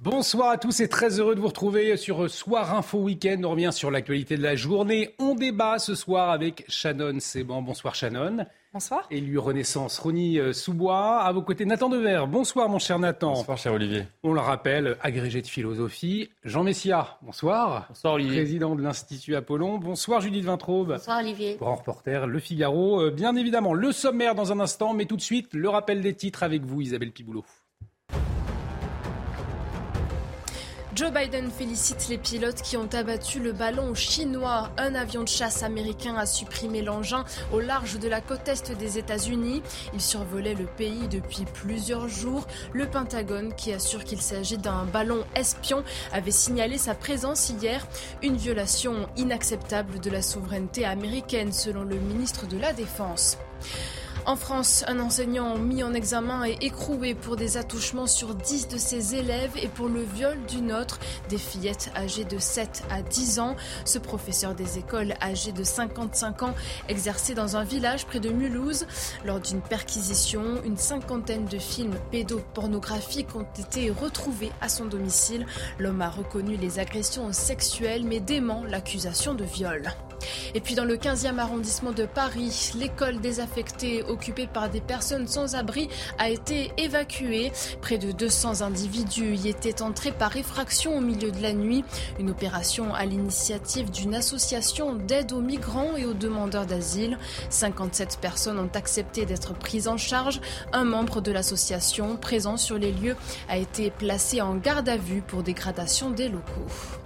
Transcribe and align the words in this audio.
Bonsoir 0.00 0.50
à 0.50 0.58
tous 0.58 0.78
et 0.78 0.88
très 0.88 1.18
heureux 1.18 1.34
de 1.34 1.40
vous 1.40 1.48
retrouver 1.48 1.96
sur 1.96 2.30
Soir 2.30 2.72
Info 2.72 2.98
Week-end. 2.98 3.40
On 3.42 3.50
revient 3.50 3.72
sur 3.72 3.90
l'actualité 3.90 4.36
de 4.36 4.42
la 4.44 4.54
journée. 4.54 5.16
On 5.18 5.34
débat 5.34 5.80
ce 5.80 5.96
soir 5.96 6.30
avec 6.30 6.64
Shannon 6.68 7.18
Seban. 7.18 7.62
Bonsoir 7.62 7.96
Shannon. 7.96 8.46
Bonsoir. 8.72 9.08
Élu 9.10 9.38
Renaissance, 9.38 9.98
Rony 9.98 10.38
euh, 10.38 10.52
Soubois. 10.52 11.18
À 11.22 11.32
vos 11.32 11.42
côtés, 11.42 11.64
Nathan 11.64 11.88
Dever. 11.88 12.26
Bonsoir 12.28 12.68
mon 12.68 12.78
cher 12.78 13.00
Nathan. 13.00 13.32
Bonsoir 13.32 13.58
cher 13.58 13.72
Olivier. 13.72 14.04
On 14.22 14.32
le 14.34 14.40
rappelle, 14.40 14.96
agrégé 15.02 15.42
de 15.42 15.48
philosophie. 15.48 16.30
Jean 16.44 16.62
Messia. 16.62 17.18
Bonsoir. 17.22 17.86
Bonsoir 17.88 18.14
Olivier. 18.14 18.42
Président 18.42 18.76
de 18.76 18.82
l'Institut 18.82 19.34
Apollon. 19.34 19.78
Bonsoir 19.78 20.20
Judith 20.20 20.44
Vintraube. 20.44 20.92
Bonsoir 20.92 21.18
Olivier. 21.18 21.56
Grand 21.56 21.74
reporter, 21.74 22.28
Le 22.28 22.38
Figaro. 22.38 23.00
Euh, 23.00 23.10
bien 23.10 23.34
évidemment, 23.34 23.74
le 23.74 23.90
sommaire 23.90 24.36
dans 24.36 24.52
un 24.52 24.60
instant, 24.60 24.94
mais 24.94 25.06
tout 25.06 25.16
de 25.16 25.22
suite, 25.22 25.54
le 25.54 25.68
rappel 25.68 26.02
des 26.02 26.14
titres 26.14 26.44
avec 26.44 26.62
vous 26.62 26.82
Isabelle 26.82 27.10
Piboulot. 27.10 27.44
Joe 30.98 31.12
Biden 31.12 31.48
félicite 31.48 32.08
les 32.08 32.18
pilotes 32.18 32.60
qui 32.60 32.76
ont 32.76 32.88
abattu 32.92 33.38
le 33.38 33.52
ballon 33.52 33.94
chinois. 33.94 34.72
Un 34.78 34.96
avion 34.96 35.22
de 35.22 35.28
chasse 35.28 35.62
américain 35.62 36.16
a 36.16 36.26
supprimé 36.26 36.82
l'engin 36.82 37.24
au 37.52 37.60
large 37.60 38.00
de 38.00 38.08
la 38.08 38.20
côte 38.20 38.48
est 38.48 38.76
des 38.76 38.98
États-Unis. 38.98 39.62
Il 39.94 40.00
survolait 40.00 40.56
le 40.56 40.64
pays 40.64 41.06
depuis 41.06 41.44
plusieurs 41.54 42.08
jours. 42.08 42.48
Le 42.72 42.90
Pentagone, 42.90 43.54
qui 43.54 43.72
assure 43.72 44.02
qu'il 44.02 44.20
s'agit 44.20 44.58
d'un 44.58 44.86
ballon 44.86 45.24
espion, 45.36 45.84
avait 46.12 46.32
signalé 46.32 46.78
sa 46.78 46.96
présence 46.96 47.50
hier. 47.50 47.86
Une 48.24 48.36
violation 48.36 49.08
inacceptable 49.16 50.00
de 50.00 50.10
la 50.10 50.20
souveraineté 50.20 50.84
américaine, 50.84 51.52
selon 51.52 51.84
le 51.84 51.94
ministre 51.94 52.48
de 52.48 52.58
la 52.58 52.72
Défense. 52.72 53.38
En 54.28 54.36
France, 54.36 54.84
un 54.88 55.00
enseignant 55.00 55.56
mis 55.56 55.82
en 55.82 55.94
examen 55.94 56.44
est 56.44 56.62
écroué 56.62 57.14
pour 57.14 57.36
des 57.36 57.56
attouchements 57.56 58.06
sur 58.06 58.34
10 58.34 58.68
de 58.68 58.76
ses 58.76 59.14
élèves 59.14 59.52
et 59.56 59.68
pour 59.68 59.88
le 59.88 60.02
viol 60.02 60.36
d'une 60.46 60.70
autre, 60.70 60.98
des 61.30 61.38
fillettes 61.38 61.90
âgées 61.96 62.26
de 62.26 62.36
7 62.36 62.84
à 62.90 63.00
10 63.00 63.38
ans. 63.38 63.56
Ce 63.86 63.98
professeur 63.98 64.54
des 64.54 64.76
écoles 64.76 65.14
âgé 65.22 65.52
de 65.52 65.64
55 65.64 66.42
ans 66.42 66.54
exerçait 66.90 67.32
dans 67.32 67.56
un 67.56 67.64
village 67.64 68.04
près 68.04 68.20
de 68.20 68.28
Mulhouse. 68.28 68.86
Lors 69.24 69.40
d'une 69.40 69.62
perquisition, 69.62 70.62
une 70.62 70.76
cinquantaine 70.76 71.46
de 71.46 71.58
films 71.58 71.96
pédopornographiques 72.10 73.34
ont 73.34 73.46
été 73.58 73.90
retrouvés 73.90 74.52
à 74.60 74.68
son 74.68 74.84
domicile. 74.84 75.46
L'homme 75.78 76.02
a 76.02 76.10
reconnu 76.10 76.58
les 76.58 76.78
agressions 76.78 77.32
sexuelles 77.32 78.04
mais 78.04 78.20
dément 78.20 78.62
l'accusation 78.64 79.32
de 79.32 79.44
viol. 79.44 79.90
Et 80.54 80.60
puis 80.60 80.74
dans 80.74 80.84
le 80.84 80.96
15e 80.96 81.38
arrondissement 81.38 81.92
de 81.92 82.06
Paris, 82.06 82.72
l'école 82.76 83.20
désaffectée 83.20 84.02
occupée 84.04 84.46
par 84.46 84.68
des 84.70 84.80
personnes 84.80 85.28
sans 85.28 85.54
abri 85.54 85.88
a 86.18 86.30
été 86.30 86.72
évacuée. 86.76 87.52
Près 87.80 87.98
de 87.98 88.12
200 88.12 88.62
individus 88.62 89.34
y 89.36 89.48
étaient 89.48 89.82
entrés 89.82 90.12
par 90.12 90.36
effraction 90.36 90.96
au 90.96 91.00
milieu 91.00 91.30
de 91.30 91.42
la 91.42 91.52
nuit. 91.52 91.84
Une 92.18 92.30
opération 92.30 92.94
à 92.94 93.04
l'initiative 93.04 93.90
d'une 93.90 94.14
association 94.14 94.94
d'aide 94.94 95.32
aux 95.32 95.40
migrants 95.40 95.96
et 95.96 96.04
aux 96.04 96.14
demandeurs 96.14 96.66
d'asile. 96.66 97.18
57 97.50 98.18
personnes 98.20 98.58
ont 98.58 98.70
accepté 98.74 99.26
d'être 99.26 99.54
prises 99.54 99.88
en 99.88 99.96
charge. 99.96 100.40
Un 100.72 100.84
membre 100.84 101.20
de 101.20 101.32
l'association 101.32 102.16
présent 102.16 102.56
sur 102.56 102.78
les 102.78 102.92
lieux 102.92 103.16
a 103.48 103.56
été 103.56 103.90
placé 103.90 104.40
en 104.40 104.56
garde 104.56 104.88
à 104.88 104.96
vue 104.96 105.22
pour 105.22 105.42
dégradation 105.42 106.10
des 106.10 106.28
locaux. 106.28 106.97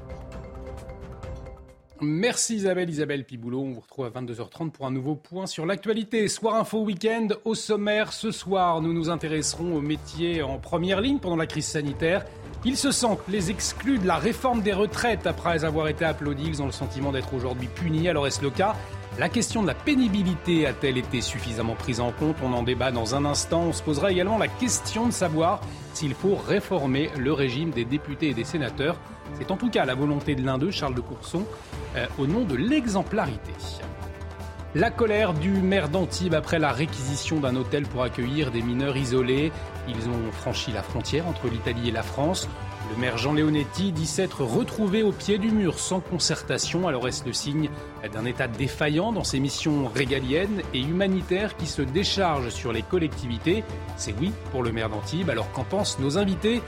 Merci 2.04 2.56
Isabelle, 2.56 2.90
Isabelle 2.90 3.24
Piboulot. 3.24 3.60
On 3.60 3.72
vous 3.74 3.80
retrouve 3.80 4.06
à 4.06 4.10
22h30 4.10 4.72
pour 4.72 4.86
un 4.86 4.90
nouveau 4.90 5.14
point 5.14 5.46
sur 5.46 5.66
l'actualité. 5.66 6.26
Soir 6.26 6.56
Info 6.56 6.82
Week-end 6.82 7.28
au 7.44 7.54
sommaire. 7.54 8.12
Ce 8.12 8.32
soir, 8.32 8.82
nous 8.82 8.92
nous 8.92 9.08
intéresserons 9.08 9.76
aux 9.76 9.80
métiers 9.80 10.42
en 10.42 10.58
première 10.58 11.00
ligne 11.00 11.20
pendant 11.20 11.36
la 11.36 11.46
crise 11.46 11.66
sanitaire. 11.66 12.24
Ils 12.64 12.76
se 12.76 12.90
sentent 12.90 13.22
les 13.28 13.52
exclus 13.52 14.00
de 14.00 14.06
la 14.08 14.16
réforme 14.16 14.62
des 14.62 14.72
retraites 14.72 15.28
après 15.28 15.64
avoir 15.64 15.86
été 15.86 16.04
applaudis. 16.04 16.48
Ils 16.48 16.60
ont 16.60 16.66
le 16.66 16.72
sentiment 16.72 17.12
d'être 17.12 17.32
aujourd'hui 17.34 17.68
punis. 17.68 18.08
Alors 18.08 18.26
est-ce 18.26 18.42
le 18.42 18.50
cas? 18.50 18.74
La 19.20 19.28
question 19.28 19.62
de 19.62 19.68
la 19.68 19.74
pénibilité 19.74 20.66
a-t-elle 20.66 20.98
été 20.98 21.20
suffisamment 21.20 21.76
prise 21.76 22.00
en 22.00 22.10
compte? 22.10 22.34
On 22.42 22.52
en 22.52 22.64
débat 22.64 22.90
dans 22.90 23.14
un 23.14 23.24
instant. 23.24 23.66
On 23.68 23.72
se 23.72 23.82
posera 23.82 24.10
également 24.10 24.38
la 24.38 24.48
question 24.48 25.06
de 25.06 25.12
savoir 25.12 25.60
s'il 25.94 26.14
faut 26.14 26.34
réformer 26.34 27.10
le 27.16 27.32
régime 27.32 27.70
des 27.70 27.84
députés 27.84 28.30
et 28.30 28.34
des 28.34 28.42
sénateurs. 28.42 28.98
C'est 29.38 29.50
en 29.50 29.56
tout 29.56 29.70
cas 29.70 29.84
la 29.84 29.94
volonté 29.94 30.34
de 30.34 30.44
l'un 30.44 30.58
d'eux, 30.58 30.70
Charles 30.70 30.94
de 30.94 31.00
Courson, 31.00 31.44
euh, 31.96 32.06
au 32.18 32.26
nom 32.26 32.44
de 32.44 32.54
l'exemplarité. 32.54 33.52
La 34.74 34.90
colère 34.90 35.34
du 35.34 35.50
maire 35.50 35.90
d'Antibes 35.90 36.32
après 36.32 36.58
la 36.58 36.72
réquisition 36.72 37.40
d'un 37.40 37.56
hôtel 37.56 37.82
pour 37.82 38.02
accueillir 38.02 38.50
des 38.50 38.62
mineurs 38.62 38.96
isolés. 38.96 39.52
Ils 39.86 40.08
ont 40.08 40.32
franchi 40.32 40.72
la 40.72 40.82
frontière 40.82 41.26
entre 41.28 41.48
l'Italie 41.48 41.90
et 41.90 41.92
la 41.92 42.02
France. 42.02 42.48
Le 42.94 42.98
maire 42.98 43.16
Jean 43.16 43.32
Leonetti 43.32 43.90
dit 43.90 44.06
s'être 44.06 44.44
retrouvé 44.44 45.02
au 45.02 45.12
pied 45.12 45.38
du 45.38 45.50
mur 45.50 45.78
sans 45.78 46.00
concertation. 46.00 46.86
Alors 46.86 47.08
est-ce 47.08 47.24
le 47.24 47.32
signe 47.32 47.70
d'un 48.12 48.26
État 48.26 48.48
défaillant 48.48 49.12
dans 49.12 49.24
ses 49.24 49.40
missions 49.40 49.88
régaliennes 49.88 50.60
et 50.74 50.80
humanitaires 50.80 51.56
qui 51.56 51.66
se 51.66 51.80
déchargent 51.80 52.50
sur 52.50 52.70
les 52.70 52.82
collectivités? 52.82 53.64
C'est 53.96 54.14
oui 54.20 54.30
pour 54.50 54.62
le 54.62 54.72
maire 54.72 54.90
d'Antibes. 54.90 55.30
Alors 55.30 55.50
qu'en 55.52 55.64
pensent 55.64 55.98
nos 56.00 56.18
invités? 56.18 56.60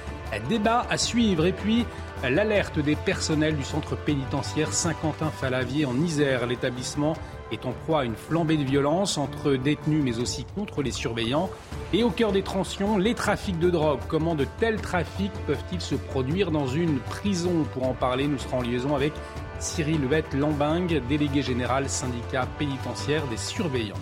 Débat 0.48 0.86
à 0.88 0.96
suivre. 0.96 1.44
Et 1.44 1.52
puis 1.52 1.84
l'alerte 2.22 2.78
des 2.78 2.96
personnels 2.96 3.56
du 3.56 3.62
centre 3.62 3.94
pénitentiaire 3.94 4.72
Saint-Quentin-Falavier 4.72 5.84
en 5.84 6.00
Isère. 6.00 6.46
L'établissement 6.46 7.12
est 7.52 7.66
en 7.66 7.72
proie 7.72 8.00
à 8.00 8.04
une 8.04 8.16
flambée 8.16 8.56
de 8.56 8.64
violence 8.64 9.18
entre 9.18 9.54
détenus 9.54 10.02
mais 10.04 10.18
aussi 10.18 10.44
contre 10.54 10.82
les 10.82 10.90
surveillants. 10.90 11.50
Et 11.92 12.02
au 12.02 12.10
cœur 12.10 12.32
des 12.32 12.42
tensions, 12.42 12.98
les 12.98 13.14
trafics 13.14 13.58
de 13.58 13.70
drogue. 13.70 14.00
Comment 14.08 14.34
de 14.34 14.46
tels 14.58 14.80
trafics 14.80 15.32
peuvent-ils 15.46 15.80
se 15.80 15.94
produire 15.94 16.50
dans 16.50 16.66
une 16.66 16.98
prison? 16.98 17.64
Pour 17.72 17.88
en 17.88 17.94
parler, 17.94 18.26
nous 18.26 18.38
serons 18.38 18.58
en 18.58 18.62
liaison 18.62 18.94
avec 18.94 19.12
Cyril 19.58 20.00
Levette 20.02 20.34
Lambing, 20.34 21.00
délégué 21.08 21.42
général 21.42 21.88
syndicat 21.88 22.46
pénitentiaire 22.58 23.26
des 23.28 23.36
surveillants. 23.36 23.94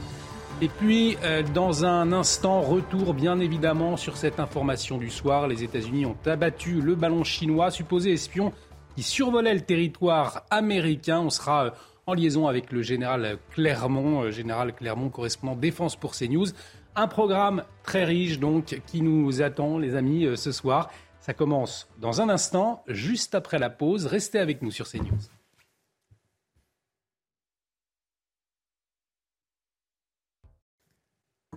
Et 0.61 0.69
puis, 0.69 1.17
euh, 1.25 1.43
dans 1.43 1.85
un 1.85 2.13
instant, 2.13 2.61
retour 2.61 3.15
bien 3.15 3.41
évidemment 3.41 3.97
sur 3.97 4.17
cette 4.17 4.39
information 4.39 4.97
du 4.97 5.11
soir. 5.11 5.49
Les 5.49 5.65
États-Unis 5.65 6.07
ont 6.07 6.17
abattu 6.25 6.81
le 6.81 6.95
ballon 6.95 7.25
chinois, 7.25 7.73
supposé 7.73 8.13
espion, 8.13 8.53
qui 8.95 9.03
survolait 9.03 9.55
le 9.55 9.63
territoire 9.63 10.43
américain. 10.51 11.21
On 11.21 11.31
sera 11.31 11.65
euh, 11.65 11.71
en 12.07 12.15
liaison 12.15 12.47
avec 12.47 12.73
le 12.73 12.83
général 12.83 13.39
Clermont, 13.51 14.23
euh, 14.23 14.31
général 14.31 14.75
Clermont, 14.75 15.11
correspondant 15.11 15.57
défense 15.57 15.97
pour 15.97 16.15
CNews. 16.15 16.49
Un 16.95 17.09
programme 17.09 17.65
très 17.83 18.05
riche 18.05 18.39
donc 18.39 18.81
qui 18.87 19.03
nous 19.03 19.43
attend, 19.43 19.79
les 19.79 19.95
amis, 19.95 20.27
ce 20.37 20.53
soir. 20.53 20.91
Ça 21.21 21.35
commence 21.35 21.89
dans 22.01 22.21
un 22.21 22.29
instant, 22.29 22.83
juste 22.89 23.35
après 23.35 23.59
la 23.59 23.71
pause. 23.71 24.07
Restez 24.07 24.39
avec 24.39 24.61
nous 24.61 24.71
sur 24.71 24.89
CNews. 24.89 25.21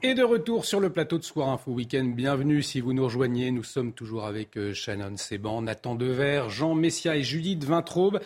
Et 0.01 0.13
de 0.13 0.23
retour 0.23 0.65
sur 0.65 0.79
le 0.79 0.91
plateau 0.91 1.17
de 1.17 1.23
Soir 1.23 1.49
Info 1.49 1.71
Week-end. 1.71 2.03
Bienvenue 2.03 2.61
si 2.61 2.79
vous 2.79 2.93
nous 2.93 3.05
rejoignez. 3.05 3.49
Nous 3.49 3.63
sommes 3.63 3.91
toujours 3.91 4.25
avec 4.25 4.55
euh, 4.55 4.71
Shannon 4.71 5.17
Seban, 5.17 5.63
Nathan 5.63 5.95
Dever, 5.95 6.43
Jean 6.49 6.75
Messia 6.75 7.15
et 7.15 7.23
Judith 7.23 7.63
Vintraube. 7.63 8.19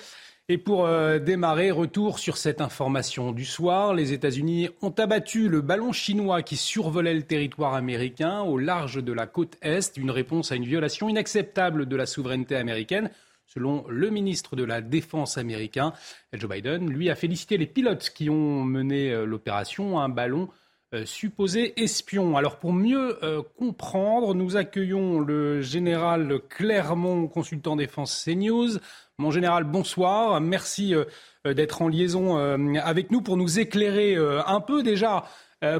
Et 0.51 0.57
pour 0.57 0.87
euh, 0.87 1.19
démarrer, 1.19 1.69
retour 1.69 2.17
sur 2.17 2.35
cette 2.35 2.59
information 2.59 3.31
du 3.31 3.45
soir. 3.45 3.93
Les 3.93 4.13
États-Unis 4.13 4.69
ont 4.81 4.89
abattu 4.89 5.47
le 5.47 5.61
ballon 5.61 5.91
chinois 5.91 6.41
qui 6.41 6.57
survolait 6.57 7.13
le 7.13 7.21
territoire 7.21 7.75
américain 7.75 8.41
au 8.41 8.57
large 8.57 9.03
de 9.03 9.13
la 9.13 9.27
côte 9.27 9.57
Est. 9.61 9.95
Une 9.95 10.09
réponse 10.09 10.51
à 10.51 10.55
une 10.55 10.65
violation 10.65 11.07
inacceptable 11.07 11.85
de 11.85 11.95
la 11.95 12.07
souveraineté 12.07 12.55
américaine. 12.55 13.11
Selon 13.45 13.85
le 13.89 14.09
ministre 14.09 14.55
de 14.55 14.63
la 14.63 14.81
Défense 14.81 15.37
américain, 15.37 15.93
Joe 16.33 16.49
Biden, 16.49 16.89
lui 16.89 17.11
a 17.11 17.15
félicité 17.15 17.57
les 17.57 17.67
pilotes 17.67 18.09
qui 18.09 18.31
ont 18.31 18.63
mené 18.63 19.11
euh, 19.11 19.25
l'opération. 19.25 19.99
Un 19.99 20.09
ballon 20.09 20.49
euh, 20.95 21.05
supposé 21.05 21.79
espion. 21.79 22.35
Alors 22.35 22.57
pour 22.57 22.73
mieux 22.73 23.23
euh, 23.23 23.43
comprendre, 23.59 24.33
nous 24.33 24.57
accueillons 24.57 25.19
le 25.19 25.61
général 25.61 26.39
Clermont, 26.49 27.27
consultant 27.27 27.75
défense 27.75 28.23
CNews. 28.25 28.79
Mon 29.19 29.29
général, 29.29 29.65
bonsoir. 29.65 30.41
Merci 30.41 30.95
euh, 30.95 31.05
d'être 31.53 31.83
en 31.83 31.89
liaison 31.89 32.37
avec 32.79 33.11
nous 33.11 33.21
pour 33.21 33.37
nous 33.37 33.59
éclairer 33.59 34.15
un 34.15 34.61
peu 34.61 34.81
déjà. 34.81 35.25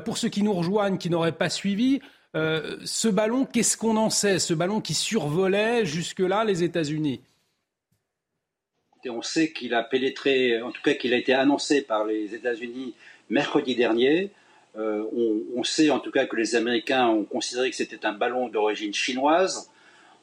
pour 0.06 0.18
ceux 0.18 0.30
qui 0.30 0.44
nous 0.44 0.54
rejoignent, 0.54 0.98
qui 0.98 1.10
n'auraient 1.10 1.34
pas 1.34 1.50
suivi, 1.50 2.02
ce 2.34 3.08
ballon, 3.08 3.46
qu'est-ce 3.46 3.76
qu'on 3.76 3.98
en 3.98 4.10
sait? 4.10 4.40
Ce 4.40 4.54
ballon 4.54 4.80
qui 4.80 4.94
survolait 4.94 5.86
jusque-là 5.86 6.46
les 6.46 6.64
États-Unis? 6.64 7.20
On 9.10 9.22
sait 9.22 9.52
qu'il 9.52 9.74
a 9.74 9.84
pénétré, 9.84 10.62
en 10.62 10.72
tout 10.72 10.82
cas 10.82 10.94
qu'il 10.94 11.14
a 11.14 11.18
été 11.18 11.34
annoncé 11.34 11.82
par 11.82 12.06
les 12.06 12.34
États-Unis 12.34 12.94
mercredi 13.30 13.76
dernier. 13.76 14.32
Euh, 14.80 15.04
on, 15.56 15.64
sait 15.64 15.90
en 15.90 16.00
tout 16.00 16.12
cas 16.12 16.26
que 16.26 16.38
les 16.38 16.56
Américains 16.56 17.08
ont 17.08 17.26
considéré 17.26 17.70
que 17.70 17.76
c'était 17.76 18.06
un 18.06 18.14
ballon 18.14 18.48
d'origine 18.48 18.94
chinoise. 18.94 19.70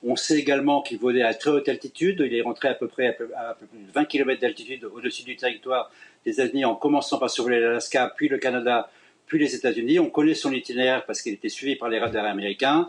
On 0.02 0.16
sait 0.16 0.38
également 0.38 0.82
qu'il 0.82 0.98
volait 0.98 1.22
à 1.22 1.34
très 1.34 1.50
haute 1.50 1.68
altitude. 1.68 2.22
Il 2.24 2.34
est 2.34 2.40
rentré 2.40 2.68
à 2.68 2.74
peu 2.74 2.88
près 2.88 3.18
à, 3.36 3.54
plus 3.54 3.66
de 3.66 3.92
20 3.92 4.04
km 4.06 4.40
d'altitude 4.40 4.84
au-dessus 4.84 5.24
du 5.24 5.36
territoire 5.36 5.90
des 6.24 6.32
États-Unis 6.32 6.64
en 6.64 6.74
commençant 6.74 7.18
par 7.18 7.28
survoler 7.28 7.60
l'Alaska, 7.60 8.12
puis 8.16 8.28
le 8.28 8.38
Canada, 8.38 8.88
puis 9.26 9.38
les 9.38 9.54
États-Unis. 9.54 9.98
On 9.98 10.08
connaît 10.08 10.34
son 10.34 10.52
itinéraire 10.52 11.04
parce 11.04 11.20
qu'il 11.20 11.34
était 11.34 11.48
suivi 11.50 11.76
par 11.76 11.88
les 11.88 11.98
radars 11.98 12.24
américains. 12.24 12.88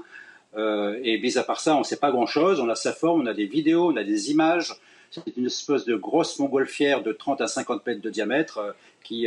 et 0.57 1.19
mis 1.19 1.37
à 1.37 1.43
part 1.43 1.59
ça, 1.59 1.75
on 1.75 1.79
ne 1.79 1.83
sait 1.83 1.99
pas 1.99 2.11
grand-chose. 2.11 2.61
On 2.61 2.69
a 2.69 2.75
sa 2.75 2.93
forme, 2.93 3.21
on 3.21 3.25
a 3.25 3.33
des 3.33 3.45
vidéos, 3.45 3.91
on 3.91 3.95
a 3.97 4.03
des 4.03 4.31
images. 4.31 4.73
C'est 5.12 5.38
une 5.38 5.45
espèce 5.45 5.86
de 5.86 5.95
grosse 5.95 6.38
montgolfière 6.39 7.01
de 7.01 7.12
30 7.12 7.42
à 7.42 7.48
50 7.48 7.86
mètres 7.86 8.01
de 8.01 8.09
diamètre 8.09 8.75
qui, 9.04 9.25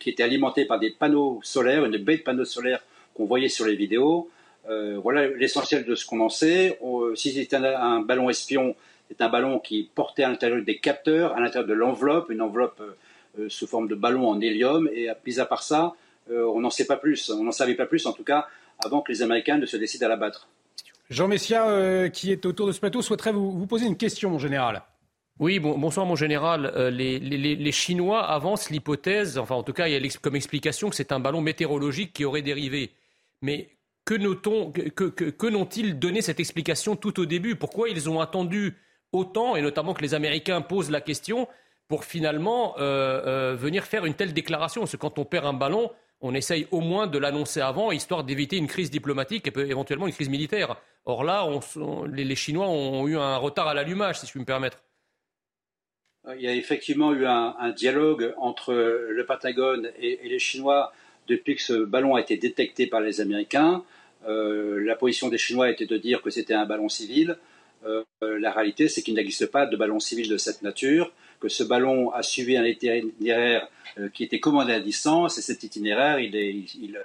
qui 0.00 0.10
était 0.10 0.22
alimentée 0.22 0.64
par 0.64 0.80
des 0.80 0.90
panneaux 0.90 1.40
solaires, 1.42 1.84
une 1.84 1.96
baie 1.96 2.18
de 2.18 2.22
panneaux 2.22 2.44
solaires 2.44 2.82
qu'on 3.14 3.24
voyait 3.24 3.48
sur 3.48 3.64
les 3.64 3.76
vidéos. 3.76 4.28
voilà 4.66 5.28
l'essentiel 5.28 5.84
de 5.84 5.94
ce 5.94 6.04
qu'on 6.04 6.20
en 6.20 6.28
sait. 6.28 6.78
si 7.14 7.32
c'était 7.32 7.56
un, 7.56 8.00
ballon 8.00 8.30
espion, 8.30 8.74
c'est 9.08 9.22
un 9.22 9.28
ballon 9.28 9.58
qui 9.60 9.88
portait 9.94 10.24
à 10.24 10.28
l'intérieur 10.28 10.62
des 10.64 10.78
capteurs, 10.78 11.36
à 11.36 11.40
l'intérieur 11.40 11.68
de 11.68 11.74
l'enveloppe, 11.74 12.30
une 12.30 12.42
enveloppe 12.42 12.82
euh, 13.38 13.48
sous 13.48 13.66
forme 13.66 13.88
de 13.88 13.94
ballon 13.94 14.28
en 14.28 14.40
hélium. 14.40 14.88
Et 14.92 15.08
mis 15.26 15.40
à 15.40 15.46
part 15.46 15.62
ça, 15.62 15.94
euh, 16.30 16.44
on 16.44 16.60
n'en 16.60 16.70
sait 16.70 16.84
pas 16.84 16.96
plus. 16.96 17.30
On 17.30 17.44
n'en 17.44 17.50
savait 17.50 17.74
pas 17.74 17.86
plus, 17.86 18.04
en 18.06 18.12
tout 18.12 18.24
cas, 18.24 18.46
avant 18.84 19.00
que 19.00 19.10
les 19.10 19.22
Américains 19.22 19.56
ne 19.56 19.64
se 19.64 19.76
décident 19.76 20.06
à 20.06 20.08
l'abattre. 20.10 20.48
Jean 21.08 21.28
Messia, 21.28 21.68
euh, 21.68 22.08
qui 22.08 22.30
est 22.30 22.44
autour 22.46 22.66
de 22.66 22.72
ce 22.72 22.80
plateau, 22.80 23.00
souhaiterait 23.00 23.32
vous, 23.32 23.66
poser 23.66 23.86
une 23.86 23.96
question, 23.96 24.30
mon 24.30 24.38
général. 24.38 24.82
Oui, 25.38 25.58
bonsoir 25.58 26.06
mon 26.06 26.14
général. 26.14 26.72
les, 26.92 27.72
Chinois 27.72 28.24
avancent 28.24 28.70
l'hypothèse, 28.70 29.38
enfin 29.38 29.54
en 29.54 29.62
tout 29.62 29.72
cas 29.72 29.88
il 29.88 29.92
y 29.92 29.96
a 29.96 30.10
comme 30.20 30.36
explication 30.36 30.90
que 30.90 30.96
c'est 30.96 31.10
un 31.10 31.20
ballon 31.20 31.40
météorologique 31.40 32.12
qui 32.12 32.24
aurait 32.24 32.42
dérivé. 32.42 32.92
Mais 33.40 33.70
que, 34.04 34.14
que, 34.88 35.30
que 35.30 35.46
n'ont-ils 35.46 35.98
donné 35.98 36.22
cette 36.22 36.40
explication 36.40 36.96
tout 36.96 37.20
au 37.20 37.26
début? 37.26 37.56
Pourquoi 37.56 37.88
ils 37.88 38.08
ont 38.08 38.20
attendu 38.20 38.76
autant, 39.12 39.56
et 39.56 39.62
notamment 39.62 39.94
que 39.94 40.02
les 40.02 40.14
Américains 40.14 40.60
posent 40.60 40.90
la 40.90 41.00
question, 41.00 41.48
pour 41.88 42.04
finalement 42.04 42.78
euh, 42.78 43.22
euh, 43.26 43.56
venir 43.56 43.84
faire 43.84 44.04
une 44.04 44.14
telle 44.14 44.32
déclaration? 44.32 44.82
Parce 44.82 44.92
que 44.92 44.96
quand 44.96 45.18
on 45.18 45.24
perd 45.24 45.46
un 45.46 45.52
ballon, 45.52 45.90
on 46.20 46.34
essaye 46.34 46.66
au 46.70 46.80
moins 46.80 47.06
de 47.06 47.18
l'annoncer 47.18 47.60
avant, 47.60 47.90
histoire 47.92 48.24
d'éviter 48.24 48.56
une 48.56 48.68
crise 48.68 48.90
diplomatique 48.90 49.48
et 49.48 49.60
éventuellement 49.60 50.06
une 50.06 50.12
crise 50.12 50.28
militaire. 50.28 50.76
Or 51.04 51.24
là, 51.24 51.48
les, 52.06 52.36
Chinois 52.36 52.68
ont 52.68 53.06
eu 53.08 53.16
un 53.16 53.36
retard 53.36 53.66
à 53.66 53.74
l'allumage, 53.74 54.20
si 54.20 54.26
je 54.26 54.30
puis 54.30 54.40
me 54.40 54.44
permettre. 54.44 54.78
Il 56.36 56.40
y 56.40 56.46
a 56.46 56.54
effectivement 56.54 57.12
eu 57.12 57.26
un, 57.26 57.70
dialogue 57.70 58.32
entre 58.36 58.72
le 58.72 59.26
Pentagone 59.26 59.90
et, 60.00 60.20
les 60.22 60.38
Chinois 60.38 60.92
depuis 61.28 61.56
que 61.56 61.62
ce 61.62 61.84
ballon 61.84 62.14
a 62.14 62.20
été 62.20 62.36
détecté 62.36 62.86
par 62.86 63.00
les 63.00 63.20
Américains. 63.20 63.82
Euh, 64.28 64.80
la 64.84 64.94
position 64.94 65.28
des 65.28 65.38
Chinois 65.38 65.70
était 65.70 65.86
de 65.86 65.96
dire 65.96 66.22
que 66.22 66.30
c'était 66.30 66.54
un 66.54 66.64
ballon 66.64 66.88
civil. 66.88 67.36
Euh, 67.84 68.04
la 68.20 68.52
réalité, 68.52 68.88
c'est 68.88 69.02
qu'il 69.02 69.14
n'existe 69.14 69.46
pas 69.46 69.66
de 69.66 69.76
ballon 69.76 69.98
civil 69.98 70.28
de 70.28 70.36
cette 70.36 70.62
nature, 70.62 71.12
que 71.40 71.48
ce 71.48 71.64
ballon 71.64 72.10
a 72.12 72.22
suivi 72.22 72.56
un 72.56 72.64
itinéraire 72.64 73.68
euh, 73.98 74.08
qui 74.08 74.24
était 74.24 74.40
commandé 74.40 74.72
à 74.72 74.80
distance, 74.80 75.38
et 75.38 75.42
cet 75.42 75.64
itinéraire, 75.64 76.18
il, 76.20 76.98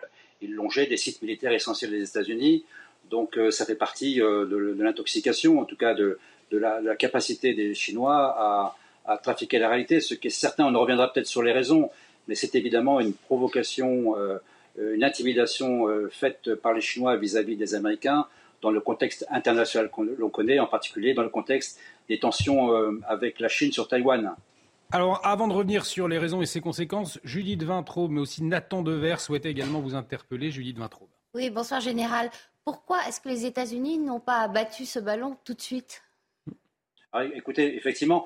longeait 0.50 0.86
des 0.86 0.98
sites 0.98 1.22
militaires 1.22 1.52
essentiels 1.52 1.92
des 1.92 2.08
États-Unis. 2.08 2.64
Donc 3.10 3.38
euh, 3.38 3.52
ça 3.52 3.66
fait 3.66 3.76
partie 3.76 4.16
de, 4.18 4.76
l'intoxication, 4.78 5.60
en 5.60 5.66
tout 5.66 5.78
cas 5.78 5.94
de, 5.94 6.20
la, 6.52 6.96
capacité 6.96 7.54
des 7.54 7.74
Chinois 7.74 8.36
à, 8.38 8.76
à, 9.08 9.18
trafiquer 9.18 9.60
la 9.60 9.70
réalité. 9.70 10.00
Ce 10.00 10.14
qui 10.14 10.28
est 10.28 10.32
certain, 10.32 10.74
on 10.74 10.80
reviendra 10.80 11.12
peut-être 11.12 11.28
sur 11.28 11.42
les 11.42 11.52
raisons, 11.52 11.90
mais 12.28 12.36
c'est 12.36 12.56
évidemment 12.56 13.00
une 13.00 13.14
provocation, 13.14 14.16
une 14.78 15.04
intimidation 15.04 15.88
faite 16.12 16.56
par 16.56 16.74
les 16.74 16.82
Chinois 16.82 17.16
vis 17.16 17.38
à 17.38 17.42
-vis 17.42 17.58
des 17.58 17.74
Américains 17.74 18.28
dans 18.62 18.72
le 18.72 18.80
contexte 18.80 19.26
international 19.30 19.90
qu'on 19.90 20.04
l'on 20.04 20.30
connaît, 20.30 20.60
en 20.60 20.68
particulier 20.68 21.14
dans 21.14 21.24
le 21.24 21.30
contexte 21.30 21.80
des 22.10 22.20
tensions 22.20 22.74
euh, 22.74 23.00
avec 23.08 23.40
la 23.40 23.48
Chine 23.48 23.72
sur 23.72 23.88
Taïwan. 23.88 24.36
Alors, 24.92 25.20
avant 25.26 25.48
de 25.48 25.54
revenir 25.54 25.86
sur 25.86 26.08
les 26.08 26.18
raisons 26.18 26.42
et 26.42 26.46
ses 26.46 26.62
conséquences, 26.62 27.20
Judith 27.24 27.62
Vintraube, 27.64 28.12
mais 28.12 28.22
aussi 28.22 28.44
Nathan 28.44 28.82
Dever 28.82 29.18
souhaitait 29.18 29.52
également 29.52 29.82
vous 29.82 29.96
interpeller. 29.96 30.50
Judith 30.50 30.78
Vintraube. 30.78 31.10
Oui, 31.34 31.50
bonsoir 31.50 31.82
Général. 31.82 32.30
Pourquoi 32.64 33.00
est-ce 33.08 33.20
que 33.22 33.30
les 33.30 33.46
États-Unis 33.46 33.98
n'ont 33.98 34.20
pas 34.20 34.40
abattu 34.40 34.86
ce 34.86 35.00
ballon 35.00 35.38
tout 35.44 35.54
de 35.54 35.62
suite? 35.62 36.04
Ah, 37.12 37.26
Écoutez, 37.26 37.76
effectivement, 37.76 38.26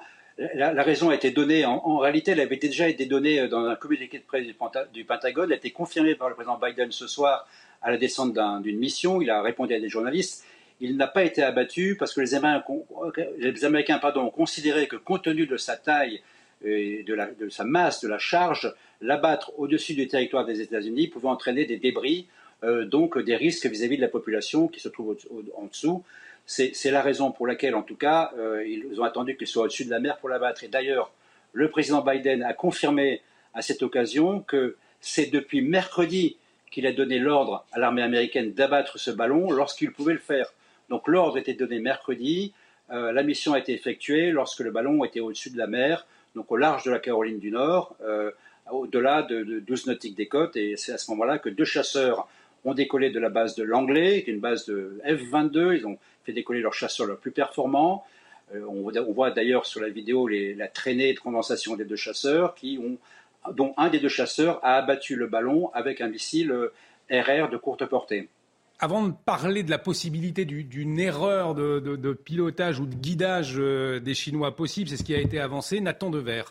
la, 0.56 0.84
raison 0.84 1.10
a 1.10 1.16
été 1.16 1.32
donnée. 1.32 1.66
En, 1.66 1.98
réalité, 1.98 2.32
elle 2.32 2.40
avait 2.40 2.58
déjà 2.58 2.88
été 2.88 3.06
donnée 3.06 3.40
euh, 3.40 3.48
dans 3.48 3.66
un 3.66 3.76
communiqué 3.76 4.20
de 4.20 4.24
presse 4.24 4.46
du, 4.46 5.04
Pentagone. 5.04 5.46
Elle 5.46 5.54
a 5.54 5.58
été 5.58 5.72
confirmée 5.72 6.16
par 6.16 6.30
le 6.30 6.36
président 6.36 6.60
Biden 6.62 6.92
ce 6.92 7.08
soir 7.08 7.48
à 7.82 7.92
la 7.92 7.98
descente 7.98 8.38
d'une 8.64 8.78
mission. 8.78 9.22
Il 9.22 9.30
a 9.30 9.42
répondu 9.42 9.74
à 9.74 9.80
des 9.80 9.90
journalistes. 9.90 10.46
Il 10.80 10.98
n'a 10.98 11.08
pas 11.08 11.24
été 11.24 11.44
abattu 11.44 11.96
parce 11.98 12.14
que 12.14 12.22
les 12.22 12.34
Américains, 12.34 12.74
les 13.38 13.66
Américains 13.66 14.00
pardon, 14.00 14.22
ont 14.22 14.32
considéré 14.32 14.88
que 14.88 14.96
compte 14.96 15.24
tenu 15.24 15.46
de 15.46 15.58
sa 15.58 15.78
taille 15.78 16.22
de, 16.64 17.44
de 17.44 17.50
sa 17.50 17.64
masse, 17.64 18.02
de 18.02 18.08
la 18.08 18.18
charge, 18.18 18.74
l'abattre 19.02 19.52
au-dessus 19.58 19.94
du 19.94 20.08
territoire 20.08 20.46
des 20.46 20.62
États-Unis 20.62 21.08
pouvait 21.08 21.28
entraîner 21.28 21.66
des 21.66 21.78
débris, 21.78 22.28
euh, 22.64 22.86
donc 22.86 23.18
des 23.18 23.36
risques 23.36 23.66
vis-à-vis 23.66 23.98
de 23.98 24.02
la 24.02 24.08
population 24.08 24.68
qui 24.68 24.80
se 24.80 24.90
trouve 24.90 25.18
en 25.56 25.66
dessous. 25.66 26.04
C'est 26.46 26.92
la 26.92 27.02
raison 27.02 27.32
pour 27.32 27.48
laquelle, 27.48 27.76
en 27.76 27.82
tout 27.82 27.96
cas, 27.96 28.32
euh, 28.38 28.66
ils 28.66 29.00
ont 29.00 29.06
attendu 29.06 29.38
qu'il 29.38 29.48
soit 29.48 29.64
au-dessus 29.64 29.86
de 29.86 29.90
la 29.90 30.00
mer 30.00 30.18
pour 30.18 30.28
l'abattre. 30.28 30.64
Et 30.64 30.68
d'ailleurs, 30.68 31.12
le 31.54 31.70
président 31.70 32.02
Biden 32.02 32.44
a 32.44 32.54
confirmé 32.54 33.22
à 33.54 33.62
cette 33.62 33.84
occasion 33.84 34.42
que 34.42 34.76
c'est 35.00 35.28
depuis 35.28 35.62
mercredi 35.62 36.38
qu'il 36.72 36.88
a 36.88 36.92
donné 36.94 37.20
l'ordre 37.20 37.66
à 37.72 37.80
l'armée 37.80 38.02
américaine 38.02 38.54
d'abattre 38.54 38.98
ce 38.98 39.12
ballon 39.12 39.52
lorsqu'il 39.52 39.92
pouvait 39.92 40.14
le 40.14 40.20
faire. 40.20 40.54
Donc 40.90 41.08
l'ordre 41.08 41.38
était 41.38 41.54
donné 41.54 41.80
mercredi, 41.80 42.54
euh, 42.92 43.12
la 43.12 43.24
mission 43.24 43.54
a 43.54 43.60
été 43.60 43.74
effectuée 43.74 44.32
lorsque 44.32 44.60
le 44.60 44.72
ballon 44.72 45.04
était 45.04 45.20
au-dessus 45.20 45.50
de 45.50 45.58
la 45.58 45.68
mer, 45.68 46.06
donc 46.36 46.52
au 46.52 46.58
large 46.58 46.84
de 46.84 46.92
la 46.92 47.00
Caroline 47.00 47.40
du 47.40 47.52
Nord, 47.52 47.96
euh, 48.04 48.32
au-delà 48.70 49.22
de, 49.22 49.60
12 49.60 49.88
nautiques 49.88 50.16
des 50.16 50.28
côtes, 50.28 50.56
et 50.56 50.76
c'est 50.78 50.94
à 50.94 50.98
ce 50.98 51.10
moment-là 51.12 51.40
que 51.40 51.50
deux 51.50 51.66
chasseurs 51.66 52.28
ont 52.66 52.74
décollé 52.74 53.10
de 53.10 53.20
la 53.20 53.30
base 53.30 53.56
de 53.56 53.64
l'Anglais, 53.64 54.24
qui 54.24 54.30
est 54.30 54.34
une 54.34 54.40
base 54.40 54.66
de 54.66 55.00
F-22, 55.06 55.78
ils 55.78 55.88
ont 55.88 55.98
fait 56.24 56.34
décoller 56.34 56.62
leurs 56.62 56.74
chasseurs 56.74 57.08
les 57.08 57.16
plus 57.16 57.32
performants. 57.32 58.06
Euh, 58.54 58.62
on, 58.68 59.12
voit 59.12 59.32
d'ailleurs 59.32 59.66
sur 59.66 59.82
la 59.82 59.90
vidéo 59.90 60.28
la 60.28 60.68
traînée 60.68 61.14
de 61.14 61.20
condensation 61.20 61.76
des 61.76 61.86
deux 61.86 61.96
chasseurs 61.96 62.56
dont 63.54 63.74
un 63.78 63.90
des 63.90 64.00
deux 64.00 64.10
chasseurs 64.10 64.60
a 64.64 64.76
abattu 64.76 65.16
le 65.16 65.28
ballon 65.28 65.72
avec 65.74 66.02
un 66.02 66.10
missile 66.10 66.54
RR 67.10 67.50
de 67.50 67.58
courte 67.58 67.86
portée. 67.86 68.30
Avant 68.80 69.08
de 69.08 69.14
parler 69.26 69.64
de 69.64 69.70
la 69.70 69.78
possibilité 69.78 70.44
d'une 70.46 71.00
erreur 71.00 71.54
de, 71.54 72.14
pilotage 72.14 72.80
ou 72.80 72.88
de 72.88 72.96
guidage 72.96 73.56
euh, 73.58 74.00
des 74.00 74.16
Chinois 74.16 74.56
possible, 74.56 74.90
c'est 74.90 74.98
ce 74.98 75.04
qui 75.04 75.14
a 75.14 75.20
été 75.20 75.40
avancé, 75.40 75.82
Nathan 75.82 76.10
Dever. 76.10 76.44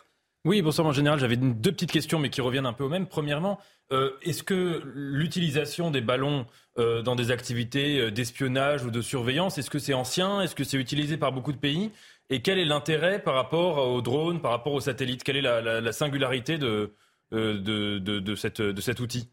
Oui, 0.43 0.61
bonsoir 0.63 0.85
mon 0.85 0.91
général. 0.91 1.19
J'avais 1.19 1.37
deux 1.37 1.71
petites 1.71 1.91
questions, 1.91 2.17
mais 2.17 2.29
qui 2.29 2.41
reviennent 2.41 2.65
un 2.65 2.73
peu 2.73 2.83
au 2.83 2.89
même. 2.89 3.05
Premièrement, 3.05 3.59
euh, 3.91 4.11
est-ce 4.23 4.41
que 4.41 4.81
l'utilisation 4.95 5.91
des 5.91 6.01
ballons 6.01 6.47
euh, 6.79 7.03
dans 7.03 7.15
des 7.15 7.29
activités 7.29 8.09
d'espionnage 8.11 8.83
ou 8.83 8.89
de 8.89 9.01
surveillance, 9.01 9.57
est-ce 9.59 9.69
que 9.69 9.77
c'est 9.77 9.93
ancien 9.93 10.41
Est-ce 10.41 10.55
que 10.55 10.63
c'est 10.63 10.77
utilisé 10.77 11.17
par 11.17 11.31
beaucoup 11.31 11.51
de 11.51 11.57
pays? 11.57 11.91
Et 12.31 12.41
quel 12.41 12.57
est 12.57 12.65
l'intérêt 12.65 13.21
par 13.21 13.35
rapport 13.35 13.77
aux 13.89 14.01
drones, 14.01 14.41
par 14.41 14.51
rapport 14.51 14.73
aux 14.73 14.79
satellites? 14.79 15.23
Quelle 15.23 15.35
est 15.35 15.41
la, 15.41 15.91
singularité 15.91 16.57
euh, 16.61 16.87
de, 17.29 17.99
de, 17.99 18.35
cet 18.35 18.99
outil? 18.99 19.29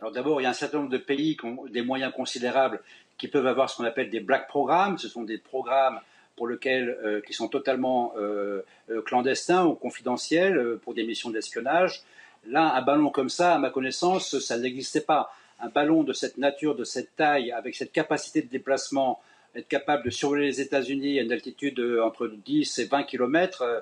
Alors 0.00 0.10
d'abord, 0.10 0.40
il 0.40 0.44
y 0.44 0.46
a 0.46 0.50
un 0.50 0.54
certain 0.54 0.78
nombre 0.78 0.90
de 0.90 0.98
pays 0.98 1.36
qui 1.36 1.44
ont 1.44 1.66
des 1.66 1.82
moyens 1.82 2.12
considérables 2.12 2.80
qui 3.16 3.28
peuvent 3.28 3.46
avoir 3.46 3.70
ce 3.70 3.76
qu'on 3.76 3.84
appelle 3.84 4.10
des 4.10 4.20
black 4.20 4.48
programmes. 4.48 4.98
Ce 4.98 5.08
sont 5.08 5.22
des 5.22 5.38
programmes 5.38 6.00
pour 6.36 6.48
lesquels, 6.48 6.96
euh, 7.04 7.20
qui 7.20 7.32
sont 7.32 7.48
totalement 7.48 8.12
euh, 8.16 8.62
clandestins 9.06 9.64
ou 9.66 9.74
confidentiels 9.74 10.78
pour 10.82 10.94
des 10.94 11.04
missions 11.04 11.30
d'espionnage. 11.30 12.02
Là, 12.46 12.74
un 12.74 12.82
ballon 12.82 13.10
comme 13.10 13.28
ça, 13.28 13.54
à 13.54 13.58
ma 13.58 13.70
connaissance, 13.70 14.38
ça 14.38 14.58
n'existait 14.58 15.00
pas. 15.00 15.32
Un 15.60 15.68
ballon 15.68 16.02
de 16.02 16.12
cette 16.12 16.36
nature, 16.36 16.74
de 16.74 16.84
cette 16.84 17.16
taille, 17.16 17.52
avec 17.52 17.74
cette 17.74 17.92
capacité 17.92 18.42
de 18.42 18.48
déplacement, 18.48 19.20
être 19.54 19.68
capable 19.68 20.04
de 20.04 20.10
survoler 20.10 20.46
les 20.46 20.60
États-Unis 20.60 21.18
à 21.18 21.22
une 21.22 21.32
altitude 21.32 21.80
entre 22.02 22.26
10 22.26 22.78
et 22.78 22.84
20 22.86 23.04
km, 23.04 23.62
euh, 23.62 23.80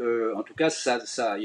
euh, 0.00 0.34
en 0.36 0.42
tout 0.42 0.54
cas, 0.54 0.70
ça, 0.70 1.00
ça 1.00 1.36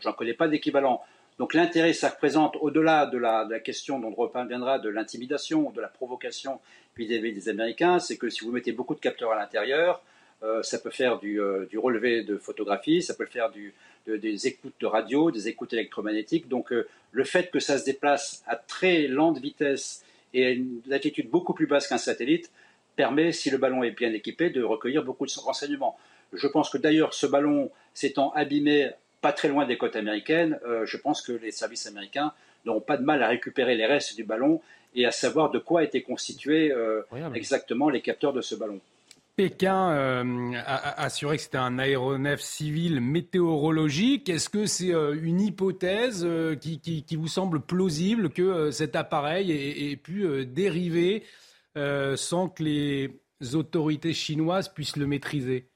j'en 0.00 0.12
connais 0.12 0.34
pas 0.34 0.48
d'équivalent. 0.48 1.02
Donc 1.38 1.54
l'intérêt, 1.54 1.92
ça 1.92 2.10
représente, 2.10 2.56
au-delà 2.60 3.06
de 3.06 3.16
la, 3.16 3.46
question 3.60 3.98
dont 3.98 4.12
on 4.16 4.22
reviendra, 4.26 4.78
de 4.78 4.88
l'intimidation, 4.88 5.70
de 5.70 5.80
la 5.80 5.88
provocation 5.88 6.60
vis-à-vis 6.96 7.32
des 7.32 7.48
Américains, 7.48 7.98
c'est 7.98 8.16
que 8.16 8.28
si 8.28 8.44
vous 8.44 8.52
mettez 8.52 8.72
beaucoup 8.72 8.94
de 8.94 9.00
capteurs 9.00 9.32
à 9.32 9.36
l'intérieur, 9.36 10.02
euh, 10.42 10.62
ça 10.62 10.78
peut 10.78 10.90
faire 10.90 11.18
du, 11.18 11.40
relevé 11.40 12.22
de 12.22 12.36
photographie, 12.36 13.02
ça 13.02 13.14
peut 13.14 13.26
faire 13.26 13.50
des 14.06 14.46
écoutes 14.46 14.74
de 14.80 14.86
radio, 14.86 15.30
des 15.30 15.48
écoutes 15.48 15.72
électromagnétiques. 15.72 16.48
Donc 16.48 16.72
le 16.72 17.24
fait 17.24 17.50
que 17.50 17.60
ça 17.60 17.78
se 17.78 17.84
déplace 17.84 18.42
à 18.46 18.56
très 18.56 19.06
lente 19.06 19.38
vitesse 19.38 20.04
et 20.32 20.46
à 20.46 20.50
une 20.50 20.80
altitude 20.90 21.28
beaucoup 21.28 21.54
plus 21.54 21.66
basse 21.66 21.88
qu'un 21.88 21.98
satellite, 21.98 22.50
permet, 22.96 23.32
si 23.32 23.50
le 23.50 23.58
ballon 23.58 23.82
est 23.82 23.90
bien 23.92 24.12
équipé, 24.12 24.50
de 24.50 24.62
recueillir 24.62 25.04
beaucoup 25.04 25.26
de 25.26 25.32
renseignements. 25.40 25.96
Je 26.32 26.46
pense 26.46 26.70
que 26.70 26.78
d'ailleurs, 26.78 27.14
ce 27.14 27.26
ballon 27.26 27.70
s'étant 27.94 28.30
abîmé 28.32 28.90
pas 29.20 29.32
très 29.32 29.48
loin 29.48 29.66
des 29.66 29.76
côtes 29.76 29.96
américaines, 29.96 30.58
euh, 30.66 30.86
je 30.86 30.96
pense 30.96 31.22
que 31.22 31.32
les 31.32 31.50
services 31.50 31.86
américains 31.86 32.32
n'auront 32.64 32.80
pas 32.80 32.96
de 32.96 33.04
mal 33.04 33.22
à 33.22 33.28
récupérer 33.28 33.76
les 33.76 33.86
restes 33.86 34.16
du 34.16 34.24
ballon 34.24 34.60
et 34.94 35.06
à 35.06 35.10
savoir 35.10 35.50
de 35.50 35.58
quoi 35.58 35.84
étaient 35.84 36.02
constitués 36.02 36.72
euh, 36.72 37.02
exactement 37.34 37.88
les 37.88 38.00
capteurs 38.00 38.32
de 38.32 38.40
ce 38.40 38.54
ballon. 38.54 38.80
Pékin 39.36 39.90
euh, 39.92 40.52
a 40.66 41.02
assuré 41.02 41.36
que 41.36 41.42
c'était 41.42 41.56
un 41.56 41.78
aéronef 41.78 42.40
civil 42.40 43.00
météorologique. 43.00 44.28
Est-ce 44.28 44.50
que 44.50 44.66
c'est 44.66 44.90
une 44.90 45.40
hypothèse 45.40 46.26
qui, 46.60 47.16
vous 47.16 47.28
semble 47.28 47.60
plausible 47.60 48.30
que 48.30 48.70
cet 48.70 48.96
appareil 48.96 49.50
ait 49.52 49.96
pu 49.96 50.44
dériver 50.44 51.24
sans 52.16 52.48
que 52.48 52.62
les 52.62 53.20
autorités 53.54 54.12
chinoises 54.12 54.68
puissent 54.68 54.96
le 54.96 55.06
maîtriser? 55.06 55.70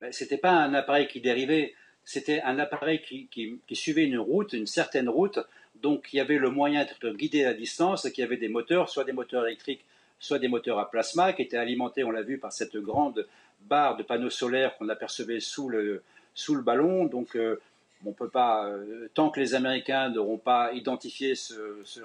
Ben, 0.00 0.12
Ce 0.12 0.24
n'était 0.24 0.38
pas 0.38 0.52
un 0.52 0.74
appareil 0.74 1.08
qui 1.08 1.20
dérivait, 1.20 1.74
c'était 2.04 2.40
un 2.42 2.58
appareil 2.58 3.00
qui, 3.02 3.60
suivait 3.72 4.04
une 4.04 4.18
route, 4.18 4.52
une 4.52 4.66
certaine 4.66 5.08
route, 5.08 5.38
donc 5.82 6.08
il 6.12 6.16
y 6.16 6.20
avait 6.20 6.38
le 6.38 6.50
moyen 6.50 6.84
d'être 6.84 7.08
guidé 7.10 7.44
à 7.44 7.54
distance, 7.54 8.08
qui 8.10 8.22
avait 8.22 8.36
des 8.36 8.48
moteurs, 8.48 8.88
soit 8.88 9.04
des 9.04 9.12
moteurs 9.12 9.46
électriques, 9.46 9.84
soit 10.18 10.38
des 10.38 10.48
moteurs 10.48 10.78
à 10.78 10.90
plasma, 10.90 11.32
qui 11.32 11.42
étaient 11.42 11.56
alimentés, 11.56 12.04
on 12.04 12.10
l'a 12.10 12.22
vu, 12.22 12.38
par 12.38 12.52
cette 12.52 12.76
grande 12.76 13.26
barre 13.62 13.96
de 13.96 14.02
panneaux 14.02 14.30
solaires 14.30 14.76
qu'on 14.76 14.88
apercevait 14.88 15.40
sous 15.40 15.68
le, 15.68 16.02
sous 16.34 16.54
le 16.54 16.62
ballon. 16.62 17.06
Donc 17.06 17.36
euh, 17.36 17.60
on 18.04 18.12
peut 18.12 18.28
pas, 18.28 18.66
euh, 18.66 19.08
tant 19.14 19.30
que 19.30 19.40
les 19.40 19.54
Américains 19.54 20.10
n'auront 20.10 20.38
pas 20.38 20.72
identifié, 20.72 21.34
se, 21.34 21.54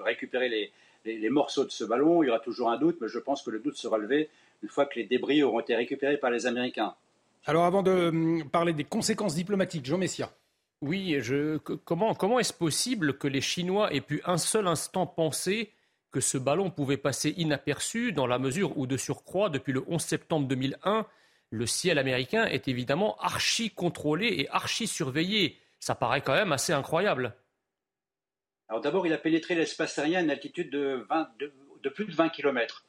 récupérer 0.02 0.48
les, 0.48 0.72
les, 1.04 1.30
morceaux 1.30 1.64
de 1.64 1.70
ce 1.70 1.84
ballon, 1.84 2.22
il 2.22 2.26
y 2.26 2.30
aura 2.30 2.40
toujours 2.40 2.70
un 2.70 2.78
doute, 2.78 2.98
mais 3.00 3.08
je 3.08 3.18
pense 3.18 3.42
que 3.42 3.50
le 3.50 3.60
doute 3.60 3.76
sera 3.76 3.98
levé 3.98 4.28
une 4.62 4.68
fois 4.68 4.86
que 4.86 4.98
les 4.98 5.04
débris 5.04 5.42
auront 5.42 5.60
été 5.60 5.74
récupérés 5.74 6.16
par 6.16 6.30
les 6.30 6.46
Américains. 6.46 6.94
Alors 7.44 7.64
avant 7.64 7.82
de 7.82 8.08
hum, 8.08 8.48
parler 8.50 8.72
des 8.72 8.84
conséquences 8.84 9.34
diplomatiques, 9.34 9.84
Jean 9.84 9.98
Messia. 9.98 10.30
Oui, 10.82 11.16
comment 11.84 12.38
est-ce 12.40 12.52
possible 12.52 13.16
que 13.16 13.28
les 13.28 13.40
Chinois 13.40 13.94
aient 13.94 14.00
pu 14.00 14.20
un 14.24 14.36
seul 14.36 14.66
instant 14.66 15.06
penser 15.06 15.72
que 16.10 16.20
ce 16.20 16.36
ballon 16.38 16.70
pouvait 16.70 16.96
passer 16.96 17.32
inaperçu 17.36 18.10
dans 18.10 18.26
la 18.26 18.40
mesure 18.40 18.76
où, 18.76 18.88
de 18.88 18.96
surcroît, 18.96 19.48
depuis 19.48 19.72
le 19.72 19.84
11 19.86 20.02
septembre 20.02 20.48
2001, 20.48 21.06
le 21.50 21.66
ciel 21.66 21.98
américain 21.98 22.46
est 22.46 22.66
évidemment 22.66 23.16
archi 23.18 23.70
contrôlé 23.70 24.26
et 24.26 24.48
archi 24.50 24.88
surveillé. 24.88 25.56
Ça 25.78 25.94
paraît 25.94 26.20
quand 26.20 26.34
même 26.34 26.50
assez 26.50 26.72
incroyable. 26.72 27.36
Alors 28.68 28.80
d'abord, 28.80 29.06
il 29.06 29.12
a 29.12 29.18
pénétré 29.18 29.54
l'espace 29.54 29.98
aérien 29.98 30.18
à 30.18 30.22
une 30.22 30.30
altitude 30.30 30.70
de, 30.70 31.06
de, 31.38 31.88
plus 31.90 32.06
de 32.06 32.12
20 32.12 32.30
km. 32.30 32.84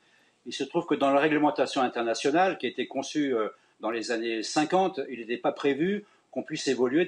Il 0.48 0.54
se 0.54 0.64
trouve 0.64 0.88
que 0.88 0.96
dans 0.96 1.12
la 1.12 1.20
réglementation 1.20 1.82
internationale 1.82 2.58
qui 2.58 2.66
a 2.66 2.70
été 2.70 2.88
conçue 2.88 3.36
euh, 3.36 3.50
dans 3.82 3.92
les 3.92 4.12
années 4.12 4.42
50, 4.42 5.02
il 5.10 5.20
n'était 5.20 5.38
pas 5.38 5.52
prévu 5.52 6.06
qu'on 6.34 6.44
puisse 6.44 6.68
évoluer, 6.68 7.08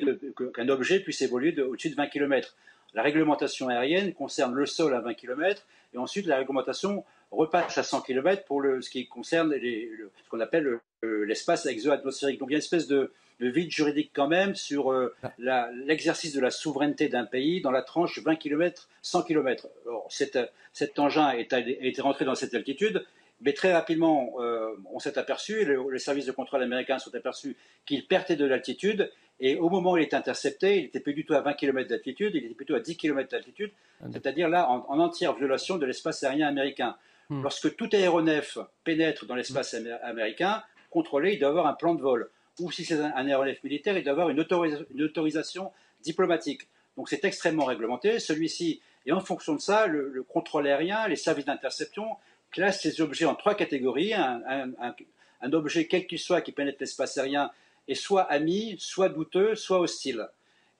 qu'un 0.53 0.69
objet 0.69 0.99
puisse 0.99 1.21
évoluer 1.21 1.59
au-dessus 1.59 1.89
de 1.89 1.95
20 1.95 2.07
km. 2.07 2.55
La 2.93 3.01
réglementation 3.01 3.67
aérienne 3.67 4.13
concerne 4.13 4.53
le 4.53 4.65
sol 4.65 4.93
à 4.93 5.01
20 5.01 5.15
km 5.15 5.65
et 5.93 5.97
ensuite 5.97 6.27
la 6.27 6.37
réglementation 6.37 7.03
repasse 7.31 7.77
à 7.77 7.83
100 7.83 8.01
km 8.01 8.45
pour 8.45 8.61
ce 8.63 8.89
qui 8.89 9.07
concerne 9.07 9.51
ce 9.51 10.29
qu'on 10.29 10.39
appelle 10.39 10.79
l'espace 11.01 11.65
exo-atmosphérique. 11.65 12.39
Donc 12.39 12.49
il 12.49 12.53
y 12.53 12.55
a 12.55 12.57
une 12.57 12.59
espèce 12.59 12.87
de, 12.87 13.11
vide 13.39 13.71
juridique 13.71 14.11
quand 14.13 14.29
même 14.29 14.55
sur 14.55 14.93
euh, 14.93 15.13
ah. 15.23 15.69
l'exercice 15.85 16.33
de 16.33 16.39
la 16.39 16.51
souveraineté 16.51 17.09
d'un 17.09 17.25
pays 17.25 17.59
dans 17.61 17.71
la 17.71 17.81
tranche 17.81 18.19
20 18.23 18.37
km, 18.37 18.87
100 19.01 19.23
km. 19.23 19.67
cet, 20.09 20.99
engin 20.99 21.25
a 21.25 21.35
été 21.37 22.01
rentré 22.01 22.23
dans 22.23 22.35
cette 22.35 22.53
altitude 22.53 23.03
mais 23.41 23.53
très 23.53 23.73
rapidement, 23.73 24.33
euh, 24.39 24.75
on 24.91 24.99
s'est 24.99 25.17
aperçu, 25.17 25.61
et 25.61 25.77
les 25.91 25.99
services 25.99 26.25
de 26.25 26.31
contrôle 26.31 26.63
américains 26.63 26.99
sont 26.99 27.13
aperçus 27.13 27.57
qu'il 27.85 28.07
perdait 28.07 28.35
de 28.35 28.45
l'altitude. 28.45 29.11
Et 29.41 29.57
au 29.57 29.69
moment 29.69 29.93
où 29.93 29.97
il 29.97 30.03
est 30.03 30.13
intercepté, 30.13 30.77
il 30.77 30.83
n'était 30.83 31.01
plus 31.01 31.13
du 31.13 31.25
tout 31.25 31.33
à 31.33 31.41
20 31.41 31.53
km 31.53 31.89
d'altitude, 31.89 32.31
il 32.35 32.45
était 32.45 32.53
plutôt 32.53 32.75
à 32.75 32.79
10 32.79 32.95
km 32.95 33.29
d'altitude, 33.29 33.71
ah, 34.01 34.05
c'est-à-dire 34.11 34.47
là 34.47 34.69
en, 34.69 34.99
entière 34.99 35.33
violation 35.35 35.77
de 35.77 35.85
l'espace 35.85 36.23
aérien 36.23 36.47
américain. 36.47 36.95
Hmm. 37.29 37.41
Lorsque 37.43 37.75
tout 37.75 37.89
aéronef 37.91 38.57
pénètre 38.85 39.25
dans 39.25 39.35
l'espace 39.35 39.73
hmm. 39.73 39.87
américain, 40.03 40.63
contrôlé, 40.89 41.33
il 41.33 41.39
doit 41.39 41.49
avoir 41.49 41.67
un 41.67 41.73
plan 41.73 41.95
de 41.95 42.01
vol. 42.01 42.29
Ou 42.61 42.71
si 42.71 42.85
c'est 42.85 42.97
un, 42.97 43.27
aéronef 43.27 43.61
militaire, 43.61 43.97
il 43.97 44.03
doit 44.03 44.13
avoir 44.13 44.29
une, 44.29 44.39
autorisation 44.39 45.73
diplomatique. 46.01 46.61
Donc 46.95 47.09
c'est 47.09 47.25
extrêmement 47.25 47.65
réglementé. 47.65 48.19
Celui-ci, 48.19 48.79
et 49.05 49.11
en 49.11 49.19
fonction 49.19 49.53
de 49.53 49.59
ça, 49.59 49.87
le 49.87 50.23
contrôle 50.23 50.65
aérien, 50.65 51.09
les 51.09 51.17
services 51.17 51.45
d'interception, 51.45 52.15
classe 52.55 52.81
ces 52.81 53.01
objets 53.01 53.25
en 53.25 53.35
trois 53.35 53.53
catégories. 53.53 54.13
Un, 54.13 55.53
objet, 55.53 55.85
quel 55.85 56.07
qu'il 56.07 56.17
soit, 56.17 56.41
qui 56.41 56.51
pénètre 56.51 56.77
l'espace 56.79 57.17
aérien, 57.17 57.51
est 57.87 57.95
soit 57.95 58.23
ami, 58.23 58.75
soit 58.79 59.09
douteux, 59.09 59.53
soit 59.53 59.79
hostile. 59.79 60.27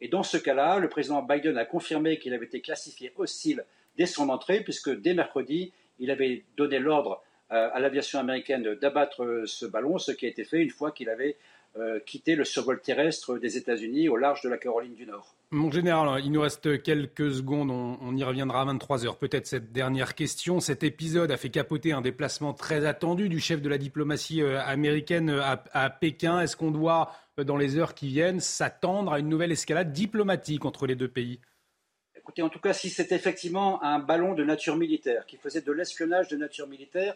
Et 0.02 0.08
dans 0.08 0.24
ce 0.24 0.38
cas-là, 0.38 0.80
le 0.80 0.90
président 0.90 1.22
Biden 1.22 1.58
a 1.58 1.66
confirmé 1.66 2.18
qu'il 2.18 2.34
avait 2.34 2.46
été 2.46 2.62
classifié 2.62 3.14
hostile 3.18 3.64
dès 3.98 4.08
son 4.08 4.30
entrée, 4.30 4.62
puisque 4.62 4.90
dès 4.90 5.14
mercredi, 5.14 5.72
il 6.00 6.10
avait 6.10 6.44
donné 6.58 6.80
l'ordre 6.80 7.22
euh, 7.52 7.70
à 7.72 7.80
l'aviation 7.80 8.20
américaine 8.20 8.74
d'abattre 8.76 9.24
euh, 9.24 9.46
ce 9.46 9.66
ballon, 9.66 10.00
ce 10.00 10.12
qui 10.12 10.26
a 10.26 10.30
été 10.30 10.44
fait 10.44 10.62
une 10.62 10.72
fois 10.72 10.92
qu'il 10.92 11.10
avait 11.10 11.38
euh, 11.78 12.00
quitté 12.00 12.36
le 12.36 12.44
survol 12.44 12.82
terrestre 12.82 13.38
des 13.38 13.58
États-Unis 13.58 14.10
au 14.10 14.18
large 14.18 14.42
de 14.42 14.50
la 14.50 14.58
Caroline 14.58 14.96
du 14.96 15.06
Nord. 15.06 15.35
Mon 15.52 15.72
général, 15.72 16.22
il 16.26 16.32
nous 16.32 16.42
reste 16.42 16.82
quelques 16.82 17.32
secondes, 17.36 17.70
on, 17.70 18.16
y 18.16 18.24
reviendra 18.24 18.62
à 18.62 18.66
23 18.66 19.06
heures. 19.06 19.18
Peut-être 19.18 19.46
cette 19.46 19.72
dernière 19.72 20.16
question. 20.16 20.60
Cet 20.60 20.84
épisode 20.84 21.32
a 21.32 21.38
fait 21.38 21.50
capoter 21.50 21.92
un 21.92 22.02
déplacement 22.02 22.54
très 22.54 22.86
attendu 22.86 23.30
du 23.30 23.40
chef 23.40 23.62
de 23.62 23.70
la 23.70 23.78
diplomatie 23.78 24.42
euh, 24.42 24.60
américaine 24.62 25.30
euh, 25.30 25.56
à, 25.72 25.90
Pékin. 25.92 26.42
Est-ce 26.42 26.58
qu'on 26.58 26.72
doit, 26.72 27.14
euh, 27.40 27.44
dans 27.44 27.58
les 27.58 27.78
heures 27.78 27.94
qui 27.94 28.08
viennent, 28.08 28.40
s'attendre 28.40 29.14
à 29.14 29.20
une 29.20 29.30
nouvelle 29.30 29.52
escalade 29.52 29.94
diplomatique 29.94 30.66
entre 30.66 30.88
les 30.88 30.96
deux 30.96 31.08
pays? 31.08 31.40
Écoutez, 32.16 32.42
en 32.42 32.50
tout 32.50 32.60
cas, 32.60 32.74
si 32.74 32.90
c'est 32.90 33.12
effectivement 33.12 33.84
un 33.84 34.00
ballon 34.00 34.34
de 34.34 34.44
nature 34.44 34.76
militaire 34.76 35.28
qui 35.28 35.38
faisait 35.38 35.62
de 35.62 35.72
l'espionnage 35.72 36.28
de 36.28 36.38
nature 36.38 36.68
militaire, 36.68 37.16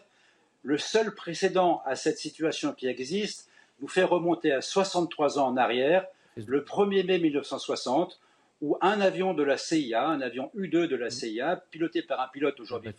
le 0.62 0.78
seul 0.78 1.14
précédent 1.14 1.82
à 1.84 1.96
cette 1.96 2.18
situation 2.18 2.72
qui 2.74 2.86
existe 2.86 3.48
nous 3.80 3.88
fait 3.88 4.04
remonter 4.04 4.52
à 4.52 4.60
63 4.60 5.38
ans 5.38 5.48
en 5.48 5.56
arrière 5.56 6.06
le 6.36 6.60
1er 6.62 7.04
mai 7.06 7.18
1960, 7.18 8.20
où 8.62 8.76
un 8.80 9.00
avion 9.00 9.34
de 9.34 9.42
la 9.42 9.56
CIA, 9.56 10.06
un 10.06 10.20
avion 10.20 10.50
U-2 10.54 10.86
de 10.86 10.96
la 10.96 11.06
mm. 11.06 11.10
CIA, 11.10 11.64
piloté 11.70 12.02
par 12.02 12.20
un 12.20 12.28
pilote 12.28 12.60
aujourd'hui 12.60 12.92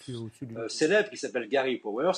euh, 0.57 0.67
célèbre 0.67 1.09
qui 1.09 1.17
s'appelle 1.17 1.47
Gary 1.47 1.77
Powers, 1.77 2.17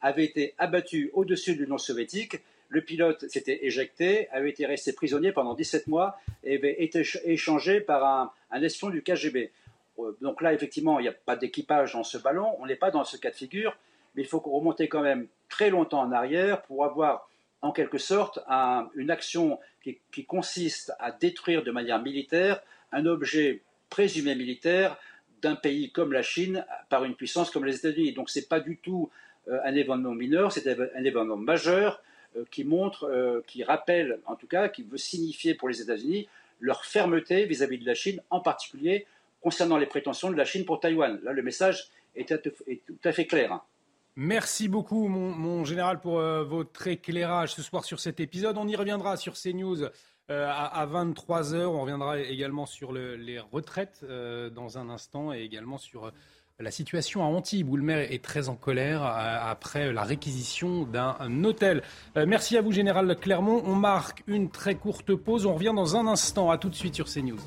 avait 0.00 0.24
été 0.24 0.54
abattu 0.58 1.10
au-dessus 1.14 1.56
de 1.56 1.62
l'Union 1.62 1.78
soviétique. 1.78 2.40
Le 2.68 2.82
pilote 2.82 3.28
s'était 3.28 3.64
éjecté, 3.66 4.28
avait 4.30 4.50
été 4.50 4.66
resté 4.66 4.92
prisonnier 4.92 5.32
pendant 5.32 5.54
17 5.54 5.86
mois 5.86 6.18
et 6.44 6.56
avait 6.56 6.82
été 6.82 7.02
échangé 7.24 7.80
par 7.80 8.04
un, 8.04 8.32
un 8.50 8.62
espion 8.62 8.90
du 8.90 9.02
KGB. 9.02 9.50
Euh, 9.98 10.16
donc 10.20 10.40
là, 10.40 10.52
effectivement, 10.52 10.98
il 10.98 11.02
n'y 11.02 11.08
a 11.08 11.12
pas 11.12 11.36
d'équipage 11.36 11.94
dans 11.94 12.04
ce 12.04 12.18
ballon, 12.18 12.54
on 12.60 12.66
n'est 12.66 12.76
pas 12.76 12.90
dans 12.90 13.04
ce 13.04 13.16
cas 13.16 13.30
de 13.30 13.36
figure, 13.36 13.76
mais 14.14 14.22
il 14.22 14.28
faut 14.28 14.38
remonter 14.38 14.88
quand 14.88 15.02
même 15.02 15.26
très 15.48 15.70
longtemps 15.70 16.00
en 16.00 16.12
arrière 16.12 16.62
pour 16.62 16.84
avoir 16.84 17.28
en 17.62 17.72
quelque 17.72 17.98
sorte 17.98 18.40
une 18.94 19.10
action 19.10 19.58
qui, 20.12 20.24
consiste 20.24 20.92
à 20.98 21.12
détruire 21.12 21.62
de 21.62 21.70
manière 21.70 22.00
militaire 22.00 22.60
un 22.92 23.06
objet 23.06 23.62
présumé 23.90 24.34
militaire 24.34 24.96
d'un 25.42 25.56
pays 25.56 25.90
comme 25.90 26.12
la 26.12 26.22
Chine 26.22 26.64
par 26.88 27.04
une 27.04 27.14
puissance 27.14 27.50
comme 27.50 27.64
les 27.64 27.76
États-Unis. 27.76 28.12
Donc 28.12 28.30
ce 28.30 28.38
n'est 28.38 28.46
pas 28.46 28.60
du 28.60 28.78
tout 28.78 29.10
euh, 29.48 29.60
un 29.64 29.74
événement 29.74 30.14
mineur, 30.14 30.52
c'est 30.52 30.66
un 30.68 31.04
événement 31.04 31.36
majeur 31.36 32.02
euh, 32.36 32.44
qui 32.50 32.64
montre, 32.64 33.04
euh, 33.04 33.42
qui 33.46 33.62
rappelle 33.62 34.20
en 34.26 34.36
tout 34.36 34.46
cas, 34.46 34.68
qui 34.68 34.82
veut 34.82 34.98
signifier 34.98 35.54
pour 35.54 35.68
les 35.68 35.82
États-Unis 35.82 36.28
leur 36.60 36.84
fermeté 36.84 37.44
vis-à-vis 37.44 37.78
de 37.78 37.86
la 37.86 37.94
Chine, 37.94 38.22
en 38.30 38.40
particulier 38.40 39.06
concernant 39.42 39.76
les 39.76 39.86
prétentions 39.86 40.30
de 40.30 40.36
la 40.36 40.46
Chine 40.46 40.64
pour 40.64 40.80
Taïwan. 40.80 41.20
Là, 41.22 41.32
le 41.32 41.42
message 41.42 41.88
est, 42.16 42.26
tout 42.26 42.96
à 43.04 43.12
fait 43.12 43.26
clair. 43.26 43.60
Merci 44.16 44.68
beaucoup, 44.68 45.08
mon, 45.08 45.64
général, 45.64 46.00
pour 46.00 46.20
euh, 46.20 46.44
votre 46.44 46.86
éclairage 46.86 47.54
ce 47.54 47.62
soir 47.62 47.84
sur 47.84 47.98
cet 47.98 48.20
épisode. 48.20 48.56
On 48.56 48.68
y 48.68 48.76
reviendra 48.76 49.16
sur 49.16 49.34
CNews 49.34 49.82
euh, 49.82 50.48
à, 50.48 50.86
23h. 50.86 51.64
On 51.64 51.80
reviendra 51.80 52.20
également 52.20 52.64
sur 52.64 52.92
les 52.92 53.40
retraites 53.40 54.02
euh, 54.04 54.50
dans 54.50 54.78
un 54.78 54.88
instant 54.88 55.32
et 55.32 55.40
également 55.40 55.78
sur 55.78 56.12
la 56.60 56.70
situation 56.70 57.24
à 57.24 57.26
Antibes, 57.26 57.68
où 57.68 57.76
le 57.76 57.82
maire 57.82 58.12
est 58.12 58.22
très 58.22 58.48
en 58.48 58.54
colère 58.54 59.02
après 59.02 59.92
la 59.92 60.04
réquisition 60.04 60.84
d'un 60.84 61.42
hôtel. 61.42 61.82
merci 62.14 62.56
à 62.56 62.62
vous, 62.62 62.70
général 62.70 63.16
Clermont. 63.16 63.62
On 63.64 63.74
marque 63.74 64.22
une 64.28 64.48
très 64.48 64.76
courte 64.76 65.16
pause. 65.16 65.46
On 65.46 65.54
revient 65.54 65.72
dans 65.74 65.96
un 65.96 66.06
instant. 66.06 66.52
À 66.52 66.58
tout 66.58 66.68
de 66.68 66.76
suite 66.76 66.94
sur 66.94 67.06
CNews. 67.06 67.40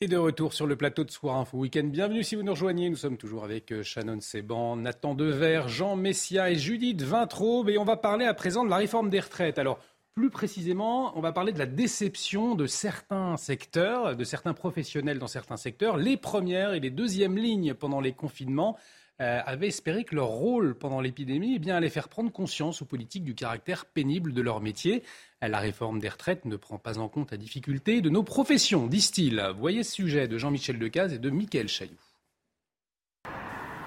Et 0.00 0.08
de 0.08 0.16
retour 0.16 0.54
sur 0.54 0.66
le 0.66 0.74
plateau 0.74 1.04
de 1.04 1.10
Soir 1.12 1.36
Info 1.36 1.56
Week-end. 1.56 1.84
Bienvenue 1.84 2.24
si 2.24 2.34
vous 2.34 2.42
nous 2.42 2.52
rejoignez. 2.52 2.90
Nous 2.90 2.96
sommes 2.96 3.16
toujours 3.16 3.44
avec 3.44 3.70
euh, 3.70 3.84
Shannon 3.84 4.20
Seban, 4.20 4.74
Nathan 4.74 5.14
Dever, 5.14 5.62
Jean 5.68 5.94
Messia 5.94 6.50
et 6.50 6.56
Judith 6.56 7.00
Vintraube. 7.02 7.70
Et 7.70 7.78
on 7.78 7.84
va 7.84 7.96
parler 7.96 8.24
à 8.24 8.34
présent 8.34 8.64
de 8.64 8.70
la 8.70 8.76
réforme 8.76 9.08
des 9.08 9.20
retraites. 9.20 9.56
Alors, 9.56 9.78
plus 10.16 10.30
précisément, 10.30 11.16
on 11.16 11.20
va 11.20 11.30
parler 11.30 11.52
de 11.52 11.60
la 11.60 11.66
déception 11.66 12.56
de 12.56 12.66
certains 12.66 13.36
secteurs, 13.36 14.16
de 14.16 14.24
certains 14.24 14.52
professionnels 14.52 15.20
dans 15.20 15.28
certains 15.28 15.56
secteurs. 15.56 15.96
Les 15.96 16.16
premières 16.16 16.74
et 16.74 16.80
les 16.80 16.90
deuxièmes 16.90 17.38
lignes 17.38 17.72
pendant 17.72 18.00
les 18.00 18.12
confinements 18.12 18.76
euh, 19.20 19.40
avaient 19.44 19.68
espéré 19.68 20.04
que 20.04 20.14
leur 20.14 20.28
rôle 20.28 20.74
pendant 20.74 21.00
l'épidémie 21.00 21.60
eh 21.64 21.70
allait 21.70 21.88
faire 21.88 22.08
prendre 22.08 22.32
conscience 22.32 22.82
aux 22.82 22.84
politiques 22.84 23.24
du 23.24 23.34
caractère 23.34 23.86
pénible 23.86 24.32
de 24.32 24.42
leur 24.42 24.60
métier. 24.60 25.02
La 25.40 25.58
réforme 25.58 26.00
des 26.00 26.08
retraites 26.08 26.44
ne 26.46 26.56
prend 26.56 26.78
pas 26.78 26.98
en 26.98 27.08
compte 27.08 27.30
la 27.30 27.36
difficulté 27.36 28.00
de 28.00 28.10
nos 28.10 28.22
professions, 28.22 28.86
disent-ils. 28.86 29.40
Voyez 29.56 29.84
ce 29.84 29.92
sujet 29.92 30.26
de 30.26 30.38
Jean-Michel 30.38 30.78
Decaze 30.78 31.12
et 31.12 31.18
de 31.18 31.30
Mickaël 31.30 31.68
Chailloux. 31.68 32.03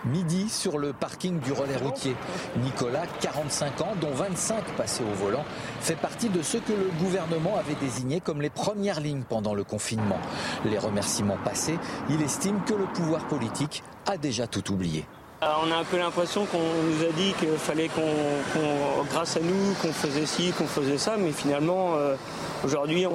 Midi 0.08 0.50
sur 0.50 0.78
le 0.78 0.94
parking 0.94 1.40
du 1.40 1.52
relais 1.52 1.78
routier. 1.78 2.16
Nicolas, 2.64 3.06
45 3.22 3.82
ans, 3.82 3.94
dont 4.02 4.12
25 4.12 4.64
passés 4.76 5.04
au 5.04 5.16
volant, 5.16 5.46
fait 5.80 5.96
partie 5.96 6.30
de 6.30 6.42
ceux 6.42 6.60
que 6.60 6.74
le 6.74 6.90
gouvernement 7.00 7.58
avait 7.58 7.76
désignés 7.76 8.20
comme 8.20 8.42
les 8.42 8.50
premières 8.50 9.00
lignes 9.00 9.24
pendant 9.28 9.54
le 9.54 9.64
confinement. 9.64 10.20
Les 10.66 10.78
remerciements 10.78 11.38
passés, 11.44 11.78
il 12.10 12.22
estime 12.22 12.62
que 12.66 12.74
le 12.74 12.86
pouvoir 12.86 13.28
politique 13.28 13.84
a 14.08 14.18
déjà 14.18 14.48
tout 14.48 14.72
oublié. 14.72 15.06
Euh, 15.44 15.46
on 15.64 15.72
a 15.72 15.76
un 15.76 15.84
peu 15.84 15.98
l'impression 15.98 16.46
qu'on 16.46 16.58
nous 16.58 17.04
a 17.08 17.12
dit 17.12 17.32
qu'il 17.38 17.58
fallait 17.58 17.90
qu'on, 17.90 19.04
grâce 19.12 19.38
à 19.38 19.40
nous, 19.40 19.74
qu'on 19.82 19.94
faisait 19.94 20.26
ci, 20.26 20.52
qu'on 20.58 20.66
faisait 20.66 20.98
ça, 20.98 21.16
mais 21.16 21.32
finalement, 21.32 21.94
euh, 21.96 22.16
aujourd'hui, 22.64 23.06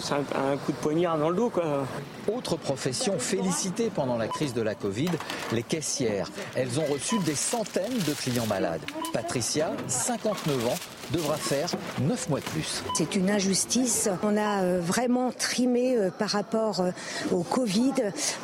c'est 0.00 0.14
un, 0.14 0.56
coup 0.58 0.70
de 0.70 0.76
poignard 0.76 1.18
dans 1.18 1.30
le 1.30 1.34
dos. 1.34 1.50
Quoi. 1.50 1.84
Autre 2.32 2.56
profession 2.56 3.18
félicitée 3.18 3.90
pendant 3.92 4.16
la 4.16 4.28
crise 4.28 4.54
de 4.54 4.62
la 4.62 4.76
Covid, 4.76 5.10
les 5.50 5.64
caissières. 5.64 6.30
Elles 6.54 6.78
ont 6.78 6.84
reçu 6.84 7.18
des 7.20 7.34
centaines 7.34 7.98
de 8.06 8.12
clients 8.12 8.46
malades. 8.46 8.82
Patricia, 9.12 9.72
59 9.88 10.66
ans, 10.68 10.78
devra 11.12 11.36
faire 11.36 11.68
9 12.00 12.28
mois 12.28 12.40
de 12.40 12.44
plus. 12.46 12.82
C'est 12.94 13.16
une 13.16 13.30
injustice. 13.30 14.08
On 14.22 14.36
a 14.36 14.62
euh, 14.62 14.80
vraiment 14.80 15.30
trimé 15.30 15.96
euh, 15.96 16.10
par 16.10 16.30
rapport 16.30 16.80
euh, 16.80 16.90
au 17.30 17.42
Covid. 17.42 17.92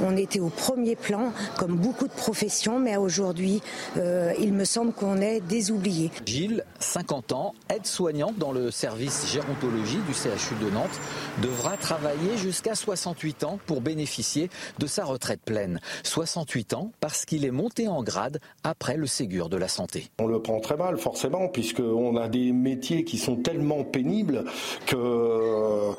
On 0.01 0.17
était 0.17 0.41
au 0.41 0.51
premier 0.51 0.97
plan, 0.97 1.33
comme 1.57 1.77
beaucoup 1.77 2.07
de 2.07 2.13
professions, 2.13 2.79
mais 2.79 2.97
aujourd'hui, 2.97 3.63
il 3.97 4.53
me 4.53 4.65
semble 4.65 4.93
qu'on 4.93 5.21
est 5.21 5.41
désoublié. 5.41 6.11
Gilles, 6.27 6.65
50 6.81 7.33
ans, 7.33 7.55
aide-soignante 7.69 8.39
dans 8.39 8.53
le 8.53 8.71
service 8.71 9.31
gérontologie 9.31 9.99
du 10.07 10.15
CHU 10.15 10.55
de 10.61 10.71
Nantes, 10.71 11.01
devra 11.43 11.77
travailler 11.77 12.37
jusqu'à 12.37 12.75
68 12.75 13.45
ans 13.45 13.59
pour 13.67 13.81
bénéficier 13.81 14.51
de 14.79 14.87
sa 14.87 15.05
retraite 15.05 15.41
pleine. 15.45 15.81
68 16.05 16.75
ans 16.75 16.93
parce 17.01 17.25
qu'il 17.25 17.45
est 17.45 17.51
monté 17.51 17.89
en 17.89 18.03
grade 18.03 18.41
après 18.65 18.97
le 18.97 19.07
Ségur 19.07 19.49
de 19.49 19.57
la 19.57 19.69
santé. 19.69 20.11
On 20.19 20.27
le 20.27 20.41
prend 20.41 20.61
très 20.61 20.77
mal, 20.77 20.99
forcément, 20.99 21.49
puisqu'on 21.49 22.17
a 22.17 22.29
des 22.29 22.53
métiers 22.59 23.05
qui 23.05 23.19
sont 23.19 23.37
tellement 23.37 23.85
pénibles 23.85 24.45
que 24.87 24.97
euh, 24.97 25.93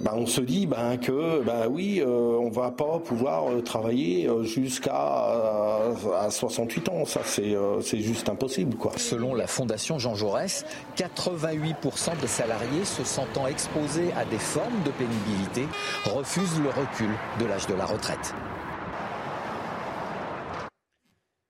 ben, 0.00 0.12
on 0.14 0.26
se 0.26 0.40
dit 0.40 0.66
ben, 0.66 0.96
que 0.96 1.42
ben, 1.42 1.66
oui, 1.70 2.00
euh, 2.00 2.38
on 2.40 2.50
va 2.50 2.70
pas 2.70 2.98
pouvoir 2.98 3.50
euh, 3.50 3.62
travailler 3.62 4.28
jusqu'à 4.44 4.94
à 4.94 6.30
68 6.30 6.88
ans. 6.88 7.04
Ça, 7.04 7.20
c'est 7.24 8.00
juste 8.00 8.28
impossible. 8.28 8.76
Quoi. 8.76 8.92
Selon 8.96 9.34
la 9.34 9.46
Fondation 9.46 9.98
Jean 9.98 10.14
Jaurès, 10.14 10.64
88% 10.96 12.20
des 12.20 12.26
salariés 12.26 12.84
se 12.84 13.04
sentant 13.04 13.46
exposés 13.46 14.12
à 14.16 14.24
des 14.24 14.38
formes 14.38 14.82
de 14.84 14.90
pénibilité 14.90 15.66
refusent 16.04 16.60
le 16.60 16.68
recul 16.68 17.10
de 17.40 17.46
l'âge 17.46 17.66
de 17.66 17.74
la 17.74 17.86
retraite. 17.86 18.34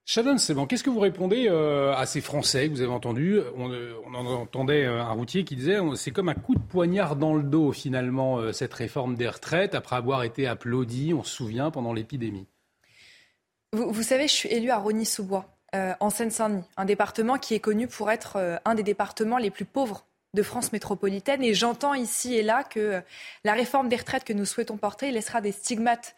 Shannon, 0.08 0.36
bon. 0.50 0.66
Qu'est-ce 0.66 0.84
que 0.84 0.90
vous 0.90 1.00
répondez 1.00 1.48
euh, 1.48 1.92
à 1.92 2.06
ces 2.06 2.20
Français 2.20 2.68
que 2.68 2.74
vous 2.74 2.80
avez 2.80 2.92
entendus? 2.92 3.40
On, 3.56 3.72
euh, 3.72 3.92
en 4.06 4.24
entendait 4.24 4.84
euh, 4.84 5.02
un 5.02 5.10
routier 5.10 5.42
qui 5.42 5.56
disait 5.56 5.78
c'est 5.96 6.12
comme 6.12 6.28
un 6.28 6.34
coup 6.34 6.54
de 6.54 6.60
poignard 6.60 7.16
dans 7.16 7.34
le 7.34 7.42
dos 7.42 7.72
finalement 7.72 8.52
cette 8.52 8.72
réforme 8.72 9.16
des 9.16 9.28
retraites 9.28 9.74
après 9.74 9.96
avoir 9.96 10.22
été 10.22 10.46
applaudi, 10.46 11.12
on 11.12 11.24
se 11.24 11.34
souvient, 11.34 11.72
pendant 11.72 11.92
l'épidémie. 11.92 12.46
Vous, 13.72 14.02
savez, 14.04 14.28
je 14.28 14.32
suis 14.32 14.48
élu 14.48 14.70
à 14.70 14.78
Rogny-sous-Bois, 14.78 15.44
en 15.74 16.08
Seine-Saint-Denis, 16.08 16.62
un 16.76 16.84
département 16.84 17.36
qui 17.36 17.54
est 17.54 17.60
connu 17.60 17.88
pour 17.88 18.10
être 18.12 18.60
un 18.64 18.74
des 18.76 18.84
départements 18.84 19.38
les 19.38 19.50
plus 19.50 19.64
pauvres 19.64 20.06
de 20.34 20.42
France 20.42 20.72
métropolitaine. 20.72 21.42
Et 21.42 21.52
j'entends 21.52 21.94
ici 21.94 22.36
et 22.36 22.42
là 22.44 22.62
que 22.62 23.02
la 23.44 23.52
réforme 23.54 23.88
des 23.88 23.96
retraites 23.96 24.24
que 24.24 24.32
nous 24.32 24.44
souhaitons 24.46 24.76
porter 24.76 25.10
laissera 25.10 25.40
des 25.40 25.52
stigmates 25.52 26.14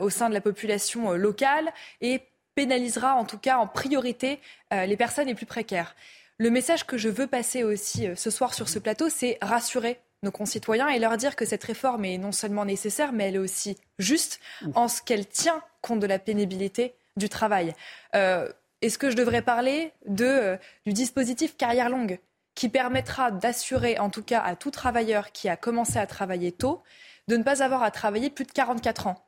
au 0.00 0.10
sein 0.10 0.28
de 0.28 0.34
la 0.34 0.40
population 0.40 1.12
locale 1.12 1.72
et 2.00 2.20
pénalisera 2.58 3.14
en 3.14 3.24
tout 3.24 3.38
cas 3.38 3.58
en 3.58 3.68
priorité 3.68 4.40
euh, 4.74 4.84
les 4.84 4.96
personnes 4.96 5.28
les 5.28 5.36
plus 5.36 5.46
précaires. 5.46 5.94
Le 6.38 6.50
message 6.50 6.84
que 6.84 6.98
je 6.98 7.08
veux 7.08 7.28
passer 7.28 7.62
aussi 7.62 8.08
euh, 8.08 8.16
ce 8.16 8.30
soir 8.30 8.52
sur 8.52 8.68
ce 8.68 8.80
plateau, 8.80 9.08
c'est 9.08 9.38
rassurer 9.40 10.00
nos 10.24 10.32
concitoyens 10.32 10.88
et 10.88 10.98
leur 10.98 11.16
dire 11.16 11.36
que 11.36 11.44
cette 11.44 11.62
réforme 11.62 12.04
est 12.04 12.18
non 12.18 12.32
seulement 12.32 12.64
nécessaire, 12.64 13.12
mais 13.12 13.28
elle 13.28 13.36
est 13.36 13.38
aussi 13.38 13.76
juste 14.00 14.40
en 14.74 14.88
ce 14.88 15.02
qu'elle 15.02 15.24
tient 15.24 15.62
compte 15.82 16.00
de 16.00 16.08
la 16.08 16.18
pénibilité 16.18 16.96
du 17.16 17.28
travail. 17.28 17.74
Euh, 18.16 18.50
est-ce 18.82 18.98
que 18.98 19.08
je 19.08 19.16
devrais 19.16 19.42
parler 19.42 19.92
de, 20.08 20.58
du 20.84 20.92
dispositif 20.92 21.56
carrière 21.56 21.88
longue 21.88 22.18
qui 22.56 22.68
permettra 22.68 23.30
d'assurer, 23.30 24.00
en 24.00 24.10
tout 24.10 24.24
cas 24.24 24.40
à 24.40 24.56
tout 24.56 24.72
travailleur 24.72 25.30
qui 25.30 25.48
a 25.48 25.56
commencé 25.56 26.00
à 26.00 26.08
travailler 26.08 26.50
tôt, 26.50 26.82
de 27.28 27.36
ne 27.36 27.44
pas 27.44 27.62
avoir 27.62 27.84
à 27.84 27.92
travailler 27.92 28.30
plus 28.30 28.46
de 28.46 28.50
44 28.50 29.06
ans? 29.06 29.27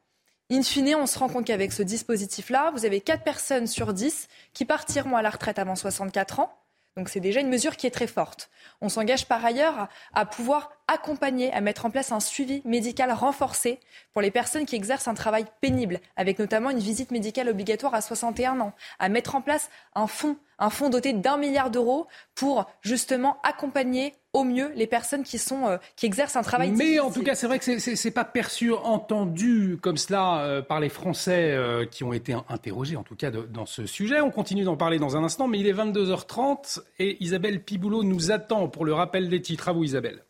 In 0.53 0.63
fine, 0.63 0.97
on 0.97 1.07
se 1.07 1.17
rend 1.17 1.29
compte 1.29 1.47
qu'avec 1.47 1.73
ce 1.73 1.85
dispositif-là, 1.85 2.73
vous 2.75 2.85
avez 2.85 3.01
4 3.01 3.23
personnes 3.23 3.69
sur 3.69 3.95
10 3.95 4.27
qui 4.53 4.65
partiront 4.65 5.15
à 5.15 5.23
la 5.23 5.31
retraite 5.31 5.61
avant 5.61 5.77
64 5.77 6.41
ans. 6.41 6.53
Donc 6.97 7.09
c'est 7.09 7.21
déjà 7.21 7.41
une 7.41 7.49
mesure 7.49 7.77
qui 7.77 7.87
est 7.87 7.93
très 7.93 8.09
forte. 8.09 8.51
On 8.81 8.89
s'engage 8.89 9.27
par 9.27 9.45
ailleurs 9.45 9.89
à 10.13 10.27
pouvoir 10.27 10.73
accompagner, 10.91 11.53
à 11.53 11.61
mettre 11.61 11.87
en 11.87 11.91
place 11.91 12.11
un 12.11 12.21
suivi 12.21 12.63
médical 12.65 13.13
renforcé 13.13 13.79
pour 14.13 14.23
les 14.23 14.31
personnes 14.31 14.67
qui 14.67 14.75
exercent 14.75 15.09
un 15.09 15.15
travail 15.15 15.45
pénible, 15.61 16.01
avec 16.17 16.39
notamment 16.39 16.71
une 16.71 16.79
visite 16.79 17.13
médicale 17.13 17.49
obligatoire 17.49 17.95
à 17.95 18.01
61 18.01 18.61
ans, 18.61 18.73
à 18.99 19.09
mettre 19.09 19.37
en 19.37 19.41
place 19.41 19.71
un 19.95 20.09
fonds, 20.09 20.37
un 20.59 20.69
fonds 20.69 20.91
doté 20.91 21.13
d'un 21.13 21.37
milliard 21.37 21.71
d'euros 21.71 22.09
pour 22.35 22.67
justement 22.83 23.39
accompagner 23.45 24.15
au 24.33 24.45
mieux 24.45 24.73
les 24.75 24.87
personnes 24.87 25.23
qui 25.23 25.39
sont 25.39 25.67
euh, 25.67 25.77
qui 25.97 26.07
exercent 26.07 26.37
un 26.37 26.43
travail. 26.43 26.73
Mais 26.73 26.99
en 26.99 27.11
tout 27.11 27.23
cas, 27.23 27.35
c'est 27.35 27.47
vrai 27.47 27.59
que 27.59 27.79
c'est 27.79 28.05
n'est 28.05 28.11
pas 28.11 28.25
perçu, 28.25 28.73
entendu 28.73 29.79
comme 29.81 29.97
cela 29.97 30.41
euh, 30.41 30.63
par 30.63 30.81
les 30.81 30.89
Français 30.89 31.53
euh, 31.53 31.85
qui 31.87 32.03
ont 32.05 32.13
été 32.13 32.35
interrogés, 32.49 32.97
en 32.97 33.03
tout 33.05 33.17
cas 33.17 33.31
dans 33.31 33.67
ce 33.67 33.87
sujet. 33.87 34.21
On 34.21 34.31
continue 34.31 34.65
d'en 34.65 34.77
parler 34.77 34.99
dans 34.99 35.17
un 35.17 35.25
instant, 35.25 35.47
mais 35.47 35.59
il 35.59 35.67
est 35.67 35.73
22h30 35.73 36.81
et 36.99 37.17
Isabelle 37.23 37.63
Piboulot 37.63 38.03
nous 38.03 38.33
attend 38.33 38.69
pour 38.69 38.85
le 38.85 38.93
rappel 38.93 39.29
des 39.29 39.41
titres. 39.41 39.69
À 39.69 39.73
vous, 39.73 39.85
Isabelle. 39.85 40.25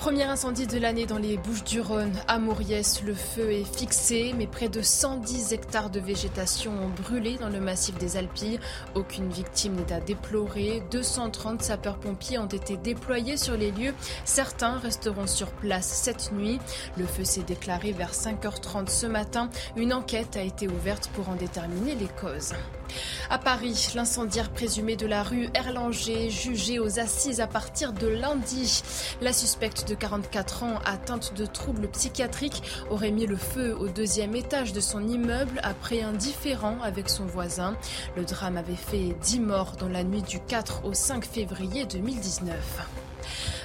Premier 0.00 0.24
incendie 0.24 0.66
de 0.66 0.78
l'année 0.78 1.04
dans 1.04 1.18
les 1.18 1.36
Bouches-du-Rhône. 1.36 2.14
À 2.26 2.38
Mauriès, 2.38 3.02
le 3.02 3.12
feu 3.12 3.52
est 3.52 3.76
fixé, 3.76 4.32
mais 4.34 4.46
près 4.46 4.70
de 4.70 4.80
110 4.80 5.52
hectares 5.52 5.90
de 5.90 6.00
végétation 6.00 6.72
ont 6.72 6.88
brûlé 6.88 7.36
dans 7.36 7.50
le 7.50 7.60
massif 7.60 7.98
des 7.98 8.16
Alpilles. 8.16 8.58
Aucune 8.94 9.28
victime 9.28 9.74
n'est 9.74 9.92
à 9.92 10.00
déplorer. 10.00 10.82
230 10.90 11.60
sapeurs-pompiers 11.60 12.38
ont 12.38 12.46
été 12.46 12.78
déployés 12.78 13.36
sur 13.36 13.58
les 13.58 13.72
lieux. 13.72 13.92
Certains 14.24 14.78
resteront 14.78 15.26
sur 15.26 15.50
place 15.50 15.88
cette 15.88 16.32
nuit. 16.32 16.60
Le 16.96 17.04
feu 17.04 17.24
s'est 17.24 17.42
déclaré 17.42 17.92
vers 17.92 18.14
5h30 18.14 18.88
ce 18.88 19.06
matin. 19.06 19.50
Une 19.76 19.92
enquête 19.92 20.34
a 20.38 20.42
été 20.42 20.66
ouverte 20.66 21.10
pour 21.12 21.28
en 21.28 21.34
déterminer 21.34 21.94
les 21.94 22.08
causes. 22.18 22.54
À 23.28 23.38
Paris, 23.38 23.92
l'incendiaire 23.94 24.50
présumé 24.50 24.96
de 24.96 25.06
la 25.06 25.22
rue 25.22 25.48
Erlanger, 25.54 26.30
jugé 26.30 26.78
aux 26.78 26.98
assises 26.98 27.40
à 27.40 27.46
partir 27.46 27.92
de 27.92 28.08
lundi. 28.08 28.82
La 29.20 29.32
suspecte 29.32 29.89
44 29.94 30.62
ans, 30.62 30.78
atteinte 30.84 31.34
de 31.34 31.46
troubles 31.46 31.88
psychiatriques, 31.88 32.62
aurait 32.90 33.10
mis 33.10 33.26
le 33.26 33.36
feu 33.36 33.76
au 33.78 33.88
deuxième 33.88 34.34
étage 34.34 34.72
de 34.72 34.80
son 34.80 35.06
immeuble 35.06 35.60
après 35.62 36.02
un 36.02 36.12
différend 36.12 36.80
avec 36.82 37.08
son 37.08 37.26
voisin. 37.26 37.76
Le 38.16 38.24
drame 38.24 38.56
avait 38.56 38.74
fait 38.74 39.16
10 39.22 39.40
morts 39.40 39.76
dans 39.78 39.88
la 39.88 40.04
nuit 40.04 40.22
du 40.22 40.40
4 40.40 40.84
au 40.84 40.94
5 40.94 41.24
février 41.24 41.84
2019. 41.86 43.09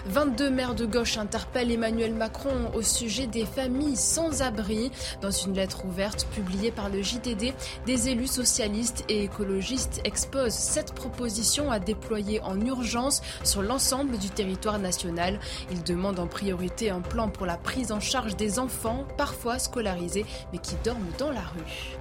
22 0.07 0.49
maires 0.49 0.75
de 0.75 0.85
gauche 0.85 1.17
interpellent 1.17 1.71
Emmanuel 1.71 2.13
Macron 2.13 2.71
au 2.73 2.81
sujet 2.81 3.27
des 3.27 3.45
familles 3.45 3.95
sans 3.95 4.41
abri. 4.41 4.91
Dans 5.21 5.31
une 5.31 5.53
lettre 5.53 5.85
ouverte 5.85 6.27
publiée 6.33 6.71
par 6.71 6.89
le 6.89 7.01
JTD, 7.01 7.53
des 7.85 8.09
élus 8.09 8.27
socialistes 8.27 9.03
et 9.09 9.23
écologistes 9.23 10.01
exposent 10.03 10.53
cette 10.53 10.93
proposition 10.93 11.71
à 11.71 11.79
déployer 11.79 12.41
en 12.41 12.59
urgence 12.59 13.21
sur 13.43 13.61
l'ensemble 13.61 14.17
du 14.17 14.29
territoire 14.29 14.79
national. 14.79 15.39
Ils 15.71 15.83
demandent 15.83 16.19
en 16.19 16.27
priorité 16.27 16.89
un 16.89 17.01
plan 17.01 17.29
pour 17.29 17.45
la 17.45 17.57
prise 17.57 17.91
en 17.91 17.99
charge 17.99 18.35
des 18.35 18.59
enfants, 18.59 19.05
parfois 19.17 19.59
scolarisés, 19.59 20.25
mais 20.51 20.59
qui 20.59 20.75
dorment 20.83 21.11
dans 21.17 21.31
la 21.31 21.41
rue. 21.41 21.97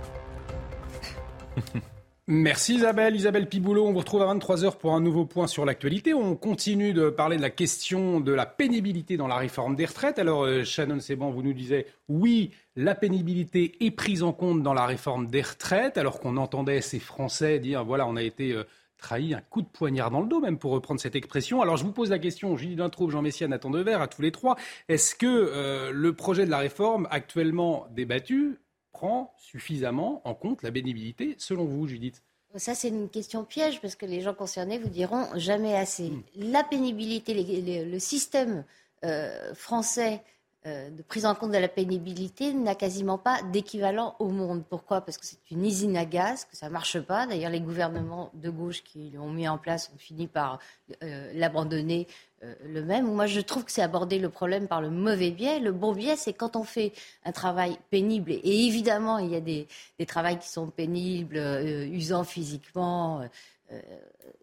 Merci 2.27 2.77
Isabelle. 2.77 3.17
Isabelle 3.17 3.47
Piboulot, 3.47 3.87
on 3.87 3.93
vous 3.93 3.99
retrouve 3.99 4.23
à 4.23 4.35
23h 4.35 4.79
pour 4.79 4.95
un 4.95 5.01
nouveau 5.01 5.27
point 5.27 5.47
sur 5.47 5.67
l'actualité. 5.67 6.15
On 6.15 6.37
continue 6.37 6.95
de 6.95 7.11
parler 7.11 7.37
de 7.37 7.43
la 7.43 7.51
question 7.51 8.19
de 8.19 8.33
la 8.33 8.47
pénibilité 8.47 9.19
dans 9.19 9.29
la 9.29 9.37
réforme 9.37 9.77
des 9.77 9.85
retraites. 9.85 10.19
Alors 10.19 10.45
euh, 10.45 10.65
Shannon 10.65 11.01
Seban, 11.01 11.31
vous 11.31 11.43
nous 11.43 11.53
disiez 11.53 11.85
oui, 12.09 12.51
la 12.77 12.95
pénibilité 12.95 13.77
est 13.85 13.91
prise 13.91 14.23
en 14.23 14.33
compte 14.33 14.63
dans 14.63 14.73
la 14.73 14.87
réforme 14.87 15.27
des 15.27 15.43
retraites, 15.43 15.99
alors 15.99 16.19
qu'on 16.19 16.39
entendait 16.39 16.81
ces 16.81 16.99
Français 16.99 17.59
dire 17.59 17.85
voilà, 17.85 18.07
on 18.07 18.17
a 18.17 18.23
été 18.23 18.53
euh, 18.53 18.65
trahi, 18.97 19.35
un 19.35 19.43
coup 19.43 19.61
de 19.61 19.67
poignard 19.67 20.11
dans 20.11 20.23
le 20.23 20.27
dos 20.27 20.41
même 20.41 20.57
pour 20.57 20.71
reprendre 20.73 21.03
cette 21.03 21.17
expression. 21.17 21.61
Alors 21.61 21.77
je 21.77 21.85
vous 21.85 21.93
pose 21.93 22.09
la 22.09 22.19
question, 22.19 22.57
Gilles 22.57 22.77
Dintroupe, 22.77 23.11
Jean 23.11 23.21
Messia, 23.21 23.49
Nathan 23.49 23.69
Dever, 23.69 23.99
à 24.01 24.07
tous 24.07 24.23
les 24.23 24.33
trois. 24.33 24.57
Est-ce 24.89 25.15
que 25.15 25.27
euh, 25.27 25.91
le 25.93 26.15
projet 26.15 26.47
de 26.47 26.51
la 26.51 26.59
réforme 26.59 27.07
actuellement 27.11 27.87
débattu 27.91 28.57
prend 28.95 29.35
suffisamment 29.37 30.23
en 30.25 30.35
compte 30.35 30.63
la 30.63 30.71
bénibilité, 30.71 31.35
selon 31.39 31.65
vous, 31.67 31.87
Judith 31.87 32.23
ça, 32.57 32.77
c'est 32.77 32.87
une 32.87 33.09
question 33.09 33.43
piège 33.43 33.81
parce 33.81 33.97
que 33.97 34.07
les 34.07 34.21
gens 34.21 34.33
concernés 34.33 34.79
vous 34.79 34.89
diront 34.89 35.27
jamais 35.35 35.75
assez. 35.75 36.11
Hmm. 36.11 36.23
La 36.37 36.63
pénibilité, 36.63 37.35
le 37.85 37.99
système 37.99 38.65
euh, 39.05 39.53
français 39.55 40.23
euh, 40.67 40.89
de 40.89 41.03
prise 41.03 41.27
en 41.27 41.35
compte 41.35 41.51
de 41.51 41.59
la 41.59 41.69
pénibilité 41.69 42.55
n'a 42.55 42.75
quasiment 42.75 43.19
pas 43.19 43.43
d'équivalent 43.53 44.17
au 44.19 44.29
monde. 44.29 44.65
Pourquoi? 44.71 45.03
Parce 45.03 45.19
que 45.19 45.27
c'est 45.27 45.51
une 45.51 45.63
usine 45.63 45.95
à 45.95 46.07
gaz, 46.07 46.47
que 46.47 46.57
ça 46.57 46.69
ne 46.69 46.73
marche 46.73 47.01
pas. 47.01 47.27
D'ailleurs, 47.27 47.51
les 47.51 47.61
gouvernements 47.61 48.31
de 48.33 48.49
gauche 48.49 48.83
qui 48.83 49.11
l'ont 49.11 49.31
mis 49.31 49.47
en 49.47 49.59
place 49.59 49.91
ont 49.95 49.99
fini 49.99 50.27
par 50.27 50.59
euh, 51.03 51.31
l'abandonner 51.35 52.07
le 52.65 52.83
même. 52.83 53.07
Moi, 53.07 53.27
je 53.27 53.41
trouve 53.41 53.65
que 53.65 53.73
c'est 53.73 53.83
aborder 53.83 54.19
le 54.19 54.29
problème 54.29 54.69
par 54.69 54.81
le 54.81 54.91
mauvais 54.91 55.31
biais. 55.31 55.61
Le 55.61 55.73
bon 55.73 55.93
biais, 55.93 56.17
c'est 56.17 56.33
quand 56.33 56.57
on 56.57 56.65
fait 56.65 56.93
un 57.25 57.33
travail 57.33 57.79
pénible. 57.91 58.33
Et 58.33 58.67
évidemment, 58.67 59.19
il 59.19 59.31
y 59.31 59.37
a 59.37 59.41
des, 59.41 59.67
des 59.99 60.07
travails 60.07 60.39
qui 60.39 60.49
sont 60.49 60.69
pénibles, 60.69 61.37
usants 61.37 62.25
physiquement 62.25 63.23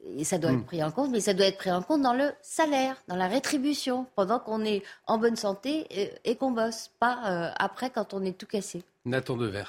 et 0.03 0.23
ça 0.23 0.37
doit 0.37 0.51
être 0.51 0.59
hmm. 0.59 0.65
pris 0.65 0.83
en 0.83 0.91
compte, 0.91 1.11
mais 1.11 1.19
ça 1.19 1.33
doit 1.33 1.45
être 1.45 1.57
pris 1.57 1.71
en 1.71 1.81
compte 1.81 2.01
dans 2.01 2.13
le 2.13 2.31
salaire, 2.41 2.95
dans 3.07 3.15
la 3.15 3.27
rétribution, 3.27 4.05
pendant 4.15 4.39
qu'on 4.39 4.63
est 4.65 4.83
en 5.07 5.17
bonne 5.17 5.35
santé 5.35 5.87
et, 6.23 6.35
qu'on 6.35 6.51
bosse, 6.51 6.91
pas 6.99 7.19
euh, 7.25 7.51
après 7.57 7.89
quand 7.89 8.13
on 8.13 8.23
est 8.23 8.37
tout 8.37 8.47
cassé. 8.47 8.83
Nathan 9.05 9.37
Dever. 9.37 9.63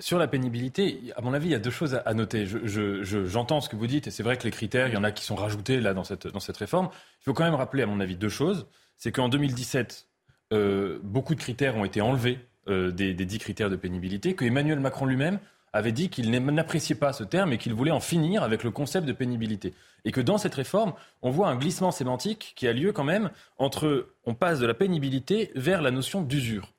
Sur 0.00 0.18
la 0.18 0.26
pénibilité, 0.26 1.12
à 1.16 1.20
mon 1.20 1.34
avis, 1.34 1.48
il 1.48 1.52
y 1.52 1.54
a 1.54 1.60
deux 1.60 1.70
choses 1.70 2.00
à 2.04 2.14
noter. 2.14 2.46
J'entends 2.46 3.60
ce 3.60 3.68
que 3.68 3.76
vous 3.76 3.86
dites, 3.86 4.08
et 4.08 4.10
c'est 4.10 4.24
vrai 4.24 4.36
que 4.36 4.42
les 4.42 4.50
critères, 4.50 4.88
il 4.88 4.94
y 4.94 4.96
en 4.96 5.04
a 5.04 5.12
qui 5.12 5.24
sont 5.24 5.36
rajoutés 5.36 5.80
là 5.80 5.94
dans 5.94 6.02
cette, 6.02 6.26
dans 6.26 6.40
cette 6.40 6.56
réforme. 6.56 6.88
Il 7.20 7.24
faut 7.24 7.32
quand 7.32 7.44
même 7.44 7.54
rappeler, 7.54 7.84
à 7.84 7.86
mon 7.86 8.00
avis, 8.00 8.16
deux 8.16 8.28
choses. 8.28 8.66
C'est 8.96 9.12
qu'en 9.12 9.28
2017, 9.28 10.08
euh, 10.52 10.98
beaucoup 11.04 11.36
de 11.36 11.40
critères 11.40 11.76
ont 11.76 11.84
été 11.84 12.00
enlevés 12.00 12.40
euh, 12.68 12.90
des, 12.90 13.14
des 13.14 13.24
dix 13.24 13.38
critères 13.38 13.70
de 13.70 13.76
pénibilité, 13.76 14.34
que 14.34 14.44
Emmanuel 14.44 14.80
Macron 14.80 15.06
lui-même 15.06 15.38
avait 15.72 15.92
dit 15.92 16.08
qu'il 16.08 16.30
n'appréciait 16.30 16.96
pas 16.96 17.12
ce 17.12 17.22
terme 17.22 17.52
et 17.52 17.58
qu'il 17.58 17.74
voulait 17.74 17.90
en 17.90 18.00
finir 18.00 18.42
avec 18.42 18.64
le 18.64 18.72
concept 18.72 19.06
de 19.06 19.12
pénibilité. 19.12 19.74
Et 20.04 20.10
que 20.10 20.20
dans 20.20 20.38
cette 20.38 20.54
réforme, 20.54 20.94
on 21.22 21.30
voit 21.30 21.48
un 21.48 21.56
glissement 21.56 21.90
sémantique 21.92 22.52
qui 22.56 22.66
a 22.66 22.72
lieu 22.72 22.92
quand 22.92 23.04
même 23.04 23.30
entre 23.58 24.08
on 24.24 24.34
passe 24.34 24.60
de 24.60 24.66
la 24.66 24.74
pénibilité 24.74 25.50
vers 25.54 25.82
la 25.82 25.90
notion 25.90 26.22
d'usure. 26.22 26.72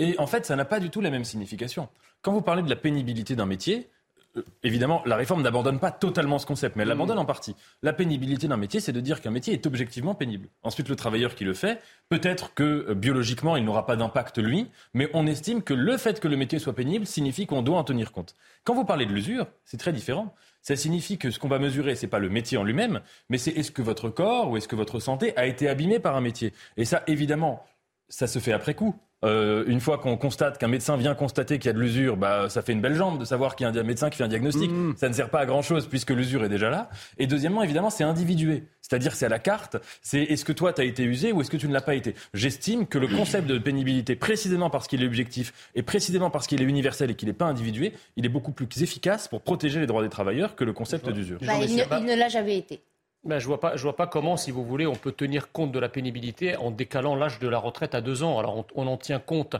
Et 0.00 0.16
en 0.18 0.26
fait, 0.26 0.46
ça 0.46 0.56
n'a 0.56 0.64
pas 0.64 0.80
du 0.80 0.90
tout 0.90 1.00
la 1.00 1.10
même 1.10 1.24
signification. 1.24 1.88
Quand 2.22 2.32
vous 2.32 2.42
parlez 2.42 2.62
de 2.62 2.68
la 2.68 2.76
pénibilité 2.76 3.34
d'un 3.34 3.46
métier, 3.46 3.88
euh, 4.36 4.42
évidemment, 4.62 5.02
la 5.06 5.16
réforme 5.16 5.42
n'abandonne 5.42 5.80
pas 5.80 5.90
totalement 5.90 6.38
ce 6.38 6.46
concept, 6.46 6.76
mais 6.76 6.82
elle 6.82 6.88
l'abandonne 6.88 7.18
en 7.18 7.24
partie. 7.24 7.56
La 7.82 7.92
pénibilité 7.92 8.46
d'un 8.46 8.56
métier, 8.56 8.78
c'est 8.78 8.92
de 8.92 9.00
dire 9.00 9.20
qu'un 9.20 9.30
métier 9.30 9.54
est 9.54 9.66
objectivement 9.66 10.14
pénible. 10.14 10.48
Ensuite, 10.62 10.88
le 10.88 10.96
travailleur 10.96 11.34
qui 11.34 11.44
le 11.44 11.54
fait, 11.54 11.80
peut-être 12.10 12.54
que 12.54 12.86
euh, 12.90 12.94
biologiquement, 12.94 13.56
il 13.56 13.64
n'aura 13.64 13.86
pas 13.86 13.96
d'impact 13.96 14.38
lui, 14.38 14.68
mais 14.94 15.08
on 15.14 15.26
estime 15.26 15.62
que 15.62 15.74
le 15.74 15.96
fait 15.96 16.20
que 16.20 16.28
le 16.28 16.36
métier 16.36 16.58
soit 16.58 16.74
pénible 16.74 17.06
signifie 17.06 17.46
qu'on 17.46 17.62
doit 17.62 17.78
en 17.78 17.84
tenir 17.84 18.12
compte. 18.12 18.36
Quand 18.64 18.74
vous 18.74 18.84
parlez 18.84 19.06
de 19.06 19.12
l'usure, 19.12 19.46
c'est 19.64 19.78
très 19.78 19.92
différent. 19.92 20.34
Ça 20.62 20.76
signifie 20.76 21.16
que 21.16 21.30
ce 21.30 21.38
qu'on 21.38 21.48
va 21.48 21.58
mesurer, 21.58 21.94
c'est 21.94 22.06
pas 22.06 22.18
le 22.18 22.28
métier 22.28 22.58
en 22.58 22.64
lui-même, 22.64 23.00
mais 23.30 23.38
c'est 23.38 23.52
est-ce 23.52 23.70
que 23.70 23.80
votre 23.80 24.10
corps 24.10 24.50
ou 24.50 24.58
est-ce 24.58 24.68
que 24.68 24.76
votre 24.76 25.00
santé 25.00 25.34
a 25.38 25.46
été 25.46 25.68
abîmé 25.70 26.00
par 26.00 26.16
un 26.16 26.20
métier. 26.20 26.52
Et 26.76 26.84
ça, 26.84 27.02
évidemment, 27.06 27.64
ça 28.10 28.26
se 28.26 28.38
fait 28.38 28.52
après 28.52 28.74
coup. 28.74 28.94
Euh, 29.22 29.64
une 29.66 29.80
fois 29.80 29.98
qu'on 29.98 30.16
constate 30.16 30.56
qu'un 30.56 30.68
médecin 30.68 30.96
vient 30.96 31.14
constater 31.14 31.58
qu'il 31.58 31.66
y 31.66 31.68
a 31.68 31.72
de 31.74 31.78
l'usure, 31.78 32.16
bah, 32.16 32.48
ça 32.48 32.62
fait 32.62 32.72
une 32.72 32.80
belle 32.80 32.94
jambe 32.94 33.18
de 33.18 33.26
savoir 33.26 33.54
qu'il 33.54 33.66
y 33.66 33.70
a 33.70 33.72
un 33.72 33.82
médecin 33.82 34.08
qui 34.08 34.16
fait 34.16 34.24
un 34.24 34.28
diagnostic. 34.28 34.70
Mmh. 34.70 34.94
Ça 34.96 35.08
ne 35.08 35.14
sert 35.14 35.28
pas 35.28 35.40
à 35.40 35.46
grand 35.46 35.60
chose 35.60 35.86
puisque 35.86 36.10
l'usure 36.10 36.42
est 36.44 36.48
déjà 36.48 36.70
là. 36.70 36.88
Et 37.18 37.26
deuxièmement, 37.26 37.62
évidemment, 37.62 37.90
c'est 37.90 38.04
individué. 38.04 38.64
C'est-à-dire, 38.80 39.14
c'est 39.14 39.26
à 39.26 39.28
la 39.28 39.38
carte. 39.38 39.76
C'est 40.00 40.22
est-ce 40.22 40.44
que 40.44 40.52
toi, 40.52 40.72
tu 40.72 40.80
as 40.80 40.84
été 40.84 41.02
usé 41.02 41.32
ou 41.32 41.42
est-ce 41.42 41.50
que 41.50 41.58
tu 41.58 41.68
ne 41.68 41.72
l'as 41.72 41.82
pas 41.82 41.94
été? 41.94 42.14
J'estime 42.32 42.86
que 42.86 42.98
le 42.98 43.08
concept 43.08 43.46
de 43.46 43.58
pénibilité, 43.58 44.16
précisément 44.16 44.70
parce 44.70 44.88
qu'il 44.88 45.02
est 45.02 45.06
objectif 45.06 45.52
et 45.74 45.82
précisément 45.82 46.30
parce 46.30 46.46
qu'il 46.46 46.62
est 46.62 46.66
universel 46.66 47.10
et 47.10 47.14
qu'il 47.14 47.28
n'est 47.28 47.34
pas 47.34 47.46
individué, 47.46 47.92
il 48.16 48.24
est 48.24 48.30
beaucoup 48.30 48.52
plus 48.52 48.66
efficace 48.82 49.28
pour 49.28 49.42
protéger 49.42 49.80
les 49.80 49.86
droits 49.86 50.02
des 50.02 50.08
travailleurs 50.08 50.56
que 50.56 50.64
le 50.64 50.72
concept 50.72 51.08
d'usure. 51.10 51.38
Bah, 51.46 51.54
il 51.62 51.76
ne 51.76 52.16
l'a 52.16 52.28
jamais 52.28 52.56
été. 52.56 52.80
Ben, 53.24 53.38
je 53.38 53.44
ne 53.44 53.48
vois, 53.48 53.60
pas, 53.60 53.76
vois 53.76 53.96
pas 53.96 54.06
comment, 54.06 54.36
si 54.36 54.50
vous 54.50 54.64
voulez, 54.64 54.86
on 54.86 54.94
peut 54.94 55.12
tenir 55.12 55.52
compte 55.52 55.72
de 55.72 55.78
la 55.78 55.90
pénibilité 55.90 56.56
en 56.56 56.70
décalant 56.70 57.14
l'âge 57.14 57.38
de 57.38 57.48
la 57.48 57.58
retraite 57.58 57.94
à 57.94 58.00
deux 58.00 58.22
ans. 58.22 58.38
Alors 58.38 58.64
on, 58.74 58.86
en 58.86 58.96
tient 58.96 59.18
compte 59.18 59.56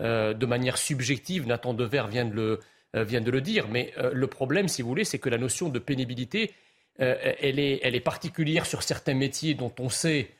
euh, 0.00 0.34
de 0.34 0.46
manière 0.46 0.76
subjective, 0.78 1.46
Nathan 1.46 1.74
Dever 1.74 2.04
vient 2.10 2.24
de 2.24 2.34
le, 2.34 2.60
euh, 2.96 3.04
vient 3.04 3.20
de 3.20 3.30
le 3.30 3.40
dire, 3.40 3.68
mais 3.68 3.92
euh, 3.98 4.10
le 4.12 4.26
problème, 4.26 4.66
si 4.66 4.82
vous 4.82 4.88
voulez, 4.88 5.04
c'est 5.04 5.20
que 5.20 5.28
la 5.28 5.38
notion 5.38 5.68
de 5.68 5.78
pénibilité, 5.78 6.52
elle, 6.96 7.58
est, 7.58 7.80
elle 7.82 7.96
est 7.96 8.00
particulière 8.00 8.66
sur 8.66 8.84
certains 8.84 9.14
métiers 9.14 9.54
dont 9.54 9.72
on 9.80 9.88
sait 9.88 10.30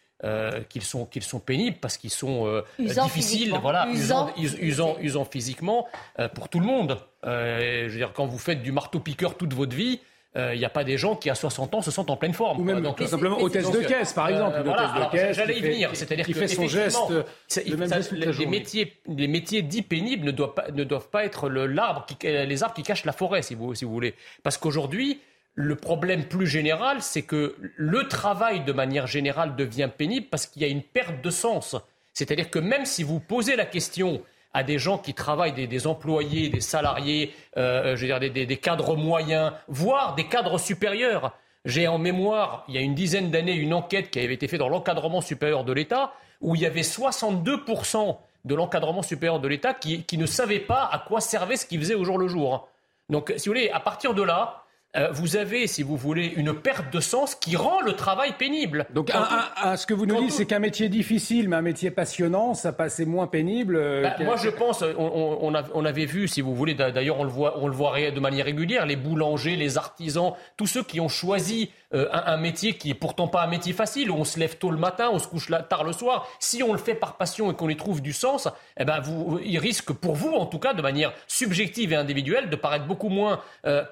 qu'ils 0.68 0.82
sont, 0.82 1.04
qu'ils 1.04 1.24
sont 1.24 1.40
pénibles 1.40 1.78
parce 1.80 1.96
qu'ils 1.96 2.12
sont 2.12 2.62
difficiles, 2.78 3.52
voilà, 3.60 3.88
usant, 3.88 4.32
usant, 4.36 4.96
usant, 5.00 5.24
physiquement 5.24 5.88
pour 6.36 6.48
tout 6.48 6.60
le 6.60 6.66
monde. 6.66 6.96
je 7.24 7.88
veux 7.88 7.96
dire, 7.96 8.12
quand 8.12 8.26
vous 8.26 8.38
faites 8.38 8.62
du 8.62 8.70
marteau-piqueur 8.70 9.36
toute 9.36 9.52
votre 9.52 9.74
vie, 9.74 9.98
il 10.36 10.40
euh, 10.40 10.56
n'y 10.56 10.64
a 10.64 10.70
pas 10.70 10.82
des 10.82 10.98
gens 10.98 11.14
qui, 11.14 11.30
à 11.30 11.36
60 11.36 11.74
ans, 11.74 11.82
se 11.82 11.92
sentent 11.92 12.10
en 12.10 12.16
pleine 12.16 12.32
forme. 12.32 12.60
Ou 12.60 12.64
même 12.64 12.80
donc, 12.80 12.96
tout 12.96 13.06
simplement 13.06 13.40
hôtesse 13.40 13.70
de 13.70 13.80
caisse, 13.80 14.12
par 14.12 14.28
exemple. 14.28 14.56
Euh, 14.66 15.32
J'allais 15.32 15.58
y 15.58 15.62
venir. 15.62 15.90
C'est-à-dire 15.94 16.26
qui 16.26 16.34
fait 16.34 16.48
son 16.48 16.66
geste, 16.66 16.98
le 17.10 17.76
même 17.76 17.92
geste 17.92 18.12
les, 18.12 18.46
métiers, 18.46 19.00
les 19.06 19.28
métiers 19.28 19.62
dits 19.62 19.82
pénibles 19.82 20.24
ne 20.26 20.32
doivent 20.32 20.54
pas, 20.54 20.70
ne 20.72 20.82
doivent 20.82 21.08
pas 21.08 21.24
être 21.24 21.48
l'arbre 21.48 22.04
les 22.22 22.62
arbres 22.64 22.74
qui 22.74 22.82
cachent 22.82 23.04
la 23.04 23.12
forêt, 23.12 23.42
si 23.42 23.54
vous, 23.54 23.74
si 23.76 23.84
vous 23.84 23.92
voulez. 23.92 24.14
Parce 24.42 24.58
qu'aujourd'hui, 24.58 25.20
le 25.54 25.76
problème 25.76 26.24
plus 26.24 26.48
général, 26.48 27.00
c'est 27.00 27.22
que 27.22 27.54
le 27.76 28.08
travail, 28.08 28.64
de 28.64 28.72
manière 28.72 29.06
générale, 29.06 29.54
devient 29.54 29.88
pénible 29.96 30.26
parce 30.30 30.46
qu'il 30.46 30.62
y 30.62 30.64
a 30.64 30.68
une 30.68 30.82
perte 30.82 31.22
de 31.22 31.30
sens. 31.30 31.76
C'est-à-dire 32.12 32.50
que 32.50 32.58
même 32.58 32.86
si 32.86 33.04
vous 33.04 33.20
posez 33.20 33.54
la 33.54 33.66
question 33.66 34.20
à 34.54 34.62
des 34.62 34.78
gens 34.78 34.98
qui 34.98 35.12
travaillent, 35.12 35.52
des, 35.52 35.86
employés, 35.86 36.48
des 36.48 36.60
salariés, 36.60 37.34
euh, 37.56 37.96
je 37.96 38.06
veux 38.06 38.18
dire 38.18 38.46
des, 38.46 38.56
cadres 38.56 38.96
moyens, 38.96 39.52
voire 39.68 40.14
des 40.14 40.24
cadres 40.28 40.58
supérieurs. 40.58 41.36
J'ai 41.64 41.88
en 41.88 41.98
mémoire, 41.98 42.64
il 42.68 42.74
y 42.74 42.78
a 42.78 42.80
une 42.80 42.94
dizaine 42.94 43.30
d'années, 43.30 43.54
une 43.54 43.74
enquête 43.74 44.10
qui 44.10 44.20
avait 44.20 44.34
été 44.34 44.46
faite 44.48 44.60
dans 44.60 44.68
l'encadrement 44.68 45.20
supérieur 45.20 45.64
de 45.64 45.72
l'État, 45.72 46.12
où 46.40 46.54
il 46.54 46.60
y 46.60 46.66
avait 46.66 46.82
62% 46.82 48.16
de 48.44 48.54
l'encadrement 48.54 49.02
supérieur 49.02 49.40
de 49.40 49.48
l'État 49.48 49.74
qui, 49.74 50.04
qui, 50.04 50.18
ne 50.18 50.26
savait 50.26 50.60
pas 50.60 50.88
à 50.92 50.98
quoi 50.98 51.20
servait 51.20 51.56
ce 51.56 51.66
qu'il 51.66 51.80
faisait 51.80 51.94
au 51.94 52.04
jour 52.04 52.18
le 52.18 52.28
jour. 52.28 52.68
Donc, 53.08 53.32
si 53.36 53.48
vous 53.48 53.54
voulez, 53.54 53.70
à 53.70 53.80
partir 53.80 54.14
de 54.14 54.22
là, 54.22 54.63
euh, 54.96 55.08
vous 55.10 55.36
avez, 55.36 55.66
si 55.66 55.82
vous 55.82 55.96
voulez, 55.96 56.26
une 56.36 56.54
perte 56.54 56.92
de 56.92 57.00
sens 57.00 57.34
qui 57.34 57.56
rend 57.56 57.80
le 57.80 57.94
travail 57.94 58.34
pénible. 58.38 58.86
Donc, 58.94 59.10
ce 59.10 59.86
que 59.86 59.94
vous 59.94 60.06
nous 60.06 60.20
dites, 60.20 60.32
c'est 60.32 60.46
qu'un 60.46 60.60
métier 60.60 60.88
difficile, 60.88 61.48
mais 61.48 61.56
un 61.56 61.62
métier 61.62 61.90
passionnant, 61.90 62.54
ça 62.54 62.72
passait 62.72 63.04
moins 63.04 63.26
pénible. 63.26 63.76
Euh, 63.76 64.02
bah, 64.02 64.14
moi, 64.24 64.36
je 64.36 64.50
pense, 64.50 64.84
on, 64.96 65.84
avait 65.84 66.04
vu, 66.04 66.28
si 66.28 66.40
vous 66.40 66.54
voulez, 66.54 66.74
d'ailleurs, 66.74 67.18
on 67.18 67.24
le 67.24 67.30
voit, 67.30 67.58
on 67.58 67.66
le 67.66 67.74
voit 67.74 67.94
de 68.10 68.20
manière 68.20 68.44
régulière, 68.44 68.86
les 68.86 68.94
boulangers, 68.94 69.56
les 69.56 69.78
artisans, 69.78 70.34
tous 70.56 70.66
ceux 70.66 70.84
qui 70.84 71.00
ont 71.00 71.08
choisi 71.08 71.70
euh, 71.92 72.08
un, 72.12 72.36
métier 72.36 72.74
qui 72.74 72.90
est 72.90 72.94
pourtant 72.94 73.26
pas 73.26 73.42
un 73.42 73.48
métier 73.48 73.72
facile, 73.72 74.12
où 74.12 74.14
on 74.14 74.24
se 74.24 74.38
lève 74.38 74.58
tôt 74.58 74.70
le 74.70 74.78
matin, 74.78 75.10
on 75.12 75.18
se 75.18 75.26
couche 75.26 75.50
tard 75.68 75.82
le 75.82 75.92
soir. 75.92 76.28
Si 76.38 76.62
on 76.62 76.72
le 76.72 76.78
fait 76.78 76.94
par 76.94 77.16
passion 77.16 77.50
et 77.50 77.54
qu'on 77.54 77.68
y 77.68 77.76
trouve 77.76 78.00
du 78.00 78.12
sens, 78.12 78.48
eh 78.78 78.84
ben, 78.84 79.00
vous, 79.00 79.40
il 79.44 79.58
risque 79.58 79.92
pour 79.92 80.14
vous, 80.14 80.34
en 80.34 80.46
tout 80.46 80.60
cas, 80.60 80.72
de 80.72 80.82
manière 80.82 81.12
subjective 81.26 81.92
et 81.92 81.96
individuelle, 81.96 82.48
de 82.48 82.56
paraître 82.56 82.86
beaucoup 82.86 83.08
moins 83.08 83.40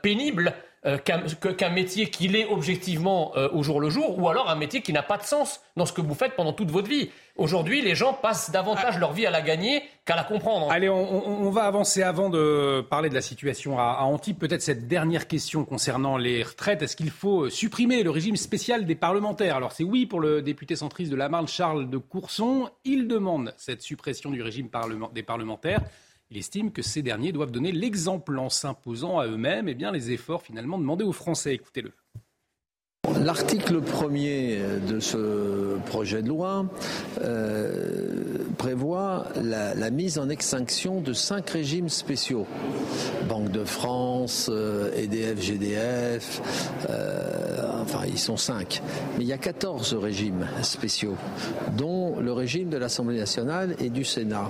pénible 0.02 0.54
euh, 0.84 0.98
qu'un 0.98 1.70
métier 1.70 2.10
qu'il 2.10 2.34
est 2.34 2.44
objectivement 2.44 3.30
euh, 3.36 3.48
au 3.52 3.62
jour 3.62 3.80
le 3.80 3.88
jour, 3.88 4.18
ou 4.18 4.28
alors 4.28 4.50
un 4.50 4.56
métier 4.56 4.82
qui 4.82 4.92
n'a 4.92 5.04
pas 5.04 5.16
de 5.16 5.22
sens 5.22 5.60
dans 5.76 5.86
ce 5.86 5.92
que 5.92 6.00
vous 6.00 6.14
faites 6.14 6.34
pendant 6.34 6.52
toute 6.52 6.72
votre 6.72 6.88
vie. 6.88 7.08
Aujourd'hui, 7.36 7.82
les 7.82 7.94
gens 7.94 8.14
passent 8.14 8.50
davantage 8.50 8.98
leur 8.98 9.12
vie 9.12 9.24
à 9.24 9.30
la 9.30 9.42
gagner 9.42 9.84
qu'à 10.04 10.16
la 10.16 10.24
comprendre. 10.24 10.72
Allez, 10.72 10.88
on, 10.88 11.48
va 11.50 11.62
avancer 11.62 12.02
avant 12.02 12.30
de 12.30 12.84
parler 12.90 13.08
de 13.08 13.14
la 13.14 13.20
situation 13.20 13.78
à, 13.78 13.96
à 14.00 14.02
Antibes. 14.02 14.36
Peut-être 14.36 14.60
cette 14.60 14.88
dernière 14.88 15.28
question 15.28 15.64
concernant 15.64 16.16
les 16.16 16.42
retraites. 16.42 16.82
Est-ce 16.82 16.96
qu'il 16.96 17.10
faut 17.10 17.48
supprimer 17.48 18.02
le 18.02 18.10
régime 18.10 18.36
spécial 18.36 18.84
des 18.84 18.96
parlementaires? 18.96 19.54
Alors 19.54 19.70
c'est 19.70 19.84
oui 19.84 20.04
pour 20.04 20.18
le 20.18 20.42
député 20.42 20.74
centriste 20.74 21.12
de 21.12 21.16
la 21.16 21.28
Marne, 21.28 21.46
Charles 21.46 21.88
de 21.88 21.96
Courson. 21.96 22.68
Il 22.84 23.06
demande 23.06 23.54
cette 23.56 23.82
suppression 23.82 24.30
du 24.30 24.42
régime 24.42 24.68
des 25.14 25.22
parlementaires. 25.22 25.80
Il 26.34 26.38
estime 26.38 26.72
que 26.72 26.80
ces 26.80 27.02
derniers 27.02 27.30
doivent 27.30 27.50
donner 27.50 27.72
l'exemple 27.72 28.38
en 28.38 28.48
s'imposant 28.48 29.18
à 29.18 29.26
eux-mêmes 29.26 29.68
eh 29.68 29.74
bien, 29.74 29.92
les 29.92 30.12
efforts 30.12 30.40
finalement 30.40 30.78
demandés 30.78 31.04
aux 31.04 31.12
Français. 31.12 31.52
Écoutez-le. 31.52 31.92
L'article 33.20 33.82
premier 33.82 34.58
de 34.88 34.98
ce 34.98 35.76
projet 35.84 36.22
de 36.22 36.28
loi 36.28 36.64
euh, 37.20 38.31
prévoit 38.62 39.25
la, 39.42 39.90
mise 39.90 40.20
en 40.20 40.29
extinction 40.29 41.01
de 41.01 41.12
cinq 41.12 41.51
régimes 41.51 41.88
spéciaux. 41.88 42.46
Banque 43.29 43.51
de 43.51 43.64
France, 43.64 44.48
EDF, 44.48 45.37
euh, 45.37 45.40
GDF, 45.40 46.42
euh, 46.88 47.83
enfin 47.83 48.03
ils 48.07 48.20
sont 48.20 48.37
cinq. 48.37 48.81
Mais 49.18 49.25
il 49.25 49.27
y 49.27 49.33
a 49.33 49.38
14 49.38 49.94
régimes 49.94 50.46
spéciaux, 50.62 51.16
dont 51.77 52.20
le 52.20 52.33
régime 52.33 52.68
de 52.68 52.77
l'Assemblée 52.77 53.18
nationale 53.18 53.75
et 53.81 53.90
du 53.90 54.05
Sénat. 54.05 54.48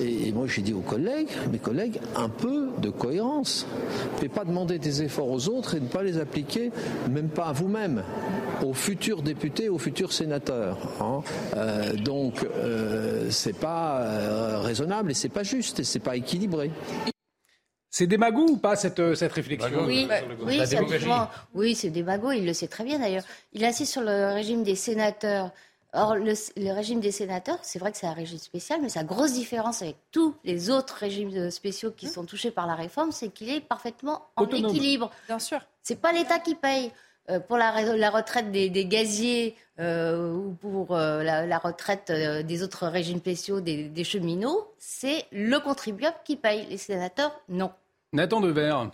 Et, 0.00 0.32
moi, 0.32 0.46
j'ai 0.46 0.62
dit 0.62 0.74
aux 0.74 0.80
collègues, 0.80 1.28
mes 1.50 1.58
collègues, 1.58 2.00
un 2.16 2.28
peu 2.28 2.68
de 2.78 2.90
cohérence. 2.90 3.66
Ne 4.22 4.28
pas 4.28 4.44
demander 4.44 4.78
des 4.78 5.02
efforts 5.02 5.30
aux 5.30 5.48
autres 5.48 5.74
et 5.74 5.80
ne 5.80 5.86
pas 5.86 6.02
les 6.02 6.18
appliquer, 6.18 6.70
même 7.10 7.28
pas 7.28 7.46
à 7.46 7.52
vous-même, 7.52 8.02
aux 8.64 8.74
futurs 8.74 9.22
députés, 9.22 9.68
aux 9.68 9.78
futurs 9.78 10.12
sénateurs. 10.12 10.78
Hein. 11.00 11.20
Euh, 11.56 11.94
donc, 11.94 12.46
c'est 13.30 13.58
pas 13.58 14.00
euh, 14.00 14.60
raisonnable 14.60 15.10
et 15.10 15.14
c'est 15.14 15.28
pas 15.28 15.42
juste 15.42 15.80
et 15.80 15.84
c'est 15.84 15.98
pas 15.98 16.16
équilibré. 16.16 16.70
C'est 17.90 18.06
démago 18.06 18.46
ou 18.48 18.56
pas 18.58 18.76
cette, 18.76 19.14
cette 19.14 19.32
réflexion 19.32 19.86
Oui, 19.86 20.06
oui 20.42 20.60
c'est 20.66 20.78
oui, 21.54 21.74
c'est 21.74 21.90
démago, 21.90 22.32
il 22.32 22.44
le 22.44 22.52
sait 22.52 22.68
très 22.68 22.84
bien 22.84 22.98
d'ailleurs. 22.98 23.24
Il 23.52 23.64
insiste 23.64 23.92
sur 23.92 24.02
le 24.02 24.34
régime 24.34 24.62
des 24.62 24.74
sénateurs 24.74 25.52
Or, 25.94 26.16
le, 26.16 26.72
régime 26.72 27.00
des 27.00 27.10
sénateurs, 27.10 27.58
c'est 27.62 27.78
vrai 27.78 27.92
que 27.92 27.96
c'est 27.96 28.06
un 28.06 28.12
régime 28.12 28.38
spécial, 28.38 28.80
mais 28.82 28.90
sa 28.90 29.04
grosse 29.04 29.32
différence 29.32 29.80
avec 29.80 29.96
tous 30.12 30.34
les 30.44 30.68
autres 30.68 30.94
régimes 30.94 31.50
spéciaux 31.50 31.92
qui 31.92 32.06
mmh. 32.06 32.10
sont 32.10 32.24
touchés 32.26 32.50
par 32.50 32.66
la 32.66 32.74
réforme, 32.74 33.10
c'est 33.10 33.30
qu'il 33.30 33.48
est 33.48 33.60
parfaitement 33.60 34.28
en 34.36 34.46
équilibre. 34.46 35.10
Bien 35.28 35.38
sûr. 35.38 35.60
C'est 35.82 36.00
pas 36.00 36.12
l'État 36.12 36.40
qui 36.40 36.54
paye. 36.54 36.92
Euh, 37.30 37.40
pour 37.40 37.58
la, 37.58 37.70
retraite 38.10 38.50
des, 38.50 38.70
gaziers 38.86 39.54
euh, 39.80 40.32
ou 40.32 40.52
pour 40.54 40.96
euh, 40.96 41.22
la, 41.22 41.58
retraite 41.58 42.10
des 42.10 42.62
autres 42.62 42.86
régimes 42.86 43.18
spéciaux 43.18 43.60
des, 43.60 43.88
des 43.88 44.04
cheminots, 44.04 44.72
c'est 44.78 45.26
le 45.30 45.58
contribuable 45.58 46.16
qui 46.24 46.36
paye. 46.36 46.66
Les 46.70 46.78
sénateurs, 46.78 47.38
non. 47.48 47.70
Nathan 48.12 48.40
Devers. 48.40 48.90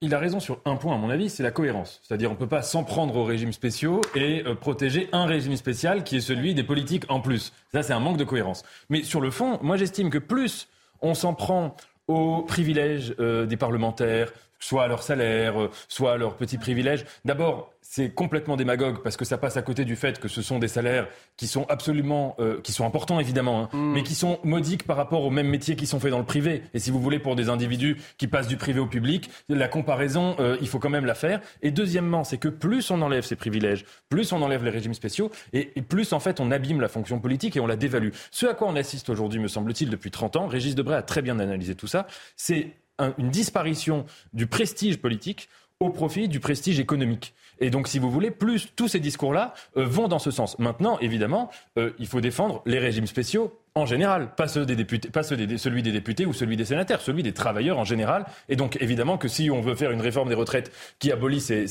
Il 0.00 0.14
a 0.14 0.18
raison 0.20 0.38
sur 0.38 0.60
un 0.64 0.76
point, 0.76 0.94
à 0.94 0.98
mon 0.98 1.10
avis, 1.10 1.28
c'est 1.28 1.42
la 1.42 1.50
cohérence. 1.50 2.00
C'est-à-dire, 2.04 2.30
on 2.30 2.34
ne 2.34 2.38
peut 2.38 2.46
pas 2.46 2.62
s'en 2.62 2.84
prendre 2.84 3.16
aux 3.16 3.24
régimes 3.24 3.52
spéciaux 3.52 4.00
et 4.14 4.44
protéger 4.60 5.08
un 5.10 5.26
régime 5.26 5.56
spécial 5.56 6.04
qui 6.04 6.18
est 6.18 6.20
celui 6.20 6.54
des 6.54 6.62
politiques 6.62 7.04
en 7.08 7.20
plus. 7.20 7.52
Ça, 7.72 7.82
c'est 7.82 7.94
un 7.94 7.98
manque 7.98 8.16
de 8.16 8.22
cohérence. 8.22 8.62
Mais 8.90 9.02
sur 9.02 9.20
le 9.20 9.32
fond, 9.32 9.58
moi, 9.60 9.76
j'estime 9.76 10.10
que 10.10 10.18
plus 10.18 10.68
on 11.00 11.14
s'en 11.14 11.34
prend 11.34 11.74
aux 12.06 12.42
privilèges 12.42 13.16
des 13.18 13.56
parlementaires, 13.56 14.32
soit 14.58 14.84
à 14.84 14.88
leur 14.88 15.02
salaire, 15.02 15.60
euh, 15.60 15.70
soit 15.88 16.12
à 16.12 16.16
leurs 16.16 16.36
petits 16.36 16.58
privilèges. 16.58 17.04
D'abord, 17.24 17.72
c'est 17.90 18.10
complètement 18.10 18.56
démagogue 18.56 19.02
parce 19.02 19.16
que 19.16 19.24
ça 19.24 19.38
passe 19.38 19.56
à 19.56 19.62
côté 19.62 19.86
du 19.86 19.96
fait 19.96 20.20
que 20.20 20.28
ce 20.28 20.42
sont 20.42 20.58
des 20.58 20.68
salaires 20.68 21.08
qui 21.38 21.46
sont 21.46 21.64
absolument, 21.70 22.36
euh, 22.38 22.60
qui 22.60 22.72
sont 22.72 22.84
importants 22.84 23.18
évidemment, 23.18 23.62
hein, 23.62 23.68
mm. 23.72 23.92
mais 23.94 24.02
qui 24.02 24.14
sont 24.14 24.40
modiques 24.44 24.86
par 24.86 24.98
rapport 24.98 25.24
aux 25.24 25.30
mêmes 25.30 25.48
métiers 25.48 25.74
qui 25.74 25.86
sont 25.86 25.98
faits 25.98 26.10
dans 26.10 26.18
le 26.18 26.26
privé. 26.26 26.62
Et 26.74 26.80
si 26.80 26.90
vous 26.90 27.00
voulez, 27.00 27.18
pour 27.18 27.34
des 27.34 27.48
individus 27.48 27.96
qui 28.18 28.26
passent 28.26 28.46
du 28.46 28.58
privé 28.58 28.78
au 28.78 28.86
public, 28.86 29.30
la 29.48 29.68
comparaison, 29.68 30.36
euh, 30.38 30.58
il 30.60 30.68
faut 30.68 30.78
quand 30.78 30.90
même 30.90 31.06
la 31.06 31.14
faire. 31.14 31.40
Et 31.62 31.70
deuxièmement, 31.70 32.24
c'est 32.24 32.36
que 32.36 32.48
plus 32.48 32.90
on 32.90 33.00
enlève 33.00 33.24
ces 33.24 33.36
privilèges, 33.36 33.86
plus 34.10 34.32
on 34.32 34.42
enlève 34.42 34.62
les 34.64 34.70
régimes 34.70 34.94
spéciaux, 34.94 35.30
et, 35.54 35.72
et, 35.76 35.82
plus 35.82 36.12
en 36.12 36.20
fait 36.20 36.40
on 36.40 36.50
abîme 36.50 36.82
la 36.82 36.88
fonction 36.88 37.20
politique 37.20 37.56
et 37.56 37.60
on 37.60 37.66
la 37.66 37.76
dévalue. 37.76 38.10
Ce 38.30 38.44
à 38.44 38.52
quoi 38.52 38.68
on 38.68 38.76
assiste 38.76 39.08
aujourd'hui, 39.08 39.40
me 39.40 39.48
semble-t-il, 39.48 39.88
depuis 39.88 40.10
30 40.10 40.36
ans, 40.36 40.46
Régis 40.46 40.74
Debray 40.74 40.98
a 40.98 41.02
très 41.02 41.22
bien 41.22 41.38
analysé 41.38 41.74
tout 41.74 41.86
ça, 41.86 42.06
c'est 42.36 42.74
une 43.18 43.30
disparition 43.30 44.06
du 44.32 44.46
prestige 44.46 44.98
politique 44.98 45.48
au 45.80 45.90
profit 45.90 46.28
du 46.28 46.40
prestige 46.40 46.80
économique. 46.80 47.34
Et 47.60 47.70
donc, 47.70 47.88
si 47.88 47.98
vous 47.98 48.10
voulez, 48.10 48.30
plus 48.30 48.68
tous 48.74 48.88
ces 48.88 49.00
discours-là 49.00 49.54
euh, 49.76 49.84
vont 49.84 50.08
dans 50.08 50.18
ce 50.18 50.30
sens. 50.30 50.58
Maintenant, 50.58 50.98
évidemment, 51.00 51.50
euh, 51.76 51.90
il 51.98 52.06
faut 52.06 52.20
défendre 52.20 52.62
les 52.66 52.78
régimes 52.78 53.06
spéciaux 53.06 53.58
en 53.78 53.86
général, 53.86 54.34
pas, 54.34 54.48
ceux 54.48 54.66
des 54.66 54.76
députés, 54.76 55.10
pas 55.10 55.22
celui 55.22 55.82
des 55.82 55.92
députés 55.92 56.26
ou 56.26 56.32
celui 56.32 56.56
des 56.56 56.64
sénateurs, 56.64 57.00
celui 57.00 57.22
des 57.22 57.32
travailleurs 57.32 57.78
en 57.78 57.84
général. 57.84 58.26
Et 58.48 58.56
donc, 58.56 58.76
évidemment, 58.80 59.18
que 59.18 59.28
si 59.28 59.50
on 59.50 59.60
veut 59.60 59.74
faire 59.74 59.90
une 59.90 60.00
réforme 60.00 60.28
des 60.28 60.34
retraites 60.34 60.72
qui 60.98 61.12
abolit 61.12 61.40
ces, 61.40 61.66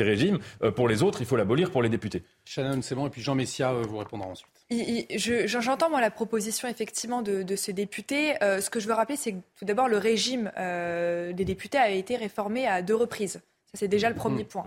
régimes, 0.00 0.38
euh, 0.62 0.70
pour 0.70 0.88
les 0.88 1.02
autres, 1.02 1.20
il 1.20 1.26
faut 1.26 1.36
l'abolir 1.36 1.70
pour 1.70 1.82
les 1.82 1.88
députés. 1.88 2.22
Shannon, 2.44 2.82
c'est 2.82 2.94
bon, 2.94 3.06
et 3.06 3.10
puis 3.10 3.22
Jean 3.22 3.34
Messia 3.34 3.72
vous 3.72 3.98
répondra 3.98 4.28
ensuite. 4.28 4.48
J'entends 5.46 5.90
moi 5.90 6.00
la 6.00 6.10
proposition 6.10 6.68
effectivement 6.68 7.22
de, 7.22 7.56
ce 7.56 7.70
député. 7.70 8.34
ce 8.40 8.68
que 8.68 8.80
je 8.80 8.88
veux 8.88 8.94
rappeler, 8.94 9.16
c'est 9.16 9.32
que 9.32 9.38
tout 9.58 9.64
d'abord 9.64 9.88
le 9.88 9.98
régime 9.98 10.50
des 10.56 11.44
députés 11.44 11.78
a 11.78 11.90
été 11.90 12.16
réformé 12.16 12.66
à 12.66 12.82
deux 12.82 12.96
reprises 12.96 13.40
c'est 13.76 13.88
déjà 13.88 14.08
le 14.08 14.16
premier 14.16 14.42
mmh. 14.42 14.48
point. 14.48 14.64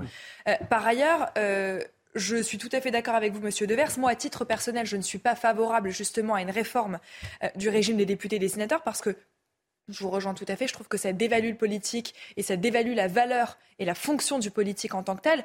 Euh, 0.48 0.56
par 0.70 0.86
ailleurs, 0.86 1.32
euh, 1.38 1.82
je 2.16 2.42
suis 2.42 2.58
tout 2.58 2.70
à 2.72 2.82
fait 2.82 2.92
d'accord 2.92 3.16
avec 3.16 3.34
vous, 3.34 3.40
Monsieur 3.40 3.68
Devers. 3.68 3.98
Moi, 3.98 4.12
à 4.12 4.16
titre 4.16 4.46
personnel, 4.46 4.86
je 4.86 4.98
ne 4.98 5.02
suis 5.02 5.20
pas 5.20 5.36
favorable 5.36 5.92
justement 5.92 6.36
à 6.36 6.42
une 6.42 6.50
réforme 6.50 7.00
euh, 7.44 7.48
du 7.56 7.70
régime 7.70 7.98
des 7.98 8.06
députés 8.06 8.38
et 8.38 8.40
des 8.40 8.50
sénateurs 8.50 8.82
parce 8.82 9.02
que 9.02 9.16
je 9.88 10.04
vous 10.04 10.10
rejoins 10.10 10.34
tout 10.34 10.46
à 10.48 10.56
fait. 10.56 10.68
Je 10.68 10.74
trouve 10.74 10.88
que 10.88 10.98
ça 10.98 11.14
dévalue 11.14 11.50
le 11.50 11.56
politique 11.56 12.16
et 12.38 12.44
ça 12.44 12.56
dévalue 12.56 12.94
la 12.94 13.08
valeur 13.08 13.58
et 13.80 13.86
la 13.86 13.96
fonction 13.96 14.40
du 14.40 14.52
politique 14.52 14.94
en 14.94 15.04
tant 15.04 15.16
que 15.16 15.22
tel. 15.22 15.44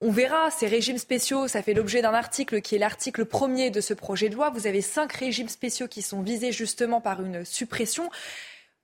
On 0.00 0.10
verra, 0.10 0.50
ces 0.50 0.66
régimes 0.66 0.98
spéciaux, 0.98 1.48
ça 1.48 1.62
fait 1.62 1.72
l'objet 1.72 2.02
d'un 2.02 2.12
article 2.12 2.60
qui 2.60 2.74
est 2.74 2.78
l'article 2.78 3.24
premier 3.24 3.70
de 3.70 3.80
ce 3.80 3.94
projet 3.94 4.28
de 4.28 4.34
loi. 4.34 4.50
Vous 4.50 4.66
avez 4.66 4.82
cinq 4.82 5.12
régimes 5.12 5.48
spéciaux 5.48 5.88
qui 5.88 6.02
sont 6.02 6.20
visés 6.20 6.52
justement 6.52 7.00
par 7.00 7.24
une 7.24 7.44
suppression. 7.44 8.10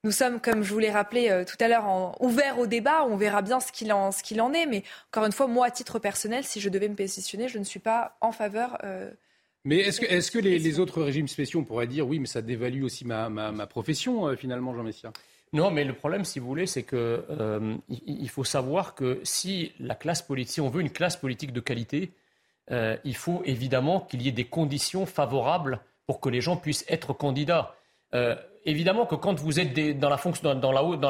Nous 0.05 0.11
sommes, 0.11 0.41
comme 0.41 0.65
je 0.65 0.73
vous 0.73 0.81
l'ai 0.81 0.91
rappelé 0.91 1.31
euh, 1.31 1.45
tout 1.45 1.57
à 1.61 1.69
l'heure, 1.69 2.21
ouverts 2.21 2.59
au 2.59 2.67
débat. 2.67 3.05
On 3.05 3.17
verra 3.17 3.41
bien 3.41 3.61
ce 3.61 3.71
qu'il 3.71 3.93
en, 3.93 4.11
en, 4.11 4.53
est. 4.53 4.67
Mais 4.67 4.83
encore 5.13 5.27
une 5.27 5.33
fois, 5.33 5.47
moi, 5.47 5.67
à 5.67 5.71
titre 5.71 6.01
personnel, 6.01 6.43
si 6.43 6.61
je 6.61 6.69
devais 6.69 6.89
me 6.89 6.97
positionner, 6.97 7.47
je 7.47 7.59
ne 7.59 7.63
suis 7.63 7.79
pas 7.79 8.17
en 8.21 8.33
faveur. 8.33 8.79
Euh, 8.83 9.13
mais 9.65 9.79
est-ce 9.79 10.01
que, 10.01 10.07
est 10.07 10.29
que 10.29 10.41
les, 10.41 10.81
autres 10.81 11.03
régimes 11.03 11.29
spéciaux, 11.29 11.61
on 11.61 11.65
pourrait 11.65 11.87
dire, 11.87 12.09
oui, 12.09 12.19
mais 12.19 12.27
ça 12.27 12.43
dévalue 12.43 12.83
aussi 12.83 13.05
ma, 13.05 13.31
profession, 13.69 14.27
euh, 14.27 14.35
finalement, 14.35 14.75
Jean 14.75 14.83
Messia? 14.83 15.13
Non, 15.53 15.71
mais 15.71 15.85
le 15.85 15.95
problème, 15.95 16.25
si 16.25 16.41
vous 16.41 16.47
voulez, 16.49 16.67
c'est 16.67 16.83
que 16.83 17.25
il 17.89 18.29
faut 18.31 18.43
savoir 18.43 18.95
que 18.95 19.21
si 19.23 19.73
la 19.79 19.95
classe 19.95 20.23
politique, 20.23 20.55
si 20.55 20.61
on 20.63 20.71
veut 20.71 20.81
une 20.81 20.91
classe 20.91 21.17
politique 21.17 21.53
de 21.53 21.61
qualité, 21.61 22.11
il 22.71 23.15
faut 23.15 23.43
évidemment 23.45 24.01
qu'il 24.01 24.23
y 24.23 24.29
ait 24.29 24.33
des 24.33 24.47
conditions 24.47 25.05
favorables 25.05 25.81
pour 26.07 26.21
que 26.21 26.31
les 26.31 26.41
gens 26.41 26.57
puissent 26.57 26.87
être 26.89 27.13
candidats 27.13 27.77
évidemment 28.65 29.07
que 29.07 29.15
quand 29.15 29.39
vous 29.39 29.61
êtes 29.61 29.99
dans, 29.99 30.09
la 30.09 30.17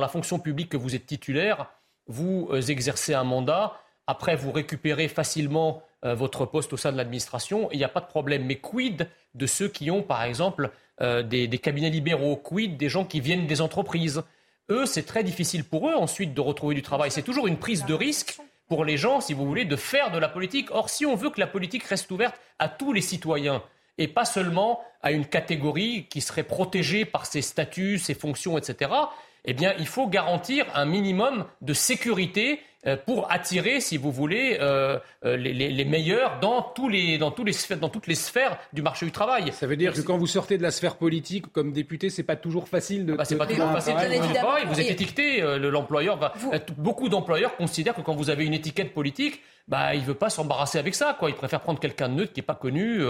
fonction, 0.08 0.38
publique, 0.38 0.70
que 0.70 0.76
vous 0.76 0.94
êtes 0.94 1.06
titulaire, 1.06 1.66
vous 2.06 2.48
euh, 2.50 2.60
exercez 2.60 3.14
un 3.14 3.24
mandat, 3.24 3.74
après 4.06 4.36
vous 4.36 4.52
récupérez 4.52 5.08
facilement 5.08 5.82
euh, 6.04 6.14
votre 6.14 6.46
poste 6.46 6.72
au 6.72 6.76
sein 6.76 6.92
de 6.92 6.96
l'administration, 6.96 7.68
il 7.72 7.78
n'y 7.78 7.84
a 7.84 7.88
pas 7.88 8.00
de 8.00 8.06
problème. 8.06 8.44
Mais 8.44 8.56
quid 8.56 9.08
de 9.34 9.46
ceux 9.46 9.68
qui 9.68 9.90
ont, 9.90 10.02
par 10.02 10.22
exemple, 10.24 10.70
euh, 11.00 11.22
des, 11.22 11.48
cabinets 11.58 11.90
libéraux? 11.90 12.36
Quid 12.36 12.76
des 12.76 12.88
gens 12.88 13.04
qui 13.04 13.20
viennent 13.20 13.46
des 13.46 13.60
entreprises? 13.60 14.22
Eux, 14.70 14.86
c'est 14.86 15.04
très 15.04 15.24
difficile 15.24 15.64
pour 15.64 15.88
eux 15.88 15.94
ensuite 15.94 16.34
de 16.34 16.40
retrouver 16.40 16.74
du 16.74 16.82
travail. 16.82 17.10
C'est 17.10 17.22
toujours 17.22 17.46
une 17.46 17.58
prise 17.58 17.84
de 17.84 17.94
risque 17.94 18.38
pour 18.68 18.84
les 18.84 18.96
gens, 18.96 19.20
si 19.20 19.34
vous 19.34 19.46
voulez, 19.46 19.64
de 19.64 19.76
faire 19.76 20.10
de 20.10 20.18
la 20.18 20.28
politique. 20.28 20.70
Or, 20.70 20.88
si 20.88 21.04
on 21.04 21.14
veut 21.14 21.30
que 21.30 21.40
la 21.40 21.46
politique 21.46 21.84
reste 21.84 22.10
ouverte 22.10 22.36
à 22.58 22.68
tous 22.68 22.92
les 22.92 23.02
citoyens, 23.02 23.62
et 23.98 24.08
pas 24.08 24.24
seulement 24.24 24.80
à 25.02 25.12
une 25.12 25.26
catégorie 25.26 26.06
qui 26.08 26.20
serait 26.20 26.44
protégée 26.44 27.04
par 27.04 27.26
ses 27.26 27.42
statuts, 27.42 27.98
ses 27.98 28.14
fonctions, 28.14 28.58
etc., 28.58 28.90
eh 29.44 29.54
bien, 29.54 29.74
il 29.78 29.88
faut 29.88 30.06
garantir 30.06 30.66
un 30.74 30.84
minimum 30.84 31.44
de 31.62 31.74
sécurité 31.74 32.60
euh, 32.84 32.96
pour 32.96 33.30
attirer, 33.30 33.80
si 33.80 33.96
vous 33.96 34.10
voulez, 34.10 34.58
euh, 34.60 34.98
euh, 35.24 35.36
les, 35.36 35.84
meilleurs 35.84 36.40
dans, 36.40 36.62
tous 36.62 36.88
les, 36.88 37.16
dans, 37.16 37.30
tous 37.30 37.44
les 37.44 37.54
dans 37.76 37.88
toutes 37.88 38.08
les 38.08 38.16
sphères 38.16 38.58
du 38.72 38.82
marché 38.82 39.06
du 39.06 39.12
travail. 39.12 39.52
Ça 39.52 39.68
veut 39.68 39.76
dire 39.76 39.92
que 39.92 40.00
quand 40.00 40.18
vous 40.18 40.26
sortez 40.26 40.58
de 40.58 40.64
la 40.64 40.72
sphère 40.72 40.96
politique 40.96 41.46
comme 41.52 41.72
député, 41.72 42.10
c'est 42.10 42.24
pas 42.24 42.34
toujours 42.34 42.68
facile 42.68 43.06
de. 43.06 43.12
Ah 43.12 43.18
bah, 43.18 43.24
c'est 43.24 43.36
pas 43.36 43.46
toujours 43.46 43.70
facile. 43.70 43.94
Vous 44.66 44.80
êtes 44.80 44.90
étiqueté, 44.90 45.40
l'employeur. 45.58 46.18
beaucoup 46.76 47.08
d'employeurs 47.08 47.56
considèrent 47.56 47.94
que 47.94 48.00
quand 48.00 48.16
vous 48.16 48.30
avez 48.30 48.44
une 48.44 48.54
étiquette 48.54 48.92
politique, 48.94 49.40
bah, 49.68 49.94
il 49.94 50.02
veut 50.02 50.14
pas 50.14 50.30
s'embarrasser 50.30 50.78
avec 50.78 50.96
ça. 50.96 51.16
Quoi. 51.16 51.30
Il 51.30 51.36
préfère 51.36 51.60
prendre 51.60 51.78
quelqu'un 51.78 52.08
de 52.08 52.14
neutre 52.14 52.32
qui 52.32 52.40
n'est 52.40 52.46
pas 52.46 52.56
connu. 52.56 53.00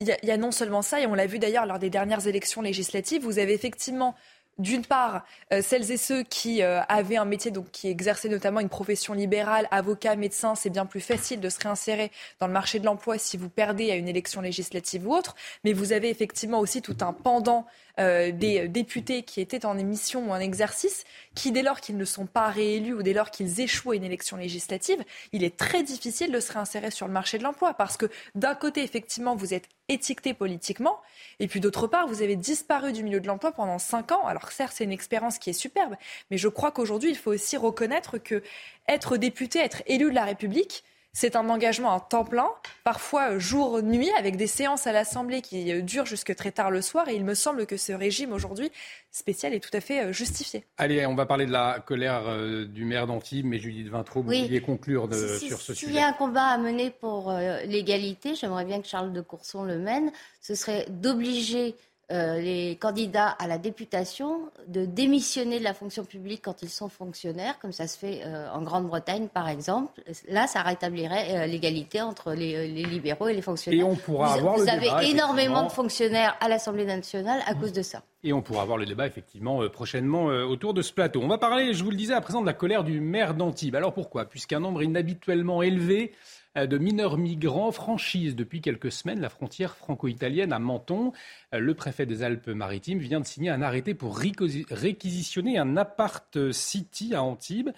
Il 0.00 0.16
y, 0.22 0.30
a 0.30 0.36
non 0.36 0.52
seulement 0.52 0.80
ça, 0.80 1.00
et 1.00 1.06
on 1.08 1.14
l'a 1.14 1.26
vu 1.26 1.40
d'ailleurs 1.40 1.66
lors 1.66 1.80
des 1.80 1.90
dernières 1.90 2.28
élections 2.28 2.62
législatives, 2.62 3.24
vous 3.24 3.40
avez 3.40 3.52
effectivement 3.52 4.14
d'une 4.58 4.84
part, 4.84 5.24
euh, 5.52 5.60
celles 5.60 5.90
et 5.90 5.96
ceux 5.96 6.22
qui 6.22 6.62
euh, 6.62 6.82
avaient 6.88 7.16
un 7.16 7.24
métier, 7.24 7.50
donc 7.50 7.70
qui 7.72 7.88
exerçaient 7.88 8.28
notamment 8.28 8.60
une 8.60 8.68
profession 8.68 9.14
libérale, 9.14 9.66
avocat, 9.72 10.14
médecin, 10.14 10.54
c'est 10.54 10.70
bien 10.70 10.86
plus 10.86 11.00
facile 11.00 11.40
de 11.40 11.48
se 11.48 11.58
réinsérer 11.60 12.12
dans 12.38 12.46
le 12.46 12.52
marché 12.52 12.78
de 12.78 12.84
l'emploi 12.84 13.18
si 13.18 13.36
vous 13.36 13.48
perdez 13.48 13.90
à 13.90 13.96
une 13.96 14.08
élection 14.08 14.40
législative 14.40 15.06
ou 15.06 15.14
autre. 15.14 15.34
Mais 15.64 15.72
vous 15.72 15.92
avez 15.92 16.10
effectivement 16.10 16.60
aussi 16.60 16.80
tout 16.82 16.96
un 17.00 17.12
pendant 17.12 17.66
euh, 17.98 18.30
des 18.32 18.68
députés 18.68 19.22
qui 19.22 19.40
étaient 19.40 19.66
en 19.66 19.76
émission 19.78 20.28
ou 20.28 20.32
en 20.32 20.38
exercice, 20.38 21.04
qui 21.34 21.52
dès 21.52 21.62
lors 21.62 21.80
qu'ils 21.80 21.96
ne 21.96 22.04
sont 22.04 22.26
pas 22.26 22.48
réélus 22.48 22.94
ou 22.94 23.02
dès 23.02 23.12
lors 23.12 23.30
qu'ils 23.30 23.60
échouent 23.60 23.92
à 23.92 23.96
une 23.96 24.04
élection 24.04 24.36
législative, 24.36 25.02
il 25.32 25.44
est 25.44 25.56
très 25.56 25.82
difficile 25.82 26.30
de 26.30 26.40
se 26.40 26.52
réinsérer 26.52 26.90
sur 26.90 27.06
le 27.06 27.12
marché 27.12 27.38
de 27.38 27.42
l'emploi 27.42 27.74
parce 27.74 27.96
que 27.96 28.06
d'un 28.34 28.54
côté, 28.54 28.82
effectivement, 28.82 29.34
vous 29.34 29.54
êtes 29.54 29.68
étiqueté 29.88 30.34
politiquement, 30.34 31.00
et 31.40 31.48
puis 31.48 31.60
d'autre 31.60 31.86
part, 31.86 32.06
vous 32.06 32.22
avez 32.22 32.36
disparu 32.36 32.92
du 32.92 33.02
milieu 33.02 33.20
de 33.20 33.26
l'emploi 33.26 33.52
pendant 33.52 33.78
cinq 33.78 34.12
ans. 34.12 34.26
Alors 34.26 34.52
certes, 34.52 34.74
c'est 34.76 34.84
une 34.84 34.92
expérience 34.92 35.38
qui 35.38 35.50
est 35.50 35.54
superbe, 35.54 35.96
mais 36.30 36.38
je 36.38 36.48
crois 36.48 36.70
qu'aujourd'hui, 36.70 37.10
il 37.10 37.16
faut 37.16 37.32
aussi 37.32 37.56
reconnaître 37.56 38.18
que 38.18 38.42
être 38.86 39.16
député, 39.16 39.58
être 39.58 39.82
élu 39.86 40.10
de 40.10 40.14
la 40.14 40.24
République, 40.24 40.84
c'est 41.12 41.36
un 41.36 41.48
engagement 41.48 41.92
à 41.92 42.00
temps 42.00 42.24
plein, 42.24 42.48
parfois 42.84 43.38
jour-nuit, 43.38 44.10
avec 44.18 44.36
des 44.36 44.46
séances 44.46 44.86
à 44.86 44.92
l'Assemblée 44.92 45.42
qui 45.42 45.72
euh, 45.72 45.80
durent 45.82 46.06
jusque 46.06 46.34
très 46.36 46.52
tard 46.52 46.70
le 46.70 46.82
soir. 46.82 47.08
Et 47.08 47.14
il 47.14 47.24
me 47.24 47.34
semble 47.34 47.66
que 47.66 47.76
ce 47.76 47.92
régime 47.92 48.32
aujourd'hui 48.32 48.70
spécial 49.10 49.54
est 49.54 49.60
tout 49.60 49.74
à 49.76 49.80
fait 49.80 50.04
euh, 50.04 50.12
justifié. 50.12 50.64
Allez, 50.76 51.06
on 51.06 51.14
va 51.14 51.26
parler 51.26 51.46
de 51.46 51.50
la 51.50 51.82
colère 51.84 52.24
euh, 52.28 52.66
du 52.66 52.84
maire 52.84 53.06
d'Antibes, 53.06 53.46
mais 53.46 53.58
Judith 53.58 53.88
Vintraud, 53.88 54.22
vous 54.22 54.28
vouliez 54.28 54.60
conclure 54.60 55.08
sur 55.40 55.60
ce 55.60 55.74
sujet. 55.74 55.86
S'il 55.86 55.96
y 55.96 56.00
a 56.00 56.06
un 56.06 56.12
combat 56.12 56.44
à 56.44 56.58
mener 56.58 56.90
pour 56.90 57.32
l'égalité, 57.64 58.34
j'aimerais 58.34 58.64
bien 58.64 58.80
que 58.80 58.86
Charles 58.86 59.12
de 59.12 59.20
Courson 59.20 59.64
le 59.64 59.78
mène, 59.78 60.12
ce 60.40 60.54
serait 60.54 60.86
d'obliger 60.88 61.74
euh, 62.10 62.40
les 62.40 62.76
candidats 62.76 63.28
à 63.28 63.46
la 63.46 63.58
députation 63.58 64.48
de 64.66 64.86
démissionner 64.86 65.58
de 65.58 65.64
la 65.64 65.74
fonction 65.74 66.06
publique 66.06 66.40
quand 66.42 66.62
ils 66.62 66.70
sont 66.70 66.88
fonctionnaires, 66.88 67.58
comme 67.58 67.72
ça 67.72 67.86
se 67.86 67.98
fait 67.98 68.22
euh, 68.24 68.48
en 68.50 68.62
Grande-Bretagne 68.62 69.28
par 69.28 69.46
exemple. 69.46 70.00
Là, 70.26 70.46
ça 70.46 70.62
rétablirait 70.62 71.36
euh, 71.36 71.46
l'égalité 71.46 72.00
entre 72.00 72.32
les, 72.32 72.66
libéraux 72.68 73.28
et 73.28 73.34
les 73.34 73.42
fonctionnaires. 73.42 73.80
Et 73.80 73.82
on 73.82 73.94
pourra 73.94 74.28
vous, 74.28 74.38
avoir 74.38 74.56
vous 74.56 74.64
le 74.64 74.70
avez 74.70 75.10
énormément 75.10 75.64
de 75.64 75.70
fonctionnaires 75.70 76.34
à 76.40 76.48
l'Assemblée 76.48 76.86
nationale 76.86 77.42
à 77.46 77.54
cause 77.54 77.74
de 77.74 77.82
ça. 77.82 78.02
Et 78.24 78.32
on 78.32 78.40
pourra 78.40 78.62
avoir 78.62 78.78
le 78.78 78.86
débat 78.86 79.06
effectivement 79.06 79.68
prochainement 79.68 80.24
autour 80.24 80.72
de 80.72 80.80
ce 80.80 80.94
plateau. 80.94 81.20
On 81.22 81.28
va 81.28 81.36
parler, 81.36 81.74
je 81.74 81.84
vous 81.84 81.90
le 81.90 81.96
disais 81.96 82.14
à 82.14 82.22
présent, 82.22 82.40
de 82.40 82.46
la 82.46 82.54
colère 82.54 82.84
du 82.84 83.00
maire 83.00 83.34
d'Antibes. 83.34 83.76
Alors 83.76 83.92
pourquoi? 83.92 84.24
Puisqu'un 84.24 84.60
nombre 84.60 84.82
inhabituellement 84.82 85.62
élevé 85.62 86.12
de 86.56 86.78
mineurs 86.78 87.18
migrants 87.18 87.70
franchissent 87.70 88.34
depuis 88.34 88.60
quelques 88.60 88.90
semaines 88.90 89.20
la 89.20 89.28
frontière 89.28 89.76
franco-italienne 89.76 90.52
à 90.52 90.58
Menton. 90.58 91.12
Le 91.52 91.74
préfet 91.74 92.06
des 92.06 92.22
Alpes-Maritimes 92.22 92.98
vient 92.98 93.20
de 93.20 93.26
signer 93.26 93.50
un 93.50 93.62
arrêté 93.62 93.94
pour 93.94 94.18
réquisitionner 94.18 95.58
un 95.58 95.76
appart 95.76 96.50
city 96.52 97.14
à 97.14 97.22
Antibes 97.22 97.70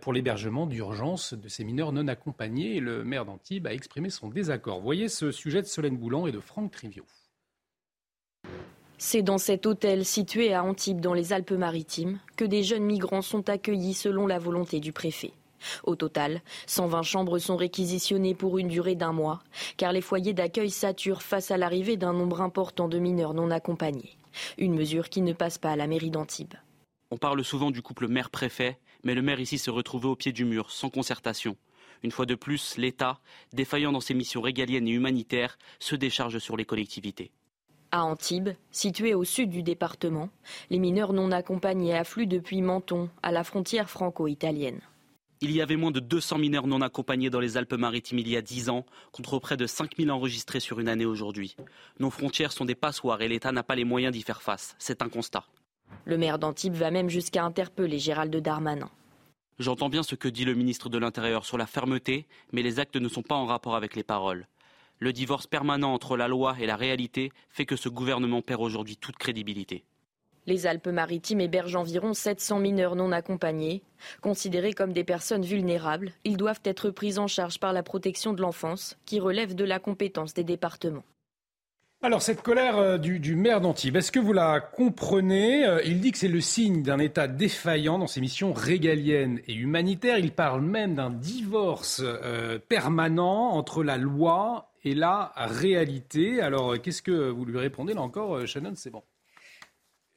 pour 0.00 0.12
l'hébergement 0.12 0.66
d'urgence 0.66 1.34
de 1.34 1.48
ces 1.48 1.64
mineurs 1.64 1.92
non 1.92 2.08
accompagnés. 2.08 2.80
Le 2.80 3.04
maire 3.04 3.24
d'Antibes 3.24 3.66
a 3.66 3.74
exprimé 3.74 4.08
son 4.08 4.28
désaccord. 4.28 4.80
Voyez 4.80 5.08
ce 5.08 5.30
sujet 5.30 5.60
de 5.60 5.66
Solène 5.66 5.96
Boulan 5.96 6.26
et 6.26 6.32
de 6.32 6.40
Franck 6.40 6.70
Trivio. 6.70 7.04
C'est 8.98 9.22
dans 9.22 9.38
cet 9.38 9.66
hôtel 9.66 10.04
situé 10.04 10.54
à 10.54 10.62
Antibes 10.62 11.00
dans 11.00 11.12
les 11.12 11.32
Alpes-Maritimes 11.32 12.20
que 12.36 12.44
des 12.44 12.62
jeunes 12.62 12.84
migrants 12.84 13.20
sont 13.20 13.48
accueillis 13.48 13.94
selon 13.94 14.28
la 14.28 14.38
volonté 14.38 14.78
du 14.78 14.92
préfet. 14.92 15.32
Au 15.84 15.96
total, 15.96 16.42
120 16.66 17.02
chambres 17.02 17.38
sont 17.38 17.56
réquisitionnées 17.56 18.34
pour 18.34 18.58
une 18.58 18.68
durée 18.68 18.94
d'un 18.94 19.12
mois, 19.12 19.42
car 19.76 19.92
les 19.92 20.00
foyers 20.00 20.34
d'accueil 20.34 20.70
saturent 20.70 21.22
face 21.22 21.50
à 21.50 21.56
l'arrivée 21.56 21.96
d'un 21.96 22.12
nombre 22.12 22.40
important 22.40 22.88
de 22.88 22.98
mineurs 22.98 23.34
non 23.34 23.50
accompagnés. 23.50 24.16
Une 24.58 24.74
mesure 24.74 25.08
qui 25.08 25.22
ne 25.22 25.32
passe 25.32 25.58
pas 25.58 25.72
à 25.72 25.76
la 25.76 25.86
mairie 25.86 26.10
d'Antibes. 26.10 26.54
On 27.10 27.18
parle 27.18 27.44
souvent 27.44 27.70
du 27.70 27.82
couple 27.82 28.08
maire-préfet, 28.08 28.78
mais 29.04 29.14
le 29.14 29.22
maire 29.22 29.40
ici 29.40 29.58
se 29.58 29.70
retrouvait 29.70 30.08
au 30.08 30.16
pied 30.16 30.32
du 30.32 30.44
mur, 30.44 30.70
sans 30.70 30.88
concertation. 30.88 31.56
Une 32.02 32.10
fois 32.10 32.26
de 32.26 32.34
plus, 32.34 32.76
l'État, 32.78 33.20
défaillant 33.52 33.92
dans 33.92 34.00
ses 34.00 34.14
missions 34.14 34.40
régaliennes 34.40 34.88
et 34.88 34.92
humanitaires, 34.92 35.58
se 35.78 35.94
décharge 35.94 36.38
sur 36.38 36.56
les 36.56 36.64
collectivités. 36.64 37.30
À 37.90 38.04
Antibes, 38.04 38.50
situé 38.70 39.12
au 39.12 39.22
sud 39.22 39.50
du 39.50 39.62
département, 39.62 40.30
les 40.70 40.78
mineurs 40.78 41.12
non 41.12 41.30
accompagnés 41.30 41.94
affluent 41.94 42.26
depuis 42.26 42.62
Menton, 42.62 43.10
à 43.22 43.30
la 43.30 43.44
frontière 43.44 43.90
franco-italienne. 43.90 44.80
Il 45.44 45.50
y 45.50 45.60
avait 45.60 45.74
moins 45.74 45.90
de 45.90 45.98
200 45.98 46.38
mineurs 46.38 46.68
non 46.68 46.82
accompagnés 46.82 47.28
dans 47.28 47.40
les 47.40 47.56
Alpes-Maritimes 47.56 48.20
il 48.20 48.28
y 48.28 48.36
a 48.36 48.42
10 48.42 48.68
ans, 48.68 48.86
contre 49.10 49.40
près 49.40 49.56
de 49.56 49.66
5000 49.66 50.08
enregistrés 50.12 50.60
sur 50.60 50.78
une 50.78 50.86
année 50.88 51.04
aujourd'hui. 51.04 51.56
Nos 51.98 52.10
frontières 52.10 52.52
sont 52.52 52.64
des 52.64 52.76
passoires 52.76 53.20
et 53.22 53.26
l'État 53.26 53.50
n'a 53.50 53.64
pas 53.64 53.74
les 53.74 53.84
moyens 53.84 54.12
d'y 54.12 54.22
faire 54.22 54.40
face. 54.40 54.76
C'est 54.78 55.02
un 55.02 55.08
constat. 55.08 55.44
Le 56.04 56.16
maire 56.16 56.38
d'Antibes 56.38 56.74
va 56.74 56.92
même 56.92 57.08
jusqu'à 57.08 57.42
interpeller 57.42 57.98
Gérald 57.98 58.36
Darmanin. 58.36 58.88
J'entends 59.58 59.88
bien 59.88 60.04
ce 60.04 60.14
que 60.14 60.28
dit 60.28 60.44
le 60.44 60.54
ministre 60.54 60.88
de 60.88 60.98
l'Intérieur 60.98 61.44
sur 61.44 61.58
la 61.58 61.66
fermeté, 61.66 62.28
mais 62.52 62.62
les 62.62 62.78
actes 62.78 62.94
ne 62.94 63.08
sont 63.08 63.22
pas 63.22 63.34
en 63.34 63.46
rapport 63.46 63.74
avec 63.74 63.96
les 63.96 64.04
paroles. 64.04 64.46
Le 65.00 65.12
divorce 65.12 65.48
permanent 65.48 65.92
entre 65.92 66.16
la 66.16 66.28
loi 66.28 66.54
et 66.60 66.66
la 66.66 66.76
réalité 66.76 67.32
fait 67.50 67.66
que 67.66 67.74
ce 67.74 67.88
gouvernement 67.88 68.42
perd 68.42 68.60
aujourd'hui 68.60 68.96
toute 68.96 69.16
crédibilité. 69.16 69.82
Les 70.46 70.66
Alpes-Maritimes 70.66 71.40
hébergent 71.40 71.76
environ 71.76 72.14
700 72.14 72.58
mineurs 72.58 72.96
non 72.96 73.12
accompagnés. 73.12 73.82
Considérés 74.20 74.72
comme 74.72 74.92
des 74.92 75.04
personnes 75.04 75.44
vulnérables, 75.44 76.12
ils 76.24 76.36
doivent 76.36 76.60
être 76.64 76.90
pris 76.90 77.18
en 77.18 77.28
charge 77.28 77.60
par 77.60 77.72
la 77.72 77.84
protection 77.84 78.32
de 78.32 78.40
l'enfance, 78.40 78.98
qui 79.06 79.20
relève 79.20 79.54
de 79.54 79.64
la 79.64 79.78
compétence 79.78 80.34
des 80.34 80.42
départements. 80.42 81.04
Alors 82.04 82.20
cette 82.20 82.42
colère 82.42 82.78
euh, 82.78 82.98
du, 82.98 83.36
maire 83.36 83.60
d'Antibes, 83.60 83.94
est-ce 83.94 84.10
que 84.10 84.18
vous 84.18 84.32
la 84.32 84.58
comprenez? 84.60 85.64
Euh, 85.64 85.80
Il 85.84 86.00
dit 86.00 86.10
que 86.10 86.18
c'est 86.18 86.26
le 86.26 86.40
signe 86.40 86.82
d'un 86.82 86.98
État 86.98 87.28
défaillant 87.28 88.00
dans 88.00 88.08
ses 88.08 88.20
missions 88.20 88.52
régaliennes 88.52 89.40
et 89.46 89.54
humanitaires. 89.54 90.18
Il 90.18 90.32
parle 90.32 90.62
même 90.62 90.96
d'un 90.96 91.10
divorce 91.10 92.02
euh, 92.02 92.58
permanent 92.58 93.50
entre 93.50 93.84
la 93.84 93.98
loi 93.98 94.72
et 94.82 94.96
la 94.96 95.32
réalité. 95.36 96.40
Alors, 96.40 96.82
qu'est-ce 96.82 97.02
que 97.02 97.30
vous 97.30 97.44
lui 97.44 97.58
répondez 97.58 97.94
là 97.94 98.00
encore, 98.00 98.44
Shannon? 98.48 98.72
C'est 98.74 98.90
bon. 98.90 99.04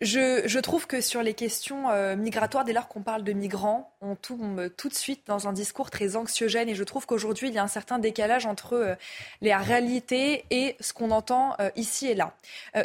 Je, 0.06 0.60
trouve 0.60 0.86
que 0.86 1.02
sur 1.02 1.24
les 1.24 1.34
questions 1.34 1.90
euh, 1.90 2.16
migratoires, 2.16 2.64
dès 2.64 2.74
lors 2.74 2.88
qu'on 2.88 3.02
parle 3.02 3.24
de 3.24 3.34
migrants, 3.34 3.92
on 4.02 4.16
tombe 4.16 4.70
tout 4.78 4.88
de 4.88 4.94
suite 4.94 5.26
dans 5.26 5.48
un 5.48 5.54
discours 5.54 5.90
très 5.90 6.16
anxiogène. 6.16 6.70
Et 6.70 6.76
je 6.76 6.84
trouve 6.84 7.08
qu'aujourd'hui, 7.08 7.48
il 7.48 7.56
y 7.56 7.58
a 7.58 7.64
un 7.64 7.68
certain 7.68 7.98
décalage 7.98 8.46
entre 8.46 8.74
euh, 8.74 8.96
la 9.42 9.58
réalité 9.58 10.46
et 10.52 10.76
ce 10.80 10.94
qu'on 10.94 11.10
entend 11.10 11.58
ici 11.76 12.08
et 12.08 12.16
là. 12.16 12.36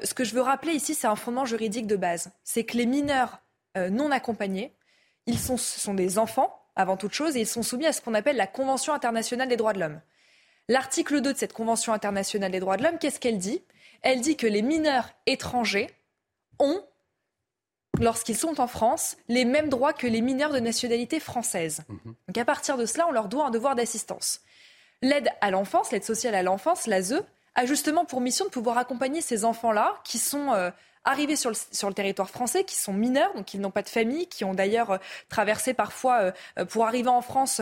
ce 0.02 0.14
que 0.14 0.24
je 0.24 0.34
veux 0.34 0.40
rappeler 0.40 0.72
ici, 0.72 0.94
c'est 0.94 1.06
un 1.06 1.16
fondement 1.16 1.44
juridique 1.44 1.86
de 1.86 1.96
base. 1.96 2.30
C'est 2.44 2.64
que 2.64 2.76
les 2.76 2.86
mineurs 2.86 3.40
non 3.76 4.10
accompagnés, 4.10 4.72
ils 5.26 5.38
sont 5.38 5.94
des 5.94 6.18
enfants 6.18 6.60
avant 6.76 6.96
toute 6.96 7.12
chose 7.12 7.36
et 7.36 7.40
ils 7.40 7.46
sont 7.46 7.62
soumis 7.62 7.86
à 7.86 7.92
ce 7.92 8.00
qu'on 8.00 8.14
appelle 8.14 8.36
la 8.36 8.46
Convention 8.46 8.92
internationale 8.92 9.48
des 9.48 9.56
droits 9.56 9.72
de 9.72 9.80
l'homme. 9.80 10.00
L'article 10.68 11.20
2 11.20 11.32
de 11.32 11.38
cette 11.38 11.52
Convention 11.52 11.92
internationale 11.92 12.52
des 12.52 12.60
droits 12.60 12.76
de 12.76 12.82
l'homme, 12.82 12.98
qu'est-ce 12.98 13.20
qu'elle 13.20 13.38
dit? 13.38 13.62
Elle 14.02 14.20
dit 14.20 14.36
que 14.36 14.46
les 14.46 14.62
mineurs 14.62 15.10
étrangers 15.26 15.90
ont, 16.58 16.82
lorsqu'ils 18.00 18.36
sont 18.36 18.60
en 18.60 18.66
France, 18.66 19.16
les 19.28 19.44
mêmes 19.44 19.68
droits 19.68 19.92
que 19.92 20.06
les 20.06 20.20
mineurs 20.20 20.52
de 20.52 20.58
nationalité 20.58 21.20
française. 21.20 21.82
Mhm. 21.88 22.14
Donc 22.28 22.38
à 22.38 22.44
partir 22.44 22.76
de 22.76 22.86
cela, 22.86 23.06
on 23.08 23.12
leur 23.12 23.28
doit 23.28 23.46
un 23.46 23.50
devoir 23.50 23.74
d'assistance. 23.76 24.40
L'aide 25.02 25.28
à 25.40 25.50
l'enfance, 25.50 25.92
l'aide 25.92 26.04
sociale 26.04 26.34
à 26.34 26.42
l'enfance, 26.42 26.86
l'ASE, 26.86 27.22
a 27.54 27.66
justement 27.66 28.04
pour 28.04 28.20
mission 28.20 28.44
de 28.44 28.50
pouvoir 28.50 28.78
accompagner 28.78 29.20
ces 29.20 29.44
enfants-là 29.44 29.96
qui 30.04 30.18
sont 30.18 30.52
euh, 30.52 30.70
arrivés 31.04 31.36
sur 31.36 31.50
le, 31.50 31.56
sur 31.72 31.88
le, 31.88 31.94
territoire 31.94 32.30
français, 32.30 32.64
qui 32.64 32.76
sont 32.76 32.92
mineurs, 32.92 33.34
donc 33.34 33.54
ils 33.54 33.60
n'ont 33.60 33.70
pas 33.70 33.82
de 33.82 33.88
famille, 33.88 34.28
qui 34.28 34.44
ont 34.44 34.54
d'ailleurs 34.54 34.90
euh, 34.90 34.98
traversé 35.28 35.74
parfois 35.74 36.32
euh, 36.58 36.64
pour 36.66 36.86
arriver 36.86 37.08
en 37.08 37.22
France 37.22 37.60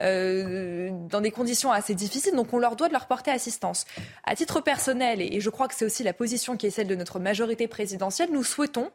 dans 0.00 1.20
des 1.20 1.30
conditions 1.30 1.70
assez 1.72 1.94
difficiles. 1.94 2.34
Donc 2.34 2.52
on 2.52 2.58
leur 2.58 2.76
doit 2.76 2.88
de 2.88 2.92
leur 2.92 3.06
porter 3.06 3.30
assistance. 3.30 3.86
À 4.24 4.34
titre 4.34 4.60
personnel, 4.60 5.22
et 5.22 5.40
je 5.40 5.50
crois 5.50 5.68
que 5.68 5.74
c'est 5.74 5.84
aussi 5.84 6.02
la 6.02 6.12
position 6.12 6.56
qui 6.56 6.66
est 6.66 6.70
celle 6.70 6.88
de 6.88 6.96
notre 6.96 7.18
majorité 7.18 7.68
présidentielle, 7.68 8.30
nous 8.32 8.44
souhaitons, 8.44 8.90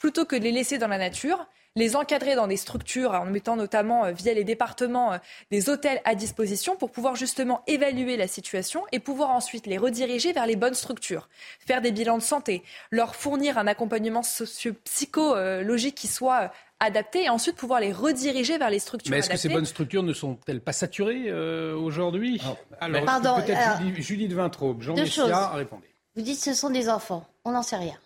plutôt 0.00 0.24
que 0.24 0.34
de 0.34 0.42
les 0.42 0.50
laisser 0.50 0.78
dans 0.78 0.88
la 0.88 0.98
nature, 0.98 1.46
les 1.76 1.94
encadrer 1.94 2.34
dans 2.34 2.48
des 2.48 2.56
structures 2.56 3.12
en 3.12 3.26
mettant 3.26 3.54
notamment 3.54 4.04
euh, 4.04 4.12
via 4.12 4.34
les 4.34 4.42
départements 4.42 5.12
euh, 5.12 5.18
des 5.52 5.68
hôtels 5.68 6.00
à 6.04 6.16
disposition 6.16 6.74
pour 6.74 6.90
pouvoir 6.90 7.14
justement 7.14 7.62
évaluer 7.68 8.16
la 8.16 8.26
situation 8.26 8.82
et 8.90 8.98
pouvoir 8.98 9.30
ensuite 9.30 9.66
les 9.66 9.78
rediriger 9.78 10.32
vers 10.32 10.46
les 10.46 10.56
bonnes 10.56 10.74
structures, 10.74 11.28
faire 11.64 11.80
des 11.80 11.92
bilans 11.92 12.18
de 12.18 12.22
santé, 12.22 12.64
leur 12.90 13.14
fournir 13.14 13.56
un 13.58 13.68
accompagnement 13.68 14.24
socio-psychologique 14.24 15.94
qui 15.94 16.08
soit 16.08 16.40
euh, 16.40 16.48
adapté 16.80 17.24
et 17.24 17.28
ensuite 17.28 17.56
pouvoir 17.56 17.78
les 17.80 17.92
rediriger 17.92 18.58
vers 18.58 18.70
les 18.70 18.78
structures. 18.78 19.10
Mais 19.10 19.18
est-ce 19.18 19.28
que 19.28 19.36
ces 19.36 19.50
bonnes 19.50 19.66
structures 19.66 20.02
ne 20.02 20.14
sont-elles 20.14 20.62
pas 20.62 20.72
saturées 20.72 21.30
aujourd'hui? 21.74 22.40
Alors, 22.80 23.04
Pardon, 23.04 23.36
peut-être 23.36 23.82
Julie, 23.98 24.28
de 24.28 24.34
Vintraube, 24.34 24.80
Jean 24.80 24.94
Messia, 24.94 25.50
répondez. 25.50 25.94
Vous 26.16 26.22
dites 26.22 26.40
ce 26.40 26.54
sont 26.54 26.70
des 26.70 26.88
enfants, 26.88 27.26
on 27.44 27.52
n'en 27.52 27.62
sait 27.62 27.76
rien. 27.76 27.98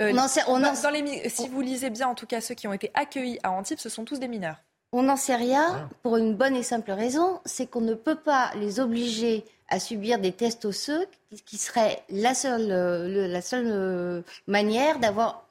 Euh, 0.00 0.12
si 1.28 1.48
vous 1.48 1.60
lisez 1.60 1.90
bien, 1.90 2.08
en 2.08 2.14
tout 2.14 2.26
cas, 2.26 2.40
ceux 2.40 2.54
qui 2.54 2.66
ont 2.66 2.72
été 2.72 2.90
accueillis 2.94 3.38
à 3.42 3.50
Antibes, 3.50 3.78
ce 3.78 3.88
sont 3.88 4.04
tous 4.04 4.18
des 4.18 4.28
mineurs. 4.28 4.56
On 4.92 5.02
n'en 5.02 5.16
sait 5.16 5.36
rien 5.36 5.88
pour 6.02 6.16
une 6.16 6.34
bonne 6.34 6.56
et 6.56 6.62
simple 6.62 6.90
raison, 6.90 7.40
c'est 7.44 7.66
qu'on 7.66 7.80
ne 7.80 7.94
peut 7.94 8.16
pas 8.16 8.50
les 8.56 8.80
obliger 8.80 9.44
à 9.68 9.78
subir 9.78 10.18
des 10.18 10.32
tests 10.32 10.64
osseux, 10.64 11.06
qui 11.46 11.58
serait 11.58 12.02
la 12.08 12.34
seule, 12.34 12.72
euh, 12.72 13.28
la 13.28 13.40
seule 13.40 13.68
euh, 13.68 14.22
manière 14.48 14.98
d'avoir 14.98 15.46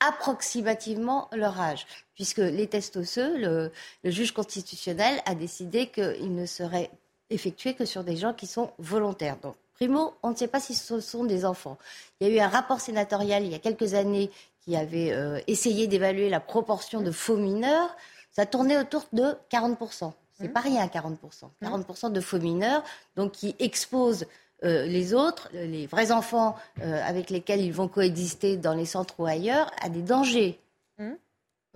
approximativement 0.00 1.28
leur 1.32 1.60
âge, 1.60 1.86
puisque 2.14 2.38
les 2.38 2.66
tests 2.66 2.96
osseux, 2.96 3.36
le, 3.36 3.70
le 4.02 4.10
juge 4.10 4.32
constitutionnel 4.32 5.20
a 5.26 5.34
décidé 5.34 5.86
qu'ils 5.86 6.34
ne 6.34 6.46
seraient 6.46 6.90
effectués 7.28 7.74
que 7.74 7.84
sur 7.84 8.02
des 8.02 8.16
gens 8.16 8.32
qui 8.32 8.46
sont 8.46 8.70
volontaires. 8.78 9.36
Donc, 9.40 9.54
Primo, 9.80 10.12
on 10.22 10.32
ne 10.32 10.34
sait 10.36 10.46
pas 10.46 10.60
si 10.60 10.74
ce 10.74 11.00
sont 11.00 11.24
des 11.24 11.46
enfants. 11.46 11.78
Il 12.20 12.28
y 12.28 12.30
a 12.30 12.34
eu 12.34 12.38
un 12.38 12.48
rapport 12.48 12.82
sénatorial 12.82 13.44
il 13.44 13.50
y 13.50 13.54
a 13.54 13.58
quelques 13.58 13.94
années 13.94 14.30
qui 14.62 14.76
avait 14.76 15.10
euh, 15.10 15.40
essayé 15.46 15.86
d'évaluer 15.86 16.28
la 16.28 16.38
proportion 16.38 17.00
de 17.00 17.10
faux 17.10 17.38
mineurs. 17.38 17.96
Ça 18.30 18.44
tournait 18.44 18.76
autour 18.76 19.06
de 19.14 19.34
40%. 19.50 20.12
C'est 20.34 20.48
mmh. 20.48 20.52
pas 20.52 20.60
rien, 20.60 20.86
40%. 20.86 21.16
40% 21.62 22.10
mmh. 22.10 22.12
de 22.12 22.20
faux 22.20 22.38
mineurs, 22.38 22.84
donc 23.16 23.32
qui 23.32 23.56
exposent 23.58 24.26
euh, 24.64 24.84
les 24.84 25.14
autres, 25.14 25.48
les 25.54 25.86
vrais 25.86 26.12
enfants 26.12 26.56
euh, 26.82 27.02
avec 27.02 27.30
lesquels 27.30 27.62
ils 27.62 27.72
vont 27.72 27.88
coexister 27.88 28.58
dans 28.58 28.74
les 28.74 28.84
centres 28.84 29.14
ou 29.16 29.24
ailleurs, 29.24 29.70
à 29.80 29.88
des 29.88 30.02
dangers. 30.02 30.60
Mmh. 30.98 31.12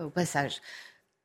Au 0.02 0.10
passage. 0.10 0.60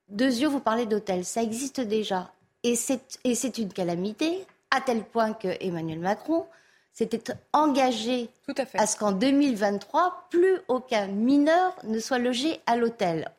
Deux 0.08 0.40
yeux, 0.40 0.48
vous 0.48 0.62
parlez 0.62 0.86
d'hôtels. 0.86 1.26
Ça 1.26 1.44
existe 1.44 1.82
déjà. 1.82 2.32
Et 2.64 2.76
c'est 2.78 3.58
une 3.58 3.74
calamité, 3.74 4.46
à 4.72 4.80
tel 4.80 5.04
point 5.04 5.34
que 5.34 5.50
Emmanuel 5.60 6.00
Macron 6.00 6.46
s'était 6.94 7.34
engagé 7.54 8.30
à, 8.74 8.88
ce 8.88 8.98
qu'en 8.98 9.12
2023, 9.12 10.28
plus 10.30 10.58
aucun 10.68 11.08
mineur 11.08 11.74
ne 11.84 12.00
soit 12.00 12.18
logé 12.18 12.60
à 12.66 12.76
l'hôtel. 12.76 13.32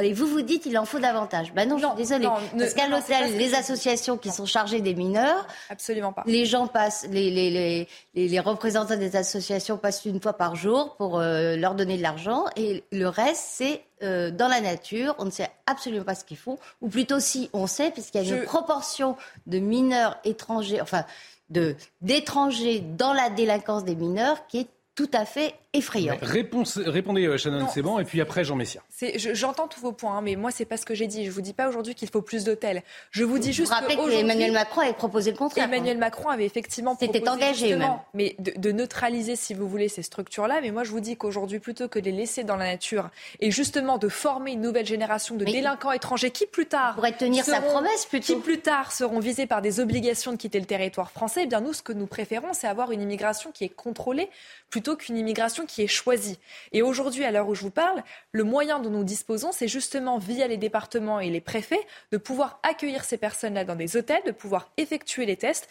Et 0.00 0.12
vous 0.12 0.26
vous 0.26 0.42
dites 0.42 0.66
il 0.66 0.76
en 0.78 0.84
faut 0.84 0.98
davantage. 0.98 1.52
Ben 1.54 1.68
non, 1.68 1.78
je 1.78 1.86
suis 1.86 1.96
désolée. 1.96 2.28
parce 2.58 2.74
qu'à 2.74 2.88
l'hôtel, 2.88 3.36
les 3.36 3.54
associations 3.54 4.16
qui 4.16 4.30
sont 4.30 4.46
chargées 4.46 4.80
des 4.80 4.94
mineurs, 4.94 5.46
absolument 5.70 6.12
pas. 6.12 6.24
Les 6.26 6.44
gens 6.44 6.66
passent, 6.66 7.06
les, 7.10 7.30
les, 7.30 7.88
les, 8.14 8.28
les 8.28 8.40
représentants 8.40 8.96
des 8.96 9.16
associations 9.16 9.78
passent 9.78 10.04
une 10.04 10.20
fois 10.20 10.34
par 10.34 10.56
jour 10.56 10.96
pour 10.96 11.18
euh, 11.18 11.56
leur 11.56 11.74
donner 11.74 11.96
de 11.96 12.02
l'argent, 12.02 12.44
et 12.56 12.84
le 12.92 13.08
reste 13.08 13.44
c'est 13.48 13.82
euh, 14.02 14.30
dans 14.30 14.48
la 14.48 14.60
nature. 14.60 15.14
On 15.18 15.24
ne 15.24 15.30
sait 15.30 15.48
absolument 15.66 16.04
pas 16.04 16.14
ce 16.14 16.24
qu'ils 16.24 16.36
font, 16.36 16.58
ou 16.82 16.88
plutôt 16.88 17.18
si 17.18 17.48
on 17.52 17.66
sait, 17.66 17.90
puisqu'il 17.90 18.22
y 18.22 18.32
a 18.32 18.36
une 18.36 18.44
proportion 18.44 19.16
de 19.46 19.58
mineurs 19.58 20.18
étrangers, 20.24 20.80
enfin 20.80 21.04
d'étrangers 21.48 22.80
dans 22.80 23.12
la 23.12 23.30
délinquance 23.30 23.84
des 23.84 23.94
mineurs 23.94 24.46
qui 24.46 24.58
est 24.58 24.68
tout 24.96 25.10
à 25.12 25.26
fait 25.26 25.54
effrayant. 25.74 26.16
Réponse, 26.22 26.78
répondez, 26.78 27.26
euh, 27.26 27.36
Shannon 27.36 27.68
Seban, 27.68 28.00
et 28.00 28.04
puis 28.04 28.22
après 28.22 28.44
Jean 28.44 28.56
Messia. 28.56 28.80
J'entends 29.16 29.68
tous 29.68 29.80
vos 29.80 29.92
points, 29.92 30.16
hein, 30.16 30.22
mais 30.22 30.36
moi, 30.36 30.50
c'est 30.50 30.64
pas 30.64 30.78
ce 30.78 30.86
que 30.86 30.94
j'ai 30.94 31.06
dit. 31.06 31.26
Je 31.26 31.30
vous 31.30 31.42
dis 31.42 31.52
pas 31.52 31.68
aujourd'hui 31.68 31.94
qu'il 31.94 32.08
faut 32.08 32.22
plus 32.22 32.44
d'hôtels. 32.44 32.82
Je 33.10 33.22
vous 33.22 33.38
dis 33.38 33.52
juste. 33.52 33.68
Vous 33.68 33.74
rappelez 33.74 33.96
que 33.96 34.10
Emmanuel 34.10 34.52
Macron 34.52 34.80
avait 34.80 34.94
proposé 34.94 35.32
le 35.32 35.36
contraire. 35.36 35.66
Emmanuel 35.66 35.98
Macron 35.98 36.30
avait 36.30 36.46
effectivement 36.46 36.96
proposé 36.96 37.28
engagé 37.28 37.76
même. 37.76 37.98
mais 38.14 38.36
de, 38.38 38.52
de, 38.56 38.72
neutraliser, 38.72 39.36
si 39.36 39.52
vous 39.52 39.68
voulez, 39.68 39.88
ces 39.88 40.02
structures-là. 40.02 40.60
Mais 40.62 40.70
moi, 40.70 40.82
je 40.82 40.90
vous 40.90 41.00
dis 41.00 41.18
qu'aujourd'hui, 41.18 41.58
plutôt 41.58 41.88
que 41.88 41.98
de 41.98 42.06
les 42.06 42.12
laisser 42.12 42.42
dans 42.42 42.56
la 42.56 42.64
nature 42.64 43.10
et 43.40 43.50
justement 43.50 43.98
de 43.98 44.08
former 44.08 44.52
une 44.52 44.62
nouvelle 44.62 44.86
génération 44.86 45.34
de 45.36 45.44
délinquants 45.44 45.92
étrangers 45.92 46.30
qui 46.30 46.46
plus 46.46 46.66
tard 46.66 46.94
pourrait 46.94 47.12
tenir 47.12 47.44
sa 47.44 47.60
promesse 47.60 48.06
plutôt. 48.06 48.34
qui 48.34 48.40
plus 48.40 48.60
tard 48.60 48.92
seront 48.92 49.18
visés 49.20 49.46
par 49.46 49.60
des 49.60 49.78
obligations 49.78 50.32
de 50.32 50.38
quitter 50.38 50.58
le 50.58 50.66
territoire 50.66 51.10
français. 51.10 51.42
Eh 51.44 51.46
bien, 51.46 51.60
nous, 51.60 51.74
ce 51.74 51.82
que 51.82 51.92
nous 51.92 52.06
préférons, 52.06 52.54
c'est 52.54 52.66
avoir 52.66 52.92
une 52.92 53.02
immigration 53.02 53.52
qui 53.52 53.64
est 53.64 53.68
contrôlée 53.68 54.30
plutôt 54.70 54.85
qu'une 54.94 55.16
immigration 55.16 55.66
qui 55.66 55.82
est 55.82 55.88
choisie. 55.88 56.38
Et 56.72 56.82
aujourd'hui, 56.82 57.24
à 57.24 57.32
l'heure 57.32 57.48
où 57.48 57.54
je 57.54 57.62
vous 57.62 57.70
parle, 57.70 58.04
le 58.32 58.44
moyen 58.44 58.78
dont 58.78 58.90
nous 58.90 59.04
disposons, 59.04 59.50
c'est 59.52 59.66
justement 59.68 60.18
via 60.18 60.46
les 60.46 60.56
départements 60.58 61.18
et 61.18 61.30
les 61.30 61.40
préfets 61.40 61.84
de 62.12 62.18
pouvoir 62.18 62.60
accueillir 62.62 63.04
ces 63.04 63.18
personnes-là 63.18 63.64
dans 63.64 63.74
des 63.74 63.96
hôtels, 63.96 64.22
de 64.26 64.32
pouvoir 64.32 64.70
effectuer 64.76 65.26
les 65.26 65.36
tests, 65.36 65.68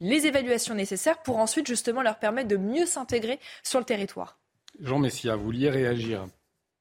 les 0.00 0.26
évaluations 0.26 0.74
nécessaires 0.74 1.22
pour 1.22 1.38
ensuite 1.38 1.66
justement 1.66 2.02
leur 2.02 2.18
permettre 2.18 2.48
de 2.48 2.56
mieux 2.56 2.86
s'intégrer 2.86 3.40
sur 3.62 3.78
le 3.78 3.84
territoire. 3.84 4.38
Jean 4.80 4.98
Messia, 4.98 5.36
vous 5.36 5.44
vouliez 5.44 5.70
réagir 5.70 6.26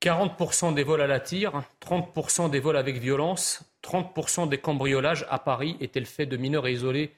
40% 0.02 0.74
des 0.74 0.84
vols 0.84 1.02
à 1.02 1.08
la 1.08 1.20
tire, 1.20 1.64
30% 1.82 2.50
des 2.50 2.60
vols 2.60 2.78
avec 2.78 2.98
violence, 2.98 3.64
30% 3.84 4.50
des 4.50 4.58
cambriolages 4.58 5.26
à 5.30 5.40
Paris 5.40 5.78
étaient 5.80 6.00
le 6.00 6.06
fait 6.06 6.26
de 6.26 6.38
mineurs 6.38 6.68
isolés 6.68 7.12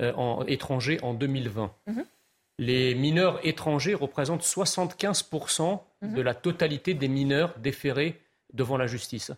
euh, 0.00 0.12
en, 0.14 0.46
étrangers 0.46 1.00
en 1.02 1.14
2020 1.14 1.72
les 2.58 2.94
mineurs 2.94 3.40
étrangers 3.44 3.94
représentent 3.94 4.42
75% 4.42 5.80
mhm. 6.02 6.14
de 6.14 6.22
la 6.22 6.34
totalité 6.34 6.94
des 6.94 7.08
mineurs 7.08 7.54
déférés 7.58 8.20
devant 8.52 8.76
la 8.76 8.86
justice. 8.86 9.32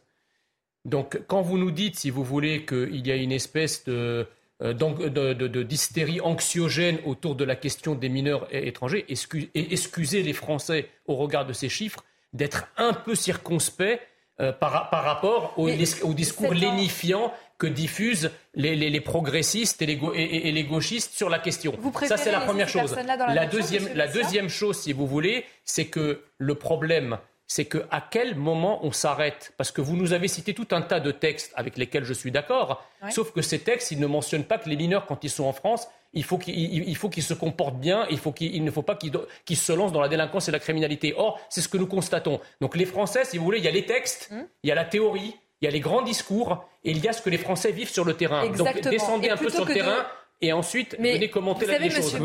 Donc 0.85 1.21
quand 1.27 1.43
vous 1.43 1.59
nous 1.59 1.71
dites, 1.71 1.97
si 1.97 2.11
vous 2.11 2.25
voulez, 2.25 2.65
qu'il 2.65 3.07
y 3.07 3.13
a 3.13 3.17
une 3.17 3.33
espèce 3.33 3.85
de, 3.85 4.27
euh, 4.63 5.63
d'hystérie 5.63 6.21
anxiogène 6.21 6.99
autour 7.05 7.35
de 7.35 7.45
la 7.45 7.57
question 7.57 7.95
des 7.95 8.09
mineurs 8.09 8.49
étrangers, 8.55 9.05
et 9.09 9.73
excusez 9.73 10.23
les 10.23 10.33
Français 10.33 10.89
au 11.07 11.17
regard 11.17 11.47
de 11.47 11.53
ces 11.53 11.69
chiffres 11.69 12.03
d'être 12.33 12.69
un 12.77 12.93
peu 12.93 13.15
circonspects 13.15 14.01
euh, 14.41 14.53
par, 14.53 14.91
rapport 14.91 15.53
au, 15.59 15.69
discours 16.15 16.55
lénifiant 16.55 17.33
que 17.61 17.67
diffusent 17.67 18.31
les, 18.55 19.01
progressistes 19.01 19.83
et 19.83 19.87
les, 19.87 20.65
gauchistes 20.65 21.13
sur 21.15 21.29
la 21.29 21.39
question. 21.39 21.75
Ça, 22.07 22.17
c'est 22.17 22.33
la 22.33 22.41
première 22.41 22.69
chose. 22.69 22.97
La, 22.97 23.47
deuxième, 23.47 23.89
la 23.95 24.09
deuxième 24.09 24.49
chose, 24.49 24.81
si 24.81 24.95
vous 24.95 25.07
voulez, 25.07 25.45
c'est 25.65 25.85
que 25.85 26.23
le 26.39 26.55
problème, 26.55 27.19
c'est 27.47 27.67
que 27.67 27.85
à 27.91 28.01
quel 28.01 28.35
moment 28.35 28.81
on 28.83 28.93
s'arrête? 28.93 29.53
Parce 29.59 29.73
que 29.73 29.83
vous 29.83 29.95
nous 29.95 30.15
avez 30.15 30.27
cité 30.27 30.55
tout 30.55 30.69
un 30.71 30.81
tas 30.81 31.01
de 31.01 31.11
textes 31.11 31.53
avec 31.55 31.77
lesquels 31.77 32.05
je 32.05 32.15
suis 32.15 32.31
d'accord, 32.31 32.83
sauf 33.11 33.31
que 33.33 33.43
ces 33.43 33.59
textes, 33.59 33.91
ils 33.91 34.01
ne 34.01 34.07
mentionnent 34.07 34.45
pas 34.45 34.57
que 34.57 34.71
les 34.71 34.77
mineurs, 34.77 35.05
quand 35.05 35.23
ils 35.23 35.31
sont 35.31 35.45
en 35.45 35.53
France, 35.53 35.87
il 36.15 36.25
faut 36.25 36.39
qu'ils 36.39 37.23
se 37.23 37.35
comportent 37.35 37.79
bien, 37.79 38.07
il, 38.11 38.19
faut 38.19 38.35
il 38.41 38.65
ne 38.65 38.71
faut 38.71 38.83
pas 38.83 38.97
qu'ils 38.97 39.57
se 39.59 39.73
lancent 39.73 39.93
dans 39.93 40.01
la 40.01 40.09
délinquance 40.09 40.49
et 40.49 40.53
la 40.53 40.61
criminalité. 40.61 41.13
Or, 41.15 41.39
c'est 41.51 41.61
ce 41.61 41.69
que 41.69 41.77
nous 41.77 41.87
constatons. 41.87 42.41
Donc 42.63 42.75
les 42.75 42.87
Français, 42.87 43.27
si 43.27 43.37
vous 43.37 43.45
voulez, 43.45 43.59
il 43.59 43.65
y 43.65 43.69
a 43.69 43.73
les 43.73 43.85
textes, 43.85 44.31
hum. 44.33 44.47
il 44.63 44.69
y 44.69 44.73
a 44.73 44.75
la 44.75 44.87
théorie, 44.87 45.35
il 45.61 45.67
y 45.67 45.69
a 45.69 45.71
les 45.71 45.81
grands 45.81 46.03
discours 46.03 46.65
et 46.85 46.91
il 46.91 46.99
y 47.05 47.09
a 47.09 47.13
ce 47.13 47.23
que 47.23 47.31
les 47.31 47.39
Français 47.39 47.73
vivent 47.73 47.91
sur 47.91 48.05
le 48.05 48.15
terrain. 48.15 48.47
Donc 48.49 48.81
descendez 48.83 49.29
un 49.31 49.37
peu 49.37 49.51
sur 49.51 49.65
le 49.65 49.75
terrain. 49.75 50.07
Et 50.43 50.55
ensuite, 50.55 50.97
venez 50.99 51.29
commenter 51.29 51.67
la 51.67 51.79
les 51.79 51.91
choses. 51.91 52.17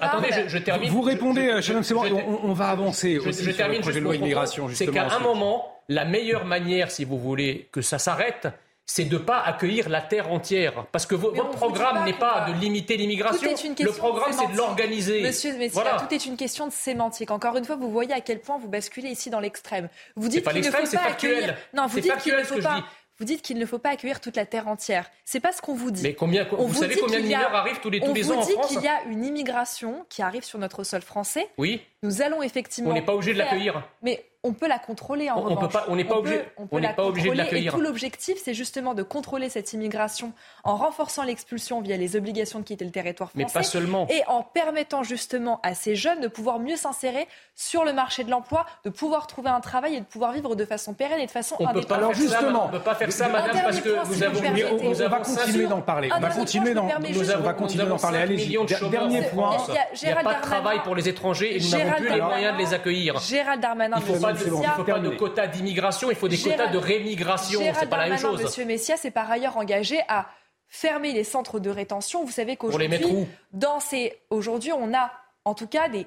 attendez, 0.00 0.28
je, 0.46 0.58
termine. 0.58 0.90
Vous 0.90 1.02
répondez, 1.02 1.60
Shannon, 1.60 1.82
c'est 1.82 1.92
bon, 1.92 2.04
on, 2.42 2.54
va 2.54 2.68
avancer 2.68 3.18
aussi 3.18 3.44
je, 3.44 3.50
termine 3.50 3.82
sur 3.82 3.88
le 3.88 3.92
projet 3.92 4.00
de 4.00 4.04
loi 4.04 4.16
immigration. 4.16 4.68
C'est 4.72 4.86
qu'à 4.86 5.14
un 5.14 5.18
moment, 5.18 5.82
la 5.88 6.06
meilleure 6.06 6.46
manière, 6.46 6.90
si 6.90 7.04
vous 7.04 7.18
voulez, 7.18 7.68
que 7.72 7.82
ça 7.82 7.98
s'arrête, 7.98 8.48
c'est 8.86 9.04
de 9.04 9.18
ne 9.18 9.22
pas 9.22 9.40
accueillir 9.40 9.88
la 9.88 10.00
terre 10.00 10.32
entière. 10.32 10.86
Parce 10.90 11.06
que 11.06 11.14
votre 11.14 11.48
programme 11.50 12.04
n'est 12.04 12.12
pas, 12.12 12.46
de 12.48 12.60
limiter 12.60 12.96
l'immigration. 12.96 13.50
Le 13.50 13.92
programme, 13.92 14.32
c'est 14.32 14.52
de 14.52 14.56
l'organiser. 14.56 15.22
Monsieur, 15.22 15.52
tout 15.52 16.14
est 16.14 16.26
une 16.26 16.36
question 16.36 16.66
de 16.66 16.72
sémantique. 16.72 17.30
Encore 17.30 17.56
une 17.56 17.64
fois, 17.64 17.76
vous 17.76 17.90
voyez 17.90 18.12
à 18.12 18.20
quel 18.20 18.40
point 18.40 18.58
vous 18.58 18.68
basculez 18.68 19.08
ici 19.08 19.30
dans 19.30 19.40
l'extrême. 19.40 19.88
Vous 20.16 20.28
dites 20.28 20.44
qu'il 20.48 20.60
ne 20.60 20.70
faut 20.70 20.96
pas 20.96 21.02
accueillir. 21.08 21.54
Non, 21.74 21.86
vous 21.86 22.00
dites 22.00 22.16
qu'il 22.18 22.34
ne 22.36 22.42
faut 22.42 22.60
pas. 22.60 22.84
Vous 23.20 23.26
dites 23.26 23.42
qu'il 23.42 23.58
ne 23.58 23.66
faut 23.66 23.78
pas 23.78 23.90
accueillir 23.90 24.18
toute 24.18 24.36
la 24.36 24.46
terre 24.46 24.66
entière. 24.66 25.10
C'est 25.26 25.40
pas 25.40 25.52
ce 25.52 25.60
qu'on 25.60 25.74
vous 25.74 25.90
dit. 25.90 26.02
Mais 26.02 26.14
combien 26.14 26.46
vous, 26.50 26.72
savez 26.72 26.96
combien 26.96 27.20
de 27.20 27.24
mineurs 27.24 27.54
arrivent 27.54 27.80
tous 27.80 27.90
les, 27.90 28.00
tous 28.00 28.14
les 28.14 28.30
ans 28.30 28.38
en 28.38 28.40
France 28.40 28.50
On 28.56 28.62
vous 28.62 28.68
dit 28.68 28.74
qu'il 28.76 28.82
y 28.82 28.88
a 28.88 29.02
une 29.10 29.26
immigration 29.26 30.06
qui 30.08 30.22
arrive 30.22 30.42
sur 30.42 30.58
notre 30.58 30.84
sol 30.84 31.02
français. 31.02 31.46
Oui. 31.58 31.82
Nous 32.02 32.22
allons 32.22 32.42
effectivement. 32.42 32.88
On 32.90 32.94
n'est 32.94 33.04
pas 33.04 33.12
obligé 33.12 33.34
de 33.34 33.38
l'accueillir. 33.38 33.82
Mais 34.00 34.24
on 34.42 34.54
peut 34.54 34.68
la 34.68 34.78
contrôler 34.78 35.30
en 35.30 35.36
on, 35.36 35.42
revanche. 35.42 35.74
on 35.88 35.96
n'est 35.96 36.04
pas, 36.04 36.16
obligé, 36.16 36.42
on 36.70 36.80
n'est 36.80 36.94
pas 36.94 37.04
obligé 37.04 37.28
de 37.28 37.34
l'accueillir. 37.34 37.74
Et 37.74 37.76
tout 37.76 37.82
l'objectif, 37.82 38.38
c'est 38.42 38.54
justement 38.54 38.94
de 38.94 39.02
contrôler 39.02 39.50
cette 39.50 39.74
immigration 39.74 40.32
en 40.64 40.76
renforçant 40.76 41.24
l'expulsion 41.24 41.82
via 41.82 41.98
les 41.98 42.16
obligations 42.16 42.58
de 42.58 42.64
quitter 42.64 42.86
le 42.86 42.90
territoire 42.90 43.30
français. 43.30 43.44
Mais 43.46 43.52
pas 43.52 43.62
seulement. 43.62 44.06
Et 44.08 44.22
en 44.28 44.42
permettant 44.42 45.02
justement 45.02 45.60
à 45.62 45.74
ces 45.74 45.94
jeunes 45.94 46.20
de 46.20 46.28
pouvoir 46.28 46.58
mieux 46.58 46.76
s'insérer 46.76 47.28
sur 47.54 47.84
le 47.84 47.92
marché 47.92 48.24
de 48.24 48.30
l'emploi, 48.30 48.64
de 48.84 48.90
pouvoir 48.90 49.26
trouver 49.26 49.50
un 49.50 49.60
travail 49.60 49.96
et 49.96 50.00
de 50.00 50.06
pouvoir 50.06 50.32
vivre 50.32 50.56
de 50.56 50.64
façon 50.64 50.94
pérenne 50.94 51.20
et 51.20 51.26
de 51.26 51.30
façon 51.30 51.56
on 51.58 51.66
indépendante. 51.66 51.98
Alors 51.98 52.14
justement, 52.14 52.64
on 52.64 52.68
ne 52.68 52.72
peut 52.72 52.80
pas 52.80 52.94
faire 52.94 53.12
ça, 53.12 53.28
madame, 53.28 53.62
parce 53.62 53.80
que 53.80 53.90
nous 53.90 54.22
avons. 54.22 54.40
On, 54.82 54.92
va 54.92 55.18
continuer 55.18 55.66
d'en 55.66 55.82
parler. 55.82 56.10
On 56.16 56.20
va 56.20 56.30
continuer 56.30 57.84
d'en 57.86 57.98
parler. 57.98 58.18
Allez-y. 58.18 58.56
Dernier 58.90 59.22
point. 59.22 59.58
Il 60.00 60.06
n'y 60.06 60.12
a 60.12 60.22
pas 60.22 60.34
de 60.36 60.40
travail 60.40 60.80
pour 60.82 60.94
les 60.94 61.08
étrangers 61.10 61.56
et 61.56 61.60
nous 61.60 61.70
n'avons 61.70 61.92
plus 61.92 62.08
les 62.08 62.20
moyens 62.22 62.54
de 62.54 62.58
les 62.58 62.72
accueillir. 62.72 63.18
Gérald 63.18 63.60
Darmanin, 63.60 63.98
il 63.98 64.29
ne 64.32 64.38
faut 64.38 64.84
pas 64.84 64.98
de 64.98 65.10
quotas 65.10 65.46
d'immigration, 65.46 66.10
il 66.10 66.16
faut 66.16 66.28
des 66.28 66.38
quotas 66.38 66.68
de 66.68 66.78
rémigration. 66.78 67.60
C'est 67.78 67.88
pas 67.88 67.98
la 67.98 68.08
même 68.08 68.18
chose. 68.18 68.42
Monsieur 68.42 68.64
Messia 68.64 68.96
s'est 68.96 69.10
par 69.10 69.30
ailleurs 69.30 69.56
engagé 69.56 70.00
à 70.08 70.26
fermer 70.68 71.12
les 71.12 71.24
centres 71.24 71.58
de 71.58 71.70
rétention. 71.70 72.24
Vous 72.24 72.30
savez 72.30 72.56
qu'aujourd'hui, 72.56 73.26
dans 73.52 73.80
ces, 73.80 74.20
aujourd'hui, 74.30 74.72
on 74.72 74.94
a 74.94 75.10
en 75.44 75.54
tout 75.54 75.66
cas 75.66 75.88
des, 75.88 76.06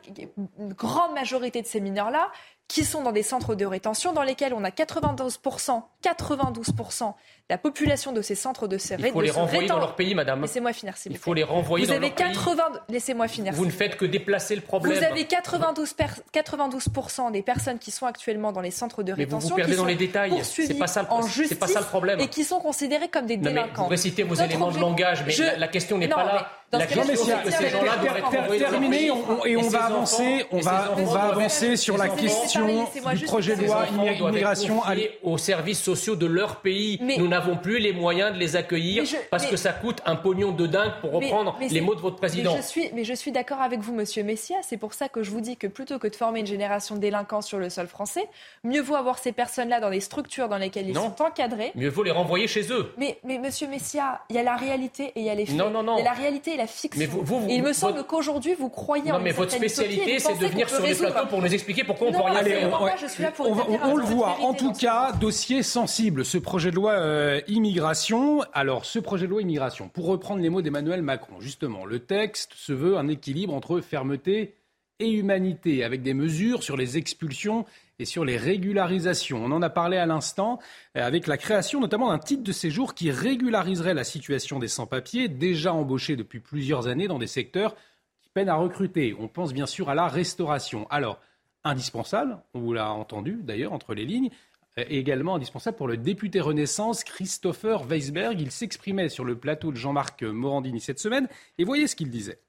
une 0.60 0.74
grande 0.74 1.14
majorité 1.14 1.62
de 1.62 1.68
ces 1.68 1.82
mineurs-là 1.82 2.32
qui 2.68 2.86
sont 2.86 3.04
dans 3.04 3.12
des 3.12 3.24
centres 3.24 3.56
de 3.56 3.66
rétention 3.66 4.14
dans 4.14 4.24
lesquels 4.24 4.54
on 4.54 4.64
a 4.64 4.70
92%, 4.70 5.84
92% 6.04 7.14
la 7.50 7.58
population 7.58 8.14
de 8.14 8.22
ces 8.22 8.36
centres 8.36 8.68
de 8.68 8.78
rétention. 8.78 8.98
Il 9.06 9.12
faut 9.12 9.22
les 9.22 9.30
renvoyer 9.30 9.68
dans 9.68 9.78
leur 9.78 9.96
pays, 9.96 10.16
madame. 10.16 10.42
Laissez-moi 10.42 10.74
finir, 10.74 10.98
s'il 10.98 11.12
vous 11.12 11.14
plaît. 11.14 11.20
Il 11.20 11.24
faut 11.24 11.34
les 11.34 11.44
renvoyer 11.44 11.86
dans 11.86 12.00
leur 12.00 12.16
80... 12.16 12.56
pays. 12.72 12.80
Laissez-moi 12.90 13.28
finir. 13.28 13.54
Vous 13.54 13.66
ne 13.66 13.72
faites 13.72 13.98
que 13.98 14.06
déplacer 14.06 14.56
le 14.56 14.62
problème. 14.62 14.98
Vous 14.98 15.04
avez 15.04 15.26
92, 15.26 15.94
92 16.32 16.88
des 17.32 17.42
personnes 17.42 17.80
qui 17.80 17.92
sont 17.92 18.06
actuellement 18.06 18.54
dans 18.54 18.62
les 18.62 18.72
centres 18.72 19.04
de 19.04 19.12
rétention. 19.12 19.38
Mais 19.38 19.44
vous 19.44 19.50
vous 19.50 19.56
perdez 19.56 19.76
dans 19.76 19.86
les 19.86 19.96
détails. 19.96 20.44
C'est 20.44 20.74
pas 20.74 20.88
ça, 20.88 21.08
c'est 21.48 21.56
pas 21.56 21.68
ça 21.68 21.82
le 21.82 21.86
problème. 21.86 22.20
Et 22.20 22.28
qui 22.28 22.44
sont 22.44 22.60
considérés 22.60 23.10
comme 23.10 23.26
des 23.26 23.38
délinquants. 23.38 23.84
vous 23.84 23.90
récitez 23.90 24.24
vos 24.24 24.36
éléments 24.36 24.72
de 24.72 24.80
langage, 24.80 25.24
mais 25.26 25.58
la, 25.58 25.68
question 25.68 25.98
n'est 25.98 26.08
pas 26.08 26.24
là. 26.24 26.50
La 26.74 26.88
question, 26.88 27.26
c'est 27.26 27.44
que 27.44 27.52
ces 27.52 27.70
gens-là 27.70 27.98
doivent 27.98 28.18
être 28.18 28.58
terminé 28.58 29.12
et 29.46 29.58
on 29.58 29.70
va 29.70 29.86
avancer. 29.86 30.46
On 30.52 30.60
va 30.60 31.24
avancer 31.24 31.78
sur 31.78 31.98
la 31.98 32.10
question 32.10 32.86
du 33.14 33.26
projet 33.26 33.56
de 33.56 33.66
loi 33.66 33.86
immigration 33.88 34.82
aux 35.24 35.38
services 35.38 35.82
sociaux 35.82 36.16
de 36.16 36.26
leur 36.26 36.58
pays. 36.58 37.00
Nous 37.18 37.28
n'avons 37.28 37.58
plus 37.58 37.80
les 37.80 37.94
moyens 37.94 38.34
de 38.34 38.40
les 38.40 38.56
accueillir 38.56 39.04
parce 39.30 39.46
que 39.46 39.58
ça 39.58 39.74
coûte 39.74 40.02
un 40.06 40.16
pognon 40.16 40.52
de 40.52 40.68
dingue 40.68 40.94
pour 41.02 41.12
reprendre 41.12 41.58
les 41.60 41.82
mots 41.82 41.96
de 41.96 42.02
votre 42.02 42.18
président. 42.18 42.56
Mais 42.56 42.62
je 42.62 42.68
suis, 42.68 42.90
mais 42.94 43.04
je 43.04 43.14
suis 43.14 43.32
d'accord 43.32 43.62
avec 43.62 43.80
vous, 43.80 43.94
Monsieur 43.94 44.24
Messia. 44.24 44.58
C'est 44.64 44.78
pour 44.78 44.94
ça 44.94 45.10
que 45.10 45.24
je 45.24 45.32
vous 45.32 45.42
dis 45.42 45.58
que 45.58 45.68
plutôt 45.68 46.00
que 46.00 46.08
de 46.08 46.16
former 46.16 46.40
une 46.40 46.48
génération 46.48 46.96
de 46.96 47.00
délinquants 47.00 47.42
sur 47.42 47.60
le 47.60 47.70
sol 47.70 47.88
français, 47.88 48.28
mieux 48.64 48.82
vaut 48.82 48.96
avoir 48.96 49.18
ces 49.18 49.32
personnes-là 49.32 49.80
dans 49.80 49.90
des 49.90 50.00
structures 50.00 50.50
dans 50.50 50.58
lesquelles 50.58 50.90
ils 50.90 50.96
sont 50.96 51.22
encadrés. 51.22 51.72
Mieux 51.76 51.90
vaut 51.90 52.04
les 52.04 52.12
renvoyer 52.12 52.48
chez 52.48 52.72
eux. 52.72 52.94
Mais, 52.98 53.20
mais 53.24 53.38
Monsieur 53.38 53.68
Messia, 53.68 54.22
il 54.30 54.36
y 54.36 54.40
a 54.40 54.44
la 54.44 54.56
réalité 54.56 55.12
et 55.16 55.20
il 55.20 55.26
y 55.26 55.30
a 55.30 55.36
les 55.36 55.46
faits. 55.46 55.56
Non, 55.56 55.70
non, 55.70 55.84
non. 55.84 55.98
Il 55.98 56.00
y 56.00 56.08
a 56.08 56.12
la 56.12 56.18
réalité 56.18 56.54
et 56.54 56.58
la 56.64 56.68
fiction. 56.68 57.00
Mais 57.00 57.06
vous, 57.06 57.46
il 57.50 57.62
me 57.62 57.74
semble 57.74 58.04
qu'aujourd'hui, 58.04 58.54
vous 58.54 58.70
croyez 58.70 59.10
non, 59.10 59.18
en 59.18 59.20
mais 59.20 59.32
votre 59.32 59.52
spécialité, 59.52 60.20
c'est 60.20 60.38
de 60.38 60.48
venir 60.48 60.70
sur 60.70 60.82
les 60.82 60.96
plateaux 60.96 61.28
pour 61.28 61.42
nous 61.42 61.54
expliquer 61.54 61.84
pourquoi 61.84 62.08
on 62.08 62.12
peut 62.12 62.22
rien 62.22 62.44
faire. 62.44 63.34
On, 63.40 63.96
le 63.96 64.04
voit. 64.04 64.38
En 64.42 64.54
tout 64.54 64.74
cas, 64.74 65.12
dossier 65.14 65.64
sensible. 65.64 66.26
Ce 66.26 66.38
projet 66.38 66.72
de 66.72 66.76
loi 66.76 66.94
euh, 66.94 67.42
immigration. 67.48 68.42
Alors, 68.54 68.86
ce 68.86 69.00
projet 69.00 69.26
de 69.26 69.32
loi 69.32 69.42
immigration, 69.42 69.90
pour 69.90 70.06
reprendre 70.06 70.42
les 70.42 70.50
mots 70.50 70.62
d'Emmanuel 70.62 71.02
Macron, 71.02 71.40
justement, 71.40 71.86
le 71.86 72.00
texte 72.00 72.52
se 72.56 72.74
veut 72.74 72.98
un 72.98 73.08
équilibre 73.08 73.54
entre 73.54 73.82
fermeté 73.82 74.56
et 75.00 75.10
humanité, 75.10 75.84
avec 75.84 76.02
des 76.02 76.14
mesures 76.14 76.64
sur 76.64 76.78
les 76.78 76.98
expulsions 76.98 77.66
et 78.00 78.06
sur 78.06 78.26
les 78.26 78.38
régularisations. 78.38 79.44
On 79.44 79.52
en 79.52 79.62
a 79.62 79.70
parlé 79.70 79.98
à 79.98 80.06
l'instant 80.06 80.60
euh, 80.98 81.06
avec 81.06 81.28
la 81.28 81.38
création 81.38 81.80
notamment 81.80 82.10
d'un 82.10 82.20
titre 82.20 82.44
de 82.44 82.52
séjour 82.52 82.94
qui 82.94 83.12
régulariserait 83.12 83.94
la 83.94 84.04
situation 84.04 84.60
des 84.60 84.68
sans-papiers 84.68 85.28
déjà 85.28 85.74
embauchés 85.74 86.16
depuis 86.16 86.40
plusieurs 86.40 86.88
années 86.88 87.08
dans 87.08 87.20
des 87.20 87.28
secteurs 87.28 87.76
qui 88.22 88.30
peinent 88.30 88.50
à 88.50 88.56
recruter. 88.56 89.16
On 89.20 89.28
pense 89.28 89.54
bien 89.54 89.66
sûr 89.66 89.90
à 89.90 89.96
la 89.96 90.08
restauration. 90.08 90.88
Alors, 90.90 91.20
indispensable, 91.64 92.38
on 92.54 92.60
vous 92.60 92.74
l'a 92.74 92.92
entendu 92.92 93.40
d'ailleurs 93.44 93.74
entre 93.74 93.94
les 93.94 94.06
lignes, 94.06 94.30
également 94.78 95.36
indispensable 95.36 95.78
pour 95.78 95.88
le 95.88 95.98
député 95.98 96.42
Renaissance 96.42 97.04
Christopher 97.04 97.84
Weisberg. 97.84 98.42
Il 98.42 98.52
s'exprimait 98.52 99.10
sur 99.10 99.24
le 99.24 99.38
plateau 99.38 99.72
de 99.72 99.78
Jean-Marc 99.78 100.24
Morandini 100.24 100.82
cette 100.82 101.00
semaine 101.00 101.28
et 101.58 101.64
voyez 101.64 101.88
ce 101.88 101.96
qu'il 101.96 102.10
disait. 102.10 102.40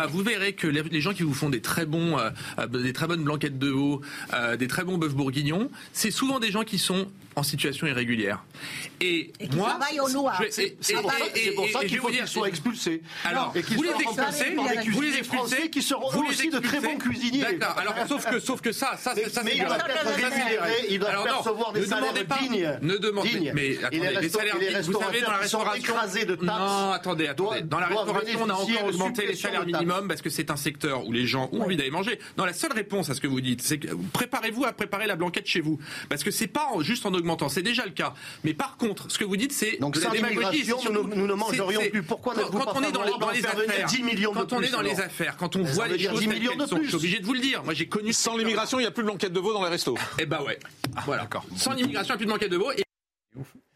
Ah, 0.00 0.06
vous 0.06 0.22
verrez 0.22 0.52
que 0.52 0.68
les, 0.68 1.00
gens 1.00 1.12
qui 1.12 1.24
vous 1.24 1.34
font 1.34 1.48
des 1.48 1.60
très 1.60 1.84
bons, 1.84 2.16
euh, 2.16 2.30
euh, 2.60 2.68
des 2.68 2.92
très 2.92 3.08
bonnes 3.08 3.24
blanquettes 3.24 3.58
de 3.58 3.68
veau, 3.68 4.00
euh, 4.32 4.56
des 4.56 4.68
très 4.68 4.84
bons 4.84 4.96
bœufs 4.96 5.08
bourguignons, 5.08 5.72
c'est 5.92 6.12
souvent 6.12 6.38
des 6.38 6.52
gens 6.52 6.62
qui 6.62 6.78
sont 6.78 7.08
en 7.34 7.42
situation 7.42 7.86
irrégulière. 7.86 8.44
Et, 9.00 9.32
et 9.40 9.48
moi. 9.54 9.78
C'est 10.50 10.76
pour 10.94 11.10
ça 11.70 11.84
qu'il 11.84 11.98
faut 11.98 12.08
qu'ils 12.08 12.28
soient 12.28 12.48
expulsés. 12.48 13.02
Alors, 13.24 13.52
vous 13.54 13.82
les 13.82 13.90
expulsez, 13.90 14.56
vous 14.90 15.00
les 15.00 15.16
expulsez, 15.16 15.70
qui 15.70 15.82
seront 15.82 16.10
vous 16.10 16.26
aussi 16.26 16.48
de 16.48 16.58
très 16.58 16.80
bons 16.80 16.96
cuisiniers. 16.98 17.42
D'accord. 17.42 17.76
Alors, 17.78 17.94
sauf 18.08 18.24
que, 18.24 18.38
sauf 18.38 18.60
que 18.60 18.70
ça, 18.70 18.96
ça, 18.96 19.14
ça, 19.30 19.42
mais 19.42 19.56
il 19.56 19.64
doit 19.64 19.78
il 20.88 20.98
doit 20.98 21.24
percevoir 21.24 21.72
des 21.72 21.86
salaires 21.86 22.12
dignes. 22.40 22.78
Ne 22.82 22.96
demandez 22.98 23.50
mais 23.52 23.78
attendez, 23.78 24.18
les 24.20 24.28
salaires 24.28 24.58
dignes. 24.58 24.80
Vous 24.82 25.00
savez, 25.00 25.20
dans 25.22 25.30
la 25.30 25.38
restauration, 25.38 25.94
non, 26.42 26.92
attendez, 26.92 27.26
attendez. 27.26 27.62
Dans 27.62 27.80
la 27.80 27.86
restauration, 27.86 28.40
on 28.42 28.48
a 28.48 28.54
encore 28.54 28.84
augmenté 28.84 29.26
les 29.26 29.34
salaires 29.34 29.66
minimums 29.66 29.87
parce 30.08 30.22
que 30.22 30.30
c'est 30.30 30.50
un 30.50 30.56
secteur 30.56 31.06
où 31.06 31.12
les 31.12 31.26
gens 31.26 31.48
ont 31.52 31.62
envie 31.62 31.76
d'aller 31.76 31.90
manger. 31.90 32.18
Non, 32.36 32.44
la 32.44 32.52
seule 32.52 32.72
réponse 32.72 33.10
à 33.10 33.14
ce 33.14 33.20
que 33.20 33.26
vous 33.26 33.40
dites, 33.40 33.62
c'est 33.62 33.78
que 33.78 33.88
préparez-vous 34.12 34.64
à 34.64 34.72
préparer 34.72 35.06
la 35.06 35.16
blanquette 35.16 35.46
chez 35.46 35.60
vous. 35.60 35.78
Parce 36.08 36.24
que 36.24 36.30
c'est 36.30 36.46
pas 36.46 36.68
juste 36.80 37.06
en 37.06 37.14
augmentant, 37.14 37.48
c'est 37.48 37.62
déjà 37.62 37.84
le 37.84 37.92
cas. 37.92 38.14
Mais 38.44 38.54
par 38.54 38.76
contre, 38.76 39.10
ce 39.10 39.18
que 39.18 39.24
vous 39.24 39.36
dites, 39.36 39.52
c'est 39.52 39.78
Donc 39.78 39.96
sans 39.96 40.12
l'immigration, 40.12 40.78
nous, 40.92 41.06
nous, 41.08 41.26
ne 41.26 41.34
mangerions 41.34 41.80
plus. 41.90 42.02
Pourquoi 42.02 42.34
quand, 42.34 42.50
quand 42.50 42.76
on 42.76 42.82
est 42.82 42.92
dans, 42.92 43.02
les 43.30 43.44
affaires, 43.44 43.86
10 43.86 44.02
millions 44.02 44.32
quand 44.32 44.52
on 44.52 44.62
est 44.62 44.70
dans 44.70 44.82
les 44.82 45.00
affaires, 45.00 45.36
quand 45.36 45.56
on 45.56 45.62
voit 45.62 45.88
les 45.88 45.98
choses 45.98 46.20
telles 46.20 46.40
qu'elles 46.40 46.66
sont, 46.66 46.80
je 46.82 46.88
suis 46.88 46.96
obligé 46.96 47.18
de 47.20 47.26
vous 47.26 47.34
le 47.34 47.40
dire. 47.40 47.64
Moi, 47.64 47.74
j'ai 47.74 47.88
connu 47.88 48.12
sans 48.12 48.36
l'immigration, 48.36 48.78
il 48.78 48.82
n'y 48.82 48.88
a 48.88 48.90
plus 48.90 49.02
de 49.02 49.08
blanquette 49.08 49.32
de 49.32 49.40
veau 49.40 49.52
dans 49.52 49.64
les 49.64 49.70
restos. 49.70 49.96
Eh 50.18 50.26
ben 50.26 50.42
ouais. 50.42 50.58
Voilà. 51.04 51.28
Sans 51.56 51.72
l'immigration, 51.72 52.14
il 52.14 52.18
n'y 52.18 52.24
a 52.24 52.26
plus 52.26 52.26
de 52.26 52.30
blanquette 52.30 52.50
de 52.50 52.56
veau. 52.56 52.70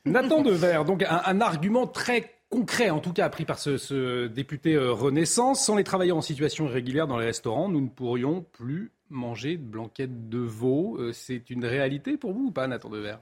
Nathan 0.04 0.42
Devers, 0.42 0.84
donc 0.84 1.04
un 1.08 1.40
argument 1.40 1.86
très 1.86 2.41
concret, 2.53 2.90
en 2.90 3.00
tout 3.00 3.14
cas 3.14 3.30
pris 3.30 3.46
par 3.46 3.59
ce, 3.59 4.26
député 4.26 4.74
euh, 4.74 4.92
Renaissance. 4.92 5.64
Sans 5.64 5.74
les 5.74 5.84
travailleurs 5.84 6.18
en 6.18 6.22
situation 6.22 6.66
irrégulière 6.66 7.07
dans 7.07 7.18
les 7.18 7.24
restaurants, 7.24 7.70
nous 7.70 7.80
ne 7.80 7.88
pourrions 7.88 8.42
plus 8.53 8.92
manger 9.09 9.57
de 9.57 9.62
blanquettes 9.62 10.28
de 10.28 10.38
veau. 10.38 10.98
Euh, 10.98 11.12
c'est 11.12 11.48
une 11.48 11.64
réalité 11.64 12.18
pour 12.18 12.34
vous 12.34 12.46
ou 12.46 12.50
pas, 12.50 12.66
Nathan 12.66 12.90
Devers? 12.90 13.20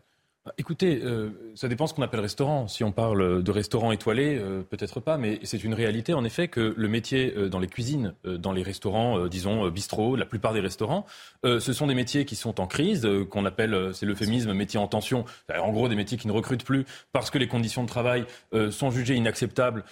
Écoutez, 0.56 1.00
euh, 1.04 1.30
ça 1.54 1.68
dépend 1.68 1.86
ce 1.86 1.94
qu'on 1.94 2.02
appelle 2.02 2.20
restaurant. 2.20 2.66
Si 2.66 2.82
on 2.82 2.92
parle 2.92 3.42
de 3.42 3.50
restaurant 3.50 3.92
étoilé, 3.92 4.38
euh, 4.38 4.62
peut-être 4.62 5.00
pas, 5.00 5.18
mais 5.18 5.38
c'est 5.42 5.62
une 5.62 5.74
réalité 5.74 6.14
en 6.14 6.24
effet 6.24 6.48
que 6.48 6.74
le 6.76 6.88
métier 6.88 7.34
euh, 7.36 7.48
dans 7.48 7.58
les 7.58 7.66
cuisines, 7.66 8.14
dans 8.24 8.52
les 8.52 8.62
restaurants, 8.62 9.26
disons 9.26 9.68
bistrot, 9.68 10.16
la 10.16 10.24
plupart 10.24 10.52
des 10.52 10.60
restaurants, 10.60 11.04
ce 11.44 11.72
sont 11.72 11.86
des 11.86 11.94
métiers 11.94 12.24
qui 12.24 12.36
sont 12.36 12.60
en 12.60 12.66
crise, 12.66 13.08
qu'on 13.30 13.44
appelle, 13.44 13.90
c'est 13.92 14.06
l'euphémisme, 14.06 14.52
métier 14.52 14.78
en 14.78 14.86
tension. 14.86 15.24
En 15.54 15.72
gros, 15.72 15.88
des 15.88 15.94
métiers 15.94 16.18
qui 16.18 16.26
ne 16.28 16.32
recrutent 16.32 16.64
plus 16.64 16.84
parce 17.12 17.30
que 17.30 17.38
les 17.38 17.46
conditions 17.46 17.82
de 17.82 17.88
travail 17.88 18.24
sont 18.70 18.90
jugées 18.90 19.14
inacceptables 19.14 19.84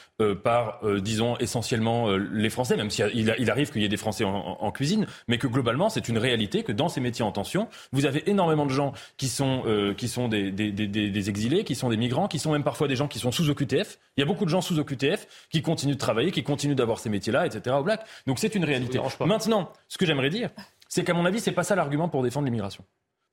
par, 0.42 0.80
disons, 1.00 1.36
essentiellement 1.38 2.16
les 2.16 2.50
Français, 2.50 2.76
même 2.76 2.90
s'il 2.90 3.10
il 3.14 3.50
arrive 3.50 3.70
qu'il 3.70 3.82
y 3.82 3.84
ait 3.84 3.88
des 3.88 3.96
Français 3.96 4.24
en, 4.24 4.70
cuisine, 4.72 5.06
mais 5.26 5.38
que 5.38 5.46
globalement, 5.46 5.88
c'est 5.88 6.08
une 6.08 6.18
réalité 6.18 6.62
que 6.62 6.72
dans 6.72 6.88
ces 6.88 7.00
métiers 7.00 7.24
en 7.24 7.32
tension, 7.32 7.68
vous 7.92 8.06
avez 8.06 8.28
énormément 8.30 8.66
de 8.66 8.72
gens 8.72 8.92
qui 9.16 9.28
sont, 9.28 9.62
qui 9.96 10.08
sont 10.08 10.28
des 10.28 10.37
des, 10.50 11.28
exilés, 11.30 11.64
qui 11.64 11.74
sont 11.74 11.88
des 11.88 11.96
migrants, 11.96 12.28
qui 12.28 12.38
sont 12.38 12.52
même 12.52 12.64
parfois 12.64 12.88
des 12.88 12.96
gens 12.96 13.08
qui 13.08 13.18
sont 13.18 13.32
sous 13.32 13.48
OQTF. 13.50 13.98
Il 14.16 14.20
y 14.20 14.22
a 14.22 14.26
beaucoup 14.26 14.44
de 14.44 14.50
gens 14.50 14.60
sous 14.60 14.78
OQTF 14.78 15.26
qui 15.50 15.62
continuent 15.62 15.94
de 15.94 15.98
travailler, 15.98 16.30
qui 16.30 16.42
continuent 16.42 16.74
d'avoir 16.74 16.98
ces 16.98 17.10
métiers-là, 17.10 17.46
etc. 17.46 17.76
au 17.78 17.82
black. 17.82 18.04
Donc 18.26 18.38
c'est 18.38 18.54
une 18.54 18.64
réalité. 18.64 19.00
Maintenant, 19.20 19.72
ce 19.88 19.98
que 19.98 20.06
j'aimerais 20.06 20.30
dire, 20.30 20.50
c'est 20.88 21.04
qu'à 21.04 21.14
mon 21.14 21.24
avis, 21.24 21.40
c'est 21.40 21.52
pas 21.52 21.64
ça 21.64 21.76
l'argument 21.76 22.08
pour 22.08 22.22
défendre 22.22 22.46
l'immigration. 22.46 22.84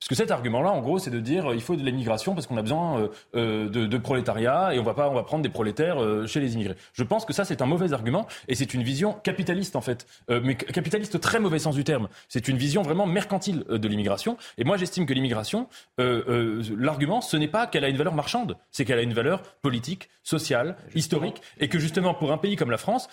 Parce 0.06 0.20
que 0.20 0.22
cet 0.22 0.30
argument-là, 0.30 0.70
en 0.70 0.82
gros, 0.82 1.00
c'est 1.00 1.10
de 1.10 1.18
dire 1.18 1.52
il 1.52 1.60
faut 1.60 1.74
de 1.74 1.82
l'immigration 1.82 2.36
parce 2.36 2.46
qu'on 2.46 2.56
a 2.56 2.62
besoin 2.62 3.00
euh, 3.00 3.08
euh, 3.34 3.68
de, 3.68 3.86
de, 3.86 3.98
prolétariat 3.98 4.72
et 4.72 4.78
on 4.78 4.84
va 4.84 4.94
pas, 4.94 5.10
on 5.10 5.14
va 5.14 5.24
prendre 5.24 5.42
des 5.42 5.48
prolétaires 5.48 6.00
euh, 6.00 6.28
chez 6.28 6.38
les 6.38 6.54
immigrés. 6.54 6.76
Je 6.92 7.02
pense 7.02 7.24
que 7.24 7.32
ça, 7.32 7.44
c'est 7.44 7.60
un 7.60 7.66
mauvais 7.66 7.92
argument 7.92 8.28
et 8.46 8.54
c'est 8.54 8.72
une 8.72 8.84
vision 8.84 9.14
capitaliste 9.14 9.74
en 9.74 9.80
fait, 9.80 10.06
mais 10.28 10.54
capitaliste 10.54 11.20
très 11.20 11.40
mauvais 11.40 11.58
sens 11.58 11.74
du 11.74 11.82
terme. 11.82 12.08
C'est 12.28 12.46
une 12.46 12.56
vision 12.56 12.82
vraiment 12.82 13.06
mercantile 13.06 13.64
de 13.68 13.88
l'immigration. 13.88 14.36
Et 14.58 14.64
moi, 14.64 14.76
j'estime 14.76 15.06
que 15.06 15.12
l'immigration, 15.12 15.66
l'argument, 15.98 17.20
ce 17.20 17.36
n'est 17.36 17.48
pas 17.48 17.66
qu'elle 17.66 17.84
a 17.84 17.88
une 17.88 17.96
valeur 17.96 18.14
marchande, 18.14 18.56
c'est 18.70 18.84
qu'elle 18.84 19.00
a 19.00 19.02
une 19.02 19.12
valeur 19.14 19.42
politique, 19.60 20.08
sociale, 20.22 20.76
historique, 20.94 21.42
et 21.58 21.68
que 21.68 21.78
justement 21.78 22.14
pour 22.14 22.30
un 22.32 22.38
pays 22.38 22.54
comme 22.54 22.70
la 22.70 22.78
France, 22.78 23.08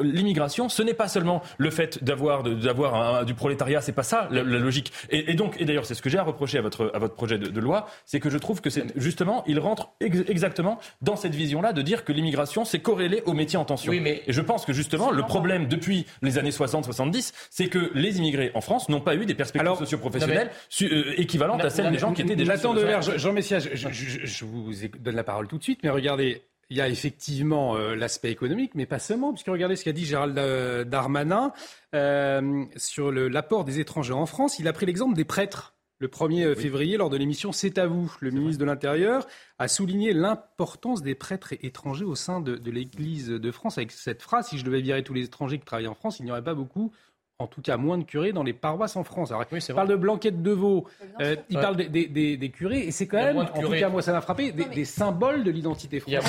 l'immigration, 0.00 0.68
ce 0.68 0.82
n'est 0.82 0.94
pas 0.94 1.08
seulement 1.08 1.42
le 1.58 1.70
fait 1.70 2.02
d'avoir 2.02 2.42
d'avoir 2.42 3.24
du 3.24 3.34
prolétariat, 3.34 3.80
c'est 3.80 3.92
pas 3.92 4.02
ça 4.02 4.26
la, 4.32 4.42
la 4.42 4.58
logique. 4.58 4.92
Et, 5.10 5.30
et 5.30 5.34
donc 5.34 5.56
d'ailleurs, 5.76 5.86
c'est 5.86 5.94
ce 5.94 6.00
que 6.00 6.08
j'ai 6.08 6.16
à 6.16 6.22
reprocher 6.22 6.56
à 6.56 6.62
votre, 6.62 6.90
à 6.94 6.98
votre 6.98 7.14
projet 7.14 7.38
de, 7.38 7.60
loi, 7.60 7.86
c'est 8.06 8.18
que 8.18 8.30
je 8.30 8.38
trouve 8.38 8.62
que 8.62 8.70
c'est 8.70 8.98
justement, 8.98 9.44
il 9.46 9.58
rentre 9.58 9.90
exactement 10.00 10.78
dans 11.02 11.16
cette 11.16 11.34
vision-là 11.34 11.74
de 11.74 11.82
dire 11.82 12.04
que 12.04 12.12
l'immigration, 12.12 12.64
c'est 12.64 12.78
corrélé 12.78 13.22
au 13.26 13.34
métier 13.34 13.58
en 13.58 13.66
tension. 13.66 13.90
Oui, 13.90 14.00
mais 14.00 14.22
Et 14.26 14.32
je 14.32 14.40
pense 14.40 14.64
que 14.64 14.72
justement, 14.72 15.10
le 15.10 15.22
problème 15.22 15.68
depuis 15.68 16.06
les 16.22 16.38
années 16.38 16.50
60-70, 16.50 17.34
c'est 17.50 17.66
que 17.66 17.90
les 17.94 18.16
immigrés 18.18 18.52
en 18.54 18.62
France 18.62 18.88
n'ont 18.88 19.00
pas 19.00 19.16
eu 19.16 19.26
des 19.26 19.34
perspectives 19.34 19.76
socio-professionnelles 19.76 20.50
euh, 20.82 21.12
équivalentes 21.18 21.62
à 21.62 21.68
celles 21.68 21.90
des 21.90 21.98
gens 21.98 22.14
qui 22.14 22.22
étaient 22.22 22.36
déjà... 22.36 22.54
Nathan 22.54 22.74
Jean 23.18 23.32
Messia, 23.34 23.58
je, 23.58 23.88
je 23.90 24.44
vous 24.46 24.72
donne 24.98 25.16
la 25.16 25.24
parole 25.24 25.46
tout 25.46 25.58
de 25.58 25.62
suite, 25.62 25.80
mais 25.82 25.90
regardez, 25.90 26.42
il 26.70 26.76
y 26.76 26.80
a 26.80 26.88
effectivement 26.88 27.76
euh, 27.76 27.94
l'aspect 27.94 28.30
économique, 28.30 28.74
mais 28.74 28.86
pas 28.86 28.98
seulement, 28.98 29.32
puisque 29.32 29.48
regardez 29.48 29.76
ce 29.76 29.84
qu'a 29.84 29.92
dit 29.92 30.04
Gérald 30.04 30.36
euh, 30.38 30.84
Darmanin 30.84 31.52
euh, 31.94 32.64
sur 32.76 33.12
l'apport 33.12 33.64
des 33.64 33.78
étrangers 33.78 34.12
en 34.12 34.26
France. 34.26 34.58
Il 34.58 34.66
a 34.68 34.72
pris 34.72 34.86
l'exemple 34.86 35.14
des 35.14 35.24
prêtres. 35.24 35.74
Le 35.98 36.08
1er 36.08 36.54
février, 36.54 36.98
lors 36.98 37.08
de 37.08 37.16
l'émission 37.16 37.52
C'est 37.52 37.78
à 37.78 37.86
vous, 37.86 38.14
le 38.20 38.30
ministre 38.30 38.60
de 38.60 38.66
l'Intérieur 38.66 39.26
a 39.58 39.66
souligné 39.66 40.12
l'importance 40.12 41.00
des 41.00 41.14
prêtres 41.14 41.54
étrangers 41.62 42.04
au 42.04 42.14
sein 42.14 42.42
de, 42.42 42.56
de 42.56 42.70
l'Église 42.70 43.28
de 43.28 43.50
France 43.50 43.78
avec 43.78 43.92
cette 43.92 44.20
phrase 44.20 44.48
Si 44.48 44.58
je 44.58 44.64
devais 44.66 44.82
virer 44.82 45.02
tous 45.02 45.14
les 45.14 45.24
étrangers 45.24 45.58
qui 45.58 45.64
travaillent 45.64 45.86
en 45.86 45.94
France, 45.94 46.18
il 46.18 46.26
n'y 46.26 46.30
aurait 46.30 46.44
pas 46.44 46.52
beaucoup 46.52 46.92
en 47.38 47.46
tout 47.46 47.60
cas 47.60 47.76
moins 47.76 47.98
de 47.98 48.04
curés 48.04 48.32
dans 48.32 48.42
les 48.42 48.54
paroisses 48.54 48.96
en 48.96 49.04
France. 49.04 49.30
Alors, 49.30 49.44
il 49.50 49.74
parle 49.74 49.88
de 49.88 49.96
blanquettes 49.96 50.42
de 50.42 50.50
veau, 50.52 50.86
euh, 51.20 51.36
il 51.50 51.58
parle 51.58 51.76
des, 51.76 52.50
curés, 52.54 52.80
et 52.80 52.90
c'est 52.90 53.06
quand 53.06 53.18
même, 53.18 53.38
en 53.38 53.44
tout 53.44 53.70
cas 53.70 53.88
moi 53.88 54.00
ça 54.00 54.12
m'a 54.12 54.22
frappé, 54.22 54.52
des, 54.52 54.84
symboles 54.84 55.44
de 55.44 55.50
l'identité 55.50 56.00
française. 56.00 56.22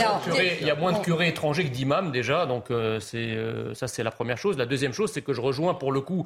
Il 0.61 0.67
y, 0.67 0.69
a 0.69 0.75
moins 0.75 0.91
de 0.91 0.99
curés, 0.99 1.29
étrangers 1.29 1.63
que 1.63 1.69
d'imams 1.69 2.11
déjà, 2.11 2.45
donc 2.45 2.71
euh, 2.71 2.99
c'est 2.99 3.17
euh, 3.17 3.73
ça 3.73 3.87
c'est 3.87 4.03
la 4.03 4.11
première 4.11 4.37
chose. 4.37 4.57
La 4.57 4.65
deuxième 4.65 4.91
chose, 4.91 5.11
c'est 5.11 5.21
que 5.21 5.33
je 5.33 5.41
rejoins 5.41 5.73
pour 5.73 5.91
le 5.91 6.01
coup 6.01 6.25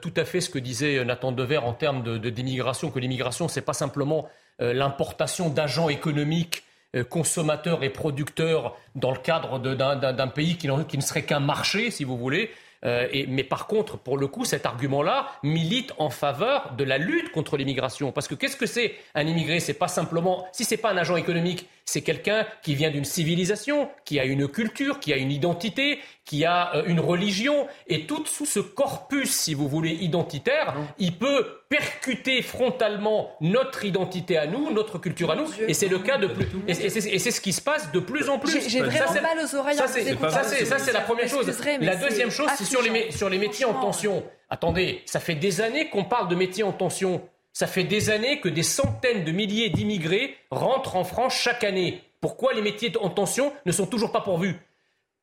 tout 0.00 0.12
à 0.16 0.24
fait 0.24 0.40
ce 0.40 0.50
que 0.50 0.58
disait 0.58 1.02
Nathan 1.04 1.32
Dever 1.32 1.58
en 1.58 1.72
termes 1.72 2.02
de, 2.02 2.18
d'immigration, 2.30 2.90
que 2.90 2.98
l'immigration 2.98 3.48
c'est 3.48 3.62
pas 3.62 3.72
simplement 3.72 4.28
l'importation 4.58 5.48
d'agents 5.48 5.88
économiques 5.88 6.64
consommateurs 7.08 7.82
et 7.84 7.90
producteurs 7.90 8.76
dans 8.94 9.12
le 9.12 9.18
cadre 9.18 9.58
d'un 9.58 10.28
pays 10.28 10.56
qui, 10.56 10.68
qui 10.88 10.98
ne 10.98 11.02
serait 11.02 11.22
qu'un 11.22 11.40
marché, 11.40 11.90
si 11.90 12.04
vous 12.04 12.18
voulez. 12.18 12.50
Euh, 12.84 13.06
mais 13.28 13.44
par 13.44 13.66
contre, 13.66 13.98
pour 13.98 14.16
le 14.16 14.26
coup, 14.26 14.44
cet 14.44 14.66
argument-là 14.66 15.28
milite 15.42 15.92
en 15.98 16.10
faveur 16.10 16.74
de 16.76 16.84
la 16.84 16.98
lutte 16.98 17.30
contre 17.32 17.56
l'immigration. 17.56 18.12
Parce 18.12 18.28
que 18.28 18.34
qu'est-ce 18.34 18.56
que 18.56 18.66
c'est 18.66 18.94
un 19.14 19.26
immigré? 19.26 19.60
C'est 19.60 19.74
pas 19.74 19.88
simplement, 19.88 20.46
si 20.52 20.64
c'est 20.64 20.76
pas 20.76 20.90
un 20.90 20.96
agent 20.96 21.16
économique, 21.16 21.68
c'est 21.90 22.02
quelqu'un 22.02 22.46
qui 22.62 22.76
vient 22.76 22.90
d'une 22.90 23.04
civilisation, 23.04 23.88
qui 24.04 24.20
a 24.20 24.24
une 24.24 24.46
culture, 24.46 25.00
qui 25.00 25.12
a 25.12 25.16
une 25.16 25.32
identité, 25.32 25.98
qui 26.24 26.44
a 26.44 26.76
euh, 26.76 26.84
une 26.86 27.00
religion, 27.00 27.66
et 27.88 28.06
tout 28.06 28.24
sous 28.26 28.46
ce 28.46 28.60
corpus, 28.60 29.28
si 29.28 29.54
vous 29.54 29.68
voulez, 29.68 29.90
identitaire, 29.90 30.76
il 30.98 31.18
peut 31.18 31.62
percuter 31.68 32.42
frontalement 32.42 33.32
notre 33.40 33.84
identité 33.84 34.38
à 34.38 34.46
nous, 34.46 34.70
notre 34.72 34.98
culture 34.98 35.32
à 35.32 35.36
nous, 35.36 35.46
et 35.66 35.74
c'est 35.74 35.88
le 35.88 35.98
cas 35.98 36.18
de 36.18 36.28
plus, 36.28 36.46
et 36.68 36.74
c'est 36.74 37.30
ce 37.32 37.40
qui 37.40 37.52
se 37.52 37.60
passe 37.60 37.90
de 37.90 37.98
plus 37.98 38.28
en 38.28 38.38
plus. 38.38 38.68
J'ai 38.68 38.82
vraiment 38.82 39.12
mal 39.12 39.38
aux 39.44 39.54
oreilles. 39.56 39.76
Ça, 39.76 39.88
c'est 39.88 40.92
la 40.92 41.00
première 41.00 41.28
chose. 41.28 41.50
La 41.80 41.96
deuxième 41.96 42.30
chose, 42.30 42.50
c'est 42.56 42.64
sur 42.64 42.82
les, 42.82 43.10
sur 43.10 43.28
les 43.28 43.38
métiers 43.38 43.64
en 43.64 43.74
tension. 43.74 44.22
Attendez, 44.48 45.02
ça 45.06 45.18
fait 45.18 45.34
des 45.34 45.60
années 45.60 45.88
qu'on 45.88 46.04
parle 46.04 46.28
de 46.28 46.36
métiers 46.36 46.62
en 46.62 46.72
tension. 46.72 47.20
Ça 47.52 47.66
fait 47.66 47.84
des 47.84 48.10
années 48.10 48.40
que 48.40 48.48
des 48.48 48.62
centaines 48.62 49.24
de 49.24 49.32
milliers 49.32 49.70
d'immigrés 49.70 50.36
rentrent 50.50 50.96
en 50.96 51.04
France 51.04 51.34
chaque 51.34 51.64
année. 51.64 52.02
Pourquoi 52.20 52.52
les 52.54 52.62
métiers 52.62 52.92
en 53.00 53.10
tension 53.10 53.52
ne 53.66 53.72
sont 53.72 53.86
toujours 53.86 54.12
pas 54.12 54.20
pourvus? 54.20 54.56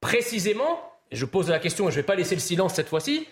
Précisément 0.02 0.82
je 1.12 1.26
pose 1.26 1.50
la 1.50 1.60
question 1.60 1.88
et 1.88 1.92
je 1.92 1.98
ne 1.98 2.02
vais 2.02 2.06
pas 2.06 2.16
laisser 2.16 2.36
le 2.36 2.42
silence 2.42 2.76
cette 2.76 2.90
fois-ci, 2.90 3.28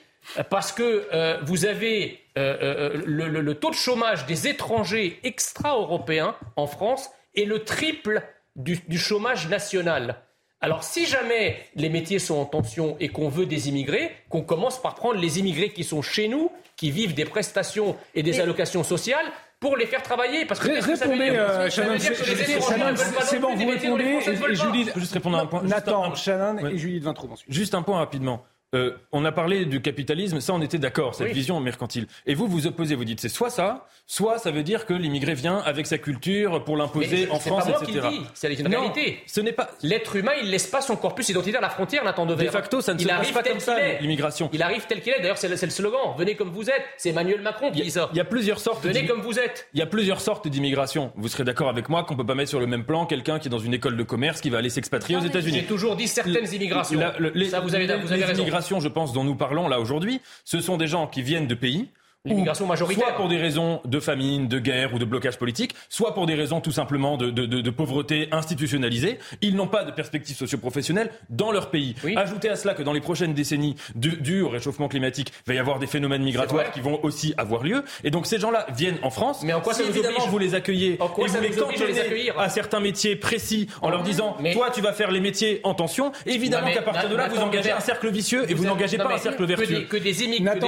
parce 0.49 0.71
que 0.71 1.07
euh, 1.13 1.39
vous 1.43 1.65
avez 1.65 2.21
euh, 2.37 2.93
euh, 2.95 3.01
le, 3.05 3.53
taux 3.55 3.69
de 3.69 3.75
chômage 3.75 4.25
des 4.25 4.47
étrangers 4.47 5.19
extra-européens 5.23 6.35
en 6.55 6.67
France 6.67 7.09
est 7.35 7.45
le 7.45 7.63
triple 7.63 8.23
du, 8.55 8.97
chômage 8.97 9.47
national. 9.49 10.21
Alors 10.65 10.83
si 10.83 11.05
jamais 11.05 11.57
les 11.75 11.89
métiers 11.89 12.17
sont 12.17 12.37
en 12.37 12.45
tension 12.45 12.97
et 12.99 13.09
qu'on 13.09 13.29
veut 13.29 13.45
des 13.45 13.69
immigrés, 13.69 14.11
qu'on 14.29 14.41
commence 14.41 14.81
par 14.81 14.95
prendre 14.95 15.19
les 15.19 15.37
immigrés 15.37 15.69
qui 15.69 15.83
sont 15.83 16.01
chez 16.01 16.27
nous, 16.27 16.51
qui 16.75 16.89
vivent 16.89 17.13
des 17.13 17.25
prestations 17.25 17.95
et 18.15 18.23
des 18.23 18.39
allocations 18.39 18.83
sociales, 18.83 19.27
pour 19.59 19.77
les 19.77 19.85
faire 19.85 20.01
travailler. 20.01 20.43
Parce 20.45 20.59
que 20.59 20.69
répondez, 20.69 21.29
euh, 21.29 21.69
Shannon, 21.69 21.99
c'est 21.99 23.37
bon, 23.37 23.53
vous 23.53 23.67
répondez. 23.67 24.17
Et, 24.25 24.55
Julie, 24.55 24.89
juste 24.95 25.13
répondre 25.13 25.37
à 25.37 25.41
un 25.41 25.45
point. 25.45 25.61
Nathan, 25.61 26.15
Shannon 26.15 26.57
et 26.67 26.79
Julie 26.79 26.99
de 26.99 27.05
Vintraud 27.05 27.29
Juste 27.47 27.75
un 27.75 27.83
point 27.83 27.99
rapidement. 27.99 28.43
Euh, 28.73 28.91
on 29.11 29.23
a 29.23 29.31
parlé 29.31 29.65
du 29.65 29.81
capitalisme, 29.81 30.41
ça 30.41 30.53
on 30.53 30.61
était 30.61 30.77
d'accord, 30.77 31.15
cette 31.15 31.31
vision 31.31 31.59
mercantile. 31.59 32.07
Et 32.25 32.33
vous, 32.33 32.47
vous 32.47 32.67
opposez, 32.67 32.95
vous 32.95 33.05
dites 33.05 33.21
c'est 33.21 33.29
soit 33.29 33.49
ça, 33.49 33.87
soit 34.05 34.37
ça 34.37 34.51
veut 34.51 34.63
dire 34.63 34.85
que 34.85 34.93
l'immigré 34.93 35.33
vient 35.33 35.59
avec 35.59 35.87
sa 35.87 35.97
culture 35.97 36.63
pour 36.63 36.75
l'imposer 36.75 37.29
en 37.29 37.39
France, 37.39 37.65
pas 37.65 37.81
etc. 37.83 38.07
C'est 38.33 38.53
une 38.53 38.67
réalité. 38.67 39.19
Ce 39.27 39.39
n'est 39.39 39.53
pas. 39.53 39.69
L'être 39.81 40.15
humain, 40.15 40.33
il 40.41 40.49
laisse 40.49 40.67
pas 40.67 40.81
son 40.81 40.95
corpus 40.97 41.29
identitaire 41.29 41.59
à 41.59 41.63
la 41.63 41.69
frontière, 41.69 42.03
Nathan 42.03 42.25
Devers. 42.25 42.47
De 42.47 42.51
facto, 42.51 42.81
ça 42.81 42.93
ne 42.93 42.99
se 42.99 43.07
passe 43.07 43.31
pas 43.31 43.43
comme 43.43 43.59
ça, 43.59 43.77
l'immigration. 44.01 44.49
Il 44.51 44.61
arrive 44.61 44.85
tel 44.87 45.01
qu'il 45.01 45.13
est. 45.13 45.19
D'ailleurs, 45.19 45.37
c'est 45.37 45.47
le, 45.47 45.55
slogan. 45.69 46.15
Venez 46.17 46.35
comme 46.35 46.49
vous 46.49 46.69
êtes. 46.69 46.83
C'est 46.97 47.09
Emmanuel 47.09 47.41
Macron 47.41 47.71
qui 47.71 47.81
dit 47.81 47.91
ça. 47.91 48.09
Il 48.13 48.17
y 48.17 48.21
a 48.21 48.25
plusieurs 48.25 48.59
sortes. 48.59 48.83
Venez 48.83 49.05
comme 49.05 49.21
vous 49.21 49.39
êtes. 49.39 49.67
Il 49.73 49.79
y 49.79 49.83
a 49.83 49.87
plusieurs 49.87 50.21
sortes 50.21 50.47
d'immigration. 50.47 51.11
Vous 51.15 51.27
serez 51.27 51.43
d'accord 51.43 51.69
avec 51.69 51.87
moi 51.87 52.03
qu'on 52.03 52.15
peut 52.15 52.25
pas 52.25 52.35
mettre 52.35 52.49
sur 52.49 52.59
le 52.59 52.67
même 52.67 52.83
plan 52.83 53.05
quelqu'un 53.05 53.39
qui 53.39 53.47
est 53.47 53.51
dans 53.51 53.59
une 53.59 53.73
école 53.73 53.95
de 53.95 54.03
commerce 54.03 54.41
qui 54.41 54.49
va 54.49 54.57
aller 54.57 54.69
s'expatrier 54.69 55.17
aux 55.17 55.23
États-Unis. 55.23 55.59
J'ai 55.61 55.65
toujours 55.65 55.95
dit 55.95 56.07
certaines 56.07 56.51
immigrations. 56.53 56.99
ça, 56.99 57.59
vous 57.61 57.75
avez, 57.75 57.85
vous 57.97 58.11
avez 58.11 58.25
raison. 58.25 58.45
Je 58.61 58.87
pense, 58.87 59.13
dont 59.13 59.23
nous 59.23 59.35
parlons 59.35 59.67
là 59.67 59.79
aujourd'hui, 59.79 60.21
ce 60.43 60.61
sont 60.61 60.77
des 60.77 60.87
gens 60.87 61.07
qui 61.07 61.21
viennent 61.21 61.47
de 61.47 61.55
pays 61.55 61.89
L'immigration 62.25 62.65
majoritaire. 62.65 63.07
Soit 63.07 63.15
pour 63.15 63.27
des 63.27 63.37
raisons 63.37 63.81
de 63.85 63.99
famine, 63.99 64.47
de 64.47 64.59
guerre 64.59 64.93
ou 64.93 64.99
de 64.99 65.05
blocage 65.05 65.37
politique, 65.37 65.75
soit 65.89 66.13
pour 66.13 66.25
des 66.25 66.33
raisons 66.33 66.59
tout 66.59 66.71
simplement 66.71 67.17
de, 67.17 67.29
de, 67.29 67.45
de, 67.45 67.69
pauvreté 67.69 68.27
institutionnalisée. 68.31 69.19
Ils 69.41 69.55
n'ont 69.55 69.67
pas 69.67 69.83
de 69.83 69.91
perspective 69.91 70.35
socio-professionnelle 70.35 71.11
dans 71.29 71.51
leur 71.51 71.69
pays. 71.69 71.95
Ajoutez 72.15 72.49
à 72.49 72.55
cela 72.55 72.73
que 72.73 72.83
dans 72.83 72.93
les 72.93 73.01
prochaines 73.01 73.33
décennies, 73.33 73.75
dû 73.95 74.41
au 74.41 74.49
réchauffement 74.49 74.87
climatique, 74.87 75.31
il 75.45 75.49
va 75.49 75.53
y 75.53 75.59
avoir 75.59 75.79
des 75.79 75.87
phénomènes 75.87 76.23
migratoires 76.23 76.71
qui 76.71 76.81
vont 76.81 76.99
aussi 77.03 77.33
avoir 77.37 77.63
lieu. 77.63 77.83
Et 78.03 78.11
donc 78.11 78.25
ces 78.25 78.39
gens-là 78.39 78.65
viennent 78.75 78.97
en 79.03 79.09
France. 79.09 79.43
Mais 79.43 79.53
en 79.53 79.61
quoi 79.61 79.73
si 79.73 79.83
ça 79.83 79.89
évidemment 79.89 80.25
vous 80.27 80.37
les 80.39 80.55
accueillez 80.55 80.97
en 80.99 81.07
quoi 81.07 81.27
et 81.27 81.29
vous 81.29 81.41
les 81.41 81.49
cantonnez 81.51 82.31
à 82.37 82.49
certains 82.49 82.79
métiers 82.79 83.15
précis 83.15 83.67
en 83.81 83.89
leur 83.89 84.03
disant 84.03 84.37
toi 84.53 84.69
tu 84.73 84.81
vas 84.81 84.93
faire 84.93 85.11
les 85.11 85.19
métiers 85.19 85.61
en 85.63 85.73
tension, 85.73 86.11
évidemment 86.25 86.71
qu'à 86.71 86.81
partir 86.81 87.09
de 87.09 87.15
là 87.15 87.27
vous 87.27 87.39
engagez 87.39 87.71
un 87.71 87.79
cercle 87.79 88.09
vicieux 88.09 88.49
et 88.49 88.53
vous 88.53 88.65
n'engagez 88.65 88.97
pas 88.97 89.13
un 89.13 89.17
cercle 89.17 89.45
vertueux. 89.45 89.81
Que 89.81 89.97
des 89.97 90.23
immigrés. 90.23 90.59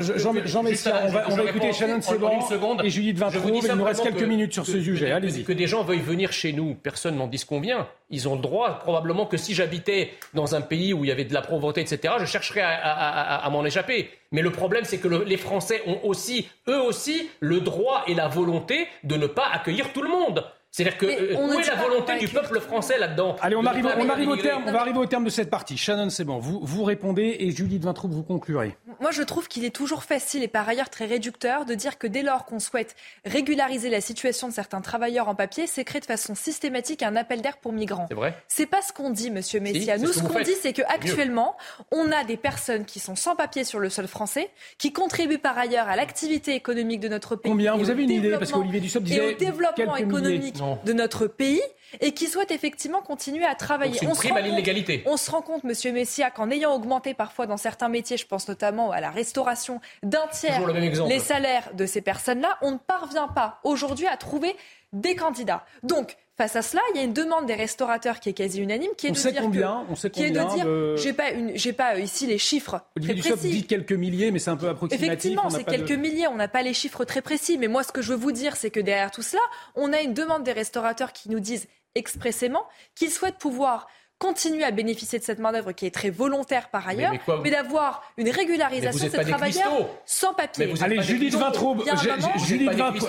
Jean 0.00 0.62
on 1.04 1.08
va, 1.08 1.26
on 1.28 1.36
va 1.36 1.44
écouter 1.44 1.72
Shannon 1.72 2.00
Seban 2.00 2.78
et 2.82 2.90
Judith 2.90 3.18
Vintraud. 3.18 3.60
Il 3.62 3.72
nous 3.74 3.84
reste 3.84 4.02
quelques 4.02 4.22
minutes 4.22 4.52
sur 4.52 4.66
ce 4.66 4.80
sujet. 4.80 5.10
Allez-y. 5.10 5.44
Que 5.44 5.52
des 5.52 5.66
gens 5.66 5.82
veuillent 5.82 6.00
venir 6.00 6.32
chez 6.32 6.52
nous, 6.52 6.74
personne 6.74 7.16
n'en 7.16 7.26
dit 7.26 7.42
combien. 7.46 7.88
Ils 8.10 8.28
ont 8.28 8.34
le 8.34 8.40
droit. 8.40 8.78
Probablement 8.78 9.26
que 9.26 9.36
si 9.36 9.54
j'habitais 9.54 10.12
dans 10.34 10.54
un 10.54 10.60
pays 10.60 10.92
où 10.92 11.04
il 11.04 11.08
y 11.08 11.12
avait 11.12 11.24
de 11.24 11.34
la 11.34 11.42
pauvreté, 11.42 11.80
etc., 11.80 12.14
je 12.18 12.24
chercherais 12.24 12.62
à, 12.62 13.48
m'en 13.50 13.64
échapper. 13.64 14.10
Mais 14.32 14.42
le 14.42 14.50
problème, 14.50 14.84
c'est 14.84 14.98
que 14.98 15.08
les 15.08 15.36
Français 15.36 15.82
ont 15.86 15.98
aussi, 16.04 16.48
eux 16.68 16.80
aussi, 16.80 17.28
le 17.40 17.60
droit 17.60 18.04
et 18.06 18.14
la 18.14 18.28
volonté 18.28 18.86
de 19.04 19.16
ne 19.16 19.26
pas 19.26 19.48
accueillir 19.52 19.92
tout 19.92 20.02
le 20.02 20.08
monde. 20.08 20.44
C'est-à-dire 20.72 20.98
que 20.98 21.06
euh, 21.06 21.36
où 21.36 21.58
est 21.58 21.66
la 21.66 21.74
volonté 21.74 22.16
du 22.18 22.28
peuple 22.28 22.60
français 22.60 22.96
là-dedans 22.96 23.34
Allez, 23.40 23.56
on 23.56 23.66
arrive, 23.66 23.86
on 23.86 24.08
arrive 24.08 24.28
au 24.28 24.36
terme, 24.36 24.62
on 24.66 24.72
va 24.72 24.80
arriver 24.80 24.98
au 24.98 25.06
terme 25.06 25.24
de 25.24 25.30
cette 25.30 25.50
partie. 25.50 25.76
Shannon, 25.76 26.10
c'est 26.10 26.22
bon. 26.22 26.38
Vous, 26.38 26.60
vous 26.62 26.84
répondez 26.84 27.36
et 27.40 27.50
Judith 27.50 27.82
Vintraud, 27.82 28.08
vous 28.08 28.22
conclurez. 28.22 28.76
Moi, 29.00 29.10
je 29.10 29.22
trouve 29.22 29.48
qu'il 29.48 29.64
est 29.64 29.74
toujours 29.74 30.04
facile 30.04 30.44
et 30.44 30.48
par 30.48 30.68
ailleurs 30.68 30.88
très 30.88 31.06
réducteur 31.06 31.64
de 31.64 31.74
dire 31.74 31.98
que 31.98 32.06
dès 32.06 32.22
lors 32.22 32.44
qu'on 32.44 32.60
souhaite 32.60 32.94
régulariser 33.24 33.90
la 33.90 34.00
situation 34.00 34.46
de 34.46 34.52
certains 34.52 34.80
travailleurs 34.80 35.28
en 35.28 35.34
papier, 35.34 35.66
c'est 35.66 35.84
créer 35.84 36.00
de 36.00 36.06
façon 36.06 36.36
systématique 36.36 37.02
un 37.02 37.16
appel 37.16 37.42
d'air 37.42 37.56
pour 37.56 37.72
migrants. 37.72 38.06
C'est 38.08 38.14
vrai. 38.14 38.36
C'est 38.46 38.66
pas 38.66 38.82
ce 38.82 38.92
qu'on 38.92 39.10
dit, 39.10 39.32
Monsieur 39.32 39.58
Messia. 39.58 39.98
Nous, 39.98 40.12
ce, 40.12 40.22
qu'on 40.22 40.40
dit, 40.40 40.54
c'est 40.60 40.72
qu'actuellement, 40.72 41.56
on 41.90 42.12
a 42.12 42.22
des 42.22 42.36
personnes 42.36 42.84
qui 42.84 43.00
sont 43.00 43.16
sans 43.16 43.34
papier 43.34 43.64
sur 43.64 43.80
le 43.80 43.90
sol 43.90 44.06
français, 44.06 44.50
qui 44.78 44.92
contribuent 44.92 45.38
par 45.38 45.58
ailleurs 45.58 45.88
à 45.88 45.96
l'activité 45.96 46.54
économique 46.54 47.00
de 47.00 47.08
notre 47.08 47.34
pays. 47.34 47.50
Combien 47.50 47.76
Vous 47.76 47.90
avez 47.90 48.04
une 48.04 48.10
idée 48.10 48.36
Parce 48.38 48.52
qu'Olivier 48.52 48.78
Dussopt 48.78 49.04
disait 49.04 49.30
et 49.30 49.34
au 49.34 49.36
développement 49.36 49.96
économique 49.96 50.59
de 50.84 50.92
notre 50.92 51.26
pays 51.26 51.62
et 52.00 52.12
qui 52.12 52.26
souhaitent 52.26 52.50
effectivement 52.50 53.00
continuer 53.02 53.44
à 53.44 53.54
travailler. 53.54 53.98
on, 54.06 54.14
se 54.14 54.32
à 54.32 54.40
l'illégalité. 54.40 55.02
on 55.06 55.16
se 55.16 55.30
rend 55.30 55.42
compte, 55.42 55.64
Monsieur 55.64 55.92
Messia, 55.92 56.30
qu'en 56.30 56.50
ayant 56.50 56.74
augmenté 56.74 57.14
parfois 57.14 57.46
dans 57.46 57.56
certains 57.56 57.88
métiers, 57.88 58.16
je 58.16 58.26
pense 58.26 58.48
notamment 58.48 58.92
à 58.92 59.00
la 59.00 59.10
restauration, 59.10 59.80
d'un 60.02 60.26
tiers 60.32 60.66
les 60.66 61.18
salaires 61.18 61.74
de 61.74 61.86
ces 61.86 62.00
personnes-là, 62.00 62.58
on 62.62 62.72
ne 62.72 62.78
parvient 62.78 63.28
pas 63.28 63.60
aujourd'hui 63.64 64.06
à 64.06 64.16
trouver 64.16 64.56
des 64.92 65.14
candidats. 65.14 65.64
Donc, 65.82 66.16
Face 66.40 66.56
à 66.56 66.62
cela, 66.62 66.80
il 66.94 66.96
y 66.96 67.00
a 67.00 67.04
une 67.04 67.12
demande 67.12 67.44
des 67.44 67.54
restaurateurs 67.54 68.18
qui 68.18 68.30
est 68.30 68.32
quasi 68.32 68.62
unanime, 68.62 68.92
qui 68.96 69.08
est 69.08 69.10
on 69.10 69.12
de 69.12 69.18
sait 69.18 69.32
dire 69.32 69.42
combien, 69.42 69.84
que, 69.86 69.92
on 69.92 69.94
sait 69.94 70.08
qui 70.08 70.22
est 70.22 70.30
de 70.30 70.40
dire, 70.54 70.96
j'ai 70.96 71.12
pas 71.12 71.32
une, 71.32 71.54
j'ai 71.54 71.74
pas 71.74 71.96
euh, 71.96 72.00
ici 72.00 72.26
les 72.26 72.38
chiffres 72.38 72.80
Olivier 72.96 73.20
très 73.20 73.30
précis. 73.32 73.50
dit 73.50 73.66
quelques 73.66 73.92
milliers, 73.92 74.30
mais 74.30 74.38
c'est 74.38 74.48
un 74.48 74.56
peu 74.56 74.70
approximatif. 74.70 75.06
Effectivement, 75.06 75.50
c'est 75.50 75.64
quelques 75.64 75.90
milliers. 75.90 76.28
On 76.28 76.36
n'a 76.36 76.48
pas 76.48 76.62
les 76.62 76.72
chiffres 76.72 77.04
très 77.04 77.20
précis, 77.20 77.58
mais 77.58 77.68
moi, 77.68 77.82
ce 77.82 77.92
que 77.92 78.00
je 78.00 78.14
veux 78.14 78.18
vous 78.18 78.32
dire, 78.32 78.56
c'est 78.56 78.70
que 78.70 78.80
derrière 78.80 79.10
tout 79.10 79.20
cela, 79.20 79.42
on 79.74 79.92
a 79.92 80.00
une 80.00 80.14
demande 80.14 80.42
des 80.42 80.52
restaurateurs 80.52 81.12
qui 81.12 81.28
nous 81.28 81.40
disent 81.40 81.68
expressément 81.94 82.64
qu'ils 82.94 83.10
souhaitent 83.10 83.36
pouvoir 83.36 83.86
continuer 84.20 84.64
à 84.64 84.70
bénéficier 84.70 85.18
de 85.18 85.24
cette 85.24 85.38
main-d'œuvre 85.38 85.72
qui 85.72 85.86
est 85.86 85.90
très 85.90 86.10
volontaire 86.10 86.68
par 86.68 86.86
ailleurs, 86.86 87.12
mais, 87.42 87.50
d'avoir 87.50 88.02
une 88.18 88.28
régularisation 88.28 89.06
de 89.06 89.10
ces 89.10 89.24
travailleurs 89.24 89.88
sans 90.04 90.34
papier. 90.34 90.72
Allez, 90.82 91.02
Judith 91.02 91.34
Vintraube, 91.34 91.82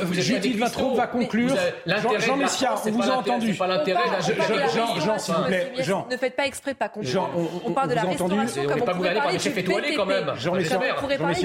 Judith 0.09 0.55
Vintraube 0.55 0.95
va 0.95 1.07
conclure. 1.07 1.55
Jean 1.85 2.37
Messia, 2.37 2.75
on 2.85 2.91
vous 2.91 3.03
a 3.03 3.17
entendu. 3.17 3.53
pas 3.53 3.67
l'intérêt 3.67 4.01
Jean, 4.73 4.99
Jean, 4.99 5.19
s'il 5.19 5.33
vous 5.35 5.43
plaît. 5.43 5.73
Jean. 5.79 6.07
Ne 6.09 6.17
faites 6.17 6.35
pas 6.35 6.47
exprès 6.47 6.73
de 6.73 6.77
pas 6.77 6.89
conclure. 6.89 7.29
On 7.65 7.73
parle 7.73 7.89
de 7.89 7.95
la 7.95 8.03
restauration 8.03 8.65
comme 8.65 8.81
on 8.81 8.85
pourrait 8.85 9.13
parler 9.13 9.37
du 9.37 9.49
BTP. 9.49 9.95
quand 9.95 10.05
même. 10.05 10.31
Jean 10.37 10.55
Messia, 10.55 10.79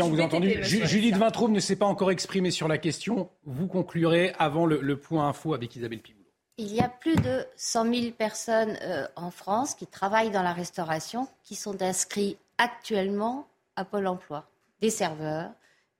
on 0.05 0.09
vous 0.09 0.21
a 0.21 0.25
entendu. 0.25 0.62
Judith 0.62 1.17
Vintraube 1.17 1.51
ne 1.51 1.61
s'est 1.61 1.77
pas 1.77 1.87
encore 1.87 2.12
exprimée 2.12 2.53
sur 2.53 2.69
la 2.69 2.79
question. 2.79 3.29
Vous 3.45 3.67
conclurez 3.67 4.33
avant 4.39 4.64
le 4.64 4.97
point 4.97 5.29
info 5.29 5.55
avec 5.55 5.75
Isabelle 5.75 6.01
Pivot. 6.01 6.26
Il 6.59 6.72
y 6.72 6.80
a 6.80 6.88
plus 6.88 7.16
de 7.16 7.46
100 7.57 7.94
000 7.94 8.12
personnes 8.12 8.78
euh, 8.80 9.07
en 9.14 9.30
France 9.30 9.74
qui 9.74 9.86
travaillent 9.86 10.30
dans 10.30 10.42
la 10.42 10.54
restauration, 10.54 11.28
qui 11.44 11.54
sont 11.54 11.82
inscrits 11.82 12.38
actuellement 12.57 13.46
à 13.76 13.84
Pôle 13.84 14.07
emploi. 14.07 14.48
Des 14.80 14.88
serveurs, 14.88 15.50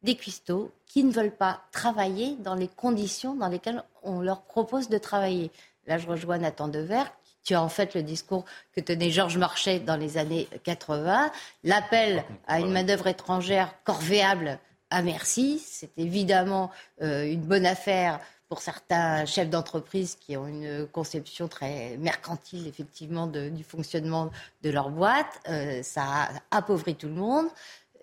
des 0.02 0.16
cuistots, 0.16 0.72
qui 0.86 1.04
ne 1.04 1.12
veulent 1.12 1.36
pas 1.36 1.61
travailler 1.72 2.36
dans 2.36 2.54
les 2.54 2.68
conditions 2.68 3.34
dans 3.34 3.48
lesquelles 3.48 3.82
on 4.02 4.20
leur 4.20 4.40
propose 4.42 4.88
de 4.88 4.96
travailler. 4.96 5.50
Là, 5.86 5.98
je 5.98 6.07
rejoins 6.07 6.38
Nathan 6.38 6.68
Dever, 6.68 7.04
qui 7.42 7.52
a 7.52 7.62
en 7.62 7.68
fait 7.68 7.94
le 7.94 8.02
discours 8.02 8.46
que 8.72 8.80
tenait 8.80 9.11
Georges 9.11 9.36
Marchais 9.36 9.78
dans 9.78 9.96
les 9.96 10.16
années 10.16 10.48
80. 10.64 11.32
L'appel 11.64 12.24
à 12.46 12.61
une 12.61 12.72
main-d'œuvre 12.72 13.09
étrangère 13.09 13.74
corvéable 13.84 14.59
à 14.90 15.02
merci, 15.02 15.59
c'est 15.59 15.90
évidemment 15.98 16.70
euh, 17.02 17.24
une 17.24 17.42
bonne 17.42 17.66
affaire 17.66 18.20
pour 18.49 18.61
certains 18.61 19.24
chefs 19.26 19.51
d'entreprise 19.51 20.16
qui 20.16 20.36
ont 20.36 20.47
une 20.47 20.86
conception 20.86 21.49
très 21.49 21.97
mercantile, 21.97 22.66
effectivement, 22.68 23.26
du 23.26 23.64
fonctionnement 23.64 24.30
de 24.62 24.70
leur 24.70 24.90
boîte. 24.90 25.40
Euh, 25.49 25.82
ça 25.82 26.28
appauvrit 26.51 26.94
tout 26.94 27.09
le 27.09 27.14
monde. 27.14 27.47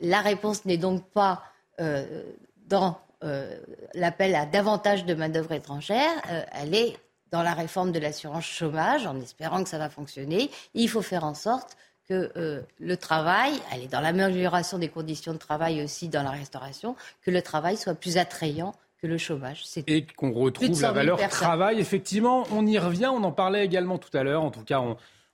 La 0.01 0.21
réponse 0.21 0.65
n'est 0.65 0.77
donc 0.77 1.05
pas 1.11 1.43
euh, 1.79 2.23
dans 2.67 2.99
euh, 3.23 3.57
l'appel 3.93 4.35
à 4.35 4.45
davantage 4.45 5.05
de 5.05 5.13
main-d'œuvre 5.13 5.53
étrangère, 5.53 6.11
elle 6.51 6.75
est 6.75 6.97
dans 7.31 7.41
la 7.41 7.53
réforme 7.53 7.91
de 7.91 7.99
l'assurance 7.99 8.45
chômage, 8.45 9.07
en 9.07 9.19
espérant 9.21 9.63
que 9.63 9.69
ça 9.69 9.77
va 9.77 9.89
fonctionner. 9.89 10.51
Il 10.73 10.89
faut 10.89 11.01
faire 11.01 11.23
en 11.23 11.33
sorte 11.33 11.77
que 12.07 12.65
le 12.79 12.97
travail, 12.97 13.53
elle 13.71 13.83
est 13.83 13.87
dans 13.87 14.01
l'amélioration 14.01 14.77
des 14.77 14.89
conditions 14.89 15.31
de 15.31 15.37
travail 15.37 15.81
aussi 15.81 16.09
dans 16.09 16.21
la 16.21 16.31
restauration, 16.31 16.97
que 17.21 17.31
le 17.31 17.41
travail 17.41 17.77
soit 17.77 17.95
plus 17.95 18.17
attrayant 18.17 18.75
le 19.07 19.17
chômage. 19.17 19.63
Et 19.87 20.05
qu'on 20.05 20.31
retrouve 20.31 20.81
la 20.81 20.91
valeur 20.91 21.17
travail. 21.29 21.79
Effectivement, 21.79 22.45
on 22.51 22.65
y 22.65 22.77
revient, 22.77 23.07
on 23.07 23.23
en 23.23 23.31
parlait 23.31 23.65
également 23.65 23.97
tout 23.97 24.15
à 24.15 24.23
l'heure. 24.23 24.43
En 24.43 24.51
tout 24.51 24.63
cas, 24.63 24.81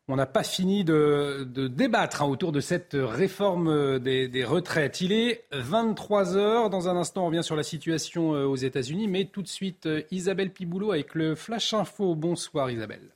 on 0.08 0.16
n'a 0.16 0.26
pas 0.26 0.44
fini 0.44 0.84
de, 0.84 1.48
débattre 1.68 2.24
hein, 2.24 2.28
autour 2.28 2.52
de 2.52 2.60
cette 2.60 2.98
réforme 3.00 4.00
des, 4.00 4.44
retraites. 4.44 5.02
Il 5.02 5.12
est 5.12 5.46
23 5.52 6.36
heures. 6.36 6.70
Dans 6.70 6.90
un 6.90 6.96
instant, 6.96 7.24
on 7.24 7.28
revient 7.28 7.44
sur 7.44 7.56
la 7.56 7.64
situation 7.64 8.34
euh, 8.34 8.46
aux 8.46 8.56
États-Unis. 8.56 9.08
Mais 9.08 9.26
tout 9.26 9.44
de 9.44 9.48
suite, 9.48 9.86
euh, 9.86 10.02
Isabelle 10.10 10.52
Piboulot 10.52 10.92
avec 10.92 11.14
le 11.14 11.36
Flash 11.36 11.74
Info. 11.76 12.16
Bonsoir 12.16 12.72
Isabelle. 12.72 13.10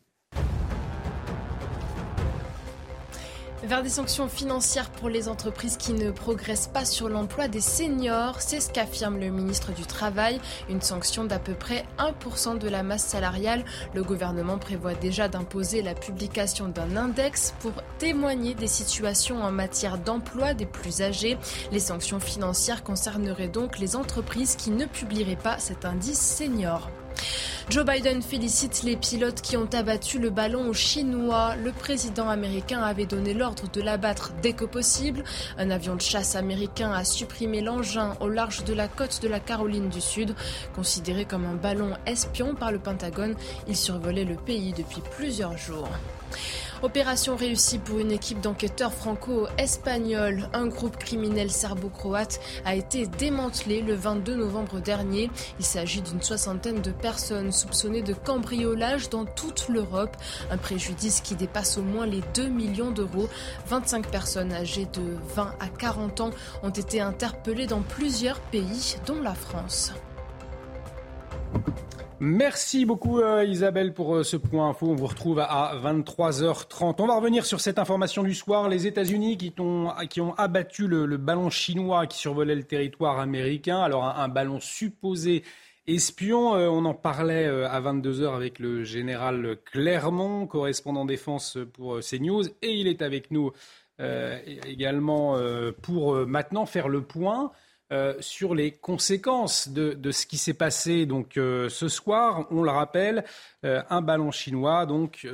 Vers 3.64 3.82
des 3.82 3.88
sanctions 3.88 4.28
financières 4.28 4.89
pour 4.89 5.07
les 5.07 5.30
entreprises 5.30 5.78
qui 5.78 5.93
ne 5.93 6.11
progressent 6.11 6.68
pas 6.68 6.84
sur 6.84 7.07
l'emploi 7.07 7.47
des 7.47 7.61
seniors, 7.61 8.41
c'est 8.41 8.59
ce 8.59 8.70
qu'affirme 8.70 9.18
le 9.18 9.30
ministre 9.30 9.72
du 9.72 9.84
Travail, 9.84 10.41
une 10.68 10.82
sanction 10.82 11.24
d'à 11.24 11.39
peu 11.39 11.53
près 11.53 11.86
1% 11.97 12.59
de 12.59 12.68
la 12.68 12.84
masse 12.84 13.05
salariale. 13.05 13.64
Le 13.93 14.03
gouvernement 14.03 14.57
prévoit 14.57 14.95
déjà 14.95 15.30
d'imposer 15.30 15.82
la 15.82 15.95
publication 15.95 16.68
d'un 16.68 16.97
index 16.97 17.53
pour 17.61 17.72
témoigner 17.99 18.53
des 18.53 18.68
situations 18.68 19.41
en 19.41 19.51
matière 19.53 19.97
d'emploi 19.97 20.53
des 20.53 20.66
plus 20.66 21.01
âgés. 21.01 21.38
Les 21.72 21.80
sanctions 21.80 22.20
financières 22.20 22.84
concerneraient 22.84 23.47
donc 23.47 23.80
les 23.80 23.95
entreprises 23.95 24.57
qui 24.57 24.72
ne 24.72 24.86
publieraient 24.86 25.38
pas 25.38 25.57
cet 25.57 25.86
indice 25.86 26.20
senior. 26.20 26.89
Joe 27.70 27.86
Biden 27.86 28.22
félicite 28.22 28.84
les 28.84 28.97
pilotes 28.97 29.41
qui 29.41 29.55
ont 29.55 29.70
abattu 29.74 30.20
le 30.20 30.30
ballon 30.30 30.74
chinois. 30.74 31.55
Le 31.55 31.72
président 31.72 32.28
américain 32.28 32.82
avait 32.82 33.05
donné 33.05 33.34
l'ordre 33.34 33.70
de 33.72 33.82
l'abattre 33.82 34.34
dès 34.41 34.53
que 34.53 34.66
possible. 34.66 35.24
Un 35.57 35.70
avion 35.70 35.95
de 35.95 36.01
chasse 36.01 36.36
américain 36.36 36.91
a 36.91 37.05
supprimé 37.05 37.61
l'engin 37.61 38.16
au 38.20 38.28
large 38.28 38.66
de 38.66 38.74
la 38.74 38.88
côte 38.88 39.22
de 39.22 39.30
la 39.30 39.39
Caroline 39.39 39.89
du 39.89 40.01
Sud. 40.01 40.36
Considéré 40.76 41.26
comme 41.26 41.45
un 41.45 41.55
ballon 41.55 41.93
espion 42.05 42.53
par 42.53 42.72
le 42.72 42.80
Pentagone, 42.80 43.36
il 43.68 43.78
survolait 43.78 44.26
le 44.26 44.36
pays 44.36 44.74
depuis 44.74 45.01
plusieurs 45.16 45.57
jours. 45.57 45.89
Opération 46.84 47.38
réussie 47.38 47.79
pour 47.79 47.99
une 47.99 48.11
équipe 48.11 48.41
d'enquêteurs 48.41 48.93
franco-espagnols. 48.93 50.49
Un 50.51 50.67
groupe 50.67 50.97
criminel 50.97 51.49
serbo-croate 51.49 52.41
a 52.65 52.75
été 52.75 53.07
démantelé 53.07 53.81
le 53.81 53.93
22 53.93 54.36
novembre 54.36 54.81
dernier. 54.81 55.31
Il 55.59 55.65
s'agit 55.65 56.01
d'une 56.01 56.21
soixantaine 56.21 56.81
de 56.81 56.91
personnes 56.91 57.53
soupçonnées 57.53 58.01
de 58.01 58.13
cambriolage 58.13 59.09
dans 59.09 59.23
toute 59.23 59.69
l'Europe. 59.69 60.17
Un 60.51 60.57
préjudice 60.57 61.21
qui 61.21 61.36
dépasse 61.36 61.77
au 61.77 61.84
moins 61.84 62.05
les 62.05 62.21
2 62.34 62.49
millions 62.49 62.91
d'euros. 62.91 63.29
25 63.67 64.07
personnes 64.07 64.51
âgées 64.51 64.88
de 64.91 65.15
20 65.36 65.53
à 65.61 65.69
40 65.69 66.19
ans 66.19 66.31
ont 66.63 66.69
été 66.69 66.99
interpellées 66.99 67.65
dans 67.65 67.81
plusieurs 67.81 68.41
pays, 68.41 68.97
dont 69.07 69.21
la 69.21 69.34
France. 69.34 69.93
Merci 72.26 72.86
beaucoup 72.86 73.19
euh, 73.19 73.43
Isabelle 73.43 73.93
pour 73.93 74.15
euh, 74.15 74.24
ce 74.24 74.38
point 74.38 74.69
info. 74.69 74.88
On 74.88 74.95
vous 74.95 75.07
retrouve 75.07 75.39
à 75.39 75.76
23h30. 75.84 76.95
On 76.99 77.07
va 77.07 77.17
revenir 77.17 77.45
sur 77.45 77.59
cette 77.59 77.78
information 77.78 78.24
du 78.24 78.34
soir. 78.34 78.69
Les 78.69 78.88
États-Unis 78.88 79.38
qui, 79.38 79.53
qui, 80.09 80.21
ont 80.21 80.34
abattu 80.36 80.88
le, 80.88 81.17
ballon 81.17 81.49
chinois 81.49 82.07
qui 82.07 82.17
survolait 82.17 82.55
le 82.55 82.63
territoire 82.63 83.19
américain. 83.19 83.82
Alors 83.82 84.05
un, 84.05 84.30
ballon 84.30 84.61
supposé 84.61 85.43
espion. 85.86 86.55
Euh, 86.55 86.69
on 86.69 86.86
en 86.86 86.93
parlait 86.93 87.45
à 87.45 87.82
22h 87.82 88.34
avec 88.34 88.57
le 88.59 88.86
général 88.86 89.57
Clermont, 89.65 90.47
correspondant 90.47 91.03
défense 91.03 91.57
pour 91.74 91.99
CNews, 91.99 92.45
et 92.61 92.71
il 92.71 92.88
est 92.88 93.01
avec 93.01 93.32
nous 93.32 93.51
également 94.65 95.38
pour 95.82 96.26
maintenant 96.26 96.65
faire 96.65 96.88
le 96.88 97.01
point. 97.01 97.51
Euh, 97.93 98.15
sur 98.21 98.55
les 98.55 98.71
conséquences 98.71 99.69
de, 99.69 100.11
ce 100.11 100.25
qui 100.25 100.39
s'est 100.39 100.55
passé 100.55 101.05
donc 101.05 101.37
euh, 101.37 101.69
ce 101.69 101.87
soir. 101.87 102.47
On 102.49 102.63
le 102.63 102.71
rappelle, 102.71 103.23
euh, 103.65 103.83
un 103.91 104.01
ballon 104.01 104.31
chinois 104.31 104.87
donc 104.87 105.27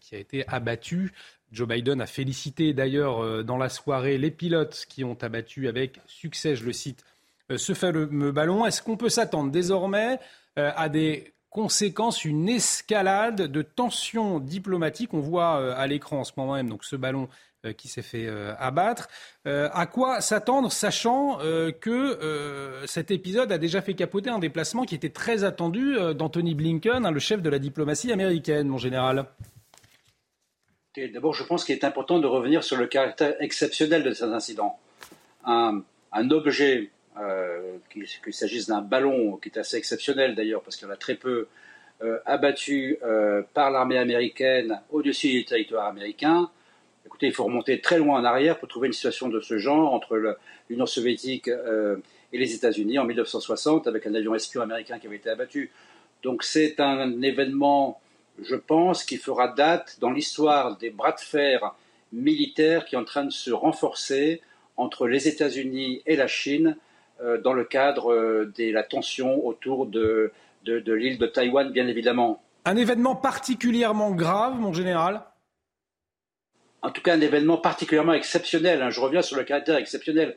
qui 0.00 0.14
a 0.14 0.18
été 0.18 0.46
abattu. 0.46 1.12
Joe 1.50 1.66
Biden 1.66 2.00
a 2.00 2.06
félicité 2.06 2.72
d'ailleurs 2.72 3.42
dans 3.42 3.56
la 3.56 3.68
soirée 3.68 4.16
les 4.16 4.30
pilotes 4.30 4.84
qui 4.88 5.02
ont 5.02 5.16
abattu 5.20 5.66
avec 5.66 5.98
succès, 6.06 6.54
je 6.54 6.64
le 6.64 6.72
cite, 6.72 7.04
ce 7.56 7.72
fameux 7.72 8.30
ballon. 8.32 8.66
Est-ce 8.66 8.82
qu'on 8.82 8.98
peut 8.98 9.08
s'attendre 9.08 9.50
désormais 9.50 10.18
à 10.56 10.90
des 10.90 11.32
conséquences, 11.48 12.26
une 12.26 12.50
escalade 12.50 13.50
de 13.50 13.62
tensions 13.62 14.40
diplomatiques? 14.40 15.14
On 15.14 15.20
voit 15.20 15.74
à 15.74 15.86
l'écran 15.86 16.18
en 16.18 16.24
ce 16.24 16.32
moment 16.36 16.52
même 16.52 16.68
donc 16.68 16.84
ce 16.84 16.96
ballon 16.96 17.30
qui 17.76 17.88
s'est 17.88 18.02
fait 18.02 18.26
euh, 18.26 18.54
abattre. 18.58 19.08
Euh, 19.46 19.68
à 19.72 19.86
quoi 19.86 20.20
s'attendre, 20.20 20.70
sachant 20.70 21.38
que 21.80 22.84
cet 22.86 23.10
épisode 23.10 23.50
a 23.52 23.58
déjà 23.58 23.82
fait 23.82 23.94
capoter 23.94 24.30
un 24.30 24.38
déplacement 24.38 24.84
qui 24.84 24.94
était 24.94 25.08
très 25.08 25.44
attendu 25.44 25.96
d'Anthony 26.14 26.54
Blinken, 26.54 27.04
hein, 27.04 27.10
le 27.10 27.18
chef 27.18 27.42
de 27.42 27.50
la 27.50 27.58
diplomatie 27.58 28.12
américaine, 28.12 28.68
mon 28.68 28.78
général? 28.78 29.26
D'abord, 31.12 31.34
je 31.34 31.44
pense 31.44 31.64
qu'il 31.64 31.74
est 31.74 31.84
important 31.84 32.18
de 32.18 32.26
revenir 32.26 32.64
sur 32.64 32.76
le 32.76 32.86
caractère 32.86 33.34
exceptionnel 33.40 34.02
de 34.02 34.12
cet 34.12 34.30
incident. 34.30 34.78
Un, 35.44 35.82
objet, 36.30 36.90
qu'il 37.90 38.32
s'agisse 38.32 38.66
d'un 38.66 38.82
ballon, 38.82 39.36
qui 39.36 39.48
est 39.48 39.58
assez 39.58 39.76
exceptionnel 39.76 40.34
d'ailleurs, 40.34 40.62
parce 40.62 40.76
qu'il 40.76 40.86
y 40.86 40.90
en 40.90 40.94
a 40.94 40.96
très 40.96 41.14
peu, 41.14 41.48
abattu 42.26 42.98
par 43.54 43.70
l'armée 43.70 43.98
américaine 43.98 44.80
au-dessus 44.90 45.28
du 45.28 45.44
territoire 45.44 45.86
américain, 45.86 46.50
il 47.26 47.32
faut 47.32 47.44
remonter 47.44 47.80
très 47.80 47.98
loin 47.98 48.20
en 48.20 48.24
arrière 48.24 48.58
pour 48.58 48.68
trouver 48.68 48.86
une 48.86 48.92
situation 48.92 49.28
de 49.28 49.40
ce 49.40 49.58
genre 49.58 49.92
entre 49.92 50.36
l'Union 50.68 50.86
soviétique 50.86 51.48
euh, 51.48 51.96
et 52.32 52.38
les 52.38 52.54
États-Unis 52.54 52.98
en 52.98 53.04
1960 53.04 53.86
avec 53.86 54.06
un 54.06 54.14
avion 54.14 54.34
espion 54.34 54.62
américain 54.62 54.98
qui 54.98 55.06
avait 55.06 55.16
été 55.16 55.30
abattu. 55.30 55.70
Donc 56.22 56.44
c'est 56.44 56.80
un 56.80 57.22
événement, 57.22 58.00
je 58.42 58.56
pense, 58.56 59.04
qui 59.04 59.16
fera 59.16 59.48
date 59.48 59.98
dans 60.00 60.10
l'histoire 60.10 60.76
des 60.76 60.90
bras 60.90 61.12
de 61.12 61.20
fer 61.20 61.74
militaires 62.12 62.84
qui 62.84 62.94
est 62.94 62.98
en 62.98 63.04
train 63.04 63.24
de 63.24 63.32
se 63.32 63.50
renforcer 63.50 64.40
entre 64.76 65.08
les 65.08 65.28
États-Unis 65.28 66.02
et 66.06 66.16
la 66.16 66.26
Chine 66.26 66.76
euh, 67.20 67.40
dans 67.40 67.52
le 67.52 67.64
cadre 67.64 68.12
euh, 68.12 68.52
de 68.56 68.72
la 68.72 68.82
tension 68.82 69.44
autour 69.46 69.86
de, 69.86 70.32
de 70.64 70.92
l'île 70.92 71.18
de 71.18 71.26
Taïwan, 71.26 71.70
bien 71.70 71.88
évidemment. 71.88 72.40
Un 72.64 72.76
événement 72.76 73.16
particulièrement 73.16 74.12
grave, 74.12 74.58
mon 74.58 74.72
général? 74.72 75.22
En 76.82 76.90
tout 76.90 77.02
cas 77.02 77.14
un 77.14 77.20
événement 77.20 77.56
particulièrement 77.56 78.14
exceptionnel. 78.14 78.82
Hein. 78.82 78.90
Je 78.90 79.00
reviens 79.00 79.22
sur 79.22 79.36
le 79.36 79.44
caractère 79.44 79.76
exceptionnel. 79.76 80.36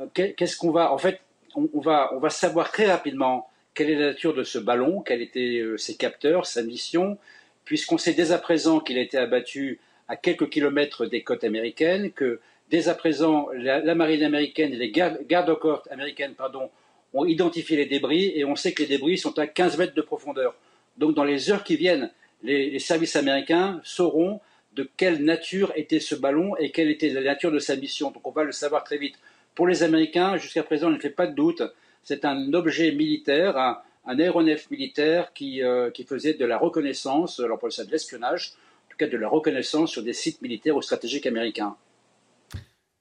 Euh, 0.00 0.06
qu'est-ce 0.36 0.56
qu'on 0.56 0.70
va, 0.70 0.92
en 0.92 0.98
fait, 0.98 1.20
on, 1.54 1.80
va, 1.80 2.10
on 2.14 2.18
va 2.18 2.30
savoir 2.30 2.70
très 2.70 2.86
rapidement 2.86 3.48
quelle 3.74 3.90
est 3.90 3.96
la 3.96 4.06
nature 4.08 4.34
de 4.34 4.44
ce 4.44 4.58
ballon, 4.58 5.00
quels 5.00 5.22
étaient 5.22 5.58
euh, 5.58 5.76
ses 5.76 5.96
capteurs, 5.96 6.46
sa 6.46 6.62
mission, 6.62 7.18
puisqu'on 7.64 7.98
sait 7.98 8.14
dès 8.14 8.32
à 8.32 8.38
présent 8.38 8.80
qu'il 8.80 8.98
a 8.98 9.00
été 9.00 9.16
abattu 9.16 9.80
à 10.08 10.16
quelques 10.16 10.48
kilomètres 10.48 11.06
des 11.06 11.22
côtes 11.22 11.44
américaines, 11.44 12.10
que 12.12 12.40
dès 12.70 12.88
à 12.88 12.94
présent 12.94 13.48
la, 13.54 13.94
marine 13.94 14.22
américaine 14.22 14.72
et 14.72 14.76
les 14.76 14.90
gardes-côtes 14.90 15.88
américaines, 15.90 16.34
pardon, 16.34 16.70
ont 17.14 17.24
identifié 17.24 17.76
les 17.76 17.86
débris 17.86 18.32
et 18.34 18.44
on 18.44 18.56
sait 18.56 18.72
que 18.72 18.82
les 18.82 18.88
débris 18.88 19.18
sont 19.18 19.38
à 19.38 19.46
15 19.46 19.78
mètres 19.78 19.94
de 19.94 20.02
profondeur. 20.02 20.54
Donc 20.98 21.14
dans 21.14 21.24
les 21.24 21.50
heures 21.50 21.64
qui 21.64 21.76
viennent, 21.76 22.10
les 22.42 22.78
services 22.78 23.16
américains 23.16 23.80
sauront 23.84 24.40
de 24.80 24.88
quelle 24.96 25.22
nature 25.22 25.72
était 25.76 26.00
ce 26.00 26.14
ballon 26.14 26.56
et 26.56 26.70
quelle 26.70 26.90
était 26.90 27.10
la 27.10 27.20
nature 27.20 27.52
de 27.52 27.58
sa 27.58 27.76
mission. 27.76 28.10
Donc 28.10 28.26
on 28.26 28.30
va 28.30 28.44
le 28.44 28.52
savoir 28.52 28.82
très 28.82 28.96
vite. 28.96 29.16
Pour 29.54 29.66
les 29.66 29.82
Américains, 29.82 30.38
jusqu'à 30.38 30.62
présent, 30.62 30.88
il 30.88 30.94
ne 30.94 31.00
fait 31.00 31.10
pas 31.10 31.26
de 31.26 31.34
doute. 31.34 31.62
C'est 32.02 32.24
un 32.24 32.54
objet 32.54 32.92
militaire, 32.92 33.58
un, 33.58 34.18
aéronef 34.18 34.70
militaire 34.70 35.34
qui, 35.34 35.62
euh, 35.62 35.90
qui, 35.90 36.04
faisait 36.04 36.32
de 36.32 36.46
la 36.46 36.56
reconnaissance, 36.56 37.40
alors 37.40 37.58
pour 37.58 37.70
ça 37.70 37.84
de 37.84 37.90
l'espionnage, 37.90 38.54
en 38.86 38.90
tout 38.90 38.96
cas 38.96 39.06
de 39.06 39.18
la 39.18 39.28
reconnaissance 39.28 39.90
sur 39.90 40.02
des 40.02 40.14
sites 40.14 40.40
militaires 40.40 40.76
ou 40.76 40.82
stratégiques 40.82 41.26
américains. 41.26 41.76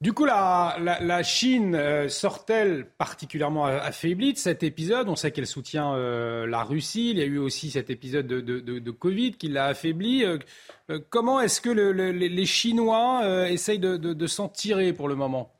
Du 0.02 0.14
coup, 0.14 0.24
la, 0.24 1.24
Chine 1.24 1.76
euh, 1.76 2.08
sort-elle 2.08 2.86
particulièrement 2.98 3.66
affaiblie 3.66 4.32
de 4.32 4.38
cet 4.38 4.64
épisode? 4.64 5.10
On 5.10 5.18
sait 5.18 5.32
qu'elle 5.32 5.46
soutient 5.46 5.94
euh, 5.94 6.48
la 6.48 6.64
Russie. 6.64 7.10
Il 7.10 7.18
y 7.18 7.22
a 7.22 7.26
eu 7.26 7.38
aussi 7.38 7.70
cet 7.70 7.90
épisode 7.90 8.26
de, 8.26 8.92
Covid 8.92 9.34
qui 9.34 9.50
l'a 9.50 9.66
affaiblie. 9.66 10.24
Euh, 10.24 11.00
comment 11.10 11.42
est-ce 11.42 11.60
que 11.60 11.70
les 11.70 12.46
Chinois 12.46 13.50
essayent 13.50 13.80
de, 13.80 14.28
s'en 14.28 14.48
tirer 14.48 14.94
pour 14.94 15.10
le 15.10 15.16
moment? 15.16 15.54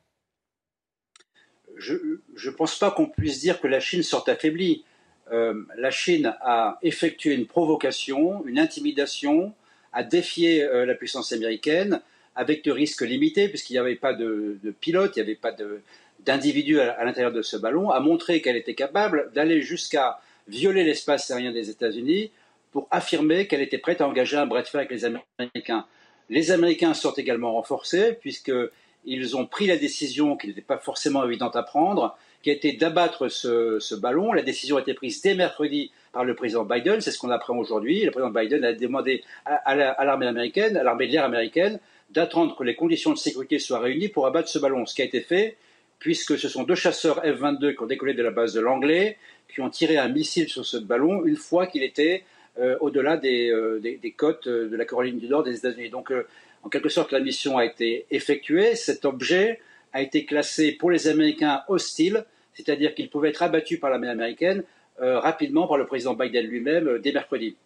Je 1.76 1.92
ne 1.92 2.50
pense 2.50 2.78
pas 2.78 2.90
qu'on 2.90 3.06
puisse 3.08 3.40
dire 3.40 3.60
que 3.60 3.68
la 3.68 3.80
Chine 3.80 4.02
sort 4.02 4.26
affaiblie. 4.26 4.84
la 5.30 5.90
Chine 5.90 6.34
a 6.40 6.78
effectué 6.80 7.34
une 7.34 7.46
provocation, 7.46 8.46
une 8.46 8.58
intimidation, 8.58 9.52
a 9.92 10.02
défié 10.02 10.66
la 10.86 10.94
puissance 10.94 11.30
américaine 11.32 12.00
avec 12.36 12.64
de 12.64 12.72
risques 12.72 13.02
limités, 13.02 13.48
puisqu'il 13.48 13.74
n'y 13.74 13.78
avait 13.78 13.96
pas 13.96 14.12
de, 14.12 14.58
pilote, 14.80 15.12
il 15.16 15.20
n'y 15.20 15.28
avait 15.28 15.34
pas 15.34 15.54
d'individu 16.20 16.80
à, 16.80 17.04
l'intérieur 17.04 17.32
de 17.32 17.42
ce 17.42 17.56
ballon, 17.56 17.90
a 17.90 18.00
montré 18.00 18.40
qu'elle 18.40 18.56
était 18.56 18.74
capable 18.74 19.30
d'aller 19.34 19.62
jusqu'à 19.62 20.20
violer 20.48 20.84
l'espace 20.84 21.30
aérien 21.30 21.52
des 21.52 21.70
États-Unis 21.70 22.30
pour 22.72 22.86
affirmer 22.90 23.46
qu'elle 23.46 23.62
était 23.62 23.78
prête 23.78 24.00
à 24.00 24.08
engager 24.08 24.36
un 24.36 24.46
bras 24.46 24.62
de 24.62 24.68
avec 24.74 24.90
les 24.90 25.04
Américains. 25.04 25.86
Les 26.28 26.52
Américains 26.52 26.94
sortent 26.94 27.18
également 27.18 27.52
renforcés, 27.52 28.12
puisqu'ils 28.20 29.36
ont 29.36 29.46
pris 29.46 29.66
la 29.66 29.76
décision 29.76 30.36
qui 30.36 30.46
n'était 30.46 30.60
pas 30.60 30.78
forcément 30.78 31.24
évidente 31.24 31.56
à 31.56 31.64
prendre, 31.64 32.16
qui 32.42 32.50
a 32.50 32.52
été 32.52 32.72
d'abattre 32.72 33.28
ce, 33.28 33.94
ballon. 33.96 34.32
La 34.32 34.42
décision 34.42 34.76
a 34.76 34.80
été 34.80 34.94
prise 34.94 35.20
dès 35.20 35.34
mercredi 35.34 35.90
par 36.12 36.24
le 36.24 36.34
président 36.34 36.64
Biden, 36.64 37.00
c'est 37.00 37.10
ce 37.10 37.18
qu'on 37.18 37.30
apprend 37.30 37.56
aujourd'hui. 37.58 38.04
Le 38.04 38.12
président 38.12 38.30
Biden 38.30 38.64
a 38.64 38.72
demandé 38.72 39.22
à 39.44 39.74
l'armée 40.04 40.26
américaine, 40.26 40.76
à 40.76 40.84
l'armée 40.84 41.08
de 41.08 41.12
l'air 41.12 41.24
américaine, 41.24 41.80
d'attendre 42.10 42.56
que 42.56 42.64
les 42.64 42.74
conditions 42.74 43.12
de 43.12 43.18
sécurité 43.18 43.58
soient 43.58 43.80
réunies 43.80 44.08
pour 44.08 44.26
abattre 44.26 44.48
ce 44.48 44.58
ballon, 44.58 44.86
ce 44.86 44.94
qui 44.94 45.02
a 45.02 45.04
été 45.04 45.20
fait, 45.20 45.56
puisque 45.98 46.38
ce 46.38 46.48
sont 46.48 46.64
deux 46.64 46.74
chasseurs 46.74 47.20
F-22 47.24 47.74
qui 47.74 47.82
ont 47.82 47.86
décollé 47.86 48.14
de 48.14 48.22
la 48.22 48.30
base 48.30 48.52
de 48.54 48.60
l'Anglais, 48.60 49.18
qui 49.52 49.60
ont 49.60 49.70
tiré 49.70 49.98
un 49.98 50.08
missile 50.08 50.48
sur 50.48 50.64
ce 50.64 50.76
ballon 50.76 51.24
une 51.24 51.36
fois 51.36 51.66
qu'il 51.66 51.82
était 51.82 52.24
euh, 52.58 52.76
au-delà 52.80 53.20
euh, 53.24 53.78
des, 53.78 54.14
côtes 54.16 54.46
euh, 54.48 54.68
de 54.68 54.76
la 54.76 54.84
Caroline 54.84 55.18
du 55.18 55.28
Nord 55.28 55.44
des 55.44 55.56
États-Unis. 55.56 55.90
Donc, 55.90 56.12
en 56.62 56.68
quelque 56.68 56.88
sorte, 56.88 57.12
la 57.12 57.20
mission 57.20 57.58
a 57.58 57.64
été 57.64 58.06
effectuée. 58.10 58.74
Cet 58.74 59.04
objet 59.04 59.60
a 59.92 60.02
été 60.02 60.24
classé 60.24 60.72
pour 60.72 60.90
les 60.90 61.08
Américains 61.08 61.62
hostile, 61.68 62.24
c'est-à-dire 62.54 62.94
qu'il 62.94 63.08
pouvait 63.08 63.30
être 63.30 63.42
abattu 63.42 63.78
par 63.78 63.90
l'armée 63.90 64.08
américaine 64.08 64.64
rapidement 64.98 65.66
par 65.66 65.78
le 65.78 65.86
président 65.86 66.12
Biden 66.12 66.44
lui-même 66.46 66.98
dès 66.98 67.12
mercredi. 67.12 67.56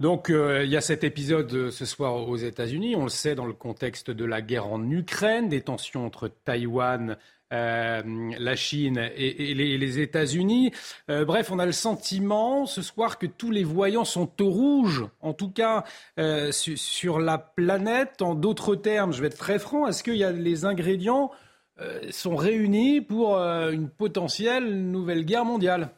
Donc 0.00 0.30
euh, 0.30 0.62
il 0.64 0.70
y 0.70 0.76
a 0.76 0.80
cet 0.80 1.02
épisode 1.02 1.52
euh, 1.52 1.70
ce 1.72 1.84
soir 1.84 2.14
aux 2.28 2.36
États-Unis, 2.36 2.94
on 2.94 3.02
le 3.02 3.08
sait 3.08 3.34
dans 3.34 3.46
le 3.46 3.52
contexte 3.52 4.12
de 4.12 4.24
la 4.24 4.40
guerre 4.42 4.68
en 4.68 4.88
Ukraine, 4.88 5.48
des 5.48 5.60
tensions 5.60 6.06
entre 6.06 6.28
Taïwan, 6.28 7.16
euh, 7.52 8.02
la 8.38 8.54
Chine 8.54 9.10
et, 9.16 9.54
les, 9.54 9.98
États-Unis. 9.98 10.70
bref, 11.08 11.50
on 11.50 11.58
a 11.58 11.66
le 11.66 11.72
sentiment 11.72 12.64
ce 12.66 12.80
soir 12.80 13.18
que 13.18 13.26
tous 13.26 13.50
les 13.50 13.64
voyants 13.64 14.04
sont 14.04 14.30
au 14.40 14.50
rouge, 14.50 15.04
en 15.20 15.32
tout 15.32 15.50
cas 15.50 15.82
sur 16.52 17.18
la 17.18 17.38
planète. 17.38 18.22
En 18.22 18.34
d'autres 18.34 18.76
termes, 18.76 19.12
je 19.12 19.20
vais 19.20 19.28
être 19.28 19.38
très 19.38 19.58
franc, 19.58 19.88
est-ce 19.88 20.04
qu'il 20.04 20.16
y 20.16 20.24
a 20.24 20.30
les 20.30 20.64
ingrédients 20.64 21.32
sont 22.10 22.36
réunis 22.36 23.00
pour 23.00 23.38
une 23.38 23.88
potentielle 23.88 24.90
nouvelle 24.90 25.24
guerre 25.24 25.46
mondiale? 25.46 25.90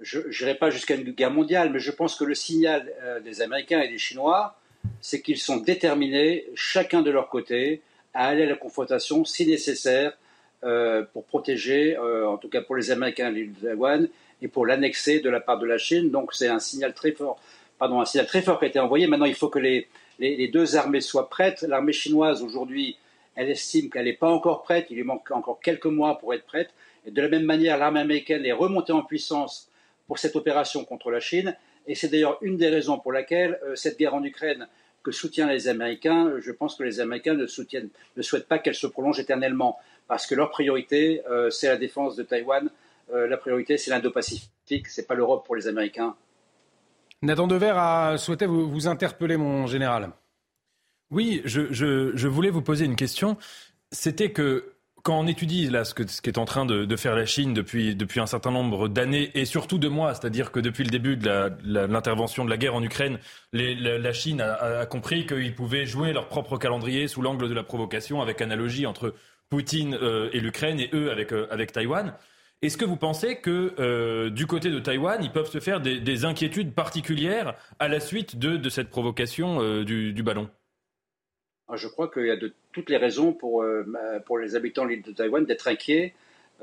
Je 0.00 0.20
n'irai 0.20 0.54
pas 0.54 0.70
jusqu'à 0.70 0.94
une 0.94 1.10
guerre 1.12 1.30
mondiale, 1.30 1.70
mais 1.72 1.80
je 1.80 1.90
pense 1.90 2.14
que 2.16 2.24
le 2.24 2.34
signal 2.34 2.92
euh, 3.02 3.20
des 3.20 3.42
Américains 3.42 3.80
et 3.80 3.88
des 3.88 3.98
Chinois 3.98 4.58
c'est 5.00 5.22
qu'ils 5.22 5.38
sont 5.38 5.58
déterminés, 5.58 6.46
chacun 6.54 7.02
de 7.02 7.10
leur 7.10 7.28
côté, 7.28 7.82
à 8.14 8.28
aller 8.28 8.44
à 8.44 8.46
la 8.46 8.56
confrontation 8.56 9.24
si 9.24 9.46
nécessaire 9.46 10.16
euh, 10.64 11.02
pour 11.12 11.24
protéger, 11.24 11.96
euh, 11.96 12.28
en 12.28 12.36
tout 12.36 12.48
cas 12.48 12.62
pour 12.62 12.76
les 12.76 12.90
Américains, 12.90 13.30
l'île 13.30 13.54
de 13.54 13.68
Taïwan 13.68 14.08
et 14.42 14.48
pour 14.48 14.66
l'annexer 14.66 15.20
de 15.20 15.30
la 15.30 15.40
part 15.40 15.58
de 15.58 15.66
la 15.66 15.78
Chine. 15.78 16.10
Donc 16.10 16.34
c'est 16.34 16.48
un 16.48 16.58
signal 16.58 16.94
très 16.94 17.12
fort, 17.12 17.40
pardon, 17.78 18.00
un 18.00 18.04
signal 18.04 18.26
très 18.26 18.42
fort 18.42 18.58
qui 18.58 18.64
a 18.64 18.68
été 18.68 18.80
envoyé. 18.80 19.06
Maintenant, 19.06 19.26
il 19.26 19.34
faut 19.34 19.48
que 19.48 19.58
les, 19.58 19.86
deux 20.48 20.76
armées 20.76 21.00
soient 21.00 21.28
prêtes. 21.28 21.62
L'armée 21.62 21.92
chinoise 21.92 22.42
aujourd'hui, 22.42 22.96
elle 23.36 23.50
estime 23.50 23.88
qu'elle 23.90 24.06
n'est 24.06 24.14
pas 24.14 24.30
encore 24.30 24.62
prête. 24.62 24.86
Il 24.90 24.96
lui 24.96 25.04
manque 25.04 25.30
encore 25.30 25.60
quelques 25.60 25.86
mois 25.86 26.18
pour 26.18 26.34
être 26.34 26.44
prête. 26.44 26.70
De 27.06 27.22
la 27.22 27.28
même 27.28 27.44
manière, 27.44 27.78
l'armée 27.78 28.00
américaine 28.00 28.44
est 28.44 28.52
remontée 28.52 28.92
en 28.92 29.02
puissance 29.02 29.68
pour 30.08 30.18
cette 30.18 30.34
opération 30.34 30.84
contre 30.84 31.12
la 31.12 31.20
Chine. 31.20 31.56
Et 31.86 31.94
c'est 31.94 32.08
d'ailleurs 32.08 32.38
une 32.42 32.56
des 32.56 32.68
raisons 32.68 32.98
pour 32.98 33.12
laquelle 33.12 33.60
euh, 33.62 33.76
cette 33.76 33.98
guerre 33.98 34.14
en 34.14 34.24
Ukraine 34.24 34.66
que 35.04 35.12
soutiennent 35.12 35.48
les 35.48 35.68
Américains, 35.68 36.32
je 36.40 36.50
pense 36.50 36.74
que 36.74 36.82
les 36.82 36.98
Américains 36.98 37.34
ne, 37.34 37.46
souhaitent 37.46 38.48
pas 38.48 38.58
qu'elle 38.58 38.74
se 38.74 38.88
prolonge 38.88 39.20
éternellement, 39.20 39.78
parce 40.08 40.26
que 40.26 40.34
leur 40.34 40.50
priorité, 40.50 41.22
euh, 41.30 41.50
c'est 41.50 41.68
la 41.68 41.76
défense 41.76 42.16
de 42.16 42.24
Taïwan. 42.24 42.68
Euh, 43.14 43.28
la 43.28 43.36
priorité, 43.36 43.78
c'est 43.78 43.90
l'Indo-Pacifique, 43.90 44.88
c'est 44.88 45.06
pas 45.06 45.14
l'Europe 45.14 45.46
pour 45.46 45.54
les 45.54 45.68
Américains. 45.68 46.16
Nathan 47.22 47.46
Dever 47.46 47.72
a 47.74 48.18
souhaité 48.18 48.46
vous 48.46 48.88
interpeller, 48.88 49.36
mon 49.36 49.66
général. 49.66 50.10
Oui, 51.10 51.40
je, 51.44 52.26
voulais 52.26 52.50
vous 52.50 52.62
poser 52.62 52.84
une 52.84 52.96
question. 52.96 53.36
C'était 53.90 54.30
que 54.30 54.72
quand 55.08 55.18
on 55.18 55.26
étudie 55.26 55.70
là 55.70 55.86
ce, 55.86 55.94
que, 55.94 56.06
ce 56.06 56.20
qu'est 56.20 56.36
en 56.36 56.44
train 56.44 56.66
de, 56.66 56.96
faire 56.96 57.16
la 57.16 57.24
Chine 57.24 57.54
depuis, 57.54 57.96
depuis 57.96 58.20
un 58.20 58.26
certain 58.26 58.50
nombre 58.50 58.88
d'années 58.88 59.30
et 59.32 59.46
surtout 59.46 59.78
de 59.78 59.88
mois, 59.88 60.12
c'est-à-dire 60.12 60.52
que 60.52 60.60
depuis 60.60 60.84
le 60.84 60.90
début 60.90 61.16
de 61.16 61.50
l'intervention 61.64 62.44
de 62.44 62.50
la 62.50 62.58
guerre 62.58 62.74
en 62.74 62.82
Ukraine, 62.82 63.18
la, 63.54 64.12
Chine 64.12 64.42
a, 64.42 64.84
compris 64.84 65.24
qu'ils 65.24 65.54
pouvaient 65.54 65.86
jouer 65.86 66.12
leur 66.12 66.28
propre 66.28 66.58
calendrier 66.58 67.08
sous 67.08 67.22
l'angle 67.22 67.48
de 67.48 67.54
la 67.54 67.62
provocation, 67.62 68.20
avec 68.20 68.42
analogie 68.42 68.84
entre 68.84 69.14
Poutine 69.48 69.94
euh, 69.94 70.28
et 70.34 70.40
l'Ukraine 70.40 70.78
et 70.78 70.90
eux 70.92 71.10
avec, 71.10 71.32
euh, 71.32 71.46
avec 71.50 71.72
Taïwan. 71.72 72.12
Est-ce 72.60 72.76
que 72.76 72.84
vous 72.84 72.98
pensez 72.98 73.36
que 73.36 73.72
euh, 73.78 74.28
du 74.28 74.46
côté 74.46 74.68
de 74.68 74.78
Taïwan, 74.78 75.24
ils 75.24 75.32
peuvent 75.32 75.50
se 75.50 75.60
faire 75.60 75.80
des, 75.80 76.24
inquiétudes 76.26 76.74
particulières 76.74 77.54
à 77.78 77.88
la 77.88 78.00
suite 78.00 78.38
de, 78.38 78.68
cette 78.68 78.90
provocation 78.90 79.82
du 79.84 80.22
ballon? 80.22 80.50
ah, 80.50 80.57
je 81.76 81.88
crois 81.88 82.08
qu'il 82.08 82.26
y 82.26 82.30
a 82.30 82.36
de 82.36 82.52
toutes 82.72 82.90
les 82.90 82.96
raisons 82.96 83.32
pour, 83.32 83.62
euh, 83.62 83.84
pour 84.24 84.38
les 84.38 84.56
habitants 84.56 84.84
de 84.84 84.90
l'île 84.90 85.02
de 85.02 85.12
Taïwan 85.12 85.44
d'être 85.44 85.68
inquiets 85.68 86.14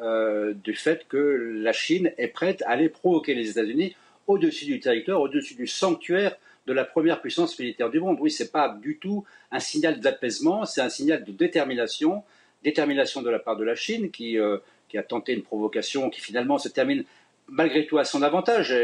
euh, 0.02 0.54
du 0.54 0.76
fait 0.76 1.08
que 1.08 1.18
la 1.62 1.74
Chine 1.74 2.12
est 2.18 2.28
prête 2.28 2.64
à 2.64 2.72
aller 2.72 2.90
provoquer 2.90 3.34
les 3.34 3.52
États-Unis 3.52 3.96
au-dessus 4.28 4.66
du 4.66 4.80
territoire, 4.80 5.22
au-dessus 5.22 5.56
du 5.56 5.68
sanctuaire 5.68 6.36
de 6.66 6.74
la 6.74 6.84
première 6.84 7.22
puissance 7.22 7.58
militaire 7.60 7.92
du 7.92 8.00
monde. 8.00 8.18
Oui, 8.20 8.32
ce 8.32 8.44
n'est 8.44 8.50
pas 8.50 8.70
du 8.70 8.98
tout 8.98 9.24
un 9.52 9.60
signal 9.60 10.00
d'apaisement, 10.00 10.66
c'est 10.66 10.82
un 10.82 10.90
signal 10.90 11.24
de 11.24 11.32
détermination, 11.32 12.24
détermination 12.64 13.22
de 13.22 13.30
la 13.30 13.38
part 13.40 13.56
de 13.56 13.64
la 13.64 13.76
Chine 13.76 14.10
qui, 14.10 14.40
euh, 14.40 14.58
qui 14.90 14.98
a 14.98 15.04
tenté 15.04 15.34
une 15.34 15.44
provocation 15.44 16.10
qui 16.10 16.20
finalement 16.20 16.58
se 16.58 16.68
termine 16.70 17.04
malgré 17.48 17.86
tout 17.86 18.00
à 18.00 18.06
son 18.06 18.24
avantage. 18.24 18.76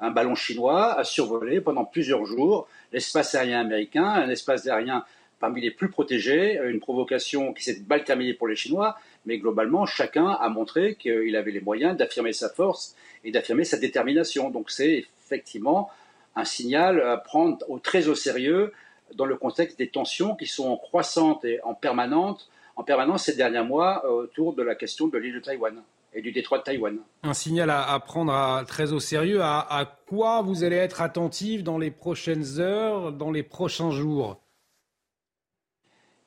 Un 0.00 0.10
ballon 0.10 0.34
chinois 0.34 0.98
a 0.98 1.04
survolé 1.04 1.60
pendant 1.60 1.84
plusieurs 1.84 2.24
jours 2.24 2.66
l'espace 2.90 3.34
aérien 3.34 3.60
américain, 3.60 4.06
un 4.06 4.30
espace 4.30 4.66
aérien 4.66 5.04
parmi 5.38 5.60
les 5.60 5.70
plus 5.70 5.90
protégés, 5.90 6.58
une 6.64 6.80
provocation 6.80 7.52
qui 7.52 7.62
s'est 7.62 7.82
mal 7.88 8.04
terminée 8.04 8.34
pour 8.34 8.48
les 8.48 8.56
Chinois, 8.56 8.96
mais 9.26 9.38
globalement, 9.38 9.86
chacun 9.86 10.28
a 10.28 10.48
montré 10.48 10.94
qu'il 10.94 11.36
avait 11.36 11.50
les 11.50 11.60
moyens 11.60 11.96
d'affirmer 11.96 12.32
sa 12.32 12.48
force 12.48 12.96
et 13.24 13.30
d'affirmer 13.30 13.64
sa 13.64 13.76
détermination. 13.76 14.50
Donc 14.50 14.70
c'est 14.70 15.04
effectivement 15.24 15.90
un 16.36 16.44
signal 16.44 17.00
à 17.02 17.16
prendre 17.16 17.58
très 17.82 18.08
au 18.08 18.14
sérieux 18.14 18.72
dans 19.14 19.24
le 19.24 19.36
contexte 19.36 19.78
des 19.78 19.88
tensions 19.88 20.34
qui 20.34 20.46
sont 20.46 20.76
croissantes 20.76 21.44
et 21.44 21.60
en 21.62 21.78
en 22.78 22.82
permanence 22.82 23.24
ces 23.24 23.36
derniers 23.36 23.62
mois 23.62 24.02
euh, 24.04 24.24
autour 24.24 24.54
de 24.54 24.62
la 24.62 24.74
question 24.74 25.08
de 25.08 25.16
l'île 25.16 25.34
de 25.34 25.40
Taïwan 25.40 25.82
et 26.12 26.22
du 26.22 26.32
détroit 26.32 26.58
de 26.58 26.64
Taïwan. 26.64 26.98
Un 27.22 27.34
signal 27.34 27.70
à, 27.70 27.98
prendre 28.00 28.64
très 28.66 28.92
au 28.92 29.00
sérieux. 29.00 29.40
à 29.42 29.98
quoi 30.06 30.40
vous 30.42 30.64
allez 30.64 30.76
être 30.76 31.02
attentif 31.02 31.62
dans 31.62 31.78
les 31.78 31.90
prochaines 31.90 32.58
heures, 32.58 33.12
dans 33.12 33.30
les 33.30 33.42
prochains 33.42 33.90
jours? 33.90 34.40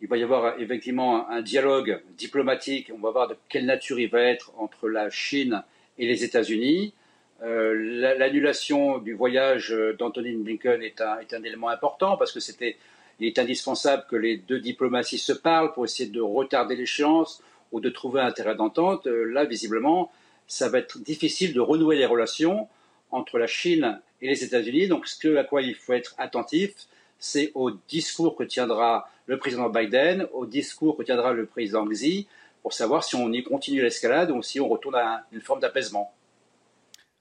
Il 0.01 0.07
va 0.07 0.17
y 0.17 0.23
avoir 0.23 0.59
effectivement 0.59 1.29
un 1.29 1.41
dialogue 1.41 2.01
diplomatique. 2.17 2.91
On 2.95 2.99
va 2.99 3.11
voir 3.11 3.27
de 3.27 3.35
quelle 3.49 3.65
nature 3.65 3.99
il 3.99 4.09
va 4.09 4.21
être 4.21 4.53
entre 4.57 4.87
la 4.87 5.09
Chine 5.09 5.63
et 5.97 6.07
les 6.07 6.23
États-Unis. 6.23 6.93
Euh, 7.41 7.73
l'annulation 8.17 8.97
du 8.97 9.13
voyage 9.13 9.75
d'Anthony 9.97 10.33
Blinken 10.33 10.81
est 10.81 11.01
un, 11.01 11.19
est 11.19 11.33
un, 11.33 11.43
élément 11.43 11.69
important 11.69 12.17
parce 12.17 12.31
que 12.31 12.39
c'était, 12.39 12.77
il 13.19 13.27
est 13.27 13.39
indispensable 13.39 14.05
que 14.09 14.15
les 14.15 14.37
deux 14.37 14.59
diplomaties 14.59 15.17
se 15.17 15.33
parlent 15.33 15.73
pour 15.73 15.85
essayer 15.85 16.09
de 16.09 16.21
retarder 16.21 16.75
l'échéance 16.75 17.41
ou 17.71 17.79
de 17.79 17.89
trouver 17.89 18.21
un 18.21 18.31
terrain 18.31 18.55
d'entente. 18.55 19.07
Euh, 19.07 19.25
là, 19.25 19.45
visiblement, 19.45 20.11
ça 20.47 20.69
va 20.69 20.79
être 20.79 20.99
difficile 20.99 21.53
de 21.53 21.59
renouer 21.59 21.97
les 21.97 22.05
relations 22.05 22.67
entre 23.11 23.37
la 23.37 23.47
Chine 23.47 23.99
et 24.21 24.27
les 24.27 24.43
États-Unis. 24.43 24.87
Donc, 24.87 25.07
ce 25.07 25.35
à 25.35 25.43
quoi 25.43 25.61
il 25.61 25.75
faut 25.75 25.93
être 25.93 26.15
attentif, 26.17 26.71
c'est 27.19 27.51
au 27.53 27.71
discours 27.89 28.35
que 28.35 28.43
tiendra 28.43 29.09
le 29.29 29.37
président 29.37 29.69
Biden, 29.69 30.25
au 30.33 30.47
discours 30.47 30.97
que 30.97 31.03
tiendra 31.03 31.33
le 31.33 31.45
président 31.45 31.85
Xi, 31.85 32.27
pour 32.63 32.73
savoir 32.73 33.03
si 33.03 33.15
on 33.15 33.31
y 33.31 33.43
continue 33.43 33.79
l'escalade 33.79 34.31
ou 34.31 34.41
si 34.41 34.59
on 34.59 34.67
retourne 34.67 34.95
à 34.95 35.23
une 35.31 35.39
forme 35.39 35.59
d'apaisement. 35.59 36.11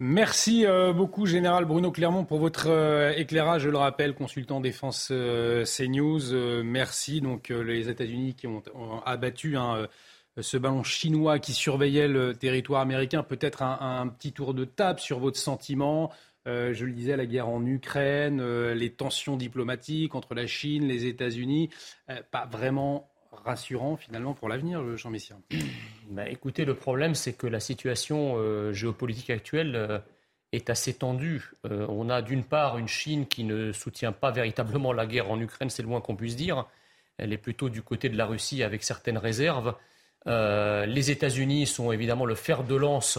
Merci 0.00 0.64
euh, 0.64 0.94
beaucoup, 0.94 1.26
Général 1.26 1.66
Bruno 1.66 1.90
Clermont, 1.90 2.24
pour 2.24 2.38
votre 2.38 2.70
euh, 2.70 3.12
éclairage. 3.14 3.62
Je 3.62 3.68
le 3.68 3.76
rappelle, 3.76 4.14
consultant 4.14 4.60
défense 4.60 5.08
euh, 5.10 5.64
CNews. 5.64 6.62
merci. 6.64 7.20
Donc, 7.20 7.50
les 7.50 7.90
États-Unis 7.90 8.34
qui 8.34 8.46
ont, 8.46 8.62
abattu 9.04 9.58
hein, 9.58 9.86
ce 10.40 10.56
ballon 10.56 10.84
chinois 10.84 11.38
qui 11.38 11.52
surveillait 11.52 12.08
le 12.08 12.34
territoire 12.34 12.80
américain. 12.80 13.22
Peut-être 13.22 13.62
un, 13.62 14.08
petit 14.08 14.32
tour 14.32 14.54
de 14.54 14.64
table 14.64 14.98
sur 14.98 15.18
votre 15.18 15.38
sentiment 15.38 16.10
euh, 16.48 16.72
je 16.72 16.86
le 16.86 16.92
disais, 16.92 17.16
la 17.16 17.26
guerre 17.26 17.48
en 17.48 17.64
Ukraine, 17.64 18.40
euh, 18.40 18.74
les 18.74 18.90
tensions 18.90 19.36
diplomatiques 19.36 20.14
entre 20.14 20.34
la 20.34 20.46
Chine, 20.46 20.88
les 20.88 21.04
États-Unis, 21.04 21.68
euh, 22.08 22.22
pas 22.30 22.46
vraiment 22.46 23.10
rassurant 23.32 23.96
finalement 23.96 24.32
pour 24.32 24.48
l'avenir, 24.48 24.96
Jean 24.96 25.10
Messien. 25.10 25.40
Bah, 26.10 26.26
écoutez, 26.26 26.64
le 26.64 26.72
problème, 26.72 27.14
c'est 27.14 27.34
que 27.34 27.46
la 27.46 27.60
situation 27.60 28.72
géopolitique 28.72 29.28
actuelle 29.28 30.02
est 30.52 30.70
assez 30.70 30.94
tendue. 30.94 31.50
on 31.64 32.08
a 32.08 32.22
d'une 32.22 32.44
part 32.44 32.78
une 32.78 32.88
Chine 32.88 33.26
qui 33.26 33.44
ne 33.44 33.72
soutient 33.72 34.12
pas 34.12 34.30
véritablement 34.30 34.94
la 34.94 35.04
guerre 35.04 35.30
en 35.30 35.38
Ukraine, 35.38 35.68
c'est 35.68 35.82
le 35.82 35.88
moins 35.88 36.00
qu'on 36.00 36.16
puisse 36.16 36.34
dire. 36.34 36.64
Elle 37.18 37.34
est 37.34 37.36
plutôt 37.36 37.68
du 37.68 37.82
côté 37.82 38.08
de 38.08 38.16
la 38.16 38.24
Russie 38.24 38.62
avec 38.62 38.84
certaines 38.84 39.18
réserves. 39.18 39.74
les 40.24 41.10
États-Unis 41.10 41.66
sont 41.66 41.92
évidemment 41.92 42.24
le 42.24 42.34
fer 42.34 42.64
de 42.64 42.74
lance 42.74 43.18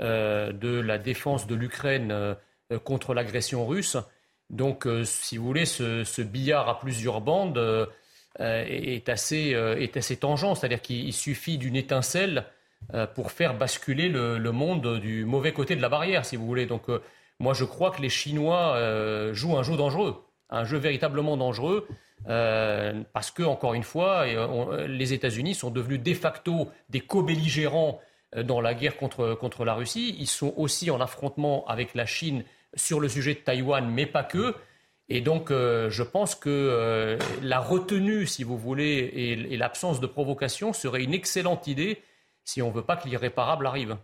de 0.00 0.80
la 0.80 0.96
défense 0.96 1.46
de 1.46 1.54
l'Ukraine 1.54 2.36
contre 2.78 3.14
l'agression 3.14 3.66
russe. 3.66 3.96
Donc, 4.50 4.86
euh, 4.86 5.04
si 5.04 5.36
vous 5.36 5.44
voulez, 5.44 5.64
ce, 5.64 6.22
billard 6.22 6.68
à 6.68 6.78
plusieurs 6.78 7.20
bandes 7.20 7.58
euh, 7.58 7.86
est, 8.38 9.08
assez, 9.08 9.50
est 9.50 9.96
assez 9.96 10.16
tangent, 10.16 10.54
c'est-à-dire 10.54 10.82
qu'il 10.82 11.12
suffit 11.12 11.58
d'une 11.58 11.76
étincelle 11.76 12.44
pour 13.14 13.30
faire 13.30 13.58
basculer 13.58 14.08
le, 14.08 14.52
monde 14.52 15.00
du 15.00 15.26
mauvais 15.26 15.52
côté 15.52 15.76
de 15.76 15.82
la 15.82 15.90
barrière, 15.90 16.24
si 16.24 16.36
vous 16.36 16.46
voulez. 16.46 16.64
Donc, 16.64 16.84
moi, 17.38 17.52
je 17.52 17.64
crois 17.64 17.90
que 17.90 18.00
les 18.00 18.08
Chinois 18.08 19.32
jouent 19.32 19.58
un 19.58 19.62
jeu 19.62 19.76
dangereux, 19.76 20.24
un 20.48 20.64
jeu 20.64 20.78
véritablement 20.78 21.36
dangereux, 21.36 21.86
parce 22.24 23.30
que, 23.30 23.42
encore 23.42 23.74
une 23.74 23.82
fois, 23.82 24.24
les 24.86 25.12
États-Unis 25.12 25.54
sont 25.54 25.70
devenus 25.70 26.00
de 26.00 26.14
facto 26.14 26.70
des 26.88 27.00
co-belligérants 27.00 28.00
dans 28.34 28.62
la 28.62 28.72
guerre 28.72 28.96
contre, 28.96 29.34
contre 29.34 29.66
la 29.66 29.74
Russie. 29.74 30.16
Ils 30.18 30.28
sont 30.28 30.54
aussi 30.56 30.90
en 30.90 31.00
affrontement 31.00 31.66
avec 31.66 31.94
la 31.94 32.06
Chine 32.06 32.44
sur 32.74 33.00
le 33.00 33.08
sujet 33.08 33.34
de 33.34 33.40
Taïwan, 33.40 33.90
mais 33.90 34.06
pas 34.06 34.24
que. 34.24 34.54
Et 35.10 35.20
donc, 35.20 35.50
euh, 35.50 35.90
je 35.90 36.04
pense 36.04 36.36
que 36.36 36.48
euh, 36.48 37.18
la 37.42 37.58
retenue, 37.58 38.26
si 38.26 38.44
vous 38.44 38.56
voulez, 38.56 39.10
et, 39.50 39.56
l'absence 39.56 40.00
de 40.00 40.06
provocation 40.06 40.72
serait 40.72 41.02
une 41.02 41.12
excellente 41.12 41.66
idée 41.66 42.00
si 42.44 42.62
on 42.62 42.68
ne 42.68 42.72
veut 42.72 42.84
pas 42.84 42.96
que 42.96 43.08
l'irréparable 43.08 43.66
arrive. 43.66 43.96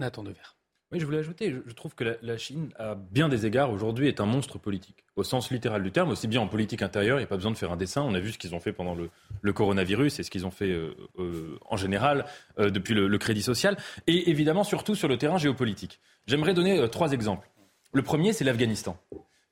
Nathan 0.00 0.22
Devers. 0.22 0.56
Oui, 0.90 1.00
je 1.00 1.06
voulais 1.06 1.18
ajouter, 1.18 1.54
je, 1.66 1.72
trouve 1.72 1.94
que 1.94 2.18
la, 2.20 2.36
Chine, 2.36 2.70
à 2.78 2.94
bien 2.94 3.30
des 3.30 3.46
égards, 3.46 3.70
aujourd'hui, 3.70 4.08
est 4.08 4.20
un 4.20 4.26
monstre 4.26 4.58
politique, 4.58 5.04
au 5.16 5.22
sens 5.22 5.50
littéral 5.50 5.82
du 5.82 5.90
terme, 5.90 6.10
aussi 6.10 6.28
bien 6.28 6.42
en 6.42 6.48
politique 6.48 6.82
intérieure, 6.82 7.16
il 7.16 7.22
n'y 7.22 7.24
a 7.24 7.28
pas 7.28 7.36
besoin 7.36 7.50
de 7.50 7.56
faire 7.56 7.72
un 7.72 7.78
dessin, 7.78 8.02
on 8.02 8.12
a 8.12 8.20
vu 8.20 8.30
ce 8.30 8.36
qu'ils 8.36 8.54
ont 8.54 8.60
fait 8.60 8.74
pendant 8.74 8.94
le, 8.94 9.52
coronavirus 9.54 10.20
et 10.20 10.22
ce 10.22 10.30
qu'ils 10.30 10.44
ont 10.44 10.50
fait 10.50 10.68
euh, 10.68 11.58
en 11.64 11.78
général 11.78 12.26
depuis 12.58 12.92
le, 12.92 13.08
le, 13.08 13.18
crédit 13.18 13.40
social, 13.40 13.78
et 14.06 14.28
évidemment 14.28 14.64
surtout 14.64 14.94
sur 14.94 15.08
le 15.08 15.16
terrain 15.16 15.38
géopolitique. 15.38 15.98
J'aimerais 16.26 16.52
donner 16.52 16.86
trois 16.90 17.12
exemples. 17.12 17.48
Le 17.92 18.02
premier, 18.02 18.32
c'est 18.32 18.44
l'Afghanistan. 18.44 18.96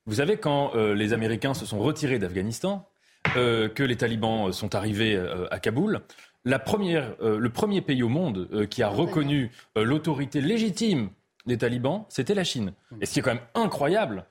Vous 0.07 0.17
savez, 0.17 0.39
quand 0.39 0.73
euh, 0.75 0.95
les 0.95 1.13
Américains 1.13 1.55
se 1.55 1.67
sont 1.67 1.79
retirés 1.79 2.19
d'Afghanistan, 2.19 2.89
euh, 3.37 3.69
que 3.69 3.83
les 3.83 3.97
talibans 3.97 4.49
euh, 4.49 4.53
sont 4.53 4.75
arrivés 4.75 5.21
à 5.51 5.59
Kaboul, 5.59 6.01
la 6.47 6.59
première, 6.59 7.17
le 7.21 7.51
premier 7.51 7.83
pays 7.83 8.03
au 8.03 8.09
monde 8.09 8.67
qui 8.71 8.83
a 8.83 8.89
reconnu 8.89 9.51
l'autorité 9.77 10.41
légitime 10.41 11.11
des 11.45 11.59
talibans, 11.59 12.07
c'était 12.09 12.35
la 12.35 12.45
Chine. 12.45 12.73
Et 13.03 13.05
ce 13.05 13.13
qui 13.13 13.19
est 13.19 13.23
quand 13.23 13.35
même 13.35 13.45
incroyable, 13.55 14.25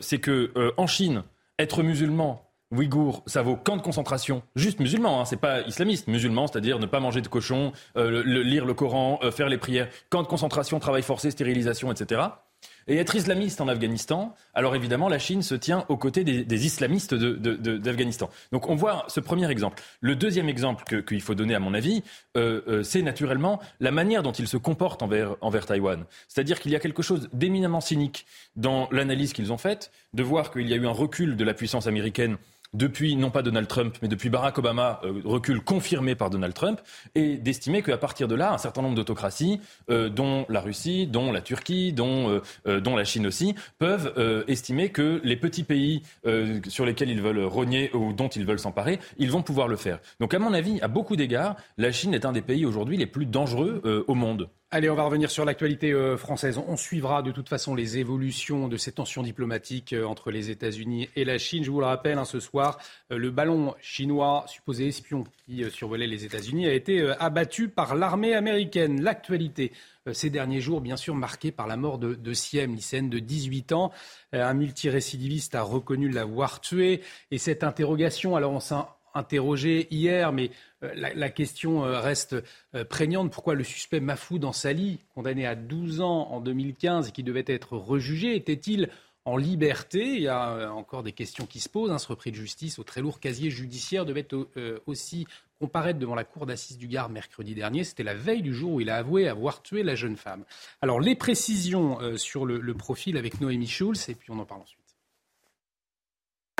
c'est 0.00 0.18
que 0.18 0.50
en 0.76 0.88
Chine, 0.88 1.22
être 1.60 1.84
musulman, 1.84 2.44
Ouïghours, 2.72 3.22
ça 3.26 3.42
vaut 3.42 3.54
camp 3.54 3.76
de 3.76 3.82
concentration, 3.82 4.42
juste 4.56 4.80
musulman, 4.80 5.20
hein, 5.20 5.24
c'est 5.26 5.36
pas 5.36 5.60
islamiste, 5.62 6.08
musulman, 6.08 6.46
c'est-à-dire 6.46 6.78
ne 6.78 6.86
pas 6.86 7.00
manger 7.00 7.20
de 7.20 7.28
cochon, 7.28 7.72
euh, 7.98 8.22
lire 8.24 8.64
le 8.64 8.72
Coran, 8.72 9.20
euh, 9.22 9.30
faire 9.30 9.50
les 9.50 9.58
prières, 9.58 9.88
camp 10.08 10.22
de 10.22 10.26
concentration, 10.26 10.80
travail 10.80 11.02
forcé, 11.02 11.30
stérilisation, 11.30 11.92
etc. 11.92 12.22
Et 12.88 12.96
être 12.96 13.14
islamiste 13.14 13.60
en 13.60 13.68
Afghanistan, 13.68 14.34
alors 14.54 14.74
évidemment, 14.74 15.08
la 15.08 15.18
Chine 15.18 15.42
se 15.42 15.54
tient 15.54 15.84
aux 15.88 15.96
côtés 15.96 16.24
des, 16.24 16.66
islamistes 16.66 17.14
d'Afghanistan. 17.14 18.30
Donc 18.52 18.68
on 18.68 18.74
voit 18.74 19.04
ce 19.08 19.20
premier 19.20 19.50
exemple. 19.50 19.82
Le 20.00 20.16
deuxième 20.16 20.48
exemple 20.48 21.02
qu'il 21.02 21.20
faut 21.20 21.34
donner, 21.34 21.54
à 21.54 21.60
mon 21.60 21.74
avis, 21.74 22.02
euh, 22.36 22.82
c'est 22.82 23.02
naturellement 23.02 23.60
la 23.80 23.90
manière 23.90 24.22
dont 24.22 24.32
ils 24.32 24.48
se 24.48 24.56
comportent 24.56 25.02
envers, 25.02 25.36
envers 25.40 25.66
Taïwan. 25.66 26.04
C'est-à-dire 26.28 26.60
qu'il 26.60 26.72
y 26.72 26.76
a 26.76 26.80
quelque 26.80 27.02
chose 27.02 27.28
d'éminemment 27.32 27.80
cynique 27.80 28.26
dans 28.56 28.88
l'analyse 28.90 29.32
qu'ils 29.32 29.52
ont 29.52 29.58
faite, 29.58 29.90
de 30.14 30.22
voir 30.22 30.50
qu'il 30.50 30.68
y 30.68 30.72
a 30.72 30.76
eu 30.76 30.86
un 30.86 30.92
recul 30.92 31.36
de 31.36 31.44
la 31.44 31.54
puissance 31.54 31.86
américaine 31.86 32.36
depuis, 32.74 33.16
non 33.16 33.30
pas 33.30 33.42
Donald 33.42 33.68
Trump, 33.68 33.96
mais 34.02 34.08
depuis 34.08 34.30
Barack 34.30 34.58
Obama, 34.58 35.00
euh, 35.04 35.20
recul 35.24 35.60
confirmé 35.60 36.14
par 36.14 36.30
Donald 36.30 36.54
Trump, 36.54 36.80
et 37.14 37.36
d'estimer 37.36 37.82
qu'à 37.82 37.98
partir 37.98 38.28
de 38.28 38.34
là, 38.34 38.52
un 38.52 38.58
certain 38.58 38.82
nombre 38.82 38.94
d'autocraties, 38.94 39.60
euh, 39.90 40.08
dont 40.08 40.46
la 40.48 40.60
Russie, 40.60 41.06
dont 41.06 41.32
la 41.32 41.40
Turquie, 41.42 41.92
dont, 41.92 42.40
euh, 42.66 42.80
dont 42.80 42.96
la 42.96 43.04
Chine 43.04 43.26
aussi, 43.26 43.54
peuvent 43.78 44.12
estimer 44.48 44.90
que 44.90 45.20
les 45.24 45.36
petits 45.36 45.64
pays 45.64 46.02
sur 46.68 46.86
lesquels 46.86 47.10
ils 47.10 47.20
veulent 47.20 47.44
rogner 47.44 47.90
ou 47.94 48.12
dont 48.12 48.28
ils 48.28 48.46
veulent 48.46 48.58
s'emparer, 48.58 48.98
ils 49.18 49.30
vont 49.30 49.42
pouvoir 49.42 49.68
le 49.68 49.76
faire. 49.76 49.98
Donc 50.20 50.34
à 50.34 50.38
mon 50.38 50.52
avis, 50.52 50.80
à 50.80 50.88
beaucoup 50.88 51.16
d'égards, 51.16 51.56
la 51.78 51.92
Chine 51.92 52.14
est 52.14 52.24
un 52.24 52.32
des 52.32 52.42
pays 52.42 52.64
aujourd'hui 52.64 52.96
les 52.96 53.06
plus 53.06 53.26
dangereux 53.26 54.04
au 54.06 54.14
monde. 54.14 54.48
Allez, 54.74 54.88
on 54.88 54.94
va 54.94 55.02
revenir 55.02 55.30
sur 55.30 55.44
l'actualité 55.44 55.92
euh, 55.92 56.16
française. 56.16 56.56
On 56.56 56.78
suivra 56.78 57.20
de 57.20 57.30
toute 57.30 57.50
façon 57.50 57.74
les 57.74 57.98
évolutions 57.98 58.68
de 58.68 58.78
ces 58.78 58.90
tensions 58.90 59.22
diplomatiques 59.22 59.92
euh, 59.92 60.06
entre 60.06 60.30
les 60.30 60.48
États-Unis 60.48 61.10
et 61.14 61.26
la 61.26 61.36
Chine. 61.36 61.62
Je 61.62 61.70
vous 61.70 61.80
le 61.80 61.84
rappelle, 61.84 62.16
hein, 62.16 62.24
ce 62.24 62.40
soir, 62.40 62.78
euh, 63.10 63.18
le 63.18 63.30
ballon 63.30 63.74
chinois, 63.82 64.46
supposé 64.46 64.88
espion 64.88 65.24
qui 65.44 65.62
survolait 65.70 66.06
les 66.06 66.24
États-Unis, 66.24 66.66
a 66.66 66.72
été 66.72 67.06
abattu 67.20 67.68
par 67.68 67.94
l'armée 67.94 68.34
américaine. 68.34 69.02
L'actualité 69.02 69.72
ces 70.10 70.30
derniers 70.30 70.62
jours, 70.62 70.80
bien 70.80 70.96
sûr, 70.96 71.14
marquée 71.14 71.52
par 71.52 71.66
la 71.66 71.76
mort 71.76 71.98
de, 71.98 72.32
Siem, 72.32 72.74
lycéenne 72.74 73.10
de 73.10 73.18
18 73.20 73.72
ans. 73.72 73.92
Un 74.32 74.54
multirécidiviste 74.54 75.54
a 75.54 75.62
reconnu 75.62 76.08
l'avoir 76.08 76.60
tué. 76.60 77.02
Et 77.30 77.38
cette 77.38 77.62
interrogation, 77.62 78.34
alors 78.34 78.52
on 78.52 78.58
s'est 78.58 78.74
interrogé 79.14 79.88
hier, 79.90 80.32
mais 80.32 80.50
euh, 80.82 80.92
la, 80.94 81.30
question 81.30 81.84
euh, 81.84 82.00
reste 82.00 82.36
euh, 82.74 82.84
prégnante. 82.84 83.30
Pourquoi 83.30 83.54
le 83.54 83.64
suspect 83.64 84.00
Mafoud 84.00 84.44
Ansali, 84.44 85.00
condamné 85.14 85.46
à 85.46 85.54
12 85.54 86.00
ans 86.00 86.28
en 86.30 86.40
2015 86.40 87.08
et 87.08 87.12
qui 87.12 87.22
devait 87.22 87.44
être 87.46 87.76
rejugé, 87.76 88.34
était-il 88.36 88.88
en 89.24 89.36
liberté? 89.36 90.16
Il 90.16 90.22
y 90.22 90.28
a 90.28 90.72
encore 90.72 91.02
des 91.02 91.12
questions 91.12 91.46
qui 91.46 91.60
se 91.60 91.68
posent. 91.68 91.90
Un 91.90 91.98
Ce 91.98 92.08
repris 92.08 92.30
de 92.30 92.36
justice 92.36 92.78
au 92.78 92.82
très 92.82 93.00
lourd 93.00 93.20
casier 93.20 93.50
judiciaire 93.50 94.04
devait 94.04 94.26
aussi 94.86 95.26
comparaître 95.60 96.00
devant 96.00 96.16
la 96.16 96.24
cour 96.24 96.44
d'assises 96.44 96.76
du 96.76 96.88
Gard 96.88 97.08
mercredi 97.08 97.54
dernier. 97.54 97.84
C'était 97.84 98.02
la 98.02 98.14
veille 98.14 98.42
du 98.42 98.52
jour 98.52 98.72
où 98.72 98.80
il 98.80 98.90
a 98.90 98.96
avoué 98.96 99.28
avoir 99.28 99.62
tué 99.62 99.84
la 99.84 99.94
jeune 99.94 100.16
femme. 100.16 100.44
Alors, 100.80 100.98
les 100.98 101.14
précisions 101.14 102.16
sur 102.16 102.44
le, 102.46 102.58
le 102.58 102.74
profil 102.74 103.16
avec 103.16 103.40
Noémie 103.40 103.68
Schulz, 103.68 104.08
et 104.08 104.16
puis 104.16 104.32
on 104.32 104.40
en 104.40 104.44
parle 104.44 104.62
ensuite. 104.62 104.81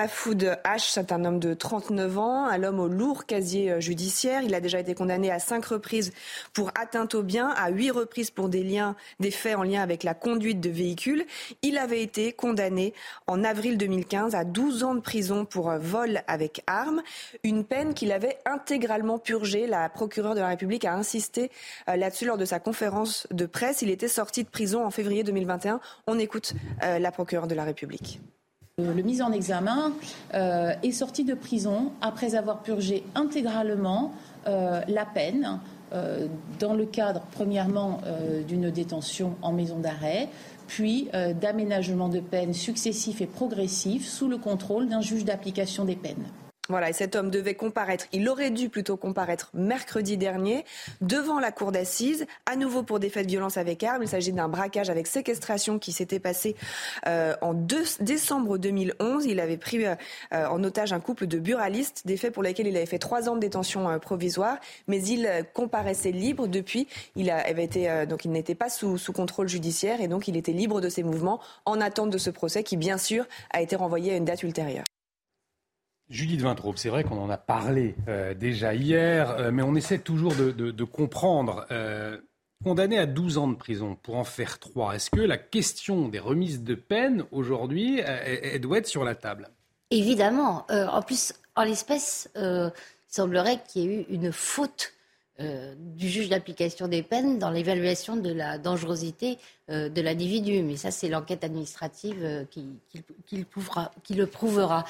Mafoud 0.02 0.58
H, 0.64 0.90
c'est 0.90 1.12
un 1.12 1.24
homme 1.24 1.38
de 1.38 1.54
39 1.54 2.18
ans, 2.18 2.46
un 2.46 2.64
homme 2.64 2.80
au 2.80 2.88
lourd 2.88 3.24
casier 3.24 3.70
euh, 3.70 3.78
judiciaire. 3.78 4.42
Il 4.42 4.52
a 4.52 4.60
déjà 4.60 4.80
été 4.80 4.96
condamné 4.96 5.30
à 5.30 5.38
cinq 5.38 5.64
reprises 5.66 6.12
pour 6.52 6.72
atteinte 6.74 7.14
au 7.14 7.22
bien, 7.22 7.50
à 7.50 7.70
huit 7.70 7.92
reprises 7.92 8.32
pour 8.32 8.48
des 8.48 8.64
liens, 8.64 8.96
des 9.20 9.30
faits 9.30 9.54
en 9.54 9.62
lien 9.62 9.80
avec 9.80 10.02
la 10.02 10.14
conduite 10.14 10.58
de 10.58 10.70
véhicules. 10.70 11.24
Il 11.62 11.78
avait 11.78 12.02
été 12.02 12.32
condamné 12.32 12.94
en 13.28 13.44
avril 13.44 13.78
2015 13.78 14.34
à 14.34 14.42
12 14.44 14.82
ans 14.82 14.96
de 14.96 15.00
prison 15.00 15.44
pour 15.44 15.70
euh, 15.70 15.78
vol 15.78 16.22
avec 16.26 16.64
arme, 16.66 17.00
une 17.44 17.62
peine 17.62 17.94
qu'il 17.94 18.10
avait 18.10 18.38
intégralement 18.44 19.20
purgée. 19.20 19.68
La 19.68 19.88
procureure 19.88 20.34
de 20.34 20.40
la 20.40 20.48
République 20.48 20.84
a 20.84 20.94
insisté 20.94 21.52
euh, 21.88 21.94
là-dessus 21.94 22.24
lors 22.26 22.38
de 22.38 22.44
sa 22.44 22.58
conférence 22.58 23.28
de 23.30 23.46
presse. 23.46 23.82
Il 23.82 23.90
était 23.90 24.08
sorti 24.08 24.42
de 24.42 24.48
prison 24.48 24.84
en 24.84 24.90
février 24.90 25.22
2021. 25.22 25.78
On 26.08 26.18
écoute 26.18 26.54
la 26.80 27.12
procureure 27.12 27.46
de 27.46 27.54
la 27.54 27.62
République. 27.62 28.20
Le 28.78 29.02
mis 29.02 29.20
en 29.20 29.32
examen 29.32 29.92
euh, 30.32 30.72
est 30.82 30.92
sorti 30.92 31.24
de 31.24 31.34
prison 31.34 31.92
après 32.00 32.34
avoir 32.34 32.62
purgé 32.62 33.04
intégralement 33.14 34.14
euh, 34.46 34.80
la 34.88 35.04
peine 35.04 35.60
euh, 35.92 36.26
dans 36.58 36.72
le 36.72 36.86
cadre, 36.86 37.20
premièrement, 37.32 38.00
d'une 38.48 38.70
détention 38.70 39.36
en 39.42 39.52
maison 39.52 39.78
d'arrêt, 39.78 40.30
puis 40.68 41.10
d'aménagement 41.38 42.08
de 42.08 42.20
peine 42.20 42.54
successifs 42.54 43.20
et 43.20 43.26
progressifs 43.26 44.08
sous 44.08 44.28
le 44.28 44.38
contrôle 44.38 44.88
d'un 44.88 45.02
juge 45.02 45.26
d'application 45.26 45.84
des 45.84 45.96
peines. 45.96 46.24
Voilà, 46.68 46.90
et 46.90 46.92
cet 46.92 47.16
homme 47.16 47.28
devait 47.28 47.56
comparaître, 47.56 48.06
il 48.12 48.28
aurait 48.28 48.50
dû 48.50 48.68
plutôt 48.68 48.96
comparaître 48.96 49.50
mercredi 49.52 50.16
dernier 50.16 50.64
devant 51.00 51.40
la 51.40 51.50
cour 51.50 51.72
d'assises, 51.72 52.24
à 52.46 52.54
nouveau 52.54 52.84
pour 52.84 53.00
des 53.00 53.10
faits 53.10 53.26
de 53.26 53.32
violence 53.32 53.56
avec 53.56 53.82
armes. 53.82 54.04
Il 54.04 54.08
s'agit 54.08 54.32
d'un 54.32 54.48
braquage 54.48 54.88
avec 54.88 55.08
séquestration 55.08 55.80
qui 55.80 55.90
s'était 55.90 56.20
passé 56.20 56.54
euh, 57.08 57.34
en 57.40 57.52
décembre 57.52 58.58
2011. 58.58 59.26
Il 59.26 59.40
avait 59.40 59.56
pris 59.56 59.84
euh, 59.84 59.96
en 60.30 60.62
otage 60.62 60.92
un 60.92 61.00
couple 61.00 61.26
de 61.26 61.40
buralistes, 61.40 62.06
des 62.06 62.16
faits 62.16 62.32
pour 62.32 62.44
lesquels 62.44 62.68
il 62.68 62.76
avait 62.76 62.86
fait 62.86 63.00
trois 63.00 63.28
ans 63.28 63.34
de 63.34 63.40
détention 63.40 63.90
euh, 63.90 63.98
provisoire, 63.98 64.58
mais 64.86 65.02
il 65.02 65.28
comparaissait 65.54 66.12
libre 66.12 66.46
depuis. 66.46 66.86
Il 67.16 67.28
avait 67.30 67.64
été 67.64 68.06
donc 68.08 68.24
il 68.24 68.30
n'était 68.30 68.54
pas 68.54 68.68
sous, 68.70 68.98
sous 68.98 69.12
contrôle 69.12 69.48
judiciaire 69.48 70.00
et 70.00 70.06
donc 70.06 70.28
il 70.28 70.36
était 70.36 70.52
libre 70.52 70.80
de 70.80 70.88
ses 70.88 71.02
mouvements 71.02 71.40
en 71.64 71.80
attente 71.80 72.10
de 72.10 72.18
ce 72.18 72.30
procès 72.30 72.62
qui, 72.62 72.76
bien 72.76 72.98
sûr, 72.98 73.26
a 73.50 73.60
été 73.60 73.74
renvoyé 73.74 74.12
à 74.12 74.16
une 74.16 74.24
date 74.24 74.44
ultérieure. 74.44 74.84
Judith 76.12 76.42
Vintraube, 76.42 76.76
c'est 76.76 76.90
vrai 76.90 77.04
qu'on 77.04 77.18
en 77.18 77.30
a 77.30 77.38
parlé 77.38 77.94
euh, 78.06 78.34
déjà 78.34 78.74
hier, 78.74 79.30
euh, 79.30 79.50
mais 79.50 79.62
on 79.62 79.74
essaie 79.74 79.98
toujours 79.98 80.34
de, 80.34 80.84
comprendre. 80.84 81.66
Euh, 81.70 82.18
condamné 82.62 82.98
à 82.98 83.06
12 83.06 83.38
ans 83.38 83.48
de 83.48 83.56
prison 83.56 83.96
pour 84.00 84.16
en 84.16 84.24
faire 84.24 84.58
3, 84.58 84.94
est-ce 84.94 85.10
que 85.10 85.20
la 85.20 85.38
question 85.38 86.08
des 86.08 86.18
remises 86.18 86.62
de 86.62 86.74
peine 86.74 87.24
aujourd'hui, 87.32 88.00
elle, 88.00 88.60
doit 88.60 88.78
être 88.78 88.86
sur 88.86 89.04
la 89.04 89.14
table? 89.14 89.48
Évidemment. 89.90 90.66
en 90.68 91.02
plus, 91.02 91.32
en 91.56 91.64
l'espèce, 91.64 92.30
il 92.36 92.72
semblerait 93.08 93.60
qu'il 93.66 93.82
y 93.82 93.86
ait 93.86 94.00
eu 94.02 94.06
une 94.10 94.30
faute 94.32 94.92
euh, 95.42 95.74
du 95.76 96.08
juge 96.08 96.28
d'application 96.28 96.88
des 96.88 97.02
peines 97.02 97.38
dans 97.38 97.50
l'évaluation 97.50 98.16
de 98.16 98.32
la 98.32 98.58
dangerosité 98.58 99.38
euh, 99.70 99.88
de 99.88 100.00
l'individu. 100.00 100.62
Mais 100.62 100.76
ça, 100.76 100.90
c'est 100.90 101.08
l'enquête 101.08 101.44
administrative 101.44 102.22
euh, 102.22 102.44
qui, 102.46 103.36
le 103.36 104.26
prouvera. 104.26 104.84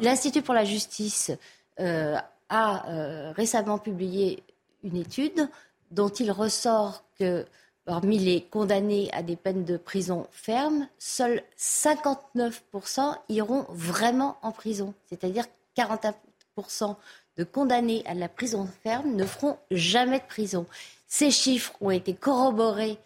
L'Institut 0.00 0.42
pour 0.42 0.54
la 0.54 0.64
justice 0.64 1.30
a 1.78 3.32
récemment 3.32 3.78
publié 3.78 4.42
une 4.82 4.96
étude 4.96 5.48
dont 5.90 6.08
il 6.08 6.30
ressort 6.30 7.04
que 7.18 7.46
parmi 7.84 8.18
les 8.18 8.42
condamnés 8.42 9.08
à 9.12 9.22
des 9.22 9.36
peines 9.36 9.64
de 9.64 9.76
prison 9.76 10.26
ferme, 10.30 10.86
seuls 10.98 11.42
59% 11.58 13.16
iront 13.28 13.66
vraiment 13.70 14.36
en 14.42 14.52
prison, 14.52 14.94
c'est-à-dire 15.08 15.44
41% 15.76 16.96
de 17.36 17.44
condamnés 17.44 18.02
à 18.06 18.14
la 18.14 18.28
prison 18.28 18.68
ferme 18.82 19.14
ne 19.14 19.24
feront 19.24 19.58
jamais 19.70 20.18
de 20.18 20.24
prison. 20.24 20.66
Ces 21.06 21.30
chiffres 21.30 21.72
ont 21.80 21.90
été 21.90 22.14
corroborés 22.14 22.98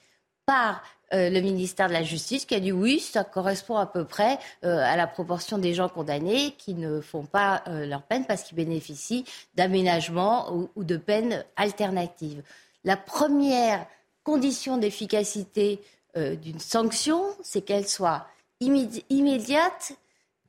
par 0.47 0.83
euh, 1.12 1.31
le 1.31 1.41
ministère 1.41 1.89
de 1.89 1.93
la 1.93 2.03
Justice 2.03 2.45
qui 2.45 2.55
a 2.55 2.61
dit 2.61 2.72
oui, 2.72 2.99
ça 2.99 3.25
correspond 3.25 3.77
à 3.77 3.87
peu 3.87 4.05
près 4.05 4.39
euh, 4.64 4.79
à 4.79 4.97
la 4.97 5.07
proportion 5.07 5.59
des 5.59 5.75
gens 5.75 5.89
condamnés 5.89 6.55
qui 6.59 6.75
ne 6.75 7.01
font 7.01 7.25
pas 7.25 7.62
euh, 7.68 7.87
leur 7.87 8.03
peine 8.03 8.25
parce 8.25 8.43
qu'ils 8.43 8.57
bénéficient 8.57 9.25
d'aménagements 9.55 10.53
ou, 10.53 10.85
de 10.85 10.97
peines 10.97 11.45
alternatives. 11.57 12.43
La 12.85 12.97
première 12.97 13.87
condition 14.22 14.79
d'efficacité 14.79 15.81
d'une 16.16 16.61
sanction, 16.61 17.25
c'est 17.43 17.62
qu'elle 17.62 17.89
soit 17.89 18.29
immédiate 18.61 19.93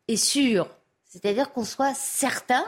et 0.07 0.15
sûre. 0.15 0.67
C'est-à-dire 1.05 1.51
qu'on 1.51 1.63
soit 1.63 1.95
certain 1.95 2.63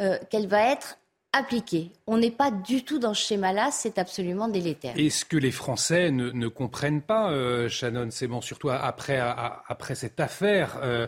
euh, 0.00 0.18
qu'elle 0.30 0.46
va 0.46 0.72
être 0.72 0.98
appliquée. 1.32 1.90
On 2.06 2.16
n'est 2.18 2.30
pas 2.30 2.50
du 2.50 2.84
tout 2.84 2.98
dans 2.98 3.14
ce 3.14 3.26
schéma-là, 3.26 3.70
c'est 3.70 3.98
absolument 3.98 4.48
délétère. 4.48 4.94
Et 4.96 5.10
ce 5.10 5.24
que 5.24 5.36
les 5.36 5.50
Français 5.50 6.10
ne, 6.10 6.48
comprennent 6.48 7.02
pas, 7.02 7.30
euh, 7.30 7.68
Shannon, 7.68 8.08
c'est 8.10 8.26
bon, 8.26 8.40
surtout 8.40 8.70
après, 8.70 9.94
cette 9.94 10.20
affaire 10.20 10.78
euh, 10.82 11.06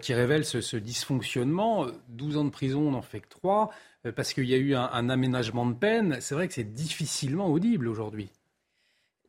qui 0.00 0.14
révèle 0.14 0.44
ce, 0.44 0.76
dysfonctionnement, 0.76 1.86
12 2.08 2.36
ans 2.36 2.44
de 2.44 2.50
prison, 2.50 2.88
on 2.88 2.90
n'en 2.92 3.02
fait 3.02 3.20
que 3.20 3.28
3, 3.28 3.70
parce 4.14 4.32
qu'il 4.32 4.44
y 4.44 4.54
a 4.54 4.58
eu 4.58 4.74
un 4.74 5.08
aménagement 5.08 5.66
de 5.66 5.74
peine, 5.74 6.18
c'est 6.20 6.34
vrai 6.34 6.46
que 6.46 6.54
c'est 6.54 6.74
difficilement 6.74 7.48
audible 7.48 7.88
aujourd'hui. 7.88 8.30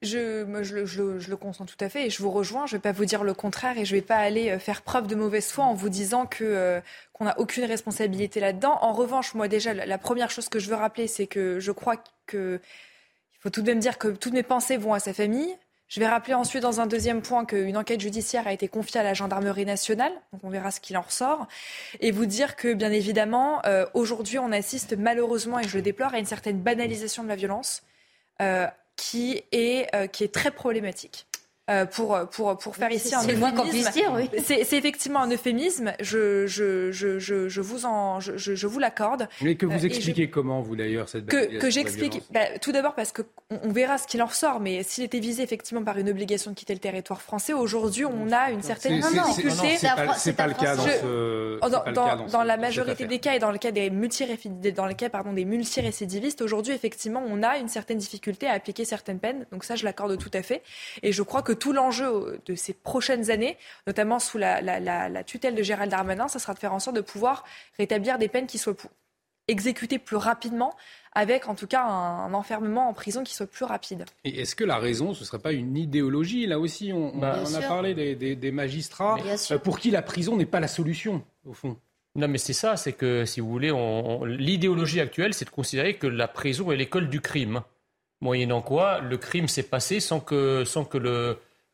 Je, 0.01 0.45
je, 0.63 1.29
le 1.29 1.35
consens 1.35 1.65
tout 1.65 1.77
à 1.79 1.89
fait 1.89 2.07
et 2.07 2.09
je 2.09 2.21
vous 2.21 2.29
rejoins. 2.29 2.65
Je 2.65 2.75
ne 2.75 2.77
vais 2.77 2.81
pas 2.81 2.91
vous 2.91 3.05
dire 3.05 3.23
le 3.23 3.33
contraire 3.33 3.77
et 3.77 3.85
je 3.85 3.95
ne 3.95 3.99
vais 3.99 4.05
pas 4.05 4.17
aller 4.17 4.51
euh, 4.51 4.59
faire 4.59 4.81
preuve 4.81 5.07
de 5.07 5.15
mauvaise 5.15 5.49
foi 5.49 5.65
en 5.65 5.73
vous 5.73 5.89
disant 5.89 6.25
que 6.25 6.43
euh, 6.43 6.81
qu'on 7.13 7.25
n'a 7.25 7.39
aucune 7.39 7.63
responsabilité 7.63 8.39
là-dedans. 8.39 8.77
En 8.81 8.93
revanche, 8.93 9.33
moi 9.33 9.47
déjà, 9.47 9.73
la, 9.73 9.97
première 9.97 10.29
chose 10.29 10.49
que 10.49 10.59
je 10.59 10.69
veux 10.69 10.75
rappeler, 10.75 11.07
c'est 11.07 11.27
que 11.27 11.59
je 11.59 11.71
crois 11.71 11.95
que 12.27 12.59
il 12.61 13.41
faut 13.41 13.49
tout 13.49 13.61
de 13.61 13.67
même 13.67 13.79
dire 13.79 13.97
que 13.97 14.09
toutes 14.09 14.33
mes 14.33 14.43
pensées 14.43 14.77
vont 14.77 14.93
à 14.93 14.99
sa 14.99 15.13
famille, 15.13 15.55
Je 15.87 15.99
vais 15.99 16.07
rappeler 16.07 16.33
ensuite 16.33 16.63
dans 16.63 16.81
un 16.81 16.87
deuxième 16.87 17.21
point 17.21 17.45
qu'une 17.45 17.77
enquête 17.77 18.01
judiciaire 18.01 18.47
a 18.47 18.53
été 18.53 18.67
confiée 18.67 18.99
à 18.99 19.03
la 19.03 19.13
gendarmerie 19.13 19.65
nationale, 19.65 20.11
donc 20.33 20.43
on 20.43 20.49
verra 20.49 20.71
ce 20.71 20.79
qu'il 20.79 20.97
en 20.97 21.01
ressort, 21.01 21.47
et 21.99 22.09
vous 22.09 22.25
dire 22.25 22.55
que 22.55 22.73
bien 22.73 22.91
évidemment, 22.91 23.61
euh, 23.67 23.85
aujourd'hui 23.93 24.39
on 24.39 24.51
assiste 24.51 24.97
malheureusement, 24.97 25.59
et 25.59 25.67
je 25.67 25.77
le 25.77 25.83
déplore, 25.83 26.15
à 26.15 26.19
une 26.19 26.25
certaine 26.25 26.59
banalisation 26.59 27.23
de 27.23 27.29
la 27.29 27.35
violence 27.35 27.83
qui, 28.95 29.43
est, 29.51 29.93
euh, 29.95 30.07
qui 30.07 30.23
est 30.23 30.33
très 30.33 30.51
problématique. 30.51 31.27
Euh, 31.67 31.87
pour, 31.87 32.19
pour, 32.29 32.55
pour 32.59 32.75
faire 32.75 32.91
ici 32.91 33.15
un 33.15 33.23
euphémisme. 33.23 33.89
Oui. 34.13 34.29
C'est 34.43 34.77
effectivement 34.77 35.21
un 35.21 35.31
euphémisme, 35.31 35.93
je, 35.99 36.45
je, 36.45 36.91
je, 36.91 37.17
je, 37.17 37.61
vous, 37.61 37.87
en, 37.87 38.19
je, 38.19 38.37
je 38.37 38.67
vous 38.67 38.77
l'accorde. 38.77 39.27
Mais 39.41 39.55
que 39.55 39.65
vous 39.65 39.83
euh, 39.83 39.87
expliquez 39.87 40.29
comment, 40.29 40.61
vous 40.61 40.75
d'ailleurs, 40.75 41.09
cette 41.09 41.25
Que, 41.25 41.57
que 41.57 41.71
j'explique, 41.71 42.21
bah, 42.31 42.59
tout 42.61 42.71
d'abord 42.71 42.93
parce 42.93 43.11
qu'on 43.11 43.23
on 43.49 43.71
verra 43.71 43.97
ce 43.97 44.05
qu'il 44.05 44.21
en 44.21 44.27
ressort, 44.27 44.59
mais 44.59 44.83
s'il 44.83 45.03
était 45.03 45.19
visé 45.19 45.41
effectivement 45.41 45.83
par 45.83 45.97
une 45.97 46.07
obligation 46.07 46.51
de 46.51 46.55
quitter 46.55 46.75
le 46.75 46.79
territoire 46.79 47.19
français, 47.19 47.53
aujourd'hui 47.53 48.05
on 48.05 48.31
a 48.31 48.51
une 48.51 48.61
certaine 48.61 48.99
difficulté. 48.99 49.77
C'est 50.17 50.33
pas, 50.33 50.43
pas, 50.43 50.47
le 50.47 50.53
cas 50.53 50.75
dans 50.75 50.83
ce. 50.83 51.91
Dans, 51.91 52.27
dans, 52.27 52.43
la 52.43 52.57
majorité 52.57 53.07
des 53.07 53.17
cas 53.17 53.33
et 53.33 53.39
dans 53.39 53.51
le 53.51 53.57
cas 53.57 53.71
des, 53.71 53.89
dans 53.89 54.85
le 54.85 54.93
cas, 54.93 55.09
pardon, 55.09 55.33
des 55.33 55.45
multirécidivistes, 55.45 56.43
aujourd'hui 56.43 56.75
effectivement 56.75 57.23
on 57.27 57.41
a 57.41 57.57
une 57.57 57.69
certaine 57.69 57.97
difficulté 57.97 58.45
à 58.45 58.51
appliquer 58.51 58.85
certaines 58.85 59.19
peines, 59.19 59.47
donc 59.51 59.63
ça 59.63 59.75
je 59.75 59.83
l'accorde 59.83 60.15
tout 60.19 60.31
à 60.31 60.43
fait. 60.43 60.61
Et 61.01 61.11
je 61.11 61.23
crois 61.23 61.41
que 61.41 61.54
tout 61.55 61.73
l'enjeu 61.73 62.39
de 62.45 62.55
ces 62.55 62.73
prochaines 62.73 63.31
années, 63.31 63.57
notamment 63.87 64.19
sous 64.19 64.37
la, 64.37 65.23
tutelle 65.23 65.55
de 65.55 65.63
Gérald 65.63 65.91
Darmanin, 65.91 66.27
ça 66.27 66.39
sera 66.39 66.53
de 66.53 66.59
faire 66.59 66.73
en 66.73 66.79
sorte 66.79 66.95
de 66.95 67.01
pouvoir 67.01 67.43
rétablir 67.77 68.17
des 68.17 68.27
peines 68.27 68.47
qui 68.47 68.57
soient 68.57 68.75
exécutées 69.47 69.99
plus 69.99 70.15
rapidement, 70.15 70.75
avec 71.13 71.47
en 71.47 71.55
tout 71.55 71.67
cas 71.67 71.83
un, 71.83 72.33
enfermement 72.33 72.89
en 72.89 72.93
prison 72.93 73.23
qui 73.23 73.33
soit 73.33 73.47
plus 73.47 73.65
rapide. 73.65 74.05
Et 74.23 74.41
est-ce 74.41 74.55
que 74.55 74.63
la 74.63 74.77
raison, 74.77 75.13
ce 75.13 75.21
ne 75.21 75.25
serait 75.25 75.39
pas 75.39 75.51
une 75.51 75.77
idéologie 75.77 76.45
Là 76.47 76.59
aussi, 76.59 76.91
on, 76.93 77.15
bah, 77.17 77.43
a 77.43 77.61
parlé 77.61 77.93
des, 78.15 78.51
magistrats, 78.51 79.17
euh, 79.51 79.57
pour 79.59 79.79
qui 79.79 79.91
la 79.91 80.01
prison 80.01 80.35
n'est 80.35 80.45
pas 80.45 80.59
la 80.59 80.67
solution, 80.67 81.23
au 81.45 81.53
fond. 81.53 81.77
Non, 82.15 82.29
mais 82.29 82.37
c'est 82.37 82.53
ça, 82.53 82.77
c'est 82.77 82.93
que, 82.93 83.25
si 83.25 83.41
vous 83.41 83.49
voulez, 83.49 83.71
l'idéologie 84.25 85.01
actuelle, 85.01 85.33
c'est 85.33 85.45
de 85.45 85.49
considérer 85.49 85.95
que 85.95 86.07
la 86.07 86.29
prison 86.29 86.71
est 86.71 86.77
l'école 86.77 87.09
du 87.09 87.19
crime. 87.19 87.61
Moyennant 88.21 88.61
quoi, 88.61 88.99
le 88.99 89.17
crime 89.17 89.47
s'est 89.47 89.63
passé 89.63 89.99
sans 89.99 90.19
que, 90.19 90.63
sans 90.65 90.85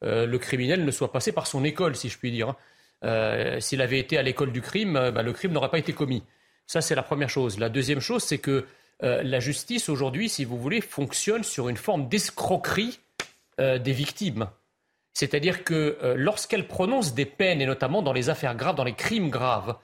euh, 0.04 0.26
le 0.26 0.38
criminel 0.40 0.84
ne 0.86 0.92
soit 0.92 1.12
passé 1.12 1.32
par 1.32 1.48
son 1.48 1.64
école, 1.64 1.96
si 1.96 2.10
je 2.10 2.18
puis 2.18 2.32
dire. 2.32 2.50
Hein. 2.50 2.56
Euh, 3.04 3.60
s'il 3.60 3.82
avait 3.82 4.00
été 4.00 4.18
à 4.18 4.22
l'école 4.22 4.52
du 4.52 4.62
crime, 4.62 4.96
euh, 4.96 5.12
bah, 5.12 5.24
le 5.24 5.34
crime 5.34 5.52
n'aurait 5.52 5.70
pas 5.70 5.80
été 5.80 5.94
commis. 5.94 6.24
Ça, 6.68 6.82
c'est 6.82 6.96
la 6.96 7.04
première 7.04 7.30
chose. 7.30 7.60
La 7.60 7.70
deuxième 7.70 8.00
chose, 8.00 8.24
c'est 8.24 8.38
que 8.38 8.66
la 9.04 9.40
justice, 9.40 9.90
aujourd'hui, 9.90 10.30
si 10.30 10.46
vous 10.46 10.60
voulez, 10.60 10.80
fonctionne 10.80 11.44
sur 11.44 11.70
une 11.70 11.76
forme 11.76 12.08
d'escroquerie 12.08 13.00
des 13.58 13.92
victimes. 13.92 14.48
C'est-à-dire 15.12 15.64
que 15.64 15.98
lorsqu'elle 16.16 16.68
prononce 16.68 17.16
des 17.16 17.26
peines, 17.26 17.62
et 17.62 17.66
notamment 17.66 18.04
dans 18.04 18.14
les 18.14 18.30
affaires 18.30 18.54
graves, 18.54 18.76
dans 18.76 18.84
les 18.84 18.94
crimes 18.94 19.32
graves, 19.32 19.76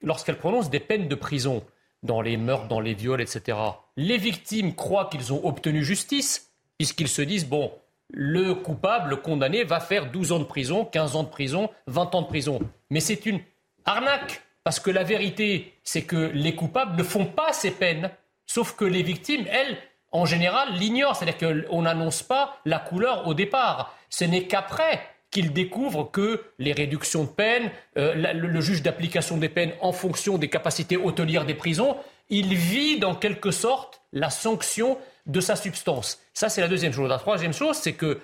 lorsqu'elle 0.00 0.38
prononce 0.38 0.70
des 0.70 0.80
peines 0.80 1.08
de 1.08 1.14
prison, 1.14 1.62
dans 2.04 2.20
les 2.20 2.36
meurtres, 2.36 2.68
dans 2.68 2.80
les 2.80 2.94
viols, 2.94 3.20
etc., 3.20 3.58
les 3.96 4.18
victimes 4.18 4.74
croient 4.74 5.08
qu'ils 5.10 5.32
ont 5.32 5.44
obtenu 5.44 5.82
justice, 5.82 6.52
puisqu'ils 6.78 7.08
se 7.08 7.22
disent, 7.22 7.48
bon, 7.48 7.72
le 8.10 8.54
coupable, 8.54 9.10
le 9.10 9.16
condamné, 9.16 9.64
va 9.64 9.80
faire 9.80 10.10
12 10.10 10.32
ans 10.32 10.38
de 10.38 10.44
prison, 10.44 10.84
15 10.84 11.16
ans 11.16 11.22
de 11.24 11.28
prison, 11.28 11.70
20 11.86 12.14
ans 12.14 12.22
de 12.22 12.26
prison. 12.26 12.60
Mais 12.90 13.00
c'est 13.00 13.26
une 13.26 13.40
arnaque, 13.84 14.42
parce 14.62 14.78
que 14.78 14.90
la 14.90 15.02
vérité, 15.02 15.74
c'est 15.82 16.02
que 16.02 16.30
les 16.34 16.54
coupables 16.54 16.96
ne 16.96 17.02
font 17.02 17.26
pas 17.26 17.52
ces 17.52 17.70
peines, 17.70 18.10
sauf 18.46 18.76
que 18.76 18.84
les 18.84 19.02
victimes, 19.02 19.46
elles, 19.50 19.76
en 20.12 20.26
général, 20.26 20.74
l'ignorent. 20.74 21.16
C'est-à-dire 21.16 21.64
qu'on 21.66 21.82
n'annonce 21.82 22.22
pas 22.22 22.58
la 22.64 22.78
couleur 22.78 23.26
au 23.26 23.34
départ. 23.34 23.96
Ce 24.10 24.24
n'est 24.24 24.46
qu'après 24.46 25.00
qu'ils 25.34 25.52
découvrent 25.52 26.10
que 26.10 26.44
les 26.60 26.72
réductions 26.72 27.24
de 27.24 27.28
peine, 27.28 27.70
euh, 27.98 28.14
le, 28.14 28.60
juge 28.60 28.82
d'application 28.82 29.36
des 29.36 29.48
peines 29.48 29.72
en 29.80 29.90
fonction 29.92 30.38
des 30.38 30.48
capacités 30.48 30.96
hôtelières 30.96 31.44
des 31.44 31.54
prisons, 31.54 31.96
il 32.30 32.54
vide 32.54 33.04
en 33.04 33.16
quelque 33.16 33.50
sorte 33.50 34.00
la 34.12 34.30
sanction 34.30 34.96
de 35.26 35.40
sa 35.40 35.56
substance. 35.56 36.20
Ça, 36.34 36.48
c'est 36.48 36.60
la 36.60 36.68
deuxième 36.68 36.92
chose. 36.92 37.08
La 37.10 37.18
troisième 37.18 37.52
chose, 37.52 37.76
c'est 37.76 37.94
que 37.94 38.20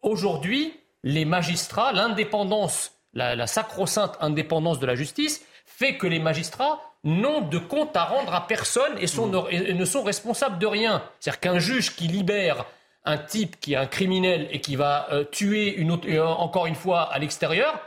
aujourd'hui, 0.00 0.72
les 1.02 1.26
magistrats, 1.26 1.92
l'indépendance, 1.92 2.92
la, 3.12 3.46
sacro-sainte 3.46 4.16
indépendance 4.20 4.80
de 4.80 4.86
la 4.86 4.94
justice, 4.94 5.44
fait 5.66 5.98
que 5.98 6.06
les 6.06 6.18
magistrats 6.18 6.80
n'ont 7.04 7.42
de 7.42 7.58
compte 7.58 7.94
à 7.94 8.04
rendre 8.04 8.34
à 8.34 8.46
personne 8.46 8.94
et, 8.98 9.74
ne 9.74 9.84
sont 9.84 10.02
responsables 10.02 10.58
de 10.58 10.66
rien. 10.66 11.02
C'est-à-dire 11.20 11.40
qu'un 11.40 11.58
juge 11.58 11.94
qui 11.94 12.08
libère 12.08 12.64
un 13.04 13.18
type 13.18 13.60
qui 13.60 13.74
est 13.74 13.76
un 13.76 13.86
criminel 13.86 14.48
et 14.50 14.60
qui 14.60 14.76
va 14.76 15.08
euh, 15.12 15.24
tuer 15.24 15.74
une 15.74 15.90
autre, 15.90 16.08
euh, 16.08 16.24
encore 16.24 16.66
une 16.66 16.74
fois 16.74 17.02
à 17.12 17.18
l'extérieur, 17.18 17.80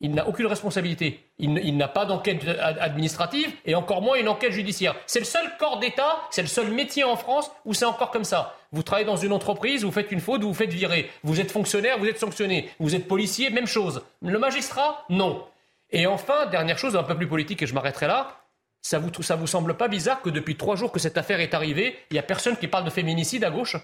il 0.00 0.12
n'a 0.12 0.28
aucune 0.28 0.46
responsabilité. 0.46 1.20
Il, 1.38 1.76
n'a 1.76 1.88
pas 1.88 2.04
d'enquête 2.04 2.46
administrative 2.60 3.50
et 3.64 3.74
encore 3.74 4.02
moins 4.02 4.16
une 4.16 4.28
enquête 4.28 4.52
judiciaire. 4.52 4.94
C'est 5.06 5.18
le 5.18 5.24
seul 5.24 5.50
corps 5.58 5.78
d'État, 5.78 6.20
c'est 6.30 6.42
le 6.42 6.48
seul 6.48 6.70
métier 6.70 7.04
en 7.04 7.16
France 7.16 7.50
où 7.64 7.74
c'est 7.74 7.86
encore 7.86 8.10
comme 8.10 8.24
ça. 8.24 8.56
Vous 8.70 8.82
travaillez 8.82 9.06
dans 9.06 9.16
une 9.16 9.32
entreprise, 9.32 9.82
vous 9.82 9.90
faites 9.90 10.12
une 10.12 10.20
faute, 10.20 10.42
vous 10.42 10.48
vous 10.48 10.54
faites 10.54 10.72
virer. 10.72 11.10
Vous 11.22 11.40
êtes 11.40 11.50
fonctionnaire, 11.50 11.98
vous 11.98 12.06
êtes 12.06 12.18
sanctionné. 12.18 12.68
Vous 12.78 12.94
êtes 12.94 13.08
policier, 13.08 13.50
même 13.50 13.66
chose. 13.66 14.02
Le 14.20 14.38
magistrat, 14.38 15.04
non. 15.08 15.44
Et 15.90 16.06
enfin, 16.06 16.46
dernière 16.46 16.76
chose, 16.76 16.96
un 16.96 17.02
peu 17.02 17.16
plus 17.16 17.28
politique, 17.28 17.62
et 17.62 17.66
je 17.66 17.74
m'arrêterai 17.74 18.06
là. 18.06 18.40
Ça 18.82 18.98
vous, 18.98 19.10
ça 19.22 19.36
vous 19.36 19.46
semble 19.46 19.74
pas 19.74 19.88
bizarre 19.88 20.20
que 20.20 20.28
depuis 20.28 20.56
trois 20.56 20.76
jours 20.76 20.92
que 20.92 20.98
cette 20.98 21.16
affaire 21.16 21.40
est 21.40 21.54
arrivée, 21.54 21.96
il 22.10 22.14
n'y 22.14 22.18
a 22.18 22.22
personne 22.22 22.56
qui 22.56 22.68
parle 22.68 22.84
de 22.84 22.90
féminicide 22.90 23.42
à 23.42 23.50
gauche? 23.50 23.76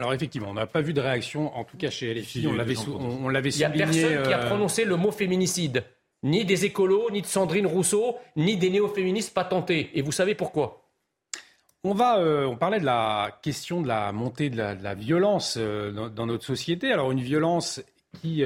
Alors 0.00 0.14
effectivement, 0.14 0.48
on 0.48 0.54
n'a 0.54 0.66
pas 0.66 0.80
vu 0.80 0.94
de 0.94 1.00
réaction, 1.02 1.54
en 1.54 1.62
tout 1.62 1.76
cas 1.76 1.90
chez 1.90 2.14
LFI, 2.14 2.46
on 2.46 2.54
l'avait, 2.54 2.74
on, 2.88 3.28
l'avait 3.28 3.50
souligné. 3.50 3.74
Il 3.74 3.76
n'y 3.76 3.82
a 3.82 3.86
personne 3.86 4.22
qui 4.22 4.32
a 4.32 4.38
euh, 4.38 4.46
prononcé 4.46 4.86
le 4.86 4.96
mot 4.96 5.12
féminicide, 5.12 5.84
ni 6.22 6.46
des 6.46 6.64
écolos, 6.64 7.10
ni 7.10 7.20
de 7.20 7.26
Sandrine 7.26 7.66
Rousseau, 7.66 8.16
ni 8.34 8.56
des 8.56 8.70
néo-féministes 8.70 9.34
patentés. 9.34 9.90
Et 9.92 10.00
vous 10.00 10.10
savez 10.10 10.34
pourquoi? 10.34 10.88
On 11.84 11.92
va, 11.92 12.18
euh, 12.18 12.46
on 12.46 12.56
parlait 12.56 12.80
de 12.80 12.86
la 12.86 13.38
question 13.42 13.82
de 13.82 13.88
la 13.88 14.10
montée 14.12 14.48
de 14.48 14.56
la, 14.56 14.94
violence 14.94 15.58
euh, 15.58 16.08
dans, 16.08 16.24
notre 16.26 16.46
société. 16.46 16.90
Alors 16.90 17.12
une 17.12 17.20
violence 17.20 17.82
qui 18.22 18.42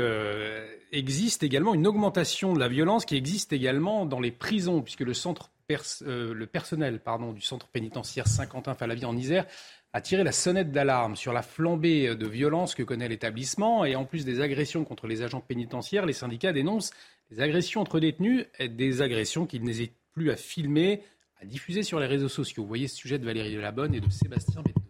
existe 0.90 1.44
également, 1.44 1.72
une 1.72 1.86
augmentation 1.86 2.52
de 2.52 2.58
la 2.58 2.68
violence 2.68 3.04
qui 3.04 3.16
existe 3.16 3.52
également 3.52 4.06
dans 4.06 4.20
les 4.20 4.32
prisons, 4.32 4.82
puisque 4.82 5.00
le 5.00 5.14
centre 5.14 5.50
le 5.68 6.44
personnel 6.44 7.00
pardon, 7.00 7.32
du 7.32 7.40
centre 7.40 7.68
pénitentiaire 7.68 8.26
Saint-Quentin-Falavier 8.26 9.06
en 9.06 9.16
Isère 9.16 9.46
a 9.94 10.00
tiré 10.00 10.24
la 10.24 10.32
sonnette 10.32 10.72
d'alarme 10.72 11.14
sur 11.14 11.32
la 11.32 11.42
flambée 11.42 12.16
de 12.16 12.26
violence 12.26 12.74
que 12.74 12.82
connaît 12.82 13.08
l'établissement. 13.08 13.84
Et 13.84 13.94
en 13.94 14.04
plus 14.04 14.24
des 14.24 14.40
agressions 14.40 14.84
contre 14.84 15.06
les 15.06 15.22
agents 15.22 15.40
pénitentiaires, 15.40 16.04
les 16.04 16.12
syndicats 16.12 16.52
dénoncent 16.52 16.90
des 17.30 17.40
agressions 17.40 17.80
entre 17.80 18.00
détenus, 18.00 18.44
et 18.58 18.68
des 18.68 19.02
agressions 19.02 19.46
qu'ils 19.46 19.62
n'hésitent 19.62 19.96
plus 20.12 20.32
à 20.32 20.36
filmer, 20.36 21.02
à 21.40 21.46
diffuser 21.46 21.84
sur 21.84 22.00
les 22.00 22.06
réseaux 22.06 22.28
sociaux. 22.28 22.64
Vous 22.64 22.68
voyez 22.68 22.88
ce 22.88 22.96
sujet 22.96 23.20
de 23.20 23.24
Valérie 23.24 23.54
Delabonne 23.54 23.94
et 23.94 24.00
de 24.00 24.10
Sébastien 24.10 24.62
Betteau. 24.62 24.80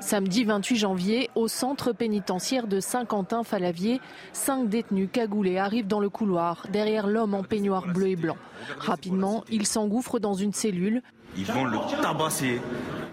Samedi 0.00 0.44
28 0.44 0.76
janvier, 0.76 1.30
au 1.34 1.48
centre 1.48 1.92
pénitentiaire 1.92 2.66
de 2.66 2.78
Saint-Quentin-Falavier, 2.78 4.00
cinq 4.34 4.68
détenus 4.68 5.08
cagoulés 5.10 5.56
arrivent 5.56 5.88
dans 5.88 6.00
le 6.00 6.10
couloir, 6.10 6.66
derrière 6.70 7.06
l'homme 7.06 7.34
en 7.34 7.42
peignoir 7.42 7.86
bleu 7.86 8.08
et 8.08 8.16
blanc. 8.16 8.36
Rapidement, 8.78 9.44
ils 9.50 9.66
s'engouffrent 9.66 10.20
dans 10.20 10.34
une 10.34 10.52
cellule. 10.52 11.02
Ils 11.36 11.46
vont 11.46 11.64
le 11.64 11.78
tabasser. 12.02 12.60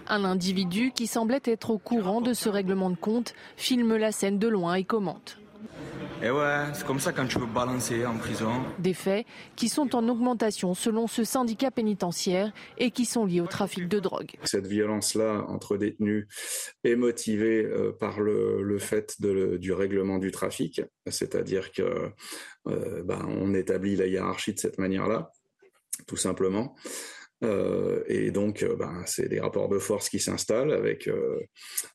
Un 0.08 0.24
individu 0.24 0.92
qui 0.94 1.06
semblait 1.06 1.40
être 1.44 1.70
au 1.70 1.78
courant 1.78 2.20
de 2.20 2.32
ce 2.32 2.48
règlement 2.48 2.90
de 2.90 2.96
compte 2.96 3.34
filme 3.56 3.96
la 3.96 4.12
scène 4.12 4.38
de 4.38 4.48
loin 4.48 4.74
et 4.74 4.84
commente. 4.84 5.38
Et 6.22 6.26
eh 6.26 6.30
ouais, 6.30 6.64
c'est 6.72 6.86
comme 6.86 6.98
ça 6.98 7.12
quand 7.12 7.26
tu 7.26 7.38
veux 7.38 7.46
balancer 7.46 8.06
en 8.06 8.16
prison. 8.16 8.50
Des 8.78 8.94
faits 8.94 9.26
qui 9.54 9.68
sont 9.68 9.94
en 9.94 10.08
augmentation 10.08 10.72
selon 10.72 11.06
ce 11.06 11.24
syndicat 11.24 11.70
pénitentiaire 11.70 12.52
et 12.78 12.90
qui 12.90 13.04
sont 13.04 13.26
liés 13.26 13.42
au 13.42 13.46
trafic 13.46 13.86
de 13.86 14.00
drogue. 14.00 14.30
Cette 14.44 14.66
violence-là 14.66 15.44
entre 15.48 15.76
détenus 15.76 16.26
est 16.84 16.96
motivée 16.96 17.64
euh, 17.64 17.92
par 17.92 18.20
le, 18.20 18.78
fait 18.78 19.20
du 19.20 19.72
règlement 19.72 20.18
du 20.18 20.30
trafic, 20.30 20.80
c'est-à-dire 21.06 21.70
que 21.70 22.10
euh, 22.68 23.02
ben, 23.02 23.22
on 23.28 23.52
établit 23.52 23.96
la 23.96 24.06
hiérarchie 24.06 24.54
de 24.54 24.58
cette 24.58 24.78
manière-là, 24.78 25.32
tout 26.06 26.16
simplement. 26.16 26.74
Euh, 27.44 28.02
et 28.06 28.30
donc, 28.30 28.62
euh, 28.62 28.76
ben, 28.76 29.02
c'est 29.04 29.28
des 29.28 29.40
rapports 29.40 29.68
de 29.68 29.78
force 29.78 30.08
qui 30.08 30.18
s'installent 30.18 30.72
avec, 30.72 31.06
euh, 31.06 31.38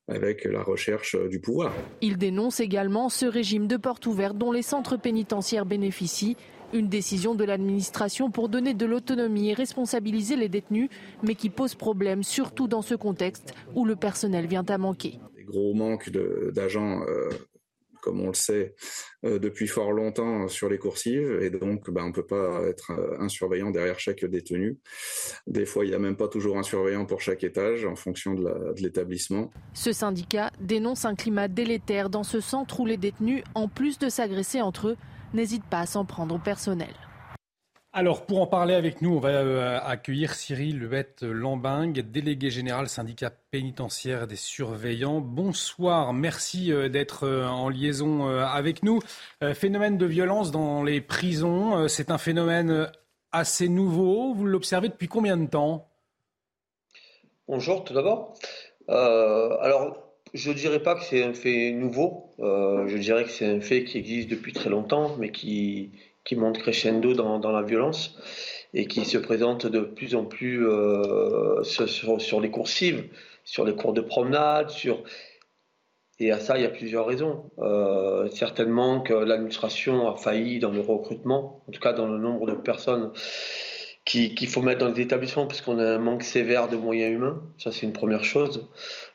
avec 0.07 0.45
la 0.45 0.61
recherche 0.61 1.15
du 1.29 1.39
pouvoir. 1.39 1.73
Il 2.01 2.17
dénonce 2.17 2.59
également 2.59 3.09
ce 3.09 3.25
régime 3.25 3.67
de 3.67 3.77
porte 3.77 4.05
ouverte 4.05 4.37
dont 4.37 4.51
les 4.51 4.61
centres 4.61 4.97
pénitentiaires 4.97 5.65
bénéficient. 5.65 6.37
Une 6.73 6.87
décision 6.87 7.35
de 7.35 7.43
l'administration 7.43 8.31
pour 8.31 8.47
donner 8.47 8.73
de 8.73 8.85
l'autonomie 8.85 9.49
et 9.49 9.53
responsabiliser 9.53 10.37
les 10.37 10.47
détenus, 10.47 10.89
mais 11.21 11.35
qui 11.35 11.49
pose 11.49 11.75
problème, 11.75 12.23
surtout 12.23 12.67
dans 12.67 12.81
ce 12.81 12.95
contexte 12.95 13.53
où 13.75 13.83
le 13.83 13.97
personnel 13.97 14.47
vient 14.47 14.65
à 14.69 14.77
manquer. 14.77 15.19
Des 15.35 15.43
gros 15.43 15.73
manques 15.73 16.09
d'agents 16.53 17.01
comme 18.01 18.19
on 18.21 18.27
le 18.27 18.33
sait 18.33 18.75
depuis 19.23 19.67
fort 19.67 19.91
longtemps 19.91 20.47
sur 20.47 20.67
les 20.69 20.77
coursives, 20.77 21.39
et 21.41 21.49
donc 21.49 21.89
bah, 21.89 22.01
on 22.03 22.07
ne 22.07 22.13
peut 22.13 22.25
pas 22.25 22.63
être 22.67 22.91
un 23.19 23.29
surveillant 23.29 23.71
derrière 23.71 23.99
chaque 23.99 24.25
détenu. 24.25 24.79
Des 25.47 25.65
fois, 25.65 25.85
il 25.85 25.89
n'y 25.89 25.95
a 25.95 25.99
même 25.99 26.17
pas 26.17 26.27
toujours 26.27 26.57
un 26.57 26.63
surveillant 26.63 27.05
pour 27.05 27.21
chaque 27.21 27.43
étage 27.43 27.85
en 27.85 27.95
fonction 27.95 28.33
de 28.33 28.81
l'établissement. 28.81 29.51
Ce 29.73 29.93
syndicat 29.93 30.51
dénonce 30.59 31.05
un 31.05 31.15
climat 31.15 31.47
délétère 31.47 32.09
dans 32.09 32.23
ce 32.23 32.39
centre 32.39 32.79
où 32.79 32.85
les 32.85 32.97
détenus, 32.97 33.43
en 33.55 33.67
plus 33.67 33.99
de 33.99 34.09
s'agresser 34.09 34.61
entre 34.61 34.89
eux, 34.89 34.97
n'hésitent 35.33 35.69
pas 35.69 35.79
à 35.79 35.85
s'en 35.85 36.03
prendre 36.03 36.35
au 36.35 36.39
personnel. 36.39 36.93
Alors, 37.93 38.25
pour 38.25 38.39
en 38.39 38.47
parler 38.47 38.73
avec 38.73 39.01
nous, 39.01 39.17
on 39.17 39.19
va 39.19 39.29
euh, 39.31 39.77
accueillir 39.83 40.33
Cyril 40.33 40.79
Lubette 40.79 41.23
Lambing, 41.23 41.91
délégué 42.01 42.49
général 42.49 42.87
syndicat 42.87 43.33
pénitentiaire 43.51 44.27
des 44.27 44.37
surveillants. 44.37 45.19
Bonsoir, 45.19 46.13
merci 46.13 46.71
euh, 46.71 46.87
d'être 46.87 47.27
euh, 47.27 47.45
en 47.47 47.67
liaison 47.67 48.29
avec 48.29 48.83
nous. 48.83 49.01
Phénomène 49.53 49.97
de 49.97 50.05
violence 50.05 50.51
dans 50.51 50.83
les 50.83 51.01
prisons, 51.01 51.89
c'est 51.89 52.11
un 52.11 52.17
phénomène 52.17 52.89
assez 53.33 53.67
nouveau. 53.67 54.33
Vous 54.35 54.45
l'observez 54.45 54.87
depuis 54.87 55.09
combien 55.09 55.35
de 55.35 55.47
temps? 55.47 55.89
Bonjour, 57.49 57.83
tout 57.83 57.93
d'abord. 57.93 58.35
alors, 58.87 59.97
je 60.33 60.51
ne 60.51 60.55
dirais 60.55 60.81
pas 60.81 60.95
que 60.95 61.03
c'est 61.03 61.23
un 61.23 61.33
fait 61.33 61.71
nouveau. 61.71 62.29
je 62.39 62.97
dirais 62.97 63.25
que 63.25 63.31
c'est 63.31 63.47
un 63.47 63.59
fait 63.59 63.83
qui 63.83 63.97
existe 63.97 64.29
depuis 64.29 64.53
très 64.53 64.69
longtemps, 64.69 65.17
mais 65.17 65.31
qui 65.31 65.91
qui 66.23 66.35
monte 66.35 66.57
crescendo 66.59 67.13
dans, 67.13 67.51
la 67.51 67.61
violence 67.61 68.17
et 68.73 68.87
qui 68.87 69.05
se 69.05 69.17
présente 69.17 69.65
de 69.65 69.81
plus 69.81 70.15
en 70.15 70.25
plus 70.25 70.65
euh, 70.67 71.63
sur, 71.63 72.21
sur, 72.21 72.41
les 72.41 72.51
coursives, 72.51 73.09
sur 73.43 73.65
les 73.65 73.75
cours 73.75 73.93
de 73.93 74.01
promenade, 74.01 74.69
sur... 74.69 75.03
Et 76.19 76.31
à 76.31 76.39
ça, 76.39 76.57
il 76.57 76.61
y 76.61 76.67
a 76.67 76.69
plusieurs 76.69 77.07
raisons. 77.07 77.49
Euh, 77.59 78.29
certainement 78.29 79.01
que 79.01 79.13
l'administration 79.13 80.07
a 80.07 80.15
failli 80.15 80.59
dans 80.59 80.69
le 80.69 80.79
recrutement, 80.79 81.63
en 81.67 81.71
tout 81.71 81.79
cas 81.79 81.93
dans 81.93 82.07
le 82.07 82.19
nombre 82.19 82.45
de 82.45 82.53
personnes 82.53 83.11
qu'il 84.11 84.47
faut 84.47 84.61
mettre 84.61 84.79
dans 84.79 84.91
les 84.91 85.01
établissements, 85.01 85.47
parce 85.47 85.61
qu'on 85.61 85.79
a 85.79 85.95
un 85.95 85.97
manque 85.97 86.23
sévère 86.23 86.67
de 86.67 86.75
moyens 86.75 87.13
humains. 87.13 87.41
Ça, 87.57 87.71
c'est 87.71 87.85
une 87.85 87.93
première 87.93 88.25
chose. 88.25 88.67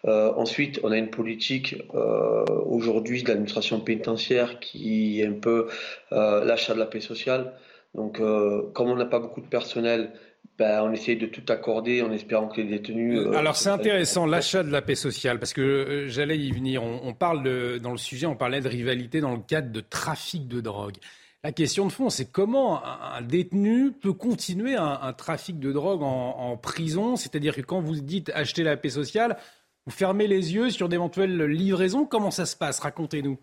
Euh, 0.06 0.32
ensuite, 0.36 0.80
on 0.82 0.90
a 0.90 0.96
une 0.96 1.10
politique 1.10 1.76
euh, 1.94 2.44
aujourd'hui 2.64 3.22
de 3.22 3.28
l'administration 3.28 3.80
pénitentiaire 3.80 4.58
qui 4.58 5.20
est 5.20 5.26
un 5.26 5.34
peu 5.34 5.68
euh, 6.12 6.44
l'achat 6.44 6.74
de 6.74 6.78
la 6.78 6.86
paix 6.86 7.00
sociale. 7.00 7.52
Donc, 7.94 8.18
comme 8.18 8.90
on 8.90 8.96
n'a 8.96 9.06
pas 9.06 9.20
beaucoup 9.20 9.40
de 9.40 9.46
personnel, 9.46 10.12
ben, 10.58 10.82
on 10.82 10.92
essaye 10.92 11.16
de 11.16 11.24
tout 11.24 11.44
accorder 11.48 12.02
en 12.02 12.12
espérant 12.12 12.46
que 12.46 12.60
les 12.60 12.68
détenus. 12.68 13.26
Alors 13.34 13.56
c'est 13.56 13.70
intéressant 13.70 14.26
l'achat 14.26 14.62
de 14.62 14.70
la 14.70 14.82
paix 14.82 14.94
sociale 14.94 15.38
parce 15.38 15.54
que 15.54 16.04
j'allais 16.08 16.36
y 16.36 16.52
venir. 16.52 16.82
On, 16.82 17.14
parle 17.14 17.42
de, 17.42 17.78
dans 17.78 17.92
le 17.92 17.96
sujet, 17.96 18.26
on 18.26 18.36
parlait 18.36 18.60
de 18.60 18.68
rivalité 18.68 19.20
dans 19.22 19.32
le 19.32 19.40
cadre 19.40 19.72
de 19.72 19.80
trafic 19.80 20.46
de 20.46 20.60
drogue. 20.60 20.96
La 21.44 21.52
question 21.52 21.86
de 21.86 21.92
fond, 21.92 22.10
c'est 22.10 22.30
comment 22.30 22.84
un, 22.84 23.22
détenu 23.22 23.92
peut 23.92 24.12
continuer 24.12 24.74
un, 24.74 25.12
trafic 25.12 25.60
de 25.60 25.72
drogue 25.72 26.02
en, 26.02 26.56
prison? 26.56 27.16
C'est-à-dire 27.16 27.54
que 27.54 27.60
quand 27.60 27.80
vous 27.80 27.94
dites 28.00 28.30
acheter 28.34 28.62
la 28.62 28.76
paix 28.76 28.90
sociale, 28.90 29.36
vous 29.84 29.92
fermez 29.92 30.26
les 30.26 30.54
yeux 30.54 30.70
sur 30.70 30.88
d'éventuelles 30.88 31.40
livraisons 31.44 32.04
Comment 32.04 32.32
ça 32.32 32.46
se 32.46 32.56
passe? 32.56 32.80
Racontez-nous. 32.80 33.38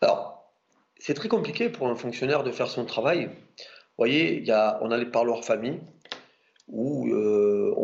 Alors, 0.00 0.52
c'est 0.98 1.14
très 1.14 1.28
compliqué 1.28 1.68
pour 1.68 1.88
un 1.88 1.96
fonctionnaire 1.96 2.44
de 2.44 2.52
faire 2.52 2.68
son 2.68 2.84
travail. 2.84 3.26
Vous 3.26 3.98
voyez, 3.98 4.44
on 4.80 4.90
a 4.90 4.96
les 4.96 5.06
parloirs 5.06 5.44
famille 5.44 5.80
où 6.68 7.08
euh, 7.08 7.31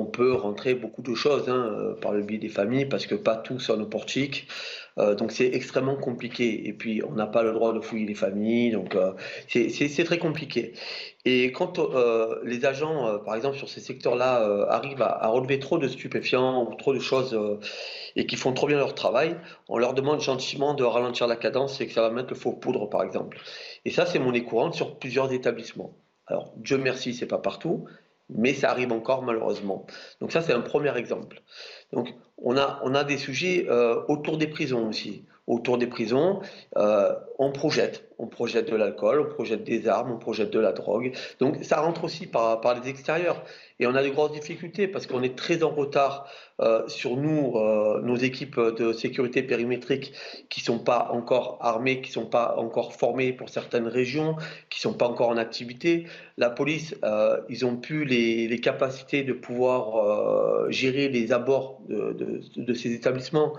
peut 0.09 0.33
rentrer 0.35 0.75
beaucoup 0.75 1.03
de 1.03 1.15
choses 1.15 1.49
hein, 1.49 1.73
euh, 1.73 1.95
par 1.95 2.13
le 2.13 2.23
biais 2.23 2.39
des 2.39 2.49
familles 2.49 2.87
parce 2.87 3.07
que 3.07 3.15
pas 3.15 3.37
tout 3.37 3.61
sont 3.61 3.77
nos 3.77 3.87
portiques. 3.87 4.49
Euh, 4.99 5.15
donc 5.15 5.31
c'est 5.31 5.47
extrêmement 5.47 5.97
compliqué. 5.97 6.67
Et 6.67 6.73
puis 6.73 7.03
on 7.05 7.13
n'a 7.13 7.27
pas 7.27 7.43
le 7.43 7.53
droit 7.53 7.73
de 7.73 7.81
fouiller 7.81 8.07
les 8.07 8.15
familles, 8.15 8.73
donc 8.73 8.97
euh, 8.97 9.13
c'est 9.49 10.05
très 10.05 10.19
compliqué. 10.19 10.73
Et 11.25 11.53
quand 11.53 11.79
les 12.43 12.65
agents, 12.65 13.19
par 13.25 13.35
exemple 13.35 13.59
sur 13.59 13.69
ces 13.69 13.81
secteurs-là, 13.81 14.67
arrivent 14.71 15.03
à, 15.03 15.29
relever 15.29 15.59
trop 15.59 15.77
de 15.77 15.87
stupéfiants 15.87 16.67
ou 16.67 16.75
trop 16.75 16.95
de 16.95 17.01
choses 17.01 17.39
et 18.17 18.27
qui 18.27 18.37
font 18.37 18.53
trop 18.53 18.67
bien 18.67 18.79
leur 18.79 18.95
travail, 18.95 19.37
on 19.69 19.77
leur 19.77 19.93
demande 19.93 20.21
gentiment 20.21 20.75
de 20.75 20.85
ralentir 20.85 21.27
la 21.27 21.37
cadence 21.37 21.81
et 21.81 21.87
que 21.87 21.93
ça 21.93 22.01
va 22.01 22.11
mettre 22.11 22.31
le 22.31 22.37
faux 22.37 22.53
poudre, 22.53 22.89
par 22.89 23.03
exemple. 23.03 23.39
Et 23.85 23.91
ça, 23.91 24.07
c'est 24.07 24.19
monnaie 24.19 24.45
courante 24.45 24.75
sur 24.75 24.99
plusieurs 24.99 25.31
établissements. 25.33 25.93
Alors, 26.29 26.53
Dieu 26.57 26.79
merci, 26.79 27.15
c'est 27.15 27.27
pas 27.27 27.39
partout, 27.39 27.87
mais 28.31 28.55
ça 28.55 28.71
arrive 28.71 28.93
encore 28.93 29.23
malheureusement. 29.23 29.87
Donc 30.21 30.33
ça, 30.33 30.43
c'est 30.43 30.53
un 30.53 30.61
premier 30.61 30.97
exemple. 30.97 31.43
Donc 31.93 32.15
on 32.37 32.57
a, 32.57 32.81
on 32.85 32.95
a 32.95 33.05
des 33.05 33.19
sujets 33.19 33.67
euh, 33.69 34.03
autour 34.09 34.39
des 34.39 34.47
prisons 34.47 34.89
aussi. 34.89 35.25
Autour 35.49 35.79
des 35.79 35.87
prisons, 35.87 36.41
euh, 36.77 37.15
on 37.39 37.53
projette. 37.53 38.05
On 38.19 38.27
projette 38.27 38.71
de 38.71 38.77
l'alcool, 38.77 39.21
on 39.21 39.33
projette 39.33 39.65
des 39.65 39.89
armes, 39.89 40.13
on 40.13 40.19
projette 40.19 40.51
de 40.51 40.61
la 40.61 40.73
drogue. 40.73 41.13
Donc 41.41 41.57
ça 41.63 41.81
rentre 41.81 42.05
aussi 42.05 42.27
par, 42.27 42.61
les 42.75 42.91
extérieurs. 42.91 43.43
Et 43.81 43.87
on 43.87 43.95
a 43.95 44.03
de 44.03 44.11
grosses 44.11 44.33
difficultés 44.33 44.89
parce 44.89 45.07
qu'on 45.07 45.23
est 45.23 45.39
très 45.39 45.63
en 45.63 45.71
retard 45.71 46.29
euh, 46.61 46.87
sur 46.89 47.17
nous, 47.17 47.55
euh, 47.57 48.03
nos 48.03 48.17
équipes 48.17 48.61
de 48.61 48.93
sécurité 48.93 49.43
périmétrique 49.43 50.13
qui 50.51 50.61
sont 50.61 50.81
pas 50.81 51.09
encore 51.13 51.57
armées, 51.63 52.03
qui 52.03 52.13
sont 52.13 52.27
pas 52.27 52.57
encore 52.59 52.93
formées 52.93 53.33
pour 53.33 53.49
certaines 53.49 53.87
régions, 53.89 54.37
qui 54.69 54.81
sont 54.81 54.93
pas 54.93 55.07
encore 55.07 55.31
en 55.31 55.39
activité. 55.39 56.09
La 56.37 56.51
police, 56.51 56.95
ils 57.49 57.65
ont 57.65 57.77
pu 57.77 58.05
les, 58.05 58.61
capacités 58.61 59.23
de 59.23 59.33
pouvoir 59.33 60.71
gérer 60.71 61.09
les 61.09 61.33
abords 61.33 61.81
de 61.89 62.75
ces 62.75 62.93
établissements. 62.93 63.55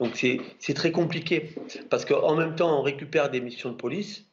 Donc 0.00 0.16
c'est 0.16 0.74
très 0.74 0.92
compliqué 0.92 1.54
parce 1.90 2.04
qu'en 2.04 2.34
même 2.34 2.56
temps 2.56 2.78
on 2.78 2.82
récupère 2.82 3.30
des 3.30 3.40
missions 3.40 3.70
de 3.70 3.76
police 3.76 4.26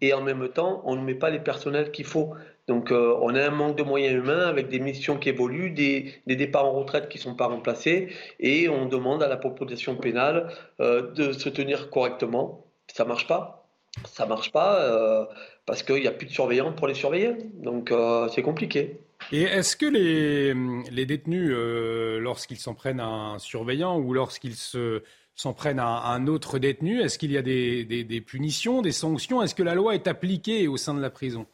et 0.00 0.12
en 0.12 0.22
même 0.22 0.48
temps 0.48 0.82
on 0.84 0.96
ne 0.96 1.02
met 1.02 1.14
pas 1.14 1.30
les 1.30 1.40
personnels 1.40 1.90
qu'il 1.90 2.04
faut. 2.04 2.34
Donc 2.68 2.90
euh, 2.90 3.16
on 3.20 3.34
a 3.34 3.46
un 3.46 3.50
manque 3.50 3.76
de 3.76 3.82
moyens 3.82 4.14
humains 4.14 4.46
avec 4.46 4.68
des 4.68 4.80
missions 4.80 5.18
qui 5.18 5.28
évoluent, 5.28 5.70
des, 5.70 6.20
départs 6.26 6.64
en 6.64 6.72
retraite 6.72 7.08
qui 7.08 7.18
ne 7.18 7.22
sont 7.22 7.34
pas 7.34 7.46
remplacés, 7.46 8.08
et 8.40 8.68
on 8.68 8.86
demande 8.86 9.22
à 9.22 9.28
la 9.28 9.36
population 9.36 9.96
pénale 9.96 10.48
euh, 10.80 11.12
de 11.12 11.32
se 11.32 11.48
tenir 11.48 11.90
correctement. 11.90 12.66
Ça 12.88 13.04
ne 13.04 13.08
marche 13.08 13.26
pas. 13.26 13.68
Ça 14.04 14.24
ne 14.24 14.30
marche 14.30 14.52
pas 14.52 14.82
euh, 14.82 15.24
parce 15.64 15.82
qu'il 15.82 16.00
n'y 16.00 16.08
a 16.08 16.12
plus 16.12 16.26
de 16.26 16.32
surveillants 16.32 16.72
pour 16.72 16.88
les 16.88 16.94
surveiller. 16.94 17.34
Donc 17.54 17.92
c'est 18.32 18.42
compliqué. 18.42 19.00
Et 19.32 19.42
est-ce 19.42 19.76
que 19.76 19.86
les, 19.86 21.06
détenus, 21.06 21.50
lorsqu'ils 22.20 22.58
s'en 22.58 22.74
prennent 22.74 23.00
à 23.00 23.06
un 23.06 23.38
surveillant 23.38 23.98
ou 23.98 24.12
lorsqu'ils 24.12 24.54
s'en 24.54 25.52
prennent 25.52 25.80
à 25.80 26.12
un 26.12 26.26
autre 26.26 26.58
détenu, 26.58 27.00
est-ce 27.00 27.18
qu'il 27.18 27.32
y 27.32 27.38
a 27.38 27.42
des, 27.42 28.24
punitions, 28.26 28.82
des 28.82 28.92
sanctions? 28.92 29.42
Est-ce 29.42 29.54
que 29.54 29.62
la 29.62 29.74
loi 29.74 29.94
est 29.94 30.06
appliquée 30.06 30.68
au 30.68 30.76
sein 30.76 30.94
de 30.94 31.00
la 31.00 31.10
prison? 31.10 31.46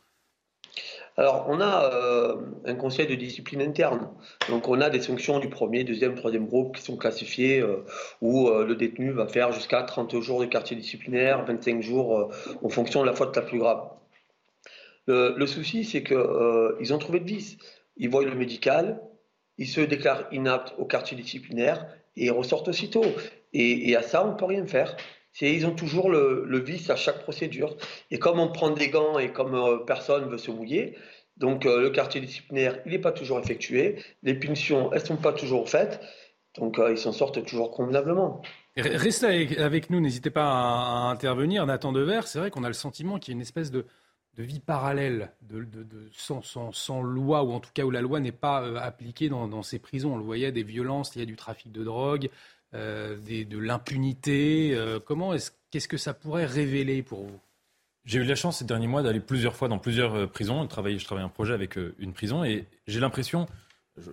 Alors, 1.19 1.45
on 1.49 1.61
a 1.61 1.93
euh, 1.93 2.37
un 2.65 2.75
conseil 2.75 3.07
de 3.07 3.15
discipline 3.15 3.61
interne. 3.61 4.09
Donc, 4.49 4.69
on 4.69 4.81
a 4.81 4.89
des 4.89 5.01
sanctions 5.01 5.41
du 5.41 5.51
premier, 5.51 5.85
deuxième, 5.85 6.15
troisième 6.15 6.47
groupe 6.47 6.77
qui 6.77 6.83
sont 6.83 6.97
classifiées, 6.97 7.61
euh, 7.61 7.85
où 8.23 8.49
euh, 8.49 8.65
le 8.65 8.75
détenu 8.77 9.11
va 9.11 9.27
faire 9.27 9.53
jusqu'à 9.53 9.83
30 9.83 10.19
jours 10.21 10.41
de 10.41 10.47
quartier 10.47 10.75
disciplinaire, 10.75 11.45
25 11.45 11.83
jours 11.83 12.33
en 12.63 12.69
fonction 12.71 13.03
de 13.03 13.07
la 13.07 13.15
faute 13.15 13.37
la 13.37 13.43
plus 13.43 13.59
grave. 13.59 13.83
Le, 15.07 15.47
souci, 15.47 15.85
c'est 15.85 16.03
qu'ils 16.03 16.95
ont 16.95 16.99
trouvé 16.99 17.21
de 17.21 17.27
vice. 17.27 17.57
Ils 17.97 18.09
voient 18.09 18.25
le 18.25 18.35
médical, 18.35 19.01
ils 19.59 19.69
se 19.69 19.81
déclarent 19.81 20.27
inaptes 20.33 20.75
au 20.79 20.85
quartier 20.85 21.17
disciplinaire 21.17 21.87
et 22.17 22.27
ils 22.27 22.31
ressortent 22.31 22.69
aussitôt. 22.69 23.05
Et, 23.53 23.95
à 23.97 24.03
ça, 24.03 24.25
on 24.25 24.33
ne 24.33 24.37
peut 24.37 24.47
rien 24.47 24.67
faire 24.67 24.97
ils 25.41 25.67
ont 25.67 25.75
toujours 25.75 26.11
le, 26.11 26.59
vice 26.59 26.91
à 26.91 26.97
chaque 26.97 27.23
procédure. 27.23 27.77
Et 28.11 28.19
comme 28.19 28.39
on 28.39 28.49
prend 28.49 28.71
des 28.71 28.89
gants 28.89 29.19
et 29.19 29.33
comme 29.33 29.55
euh, 29.55 29.79
personne 29.79 30.29
veut 30.29 30.39
se 30.39 30.51
mouiller, 30.51 30.97
donc 31.37 31.65
euh, 31.65 31.81
le 31.81 31.91
quartier 31.91 32.21
disciplinaire, 32.21 32.79
il 32.85 32.93
n'est 32.93 32.99
pas 32.99 33.13
toujours 33.13 33.39
effectué, 33.39 34.03
les 34.23 34.35
punitions, 34.35 34.93
elles 34.93 35.01
ne 35.01 35.07
sont 35.07 35.17
pas 35.17 35.33
toujours 35.33 35.69
faites, 35.69 36.01
donc 36.59 36.79
euh, 36.79 36.93
ils 36.93 36.99
s'en 36.99 37.13
sortent 37.13 37.43
toujours 37.45 37.71
convenablement. 37.71 38.43
Restez 38.77 39.59
avec, 39.59 39.91
nous, 39.91 40.01
n'hésitez 40.01 40.31
pas 40.31 40.45
à, 40.45 41.11
intervenir. 41.11 41.67
Nathan 41.67 41.93
Devers, 41.93 42.27
c'est 42.27 42.39
vrai 42.39 42.51
qu'on 42.51 42.65
a 42.65 42.69
le 42.69 42.75
sentiment 42.75 43.19
qu'il 43.19 43.33
y 43.33 43.35
a 43.35 43.37
une 43.37 43.43
espèce 43.43 43.71
de, 43.71 43.87
vie 44.39 44.61
parallèle, 44.61 45.33
de, 45.43 45.67
sans, 46.13 47.03
loi, 47.03 47.43
ou 47.43 47.53
en 47.53 47.61
tout 47.61 47.71
cas 47.75 47.85
où 47.85 47.91
la 47.91 48.01
loi 48.01 48.21
n'est 48.21 48.33
pas 48.33 48.81
appliquée 48.81 49.29
dans, 49.29 49.63
ces 49.63 49.79
prisons. 49.79 50.15
On 50.15 50.17
le 50.17 50.25
voyait, 50.25 50.53
des 50.53 50.63
violences, 50.63 51.15
il 51.17 51.19
y 51.19 51.23
a 51.23 51.27
du 51.27 51.37
trafic 51.37 51.71
de 51.71 51.85
drogue, 51.85 52.31
euh, 52.75 53.19
de 53.19 53.59
l'impunité 53.59 54.75
euh, 54.75 54.99
Comment 54.99 55.35
est-ce, 55.35 55.51
Qu'est-ce 55.71 55.89
que 55.89 55.99
ça 55.99 56.15
pourrait 56.15 56.47
révéler 56.47 57.03
pour 57.03 57.25
vous? 57.25 57.41
J'ai 58.05 58.19
eu 58.19 58.25
la 58.25 58.35
chance 58.35 58.59
ces 58.59 58.65
derniers 58.65 58.89
mois 58.89 59.03
d'aller 59.03 59.21
plusieurs 59.21 59.55
fois 59.55 59.69
dans 59.69 59.79
plusieurs 59.79 60.15
euh, 60.15 60.27
prisons. 60.27 60.63
Je 60.63 60.69
travaille, 60.69 60.99
je 60.99 61.05
travaille 61.05 61.25
un 61.25 61.29
projet 61.29 61.53
avec 61.53 61.77
une 61.99 62.13
prison 62.13 62.45
et 62.45 62.67
j'ai 62.87 63.01
l'impression, 63.01 63.47
je 63.99 64.11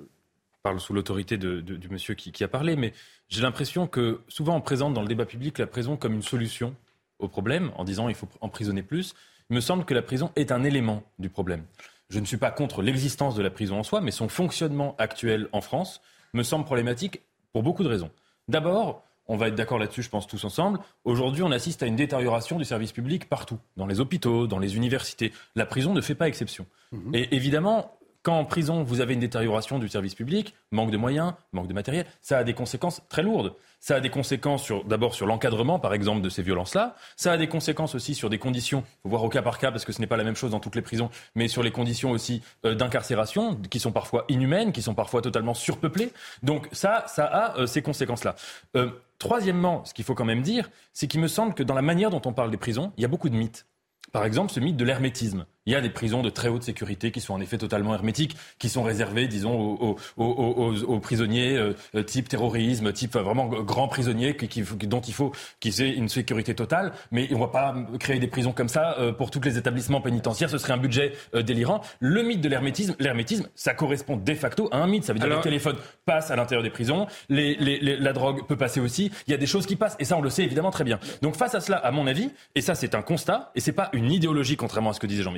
parle 0.61 0.79
sous 0.79 0.93
l'autorité 0.93 1.37
du 1.37 1.89
monsieur 1.89 2.13
qui, 2.15 2.43
a 2.43 2.47
parlé, 2.47 2.75
mais 2.75 2.93
j'ai 3.29 3.41
l'impression 3.41 3.87
que 3.87 4.21
souvent 4.27 4.55
on 4.55 4.61
présente 4.61 4.93
dans 4.93 5.01
le 5.01 5.07
débat 5.07 5.25
public 5.25 5.57
la 5.57 5.67
prison 5.67 5.95
comme 5.95 6.13
une 6.13 6.21
solution 6.21 6.75
au 7.17 7.27
problème 7.27 7.71
en 7.75 7.83
disant 7.83 8.09
il 8.09 8.15
faut 8.15 8.27
emprisonner 8.41 8.83
plus. 8.83 9.15
Il 9.49 9.55
me 9.55 9.61
semble 9.61 9.85
que 9.85 9.93
la 9.93 10.01
prison 10.01 10.31
est 10.35 10.51
un 10.51 10.63
élément 10.63 11.03
du 11.17 11.29
problème. 11.29 11.63
Je 12.09 12.19
ne 12.19 12.25
suis 12.25 12.37
pas 12.37 12.51
contre 12.51 12.81
l'existence 12.81 13.35
de 13.35 13.41
la 13.41 13.49
prison 13.49 13.79
en 13.79 13.83
soi, 13.83 14.01
mais 14.01 14.11
son 14.11 14.29
fonctionnement 14.29 14.95
actuel 14.97 15.47
en 15.51 15.61
France 15.61 16.01
me 16.33 16.43
semble 16.43 16.65
problématique 16.65 17.21
pour 17.51 17.63
beaucoup 17.63 17.83
de 17.83 17.89
raisons. 17.89 18.11
D'abord, 18.47 19.03
on 19.27 19.37
va 19.37 19.47
être 19.47 19.55
d'accord 19.55 19.77
là-dessus, 19.77 20.01
je 20.01 20.09
pense, 20.09 20.25
tous 20.27 20.43
ensemble. 20.43 20.79
Aujourd'hui, 21.03 21.43
on 21.43 21.51
assiste 21.51 21.83
à 21.83 21.85
une 21.85 21.95
détérioration 21.95 22.57
du 22.57 22.65
service 22.65 22.91
public 22.91 23.29
partout, 23.29 23.59
dans 23.77 23.85
les 23.85 23.99
hôpitaux, 23.99 24.47
dans 24.47 24.57
les 24.57 24.75
universités. 24.75 25.31
La 25.55 25.67
prison 25.67 25.93
ne 25.93 26.01
fait 26.01 26.15
pas 26.15 26.27
exception. 26.27 26.65
Mhm. 26.91 27.13
Et 27.13 27.35
évidemment, 27.35 27.98
quand 28.29 28.37
en 28.37 28.45
prison, 28.45 28.83
vous 28.83 29.01
avez 29.01 29.15
une 29.15 29.19
détérioration 29.19 29.79
du 29.79 29.89
service 29.89 30.13
public, 30.13 30.53
manque 30.69 30.91
de 30.91 30.97
moyens, 30.97 31.33
manque 31.51 31.67
de 31.67 31.73
matériel, 31.73 32.05
ça 32.21 32.37
a 32.37 32.43
des 32.43 32.53
conséquences 32.53 33.01
très 33.09 33.23
lourdes. 33.23 33.55
Ça 33.79 33.95
a 33.95 33.99
des 34.01 34.11
conséquences 34.11 34.71
d'abord 34.85 35.15
sur 35.15 35.25
l'encadrement, 35.25 35.79
par 35.79 35.95
exemple, 35.95 36.21
de 36.21 36.29
ces 36.29 36.43
violences-là. 36.43 36.95
Ça 37.15 37.31
a 37.31 37.37
des 37.37 37.47
conséquences 37.47 37.95
aussi 37.95 38.13
sur 38.13 38.29
des 38.29 38.37
conditions, 38.37 38.83
faut 39.01 39.09
voir 39.09 39.23
au 39.23 39.29
cas 39.29 39.41
par 39.41 39.57
cas 39.57 39.71
parce 39.71 39.83
que 39.83 39.91
ce 39.91 39.99
n'est 39.99 40.05
pas 40.05 40.15
la 40.15 40.23
même 40.23 40.35
chose 40.35 40.51
dans 40.51 40.59
toutes 40.59 40.75
les 40.75 40.83
prisons, 40.83 41.09
mais 41.33 41.47
sur 41.47 41.63
les 41.63 41.71
conditions 41.71 42.11
aussi 42.11 42.43
euh, 42.65 42.75
d'incarcération 42.75 43.55
qui 43.55 43.79
sont 43.79 43.91
parfois 43.91 44.25
inhumaines, 44.29 44.73
qui 44.73 44.83
sont 44.83 44.93
parfois 44.93 45.23
totalement 45.23 45.55
surpeuplées. 45.55 46.13
Donc 46.43 46.69
ça, 46.71 47.05
ça 47.07 47.25
a 47.25 47.57
euh, 47.57 47.65
ces 47.65 47.81
conséquences-là. 47.81 48.35
Euh, 48.75 48.91
troisièmement, 49.17 49.83
ce 49.85 49.95
qu'il 49.95 50.05
faut 50.05 50.13
quand 50.13 50.23
même 50.23 50.43
dire, 50.43 50.69
c'est 50.93 51.07
qu'il 51.07 51.19
me 51.19 51.27
semble 51.27 51.55
que 51.55 51.63
dans 51.63 51.73
la 51.73 51.81
manière 51.81 52.11
dont 52.11 52.21
on 52.25 52.33
parle 52.33 52.51
des 52.51 52.57
prisons, 52.57 52.93
il 52.95 53.01
y 53.01 53.05
a 53.05 53.07
beaucoup 53.09 53.29
de 53.29 53.35
mythes. 53.35 53.65
Par 54.11 54.25
exemple, 54.25 54.51
ce 54.51 54.59
mythe 54.59 54.77
de 54.77 54.85
l'hermétisme. 54.85 55.45
Il 55.65 55.73
y 55.73 55.75
a 55.75 55.81
des 55.81 55.89
prisons 55.89 56.21
de 56.21 56.29
très 56.29 56.47
haute 56.47 56.63
sécurité 56.63 57.11
qui 57.11 57.21
sont 57.21 57.33
en 57.33 57.41
effet 57.41 57.57
totalement 57.57 57.93
hermétiques, 57.93 58.35
qui 58.57 58.69
sont 58.69 58.83
réservées, 58.83 59.27
disons, 59.27 59.95
aux, 60.17 60.99
prisonniers 60.99 61.57
euh, 61.57 62.03
type 62.03 62.27
terrorisme, 62.27 62.91
type 62.93 63.15
vraiment 63.15 63.47
grands 63.47 63.87
prisonniers 63.87 64.35
qui, 64.35 64.63
dont 64.87 65.01
il 65.01 65.13
faut 65.13 65.31
qu'ils 65.59 65.81
aient 65.81 65.93
une 65.93 66.09
sécurité 66.09 66.55
totale. 66.55 66.93
Mais 67.11 67.27
on 67.31 67.35
ne 67.35 67.39
va 67.41 67.47
pas 67.47 67.75
créer 67.99 68.19
des 68.19 68.27
prisons 68.27 68.51
comme 68.51 68.69
ça 68.69 68.95
euh, 68.99 69.11
pour 69.11 69.31
tous 69.31 69.41
les 69.41 69.57
établissements 69.57 70.01
pénitentiaires. 70.01 70.49
Ce 70.49 70.57
serait 70.57 70.73
un 70.73 70.77
budget 70.77 71.13
euh, 71.35 71.43
délirant. 71.43 71.81
Le 71.99 72.23
mythe 72.23 72.41
de 72.41 72.49
l'hermétisme, 72.49 72.95
l'hermétisme, 72.99 73.47
ça 73.55 73.73
correspond 73.73 74.17
de 74.17 74.33
facto 74.33 74.69
à 74.71 74.77
un 74.77 74.87
mythe. 74.87 75.03
Ça 75.03 75.13
veut 75.13 75.19
dire 75.19 75.29
que 75.29 75.35
les 75.35 75.41
téléphones 75.41 75.77
passent 76.05 76.31
à 76.31 76.35
l'intérieur 76.35 76.63
des 76.63 76.69
prisons, 76.69 77.07
la 77.29 78.13
drogue 78.13 78.47
peut 78.47 78.57
passer 78.57 78.79
aussi. 78.79 79.11
Il 79.27 79.31
y 79.31 79.33
a 79.33 79.37
des 79.37 79.45
choses 79.45 79.65
qui 79.65 79.75
passent, 79.75 79.95
et 79.99 80.05
ça 80.05 80.17
on 80.17 80.21
le 80.21 80.29
sait 80.29 80.43
évidemment 80.43 80.71
très 80.71 80.83
bien. 80.83 80.99
Donc 81.21 81.35
face 81.35 81.55
à 81.55 81.61
cela, 81.61 81.77
à 81.77 81.91
mon 81.91 82.07
avis, 82.07 82.31
et 82.55 82.61
ça 82.61 82.75
c'est 82.75 82.95
un 82.95 83.01
constat, 83.01 83.51
et 83.55 83.59
c'est 83.59 83.71
pas 83.71 83.89
une 83.93 84.11
idéologie 84.11 84.57
contrairement 84.57 84.91
à 84.91 84.93
ce 84.93 84.99
que 84.99 85.07
disait 85.07 85.23
Jean 85.23 85.31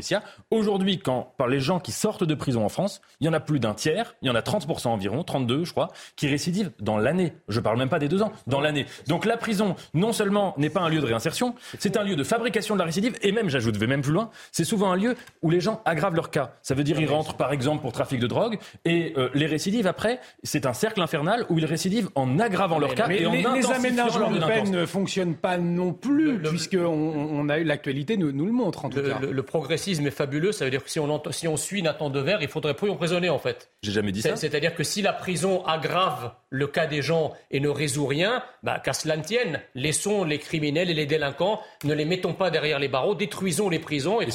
Aujourd'hui, 0.49 0.99
quand 0.99 1.33
par 1.37 1.47
les 1.47 1.59
gens 1.59 1.79
qui 1.79 1.91
sortent 1.91 2.23
de 2.23 2.35
prison 2.35 2.65
en 2.65 2.69
France, 2.69 3.01
il 3.19 3.27
y 3.27 3.29
en 3.29 3.33
a 3.33 3.39
plus 3.39 3.59
d'un 3.59 3.73
tiers, 3.73 4.15
il 4.21 4.27
y 4.27 4.31
en 4.31 4.35
a 4.35 4.41
30% 4.41 4.87
environ, 4.87 5.23
32 5.23 5.65
je 5.65 5.71
crois, 5.71 5.89
qui 6.15 6.27
récidivent 6.27 6.71
dans 6.79 6.97
l'année. 6.97 7.33
Je 7.47 7.59
parle 7.59 7.77
même 7.77 7.89
pas 7.89 7.99
des 7.99 8.07
deux 8.07 8.21
ans, 8.21 8.31
dans 8.47 8.61
l'année. 8.61 8.85
Donc 9.07 9.25
la 9.25 9.37
prison, 9.37 9.75
non 9.93 10.13
seulement 10.13 10.53
n'est 10.57 10.69
pas 10.69 10.81
un 10.81 10.89
lieu 10.89 11.01
de 11.01 11.05
réinsertion, 11.05 11.55
c'est 11.79 11.97
un 11.97 12.03
lieu 12.03 12.15
de 12.15 12.23
fabrication 12.23 12.75
de 12.75 12.79
la 12.79 12.85
récidive, 12.85 13.15
et 13.21 13.31
même, 13.31 13.49
j'ajoute, 13.49 13.77
vais 13.77 13.87
même 13.87 14.01
plus 14.01 14.13
loin, 14.13 14.29
c'est 14.51 14.63
souvent 14.63 14.91
un 14.91 14.95
lieu 14.95 15.15
où 15.41 15.49
les 15.49 15.61
gens 15.61 15.81
aggravent 15.85 16.15
leur 16.15 16.29
cas. 16.29 16.53
Ça 16.61 16.75
veut 16.75 16.83
dire 16.83 16.99
ils 16.99 17.09
rentrent 17.09 17.35
par 17.35 17.51
exemple 17.51 17.81
pour 17.81 17.91
trafic 17.91 18.19
de 18.19 18.27
drogue, 18.27 18.57
et 18.85 19.13
euh, 19.17 19.29
les 19.33 19.45
récidives 19.45 19.87
après, 19.87 20.19
c'est 20.43 20.65
un 20.65 20.73
cercle 20.73 21.01
infernal 21.01 21.45
où 21.49 21.57
ils 21.57 21.65
récidivent 21.65 22.09
en 22.15 22.39
aggravant 22.39 22.79
leur 22.79 22.95
cas 22.95 23.07
et 23.09 23.25
en 23.25 23.31
les, 23.31 23.43
les 23.43 23.71
aménagements 23.71 24.31
de 24.31 24.39
peine 24.39 24.71
ne 24.71 24.85
fonctionnent 24.85 25.35
pas 25.35 25.57
non 25.57 25.93
plus, 25.93 26.39
puisqu'on 26.41 26.85
on 26.85 27.49
a 27.49 27.59
eu 27.59 27.63
l'actualité 27.63 28.17
nous, 28.17 28.31
nous 28.31 28.45
le 28.45 28.51
montre 28.51 28.85
en 28.85 28.89
tout 28.89 29.01
cas. 29.01 29.19
le 29.19 29.43
progressisme 29.43 30.00
est 30.07 30.11
fabuleux 30.11 30.51
ça 30.51 30.65
veut 30.65 30.71
dire 30.71 30.83
que 30.83 30.89
si 30.89 30.99
on, 30.99 31.21
si 31.31 31.47
on 31.47 31.57
suit 31.57 31.81
Nathan 31.81 32.09
Dever, 32.09 32.37
il 32.41 32.47
faudrait 32.47 32.73
plus 32.73 32.89
emprisonner 32.89 33.29
en 33.29 33.39
fait. 33.39 33.71
J'ai 33.83 33.91
jamais 33.91 34.11
dit 34.11 34.21
ça. 34.21 34.35
C'est-à-dire 34.35 34.75
que 34.75 34.83
si 34.83 35.01
la 35.01 35.13
prison 35.13 35.65
aggrave 35.65 36.33
le 36.49 36.67
cas 36.67 36.85
des 36.85 37.01
gens 37.01 37.33
et 37.49 37.59
ne 37.59 37.69
résout 37.69 38.05
rien, 38.05 38.43
bah, 38.63 38.79
qu'à 38.79 38.93
cela 38.93 39.17
ne 39.17 39.23
tienne, 39.23 39.61
laissons 39.75 40.23
les 40.23 40.39
criminels 40.39 40.89
et 40.89 40.93
les 40.93 41.05
délinquants, 41.05 41.61
ne 41.83 41.93
les 41.93 42.05
mettons 42.05 42.33
pas 42.33 42.49
derrière 42.49 42.79
les 42.79 42.87
barreaux, 42.87 43.15
détruisons 43.15 43.69
les 43.69 43.79
prisons 43.79 44.21
et, 44.21 44.27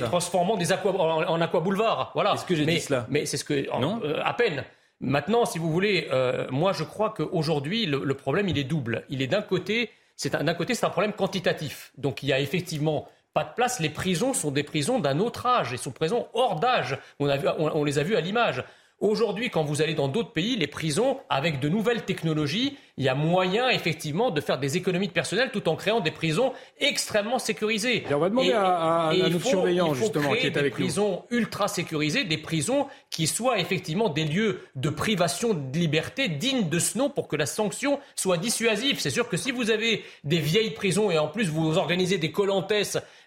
transformons 0.00 0.56
des 0.56 0.72
aqua, 0.72 0.92
en, 0.92 1.40
aqua 1.40 1.60
boulevard. 1.60 2.10
Voilà. 2.14 2.34
Est-ce 2.34 2.44
que 2.44 2.54
j'ai 2.54 2.66
dit 2.66 2.80
cela 2.80 3.06
Mais 3.08 3.26
c'est 3.26 3.36
ce 3.36 3.44
que 3.44 3.66
non 3.80 4.00
euh, 4.04 4.20
à 4.24 4.34
peine. 4.34 4.64
Maintenant, 5.00 5.44
si 5.44 5.58
vous 5.58 5.70
voulez, 5.70 6.08
euh, 6.12 6.46
moi 6.50 6.72
je 6.72 6.82
crois 6.82 7.14
qu'aujourd'hui 7.16 7.86
le, 7.86 8.02
le 8.04 8.14
problème 8.14 8.48
il 8.48 8.58
est 8.58 8.64
double. 8.64 9.04
Il 9.08 9.22
est 9.22 9.28
d'un 9.28 9.42
côté, 9.42 9.90
c'est 10.16 10.32
d'un 10.34 10.54
côté 10.54 10.74
c'est 10.74 10.86
un 10.86 10.90
problème 10.90 11.12
quantitatif. 11.12 11.92
Donc 11.96 12.22
il 12.22 12.28
y 12.28 12.32
a 12.32 12.40
effectivement 12.40 13.08
de 13.44 13.54
place. 13.54 13.80
Les 13.80 13.90
prisons 13.90 14.32
sont 14.32 14.50
des 14.50 14.62
prisons 14.62 14.98
d'un 14.98 15.18
autre 15.18 15.46
âge 15.46 15.72
et 15.72 15.76
sont 15.76 15.90
prisons 15.90 16.26
hors 16.34 16.60
d'âge. 16.60 16.98
On, 17.18 17.28
on, 17.28 17.84
les 17.84 17.98
a 17.98 18.02
vus 18.02 18.16
à 18.16 18.20
l'image. 18.20 18.64
Aujourd'hui, 19.00 19.48
quand 19.50 19.62
vous 19.62 19.80
allez 19.80 19.94
dans 19.94 20.08
d'autres 20.08 20.32
pays, 20.32 20.56
les 20.56 20.66
prisons, 20.66 21.20
avec 21.30 21.60
de 21.60 21.68
nouvelles 21.68 22.04
technologies, 22.04 22.76
il 22.98 23.04
y 23.04 23.08
a 23.08 23.14
moyen 23.14 23.68
effectivement 23.68 24.30
de 24.30 24.40
faire 24.40 24.58
des 24.58 24.76
économies 24.76 25.06
de 25.06 25.12
personnel 25.12 25.50
tout 25.52 25.68
en 25.68 25.76
créant 25.76 26.00
des 26.00 26.10
prisons 26.10 26.52
extrêmement 26.80 27.38
sécurisées. 27.38 28.04
Et 28.10 28.14
on 28.14 28.18
va 28.18 28.28
demander 28.28 28.52
à, 28.52 29.12
notre 29.30 29.46
surveillant 29.46 29.94
justement 29.94 30.32
qui 30.34 30.46
est 30.46 30.56
avec 30.56 30.76
des 30.76 30.82
prisons 30.82 31.22
ultra 31.30 31.68
sécurisées, 31.68 32.24
des 32.24 32.38
prisons 32.38 32.88
qui 33.10 33.28
soient 33.28 33.60
effectivement 33.60 34.08
des 34.08 34.24
lieux 34.24 34.60
de 34.74 34.90
privation 34.90 35.54
de 35.54 35.78
liberté 35.78 36.28
dignes 36.28 36.68
de 36.68 36.78
ce 36.80 36.98
nom 36.98 37.08
pour 37.08 37.28
que 37.28 37.36
la 37.36 37.46
sanction 37.46 38.00
soit 38.16 38.36
dissuasive. 38.36 38.98
C'est 38.98 39.10
sûr 39.10 39.28
que 39.28 39.36
si 39.36 39.52
vous 39.52 39.70
avez 39.70 40.04
des 40.24 40.38
vieilles 40.38 40.72
prisons 40.72 41.10
et 41.10 41.18
en 41.18 41.28
plus 41.28 41.48
vous 41.48 41.78
organisez 41.78 42.18
des 42.18 42.32
colantes 42.32 42.72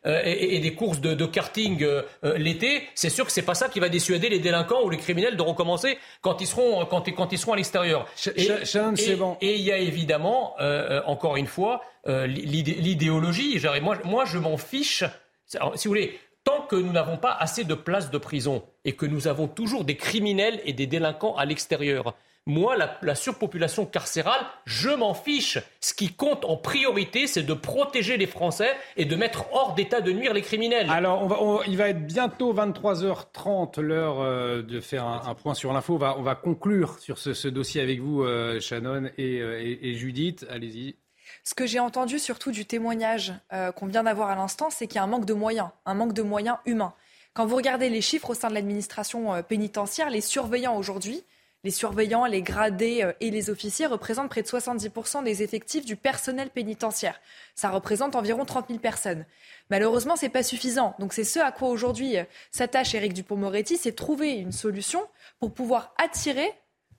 euh, 0.06 0.22
et, 0.26 0.60
des 0.60 0.74
courses 0.74 1.00
de, 1.00 1.26
karting 1.26 1.82
euh, 1.84 2.02
euh, 2.26 2.38
l'été, 2.38 2.84
c'est 2.94 3.10
sûr 3.10 3.26
que 3.26 3.32
c'est 3.32 3.42
pas 3.42 3.54
ça 3.54 3.70
qui 3.70 3.80
va 3.80 3.88
dissuader 3.88 4.30
les 4.30 4.40
délinquants 4.40 4.84
ou 4.84 4.90
les 4.90 4.98
criminels 4.98 5.38
de 5.38 5.42
recommencer 5.42 5.98
quand 6.22 6.42
ils 6.42 6.48
seront 6.48 6.86
quand, 6.86 7.10
quand 7.16 7.32
ils 7.32 7.38
seront 7.38 7.54
à 7.54 7.56
l'extérieur. 7.56 8.06
Et, 8.36 8.50
c'est 8.66 9.16
bon 9.16 9.38
il 9.62 9.68
y 9.68 9.72
a 9.72 9.78
évidemment, 9.78 10.56
euh, 10.60 11.00
euh, 11.00 11.02
encore 11.06 11.38
une 11.38 11.48
fois, 11.48 11.82
euh, 12.08 12.26
l'idéologie. 12.28 13.62
Moi, 13.82 14.26
je 14.26 14.38
m'en 14.38 14.58
fiche. 14.58 15.04
Si 15.46 15.58
vous 15.60 15.92
voulez, 15.92 16.20
tant 16.44 16.62
que 16.64 16.76
nous 16.76 16.92
n'avons 16.92 17.18
pas 17.18 17.34
assez 17.40 17.64
de 17.64 17.74
places 17.76 18.10
de 18.10 18.18
prison 18.18 18.64
et 18.86 18.94
que 18.94 19.06
nous 19.06 19.28
avons 19.28 19.48
toujours 19.48 19.84
des 19.84 19.96
criminels 19.96 20.60
et 20.66 20.74
des 20.74 20.88
délinquants 20.88 21.36
à 21.36 21.46
l'extérieur, 21.46 22.16
moi, 22.48 22.76
la, 22.76 23.16
surpopulation 23.16 23.86
carcérale, 23.86 24.42
je 24.66 24.90
m'en 24.90 25.14
fiche. 25.14 25.60
Ce 25.80 25.94
qui 25.94 26.12
compte 26.12 26.44
en 26.44 26.58
priorité, 26.58 27.28
c'est 27.28 27.44
de 27.44 27.54
protéger 27.54 28.18
les 28.18 28.26
Français 28.26 28.72
et 28.98 29.06
de 29.06 29.16
mettre 29.16 29.46
hors 29.54 29.76
d'état 29.76 30.02
de 30.02 30.12
nuire 30.12 30.34
les 30.34 30.42
criminels. 30.42 30.90
Alors, 30.90 31.22
on 31.22 31.28
va, 31.28 31.64
il 31.68 31.78
va 31.78 31.90
être 31.90 32.04
bientôt 32.04 32.52
23h30, 32.54 33.80
l'heure 33.80 34.22
euh, 34.22 34.64
de 34.64 34.80
faire 34.80 35.06
un, 35.06 35.36
point 35.36 35.54
sur 35.54 35.72
l'info. 35.72 35.94
On 35.94 35.98
va, 35.98 36.18
on 36.18 36.24
va 36.24 36.34
conclure 36.34 36.98
sur 36.98 37.20
ce, 37.20 37.48
dossier 37.48 37.80
avec 37.80 38.00
vous, 38.00 38.24
euh, 38.24 38.60
Shannon 38.60 39.10
euh, 39.20 39.78
et, 39.82 39.94
Judith. 39.94 40.46
Allez-y. 40.50 40.96
Ce 41.44 41.54
que 41.54 41.68
j'ai 41.68 41.80
entendu 41.80 42.18
surtout 42.18 42.52
du 42.52 42.66
témoignage 42.66 43.34
qu'on 43.76 43.86
vient 43.86 44.04
d'avoir 44.04 44.30
à 44.30 44.36
l'instant, 44.36 44.70
c'est 44.70 44.88
qu'il 44.88 44.98
y 44.98 45.00
a 45.00 45.04
un 45.04 45.08
manque 45.08 45.26
de 45.26 45.34
moyens, 45.34 45.70
un 45.86 45.94
manque 45.94 46.14
de 46.14 46.22
moyens 46.22 46.58
humains. 46.66 46.94
Quand 47.34 47.46
vous 47.46 47.56
regardez 47.56 47.90
les 47.90 48.02
chiffres 48.02 48.32
au 48.32 48.34
sein 48.34 48.50
de 48.50 48.54
l'administration 48.54 49.42
pénitentiaire, 49.44 50.10
les 50.10 50.22
surveillants 50.22 50.76
aujourd'hui, 50.76 51.24
les 51.64 51.72
surveillants, 51.72 52.26
les 52.26 52.42
gradés 52.42 53.04
euh, 53.04 53.14
et 53.20 53.32
les 53.32 53.50
officiers 53.50 53.86
représentent 53.86 54.30
près 54.30 54.42
de 54.42 54.48
70% 54.48 55.24
des 55.24 55.44
effectifs 55.44 55.86
du 55.86 55.96
personnel 55.96 56.50
pénitentiaire. 56.50 57.20
Ça 57.56 57.70
représente 57.70 58.16
environ 58.16 58.46
30 58.46 58.68
000 58.68 58.80
personnes. 58.80 59.26
Malheureusement, 59.70 60.16
ce 60.16 60.26
n'est 60.26 60.32
pas 60.32 60.44
suffisant. 60.44 60.96
Donc 61.00 61.14
c'est 61.14 61.24
ce 61.24 61.40
à 61.40 61.52
quoi 61.52 61.70
aujourd'hui 61.70 62.18
euh, 62.18 62.24
s'attache 62.52 62.96
Éric 62.96 63.14
Dupont-Moretti, 63.14 63.78
c'est 63.78 63.94
trouver 63.94 64.32
une 64.32 64.52
solution 64.52 65.08
pour 65.40 65.54
pouvoir 65.54 65.94
attirer 65.98 66.52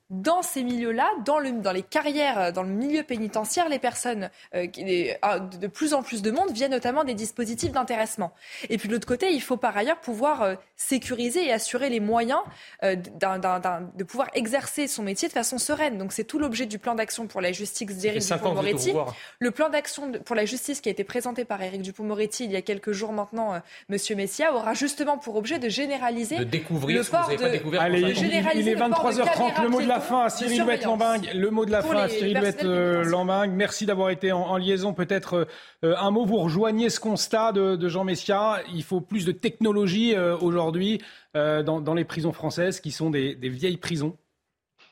dans 0.09 0.41
ces 0.41 0.63
milieux-là, 0.63 1.09
dans, 1.25 1.41
dans, 1.41 1.71
les 1.71 1.81
carrières, 1.81 2.37
euh, 2.37 2.51
dans 2.51 2.63
le 2.63 2.69
milieu 2.69 3.03
pénitentiaire, 3.03 3.69
les 3.69 3.79
personnes, 3.79 4.29
euh, 4.53 4.67
ah, 5.21 5.39
de 5.39 5.67
plus 5.67 5.93
en 5.93 6.03
plus 6.03 6.21
de 6.21 6.29
monde 6.29 6.51
viennent 6.51 6.71
notamment 6.71 7.03
des 7.03 7.13
dispositifs 7.13 7.71
d'intéressement. 7.71 8.33
Et 8.69 8.77
puis 8.77 8.89
de 8.89 8.93
l'autre 8.93 9.07
côté, 9.07 9.31
il 9.31 9.41
faut 9.41 9.57
par 9.57 9.75
ailleurs 9.75 9.99
pouvoir 9.99 10.43
euh, 10.43 10.55
sécuriser 10.75 11.47
et 11.47 11.51
assurer 11.51 11.89
les 11.89 11.99
moyens 11.99 12.39
de 12.83 14.03
pouvoir 14.03 14.29
exercer 14.33 14.87
son 14.87 15.03
métier 15.03 15.27
de 15.27 15.33
façon 15.33 15.57
sereine. 15.57 15.97
Donc 15.97 16.11
c'est 16.11 16.25
tout 16.25 16.37
l'objet 16.37 16.65
du 16.65 16.79
plan 16.79 16.95
d'action 16.95 17.27
pour 17.27 17.41
la 17.41 17.51
justice 17.51 17.97
d'Éric 17.97 18.21
Dupond-Moretti. 18.21 18.93
Le 19.39 19.51
plan 19.51 19.69
d'action 19.69 20.11
pour 20.11 20.35
la 20.35 20.45
justice 20.45 20.81
qui 20.81 20.89
a 20.89 20.91
été 20.91 21.03
présenté 21.03 21.45
par 21.45 21.61
Éric 21.61 21.81
Dupond-Moretti 21.81 22.45
il 22.45 22.51
y 22.51 22.55
a 22.55 22.61
quelques 22.61 22.91
jours 22.91 23.13
maintenant, 23.13 23.61
Monsieur 23.89 24.15
Messia, 24.15 24.53
aura 24.53 24.73
justement 24.73 25.17
pour 25.17 25.35
objet 25.35 25.59
de 25.59 25.69
généraliser 25.69 26.37
de 26.37 26.43
découvrir 26.43 26.99
le 26.99 27.03
port 27.03 27.29
de... 27.29 27.77
Allez, 27.77 28.01
il 28.55 28.67
est 28.67 28.75
23h30, 28.75 29.63
le 29.63 29.69
mot 29.69 29.81
de 29.81 29.87
la 29.87 29.92
fin 29.99 30.25
à 30.25 30.29
Cyril 30.29 30.61
Louette-Lambing. 30.61 31.29
Le 31.33 31.49
mot 31.49 31.65
de 31.65 31.71
la 31.71 31.81
fin 31.81 31.97
à 31.97 32.07
Cyril 32.09 32.37
Louette-Lambing. 32.37 33.51
Merci 33.51 33.85
d'avoir 33.85 34.09
été 34.09 34.31
en, 34.31 34.57
liaison. 34.57 34.93
Peut-être 34.93 35.47
euh, 35.83 35.95
un 35.97 36.11
mot, 36.11 36.25
vous 36.25 36.37
rejoignez 36.37 36.89
ce 36.89 36.99
constat 36.99 37.51
de, 37.51 37.87
Jean 37.87 38.03
Messia. 38.03 38.61
Il 38.73 38.83
faut 38.83 39.01
plus 39.01 39.25
de 39.25 39.31
technologie 39.31 40.15
euh, 40.15 40.37
aujourd'hui 40.37 41.01
euh, 41.35 41.63
dans, 41.63 41.93
les 41.93 42.05
prisons 42.05 42.31
françaises 42.31 42.79
qui 42.79 42.91
sont 42.91 43.09
des, 43.09 43.35
vieilles 43.41 43.77
prisons. 43.77 44.17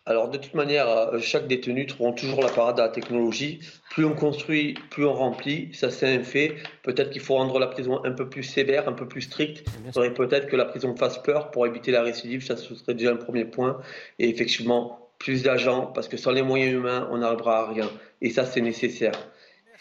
Alors 0.05 0.29
de 0.29 0.37
toute 0.37 0.55
manière, 0.55 0.87
chaque 1.19 1.47
détenu 1.47 1.85
trouve 1.85 2.15
toujours 2.15 2.41
la 2.41 2.49
parade 2.49 2.79
à 2.79 2.83
la 2.83 2.89
technologie. 2.89 3.59
Plus 3.91 4.03
on 4.03 4.15
construit, 4.15 4.73
plus 4.89 5.05
on 5.05 5.13
remplit. 5.13 5.69
Ça 5.73 5.91
c'est 5.91 6.15
un 6.15 6.23
fait. 6.23 6.55
Peut-être 6.81 7.11
qu'il 7.11 7.21
faut 7.21 7.35
rendre 7.35 7.59
la 7.59 7.67
prison 7.67 8.03
un 8.03 8.11
peu 8.11 8.27
plus 8.27 8.43
sévère, 8.43 8.89
un 8.89 8.93
peu 8.93 9.07
plus 9.07 9.21
stricte. 9.21 9.67
Il 9.85 9.93
faudrait 9.93 10.13
peut-être 10.13 10.47
que 10.47 10.55
la 10.55 10.65
prison 10.65 10.95
fasse 10.95 11.21
peur 11.21 11.51
pour 11.51 11.67
éviter 11.67 11.91
la 11.91 12.01
récidive. 12.01 12.43
Ça 12.43 12.57
ce 12.57 12.73
serait 12.73 12.95
déjà 12.95 13.11
un 13.11 13.17
premier 13.17 13.45
point. 13.45 13.79
Et 14.17 14.27
effectivement, 14.27 15.01
plus 15.21 15.43
d'agents, 15.43 15.85
parce 15.85 16.07
que 16.07 16.17
sans 16.17 16.31
les 16.31 16.41
moyens 16.41 16.73
humains, 16.73 17.07
on 17.11 17.19
n'arrivera 17.19 17.59
à 17.59 17.71
rien. 17.71 17.89
Et 18.21 18.31
ça, 18.31 18.43
c'est 18.43 18.61
nécessaire. 18.61 19.13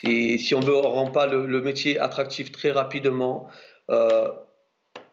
Et 0.05 0.37
si 0.37 0.55
on 0.55 0.61
ne 0.61 0.71
rend 0.71 1.11
pas 1.11 1.27
le, 1.27 1.61
métier 1.63 1.99
attractif 1.99 2.53
très 2.53 2.71
rapidement, 2.71 3.49
euh, 3.91 4.29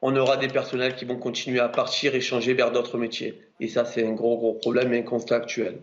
on 0.02 0.16
aura 0.16 0.38
des 0.38 0.48
personnels 0.48 0.96
qui 0.96 1.06
vont 1.06 1.18
continuer 1.18 1.60
à 1.60 1.70
partir 1.70 2.16
et 2.16 2.22
changer 2.22 2.54
vers 2.54 2.72
d'autres 2.72 2.98
métiers. 2.98 3.42
Et 3.60 3.68
ça, 3.68 3.86
c'est 3.86 4.06
un 4.06 4.14
gros, 4.14 4.38
gros 4.38 4.54
problème 4.54 4.94
et 4.94 5.00
un 5.00 5.04
constat 5.04 5.38
actuel. 5.38 5.80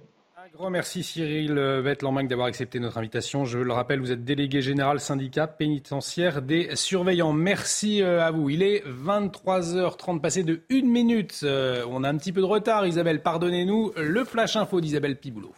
Grand 0.56 0.70
merci 0.70 1.02
Cyril 1.02 1.54
Vettelmank 1.54 2.28
d'avoir 2.28 2.46
accepté 2.46 2.78
notre 2.78 2.98
invitation. 2.98 3.44
Je 3.44 3.58
le 3.58 3.72
rappelle, 3.72 3.98
vous 3.98 4.12
êtes 4.12 4.24
délégué 4.24 4.62
général 4.62 5.00
syndicat 5.00 5.48
pénitentiaire 5.48 6.42
des 6.42 6.76
surveillants. 6.76 7.32
Merci 7.32 8.02
euh, 8.02 8.22
à 8.22 8.30
vous. 8.30 8.50
Il 8.50 8.62
est 8.62 8.84
23h30, 8.86 10.20
passé 10.20 10.44
de 10.44 10.60
une 10.68 10.88
minute. 10.88 11.40
Euh, 11.42 11.84
on 11.90 12.04
a 12.04 12.08
un 12.08 12.16
petit 12.16 12.32
peu 12.32 12.40
de 12.40 12.46
retard, 12.46 12.86
Isabelle, 12.86 13.20
pardonnez-nous. 13.20 13.94
Le 13.96 14.22
flash 14.22 14.54
info 14.54 14.80
d'Isabelle 14.80 15.18
Piboulot. 15.18 15.54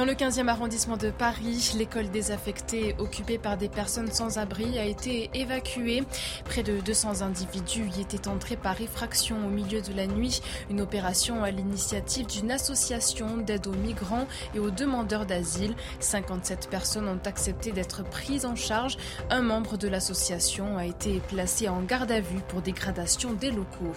Dans 0.00 0.06
le 0.06 0.14
15e 0.14 0.48
arrondissement 0.48 0.96
de 0.96 1.10
Paris, 1.10 1.74
l'école 1.76 2.08
désaffectée 2.08 2.96
occupée 2.98 3.36
par 3.36 3.58
des 3.58 3.68
personnes 3.68 4.10
sans 4.10 4.38
abri 4.38 4.78
a 4.78 4.86
été 4.86 5.28
évacuée. 5.34 6.04
Près 6.46 6.62
de 6.62 6.80
200 6.80 7.20
individus 7.20 7.84
y 7.94 8.00
étaient 8.00 8.26
entrés 8.26 8.56
par 8.56 8.80
effraction 8.80 9.36
au 9.46 9.50
milieu 9.50 9.82
de 9.82 9.92
la 9.92 10.06
nuit. 10.06 10.40
Une 10.70 10.80
opération 10.80 11.44
à 11.44 11.50
l'initiative 11.50 12.26
d'une 12.26 12.50
association 12.50 13.36
d'aide 13.36 13.66
aux 13.66 13.74
migrants 13.74 14.26
et 14.54 14.58
aux 14.58 14.70
demandeurs 14.70 15.26
d'asile. 15.26 15.74
57 15.98 16.70
personnes 16.70 17.06
ont 17.06 17.20
accepté 17.26 17.70
d'être 17.70 18.02
prises 18.02 18.46
en 18.46 18.56
charge. 18.56 18.96
Un 19.28 19.42
membre 19.42 19.76
de 19.76 19.86
l'association 19.86 20.78
a 20.78 20.86
été 20.86 21.20
placé 21.28 21.68
en 21.68 21.82
garde 21.82 22.10
à 22.10 22.22
vue 22.22 22.40
pour 22.48 22.62
dégradation 22.62 23.34
des 23.34 23.50
locaux. 23.50 23.92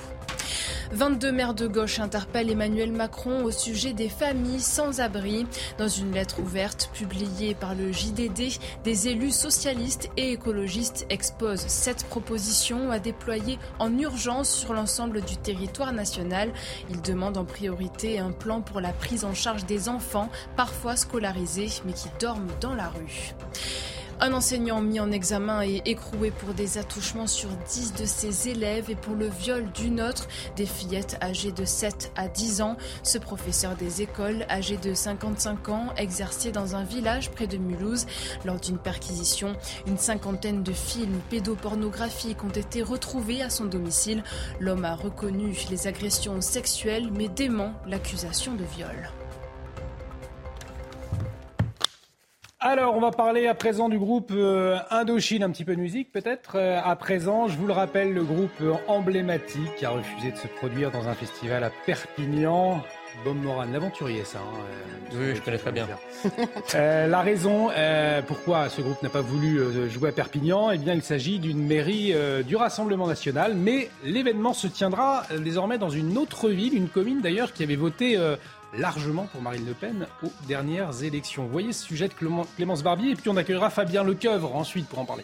22 0.91 1.31
maires 1.31 1.53
de 1.53 1.65
gauche 1.65 1.99
interpellent 1.99 2.51
Emmanuel 2.51 2.91
Macron 2.91 3.43
au 3.43 3.51
sujet 3.51 3.93
des 3.93 4.09
familles 4.09 4.59
sans 4.59 4.99
abri. 4.99 5.47
Une 5.97 6.11
lettre 6.11 6.39
ouverte 6.39 6.89
publiée 6.93 7.55
par 7.55 7.75
le 7.75 7.91
JDD, 7.91 8.59
des 8.83 9.07
élus 9.07 9.31
socialistes 9.31 10.09
et 10.17 10.31
écologistes 10.31 11.05
exposent 11.09 11.65
cette 11.67 12.05
proposition 12.05 12.91
à 12.91 12.99
déployer 12.99 13.59
en 13.79 13.97
urgence 13.97 14.49
sur 14.49 14.73
l'ensemble 14.73 15.21
du 15.21 15.37
territoire 15.37 15.93
national. 15.93 16.51
Ils 16.89 17.01
demandent 17.01 17.37
en 17.37 17.45
priorité 17.45 18.19
un 18.19 18.31
plan 18.31 18.61
pour 18.61 18.81
la 18.81 18.93
prise 18.93 19.25
en 19.25 19.33
charge 19.33 19.65
des 19.65 19.89
enfants, 19.89 20.29
parfois 20.55 20.95
scolarisés, 20.95 21.69
mais 21.85 21.93
qui 21.93 22.09
dorment 22.19 22.51
dans 22.61 22.75
la 22.75 22.89
rue. 22.89 23.33
Un 24.25 24.31
enseignant 24.31 24.79
mis 24.79 25.01
en 25.01 25.11
examen 25.11 25.63
et 25.63 25.81
écroué 25.83 26.31
pour 26.31 26.53
des 26.53 26.77
attouchements 26.77 27.27
sur 27.27 27.49
10 27.49 27.95
de 27.95 28.05
ses 28.05 28.47
élèves 28.47 28.89
et 28.89 28.95
pour 28.95 29.15
le 29.15 29.27
viol 29.27 29.69
d'une 29.73 29.99
autre, 29.99 30.29
des 30.55 30.65
fillettes 30.65 31.17
âgées 31.21 31.51
de 31.51 31.65
7 31.65 32.13
à 32.15 32.29
10 32.29 32.61
ans. 32.61 32.77
Ce 33.03 33.17
professeur 33.17 33.75
des 33.75 34.01
écoles, 34.01 34.45
âgé 34.49 34.77
de 34.77 34.93
55 34.93 35.67
ans, 35.67 35.87
exerçait 35.97 36.53
dans 36.53 36.77
un 36.77 36.85
village 36.85 37.31
près 37.31 37.47
de 37.47 37.57
Mulhouse. 37.57 38.05
Lors 38.45 38.61
d'une 38.61 38.77
perquisition, 38.77 39.57
une 39.87 39.97
cinquantaine 39.97 40.63
de 40.63 40.71
films 40.71 41.19
pédopornographiques 41.29 42.45
ont 42.45 42.49
été 42.49 42.81
retrouvés 42.81 43.41
à 43.41 43.49
son 43.49 43.65
domicile. 43.65 44.23
L'homme 44.61 44.85
a 44.85 44.95
reconnu 44.95 45.53
les 45.69 45.85
agressions 45.87 46.39
sexuelles 46.39 47.09
mais 47.11 47.27
dément 47.27 47.73
l'accusation 47.85 48.55
de 48.55 48.63
viol. 48.63 49.11
Alors, 52.65 52.95
on 52.95 53.01
va 53.01 53.11
parler 53.11 53.47
à 53.47 53.53
présent 53.55 53.89
du 53.89 53.99
groupe 53.99 54.31
euh, 54.31 54.77
Indochine, 54.89 55.43
un 55.43 55.49
petit 55.49 55.65
peu 55.65 55.75
de 55.75 55.81
musique 55.81 56.13
peut-être. 56.13 56.53
Euh, 56.55 56.79
à 56.81 56.95
présent, 56.95 57.49
je 57.49 57.57
vous 57.57 57.67
le 57.67 57.73
rappelle, 57.73 58.13
le 58.13 58.23
groupe 58.23 58.63
emblématique 58.87 59.75
qui 59.75 59.85
a 59.85 59.89
refusé 59.89 60.31
de 60.31 60.37
se 60.37 60.47
produire 60.47 60.89
dans 60.89 61.09
un 61.09 61.13
festival 61.13 61.65
à 61.65 61.71
Perpignan. 61.85 62.81
Bob 63.25 63.35
Moran, 63.35 63.65
l'aventurier, 63.65 64.23
ça. 64.23 64.39
Hein, 64.39 64.59
euh, 65.11 65.17
oui, 65.19 65.35
je 65.35 65.41
connais 65.41 65.57
très 65.57 65.73
bien. 65.73 65.89
la 66.73 67.19
raison 67.19 67.69
pourquoi 68.27 68.69
ce 68.69 68.79
groupe 68.79 69.03
n'a 69.03 69.09
pas 69.09 69.19
voulu 69.19 69.89
jouer 69.89 70.09
à 70.09 70.13
Perpignan, 70.13 70.71
eh 70.71 70.77
bien, 70.77 70.93
il 70.93 71.03
s'agit 71.03 71.39
d'une 71.39 71.67
mairie 71.67 72.13
du 72.45 72.55
Rassemblement 72.55 73.07
national, 73.07 73.55
mais 73.55 73.89
l'événement 74.05 74.53
se 74.53 74.67
tiendra 74.67 75.23
désormais 75.37 75.77
dans 75.77 75.89
une 75.89 76.17
autre 76.17 76.47
ville, 76.47 76.73
une 76.73 76.87
commune 76.87 77.19
d'ailleurs 77.19 77.51
qui 77.51 77.63
avait 77.63 77.75
voté 77.75 78.17
largement 78.77 79.27
pour 79.31 79.41
Marine 79.41 79.65
Le 79.65 79.73
Pen 79.73 80.07
aux 80.23 80.31
dernières 80.47 81.03
élections. 81.03 81.45
Vous 81.45 81.51
voyez 81.51 81.73
ce 81.73 81.85
sujet 81.85 82.07
de 82.07 82.13
Clémence 82.13 82.83
Barbier 82.83 83.11
et 83.11 83.15
puis 83.15 83.29
on 83.29 83.37
accueillera 83.37 83.69
Fabien 83.69 84.03
Lecoeuvre 84.03 84.55
ensuite 84.55 84.87
pour 84.87 84.99
en 84.99 85.05
parler. 85.05 85.23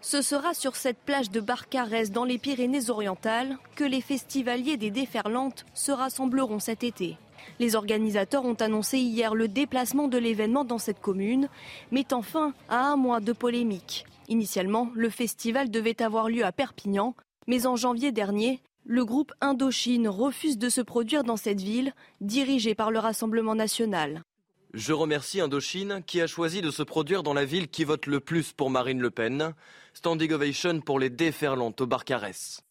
Ce 0.00 0.20
sera 0.20 0.52
sur 0.52 0.76
cette 0.76 0.98
plage 0.98 1.30
de 1.30 1.40
Barcarès 1.40 2.10
dans 2.10 2.24
les 2.24 2.36
Pyrénées-Orientales 2.36 3.56
que 3.76 3.84
les 3.84 4.00
festivaliers 4.00 4.76
des 4.76 4.90
Déferlantes 4.90 5.64
se 5.74 5.92
rassembleront 5.92 6.58
cet 6.58 6.84
été. 6.84 7.16
Les 7.58 7.76
organisateurs 7.76 8.44
ont 8.44 8.54
annoncé 8.54 8.98
hier 8.98 9.34
le 9.34 9.48
déplacement 9.48 10.08
de 10.08 10.18
l'événement 10.18 10.64
dans 10.64 10.78
cette 10.78 11.00
commune, 11.00 11.48
mettant 11.90 12.22
fin 12.22 12.52
à 12.68 12.80
un 12.86 12.96
mois 12.96 13.20
de 13.20 13.32
polémique. 13.32 14.04
Initialement, 14.28 14.90
le 14.94 15.08
festival 15.08 15.70
devait 15.70 16.02
avoir 16.02 16.28
lieu 16.28 16.44
à 16.44 16.52
Perpignan, 16.52 17.14
mais 17.46 17.66
en 17.66 17.76
janvier 17.76 18.12
dernier, 18.12 18.60
le 18.84 19.04
groupe 19.04 19.32
Indochine 19.40 20.08
refuse 20.08 20.58
de 20.58 20.68
se 20.68 20.80
produire 20.80 21.24
dans 21.24 21.36
cette 21.36 21.60
ville, 21.60 21.94
dirigée 22.20 22.74
par 22.74 22.90
le 22.90 22.98
Rassemblement 22.98 23.54
national. 23.54 24.22
Je 24.74 24.92
remercie 24.92 25.40
Indochine 25.40 26.02
qui 26.06 26.20
a 26.20 26.26
choisi 26.26 26.62
de 26.62 26.70
se 26.70 26.82
produire 26.82 27.22
dans 27.22 27.34
la 27.34 27.44
ville 27.44 27.68
qui 27.68 27.84
vote 27.84 28.06
le 28.06 28.20
plus 28.20 28.52
pour 28.52 28.70
Marine 28.70 29.00
Le 29.00 29.10
Pen. 29.10 29.52
Standing 29.94 30.32
ovation 30.32 30.80
pour 30.80 30.98
les 30.98 31.10
déferlantes 31.10 31.80
au 31.82 31.86
Barcarès. 31.86 32.62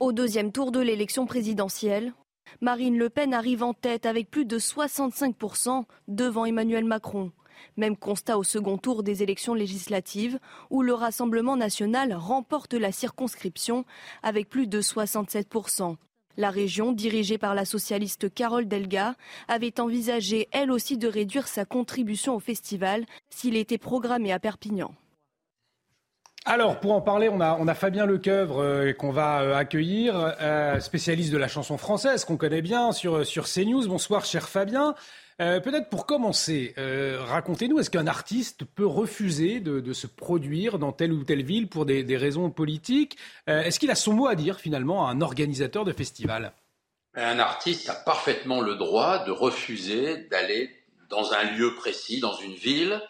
Au 0.00 0.12
deuxième 0.12 0.50
tour 0.50 0.72
de 0.72 0.80
l'élection 0.80 1.26
présidentielle, 1.26 2.14
Marine 2.60 2.98
Le 2.98 3.10
Pen 3.10 3.34
arrive 3.34 3.62
en 3.62 3.74
tête 3.74 4.06
avec 4.06 4.30
plus 4.30 4.46
de 4.46 4.58
65% 4.58 5.84
devant 6.08 6.44
Emmanuel 6.44 6.84
Macron. 6.84 7.30
Même 7.76 7.96
constat 7.96 8.38
au 8.38 8.42
second 8.42 8.78
tour 8.78 9.02
des 9.02 9.22
élections 9.22 9.54
législatives, 9.54 10.38
où 10.70 10.82
le 10.82 10.94
Rassemblement 10.94 11.56
national 11.56 12.12
remporte 12.14 12.74
la 12.74 12.92
circonscription 12.92 13.84
avec 14.22 14.48
plus 14.48 14.66
de 14.66 14.80
67%. 14.80 15.96
La 16.36 16.50
région, 16.50 16.92
dirigée 16.92 17.36
par 17.36 17.54
la 17.54 17.64
socialiste 17.64 18.32
Carole 18.32 18.66
Delga, 18.66 19.14
avait 19.48 19.80
envisagé 19.80 20.48
elle 20.50 20.70
aussi 20.70 20.96
de 20.96 21.08
réduire 21.08 21.46
sa 21.46 21.64
contribution 21.64 22.34
au 22.34 22.40
festival 22.40 23.04
s'il 23.28 23.56
était 23.56 23.78
programmé 23.78 24.32
à 24.32 24.38
Perpignan. 24.38 24.94
Alors, 26.44 26.80
pour 26.80 26.92
en 26.92 27.00
parler, 27.00 27.28
on 27.28 27.40
a, 27.40 27.74
Fabien 27.74 28.04
Lecoeuvre 28.04 28.60
euh, 28.60 28.92
qu'on 28.92 29.12
va 29.12 29.42
euh, 29.42 29.54
accueillir, 29.54 30.34
euh, 30.40 30.80
spécialiste 30.80 31.32
de 31.32 31.38
la 31.38 31.46
chanson 31.46 31.78
française 31.78 32.24
qu'on 32.24 32.36
connaît 32.36 32.62
bien 32.62 32.90
sur, 32.90 33.24
sur 33.24 33.44
CNews. 33.46 33.86
Bonsoir, 33.86 34.24
cher 34.24 34.48
Fabien. 34.48 34.96
Euh, 35.42 35.58
peut-être 35.58 35.88
pour 35.88 36.06
commencer, 36.06 36.72
euh, 36.78 37.18
racontez-nous, 37.20 37.80
est-ce 37.80 37.90
qu'un 37.90 38.06
artiste 38.06 38.64
peut 38.64 38.86
refuser 38.86 39.58
de, 39.58 39.92
se 39.92 40.06
produire 40.06 40.78
dans 40.78 40.92
telle 40.92 41.12
ou 41.12 41.24
telle 41.24 41.42
ville 41.42 41.68
pour 41.68 41.84
des, 41.84 42.16
raisons 42.16 42.50
politiques 42.50 43.18
euh, 43.48 43.62
Est-ce 43.62 43.80
qu'il 43.80 43.90
a 43.90 43.96
son 43.96 44.12
mot 44.12 44.28
à 44.28 44.36
dire 44.36 44.60
finalement 44.60 45.08
à 45.08 45.10
un 45.10 45.20
organisateur 45.20 45.84
de 45.84 45.92
festival? 45.92 46.52
Un 47.14 47.40
artiste 47.40 47.90
a 47.90 47.94
parfaitement 47.94 48.60
le 48.60 48.76
droit 48.76 49.24
de 49.24 49.32
refuser 49.32 50.28
d'aller 50.30 50.70
dans 51.10 51.32
un 51.32 51.42
lieu 51.42 51.74
précis, 51.74 52.20
dans 52.20 52.34
une 52.34 52.54
ville. 52.54 53.00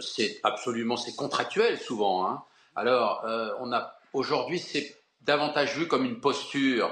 c'est 0.00 0.40
absolument, 0.42 0.96
c'est 0.96 1.14
contractuel 1.14 1.78
souvent. 1.78 2.26
Hein. 2.26 2.42
Alors, 2.74 3.24
on 3.60 3.70
a 3.72 3.98
aujourd'hui, 4.14 4.58
c'est 4.58 4.96
davantage 5.20 5.76
vu 5.76 5.86
comme 5.86 6.06
une 6.06 6.20
posture 6.20 6.90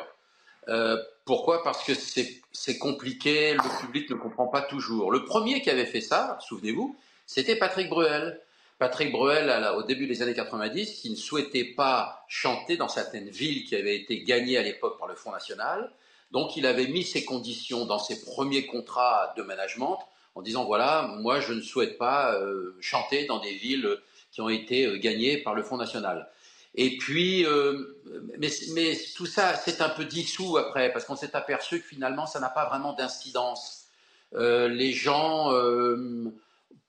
pourquoi? 1.25 1.63
Parce 1.63 1.85
que 1.85 1.93
c'est 1.95 2.79
compliqué, 2.79 3.55
le 3.55 3.81
public 3.81 4.11
ne 4.11 4.17
comprend 4.17 4.47
pas 4.47 4.63
toujours. 4.63 5.11
Le 5.11 5.25
premier 5.25 5.63
qui 5.63 5.71
avait 5.71 5.87
fait 5.87 6.01
ça, 6.01 6.39
souvenez-vous, 6.41 6.97
c'était 7.27 7.57
Patrick 7.57 7.89
Bruel. 7.89 8.41
Patrick 8.79 9.13
Bruel, 9.13 9.49
au 9.77 9.85
début 9.85 10.09
des 10.09 10.23
années 10.23 10.35
90, 10.35 11.01
qui 11.01 11.11
ne 11.11 11.15
souhaitait 11.15 11.65
pas 11.65 12.25
chanter 12.27 12.77
dans 12.77 12.89
certaines 12.89 13.29
villes 13.29 13.65
qui 13.65 13.77
avaient 13.77 13.95
été 13.95 14.23
gagnées 14.25 14.59
à 14.59 14.63
l'époque 14.63 14.99
par 14.99 15.07
le 15.07 15.15
Front 15.15 15.31
National. 15.31 15.93
Donc 16.33 16.57
il 16.57 16.67
avait 16.67 16.89
mis 16.89 17.05
ses 17.05 17.25
conditions 17.25 17.85
dans 17.85 17.99
ses 17.99 18.25
premiers 18.25 18.67
contrats 18.67 19.35
de 19.37 19.43
management 19.43 19.99
en 20.35 20.43
disant 20.43 20.65
voilà, 20.65 21.15
moi 21.21 21.41
je 21.41 21.53
ne 21.53 21.61
souhaite 21.61 21.99
pas 21.99 22.35
euh, 22.35 22.77
chanter 22.81 23.27
dans 23.27 23.39
des 23.39 23.55
villes 23.55 23.99
qui 24.33 24.41
ont 24.41 24.49
été 24.49 24.87
euh, 24.87 24.97
gagnées 24.97 25.37
par 25.37 25.55
le 25.55 25.63
Front 25.63 25.77
National. 25.77 26.29
Et 26.75 26.97
puis, 26.97 27.45
euh, 27.45 28.01
mais, 28.39 28.49
mais, 28.75 28.99
tout 29.17 29.27
ça, 29.27 29.55
c'est 29.57 29.81
un 29.83 29.91
peu 29.91 30.05
dissous 30.05 30.57
après, 30.57 30.91
parce 30.93 31.05
qu'on 31.05 31.17
s'est 31.17 31.37
aperçu 31.37 31.81
que 31.81 31.87
finalement, 31.87 32.27
ça 32.27 32.41
n'a 32.41 32.49
pas 32.49 32.67
vraiment 32.67 32.95
d'incidence. 32.95 33.87
Euh, 34.35 34.69
les 34.69 34.93
gens, 34.93 35.53
euh, 35.53 36.33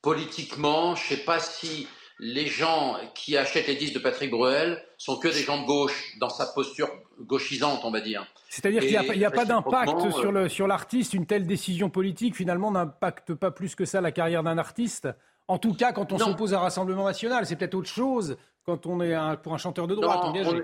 politiquement, 0.02 0.96
je 0.96 1.04
ne 1.04 1.18
sais 1.18 1.24
pas 1.26 1.40
si 1.40 1.88
les 2.20 2.48
gens 2.48 2.98
qui 3.14 3.36
achètent 3.36 3.68
les 3.68 3.76
disques 3.76 3.96
de 3.96 4.00
Patrick 4.00 4.32
Bruel 4.32 4.82
sont 4.98 5.18
que 5.18 5.28
des 5.28 5.42
gens 5.42 5.62
de 5.62 5.66
gauche, 5.66 6.14
dans 6.20 6.30
sa 6.30 6.46
posture 6.46 6.90
gauchisante, 7.20 7.82
on 7.84 7.92
va 7.92 8.00
dire. 8.00 8.26
C'est-à-dire 8.48 8.82
qu'il 8.82 9.18
n'y 9.18 9.26
a, 9.26 9.28
a, 9.28 9.32
pas 9.32 9.44
d'impact 9.44 10.00
sur, 10.12 10.50
sur 10.50 10.68
l'artiste, 10.68 11.14
une 11.14 11.26
telle 11.26 11.46
décision 11.46 11.90
politique, 11.90 12.38
finalement, 12.38 12.72
n'impacte 12.72 13.34
pas 13.34 13.52
plus 13.52 13.76
que 13.76 13.84
ça 13.84 14.00
la 14.00 14.14
carrière 14.14 14.44
d'un 14.44 14.58
artiste 14.58 15.10
en 15.48 15.58
tout 15.58 15.74
cas, 15.74 15.92
quand 15.92 16.12
on 16.14 16.18
s'oppose 16.18 16.54
à 16.54 16.58
un 16.58 16.62
Rassemblement 16.62 17.06
national, 17.06 17.46
c'est 17.46 17.56
peut-être 17.56 17.76
autre 17.76 17.90
chose 17.90 18.38
quand 18.66 18.86
on 18.86 19.02
est 19.02 19.16
pour 19.42 19.54
un 19.54 19.58
chanteur 19.58 19.88
de 19.88 19.96
droite 19.96 20.24
engagé. 20.24 20.64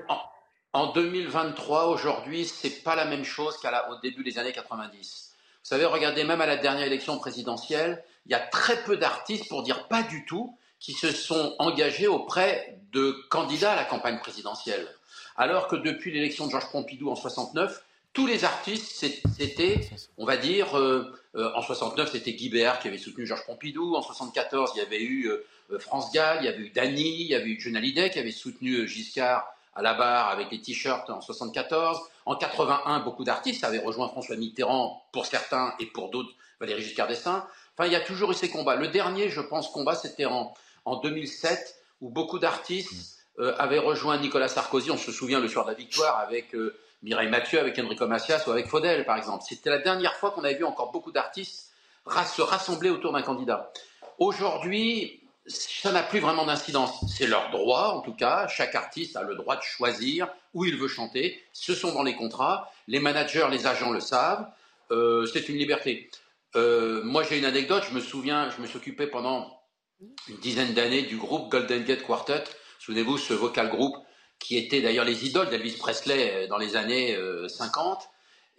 en, 0.74 0.92
2023, 0.94 1.88
aujourd'hui, 1.88 2.46
c'est 2.46 2.84
pas 2.84 2.96
la 2.96 3.06
même 3.06 3.24
chose 3.24 3.58
qu'au 3.58 3.96
début 4.02 4.24
des 4.24 4.38
années 4.38 4.54
90. 4.54 5.36
Vous 5.36 5.76
savez, 5.76 5.86
regardez 5.86 6.24
même 6.24 6.42
à 6.42 6.46
la 6.46 6.58
dernière 6.58 6.86
élection 6.86 7.18
présidentielle, 7.18 8.04
il 8.26 8.32
y 8.32 8.36
a 8.36 8.40
très 8.40 8.84
peu 8.84 8.98
d'artistes, 8.98 9.50
pour 9.50 9.64
dire 9.64 9.88
pas 9.88 10.04
du 10.04 10.26
tout, 10.26 10.58
qui 10.80 10.94
se 10.94 11.12
sont 11.12 11.56
engagés 11.60 12.08
auprès 12.08 12.80
de 12.94 13.12
candidats 13.30 13.74
à 13.74 13.76
la 13.76 13.86
campagne 13.86 14.20
présidentielle. 14.20 14.88
alors 15.36 15.68
que 15.68 15.76
depuis 15.76 16.12
l'élection 16.12 16.48
de 16.48 16.52
Georges 16.52 16.72
Pompidou 16.72 17.10
en 17.10 17.16
69, 17.16 17.84
tous 18.14 18.26
les 18.26 18.44
artistes, 18.44 19.06
c'était, 19.38 19.90
on 20.18 20.26
va 20.26 20.38
dire, 20.38 20.78
euh, 20.78 21.14
euh, 21.36 21.52
en 21.56 21.62
69, 21.62 22.12
c'était 22.12 22.34
Guy 22.34 22.50
Béard 22.50 22.80
qui 22.80 22.88
avait 22.88 22.98
soutenu 22.98 23.26
Georges 23.26 23.46
Pompidou. 23.46 23.96
En 23.96 24.02
74, 24.02 24.72
il 24.76 24.80
y 24.80 24.82
avait 24.82 25.02
eu 25.02 25.28
euh, 25.28 25.80
France 25.80 26.12
Gall, 26.12 26.40
il 26.42 26.46
y 26.46 26.48
avait 26.48 26.60
eu 26.60 26.70
Dany, 26.72 27.22
il 27.22 27.28
y 27.28 27.36
avait 27.36 27.50
eu 27.50 27.60
John 27.60 27.76
Hallyday 27.76 28.10
qui 28.10 28.20
avait 28.20 28.32
soutenu 28.32 28.88
Giscard 28.88 29.48
à 29.76 29.84
la 29.84 29.94
barre 29.94 30.30
avec 30.30 30.52
les 30.52 30.60
t-shirts 30.60 31.10
en 31.10 31.22
74. 31.22 32.00
En 32.26 32.36
81, 32.36 33.00
beaucoup 33.02 33.24
d'artistes 33.24 33.64
avaient 33.64 33.80
rejoint 33.80 34.10
François 34.10 34.36
Mitterrand 34.36 35.06
pour 35.12 35.26
certains 35.26 35.74
et 35.80 35.86
pour 35.86 36.10
d'autres 36.10 36.32
Valéry 36.60 36.82
Giscard 36.82 37.08
d'Estaing. 37.08 37.46
Enfin, 37.78 37.88
il 37.88 37.94
y 37.94 37.96
a 37.96 38.02
toujours 38.02 38.32
eu 38.32 38.34
ces 38.34 38.50
combats. 38.50 38.76
Le 38.76 38.88
dernier, 38.88 39.30
je 39.30 39.40
pense, 39.40 39.70
combat, 39.70 39.96
c'était 39.96 40.26
en, 40.26 40.54
en 40.86 40.98
2007 40.98 41.76
où 42.02 42.10
beaucoup 42.10 42.40
d'artistes 42.40 43.18
avaient 43.58 43.80
rejoint 43.80 44.18
Nicolas 44.18 44.50
Sarkozy. 44.50 44.92
On 44.92 44.98
se 44.98 45.14
souvient 45.14 45.40
le 45.40 45.48
soir 45.48 45.64
de 45.64 45.72
la 45.72 45.78
victoire 45.78 46.20
avec 46.20 46.54
Mireille 47.02 47.30
Mathieu 47.30 47.60
avec 47.60 47.80
Enrico 47.80 48.08
Macias 48.08 48.44
ou 48.48 48.52
avec 48.52 48.68
Faudel, 48.68 49.06
par 49.06 49.18
exemple. 49.18 49.44
C'était 49.48 49.70
la 49.70 49.80
dernière 49.80 50.16
fois 50.16 50.32
qu'on 50.32 50.44
avait 50.44 50.56
vu 50.56 50.66
encore 50.66 50.92
beaucoup 50.92 51.12
d'artistes 51.12 51.70
se 52.26 52.42
rassembler 52.42 52.90
autour 52.90 53.14
d'un 53.14 53.22
candidat. 53.22 53.72
Aujourd'hui, 54.18 55.22
ça 55.48 55.92
n'a 55.92 56.04
plus 56.04 56.20
vraiment 56.20 56.46
d'incidence. 56.46 57.00
C'est 57.08 57.28
leur 57.28 57.50
droit, 57.52 57.94
en 57.96 58.02
tout 58.02 58.14
cas. 58.14 58.48
Chaque 58.48 58.76
artiste 58.76 59.16
a 59.16 59.24
le 59.24 59.36
droit 59.36 59.56
de 59.56 59.62
choisir 59.62 60.28
où 60.54 60.66
il 60.66 60.78
veut 60.78 60.88
chanter. 60.88 61.42
Ce 61.54 61.74
sont 61.74 61.94
dans 61.94 62.04
les 62.04 62.16
contrats. 62.16 62.72
Les 62.88 63.00
managers, 63.00 63.48
les 63.50 63.66
agents 63.66 63.92
le 63.92 64.00
savent. 64.00 64.48
Euh, 64.92 65.26
c'est 65.26 65.50
une 65.50 65.58
liberté. 65.58 66.10
Euh, 66.56 67.04
moi, 67.04 67.24
j'ai 67.24 67.38
une 67.38 67.46
anecdote. 67.46 67.84
Je 67.88 67.96
me 67.96 68.02
souviens, 68.02 68.50
je 68.50 68.62
me 68.62 68.68
suis 68.68 68.78
occupé 68.78 69.08
pendant 69.08 69.62
une 70.28 70.38
dizaine 70.38 70.74
d'années 70.74 71.04
du 71.04 71.18
groupe 71.18 71.50
Golden 71.50 71.84
Gate 71.84 72.04
Quartet. 72.04 72.44
Souvenez-vous, 72.80 73.18
ce 73.18 73.34
vocal 73.34 73.70
groupe 73.70 73.98
qui 74.40 74.58
étaient 74.58 74.82
d'ailleurs 74.82 75.06
les 75.06 75.26
idoles 75.26 75.50
d'Elvis 75.50 75.78
Presley 75.78 76.34
euh, 76.34 76.48
dans 76.48 76.58
les 76.58 76.76
années 76.76 77.18
50. 77.48 78.10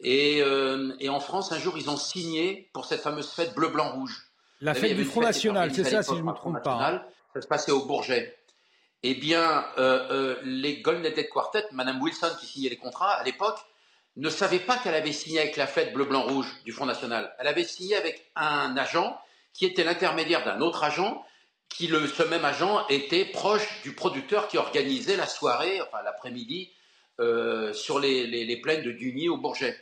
Euh, 0.02 0.06
euh, 0.06 0.94
et, 1.00 1.08
en 1.08 1.20
France, 1.20 1.52
un 1.52 1.58
jour, 1.58 1.76
ils 1.76 1.90
ont 1.90 1.96
signé 1.96 2.70
pour 2.72 2.84
cette 2.84 3.00
fameuse 3.00 3.30
fête 3.30 3.54
bleu, 3.54 3.68
blanc, 3.68 3.92
rouge. 3.92 4.30
La 4.60 4.74
fête 4.74 4.94
du 4.94 5.04
Front 5.04 5.22
National, 5.22 5.74
c'est 5.74 5.84
ça, 5.84 6.02
si 6.02 6.14
je 6.14 6.20
ne 6.20 6.22
me 6.22 6.32
trompe 6.32 6.62
pas. 6.62 6.78
Hein. 6.80 7.02
Ça 7.34 7.40
se 7.40 7.46
passait 7.46 7.72
au 7.72 7.84
Bourget. 7.86 8.36
Eh 9.02 9.14
bien, 9.14 9.64
les 10.42 10.82
Golden 10.82 11.02
Dead 11.02 11.28
Quartet, 11.30 11.64
Madame 11.72 12.02
Wilson 12.02 12.30
qui 12.38 12.46
signait 12.46 12.68
les 12.68 12.76
contrats 12.76 13.12
à 13.12 13.24
l'époque, 13.24 13.58
ne 14.16 14.28
savait 14.28 14.58
pas 14.58 14.76
qu'elle 14.76 14.94
avait 14.94 15.12
signé 15.12 15.40
avec 15.40 15.56
la 15.56 15.66
fête 15.66 15.94
bleu, 15.94 16.04
blanc, 16.04 16.22
rouge 16.22 16.52
du 16.64 16.72
Front 16.72 16.84
National. 16.84 17.34
Elle 17.38 17.46
avait 17.46 17.64
signé 17.64 17.96
avec 17.96 18.30
un 18.36 18.76
agent 18.76 19.18
qui 19.54 19.64
était 19.64 19.84
l'intermédiaire 19.84 20.44
d'un 20.44 20.60
autre 20.60 20.84
agent 20.84 21.24
qui 21.70 21.86
le, 21.86 22.06
ce 22.06 22.22
même 22.22 22.44
agent 22.44 22.86
était 22.88 23.24
proche 23.24 23.82
du 23.82 23.94
producteur 23.94 24.48
qui 24.48 24.58
organisait 24.58 25.16
la 25.16 25.26
soirée, 25.26 25.80
enfin 25.80 26.02
l'après-midi, 26.02 26.70
euh, 27.20 27.72
sur 27.72 27.98
les, 27.98 28.26
les, 28.26 28.56
plaines 28.60 28.82
de 28.82 28.92
Dugny 28.92 29.28
au 29.28 29.36
Bourget. 29.36 29.76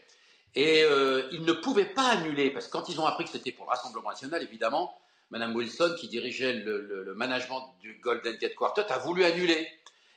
Et 0.55 0.83
euh, 0.85 1.29
ils 1.33 1.43
ne 1.43 1.53
pouvaient 1.53 1.93
pas 1.93 2.09
annuler, 2.09 2.51
parce 2.51 2.67
que 2.67 2.73
quand 2.73 2.89
ils 2.89 3.01
ont 3.01 3.07
appris 3.07 3.25
que 3.25 3.31
c'était 3.31 3.53
pour 3.53 3.65
le 3.65 3.71
Rassemblement 3.71 4.11
national, 4.11 4.43
évidemment, 4.43 4.95
Mme 5.31 5.55
Wilson, 5.55 5.95
qui 5.99 6.09
dirigeait 6.09 6.53
le, 6.53 7.05
le, 7.05 7.15
management 7.15 7.75
du 7.81 7.99
Golden 8.03 8.37
Gate 8.37 8.55
Quartet, 8.55 8.91
a 8.91 8.99
voulu 8.99 9.25
annuler. 9.25 9.69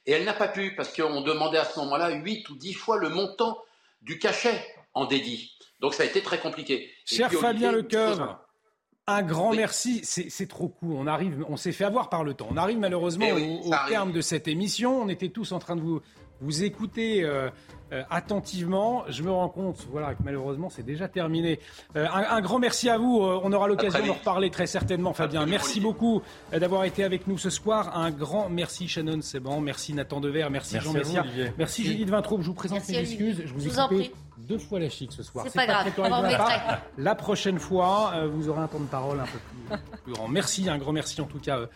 Et 0.05 0.13
elle 0.13 0.23
n'a 0.23 0.33
pas 0.33 0.47
pu, 0.47 0.75
parce 0.75 0.93
qu'on 0.95 1.21
demandait 1.21 1.57
à 1.57 1.65
ce 1.65 1.79
moment-là 1.79 2.09
8 2.09 2.49
ou 2.49 2.55
10 2.55 2.73
fois 2.73 2.97
le 2.97 3.09
montant 3.09 3.57
du 4.01 4.19
cachet 4.19 4.65
en 4.93 5.05
dédit. 5.05 5.57
Donc 5.79 5.93
ça 5.93 6.03
a 6.03 6.05
été 6.05 6.21
très 6.21 6.39
compliqué. 6.39 6.91
Cher 7.05 7.31
Fabien 7.31 7.71
Lecoeur, 7.71 8.39
un 9.11 9.23
grand 9.23 9.53
merci. 9.53 10.01
C'est 10.03 10.47
trop 10.47 10.67
court. 10.67 10.97
On 10.97 11.07
arrive, 11.07 11.45
on 11.49 11.57
s'est 11.57 11.71
fait 11.71 11.85
avoir 11.85 12.09
par 12.09 12.23
le 12.23 12.33
temps. 12.33 12.47
On 12.49 12.57
arrive 12.57 12.79
malheureusement 12.79 13.25
eh 13.29 13.59
au, 13.65 13.71
terme 13.87 14.11
de 14.11 14.21
cette 14.21 14.47
émission. 14.47 15.01
On 15.01 15.09
était 15.09 15.29
tous 15.29 15.51
en 15.51 15.59
train 15.59 15.75
de 15.75 15.81
vous, 15.81 16.01
vous 16.41 16.63
écouter 16.63 17.23
euh, 17.23 17.49
euh, 17.91 18.03
attentivement. 18.09 19.03
Je 19.09 19.23
me 19.23 19.31
rends 19.31 19.49
compte, 19.49 19.87
voilà, 19.91 20.15
que 20.15 20.23
malheureusement 20.23 20.69
c'est 20.69 20.85
déjà 20.85 21.07
terminé. 21.07 21.59
Euh, 21.95 22.07
un, 22.11 22.41
grand 22.41 22.59
merci 22.59 22.89
à 22.89 22.97
vous. 22.97 23.19
on 23.21 23.53
aura 23.53 23.67
l'occasion 23.67 24.05
d'en 24.05 24.13
reparler 24.13 24.49
très 24.49 24.67
certainement, 24.67 25.13
Fabien. 25.13 25.45
Merci 25.45 25.79
beaucoup 25.79 26.21
d'avoir 26.51 26.83
été 26.85 27.03
avec 27.03 27.27
nous 27.27 27.37
ce 27.37 27.49
soir. 27.49 27.97
Un 27.97 28.11
grand 28.11 28.49
merci, 28.49 28.87
Shannon 28.87 29.21
Seban. 29.21 29.61
Merci 29.61 29.93
Nathan 29.93 30.19
Dever. 30.19 30.47
Merci, 30.51 30.79
Jean 30.79 30.93
Messia. 30.93 31.23
Merci 31.57 31.83
Judith 31.83 32.09
Vintraube. 32.09 32.41
Je 32.41 32.47
vous 32.47 32.53
présente 32.53 32.87
mes 32.89 32.97
excuses. 32.97 33.43
Je 33.45 33.53
vous, 33.53 33.67
ai 33.67 34.11
deux 34.47 34.57
fois 34.57 34.79
la 34.79 34.89
chic 34.89 35.11
ce 35.11 35.23
soir. 35.23 35.45
C'est 35.47 35.55
pas, 35.55 35.67
grave. 35.67 35.87
la, 36.97 37.15
prochaine 37.15 37.59
fois, 37.59 38.13
euh, 38.15 38.27
vous 38.27 38.49
aurez 38.49 38.61
un 38.61 38.67
temps 38.67 38.79
de 38.79 38.85
parole 38.85 39.19
un 39.19 39.25
peu 39.25 39.39
plus, 40.03 40.13
grand. 40.13 40.27
Merci, 40.27 40.69
un 40.69 40.77
grand 40.77 40.91
merci 40.91 41.21
en 41.21 41.25
tout 41.25 41.39
cas. 41.39 41.59
Euh, 41.59 41.67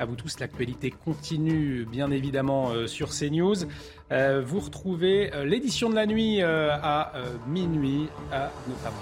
à 0.00 0.06
vous 0.06 0.16
tous, 0.16 0.40
l'actualité 0.40 0.90
continue 0.90 1.84
bien 1.84 2.10
évidemment 2.10 2.70
euh, 2.70 2.86
sur 2.86 3.10
CNews. 3.10 3.66
vous 4.10 4.60
retrouvez 4.60 5.30
l'édition 5.44 5.90
de 5.90 5.94
la 5.94 6.06
nuit 6.06 6.40
à 6.42 7.12
minuit 7.46 8.08
à 8.32 8.50
notamment 8.66 8.96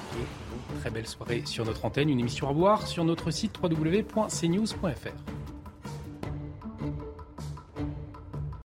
Très 0.80 0.90
belle 0.90 1.06
soirée 1.06 1.42
sur 1.47 1.64
notre 1.64 1.84
antenne, 1.84 2.09
une 2.10 2.20
émission 2.20 2.48
à 2.48 2.52
voir 2.52 2.86
sur 2.86 3.05
notre 3.05 3.30
site 3.30 3.55
www.cnews.fr. 3.62 5.60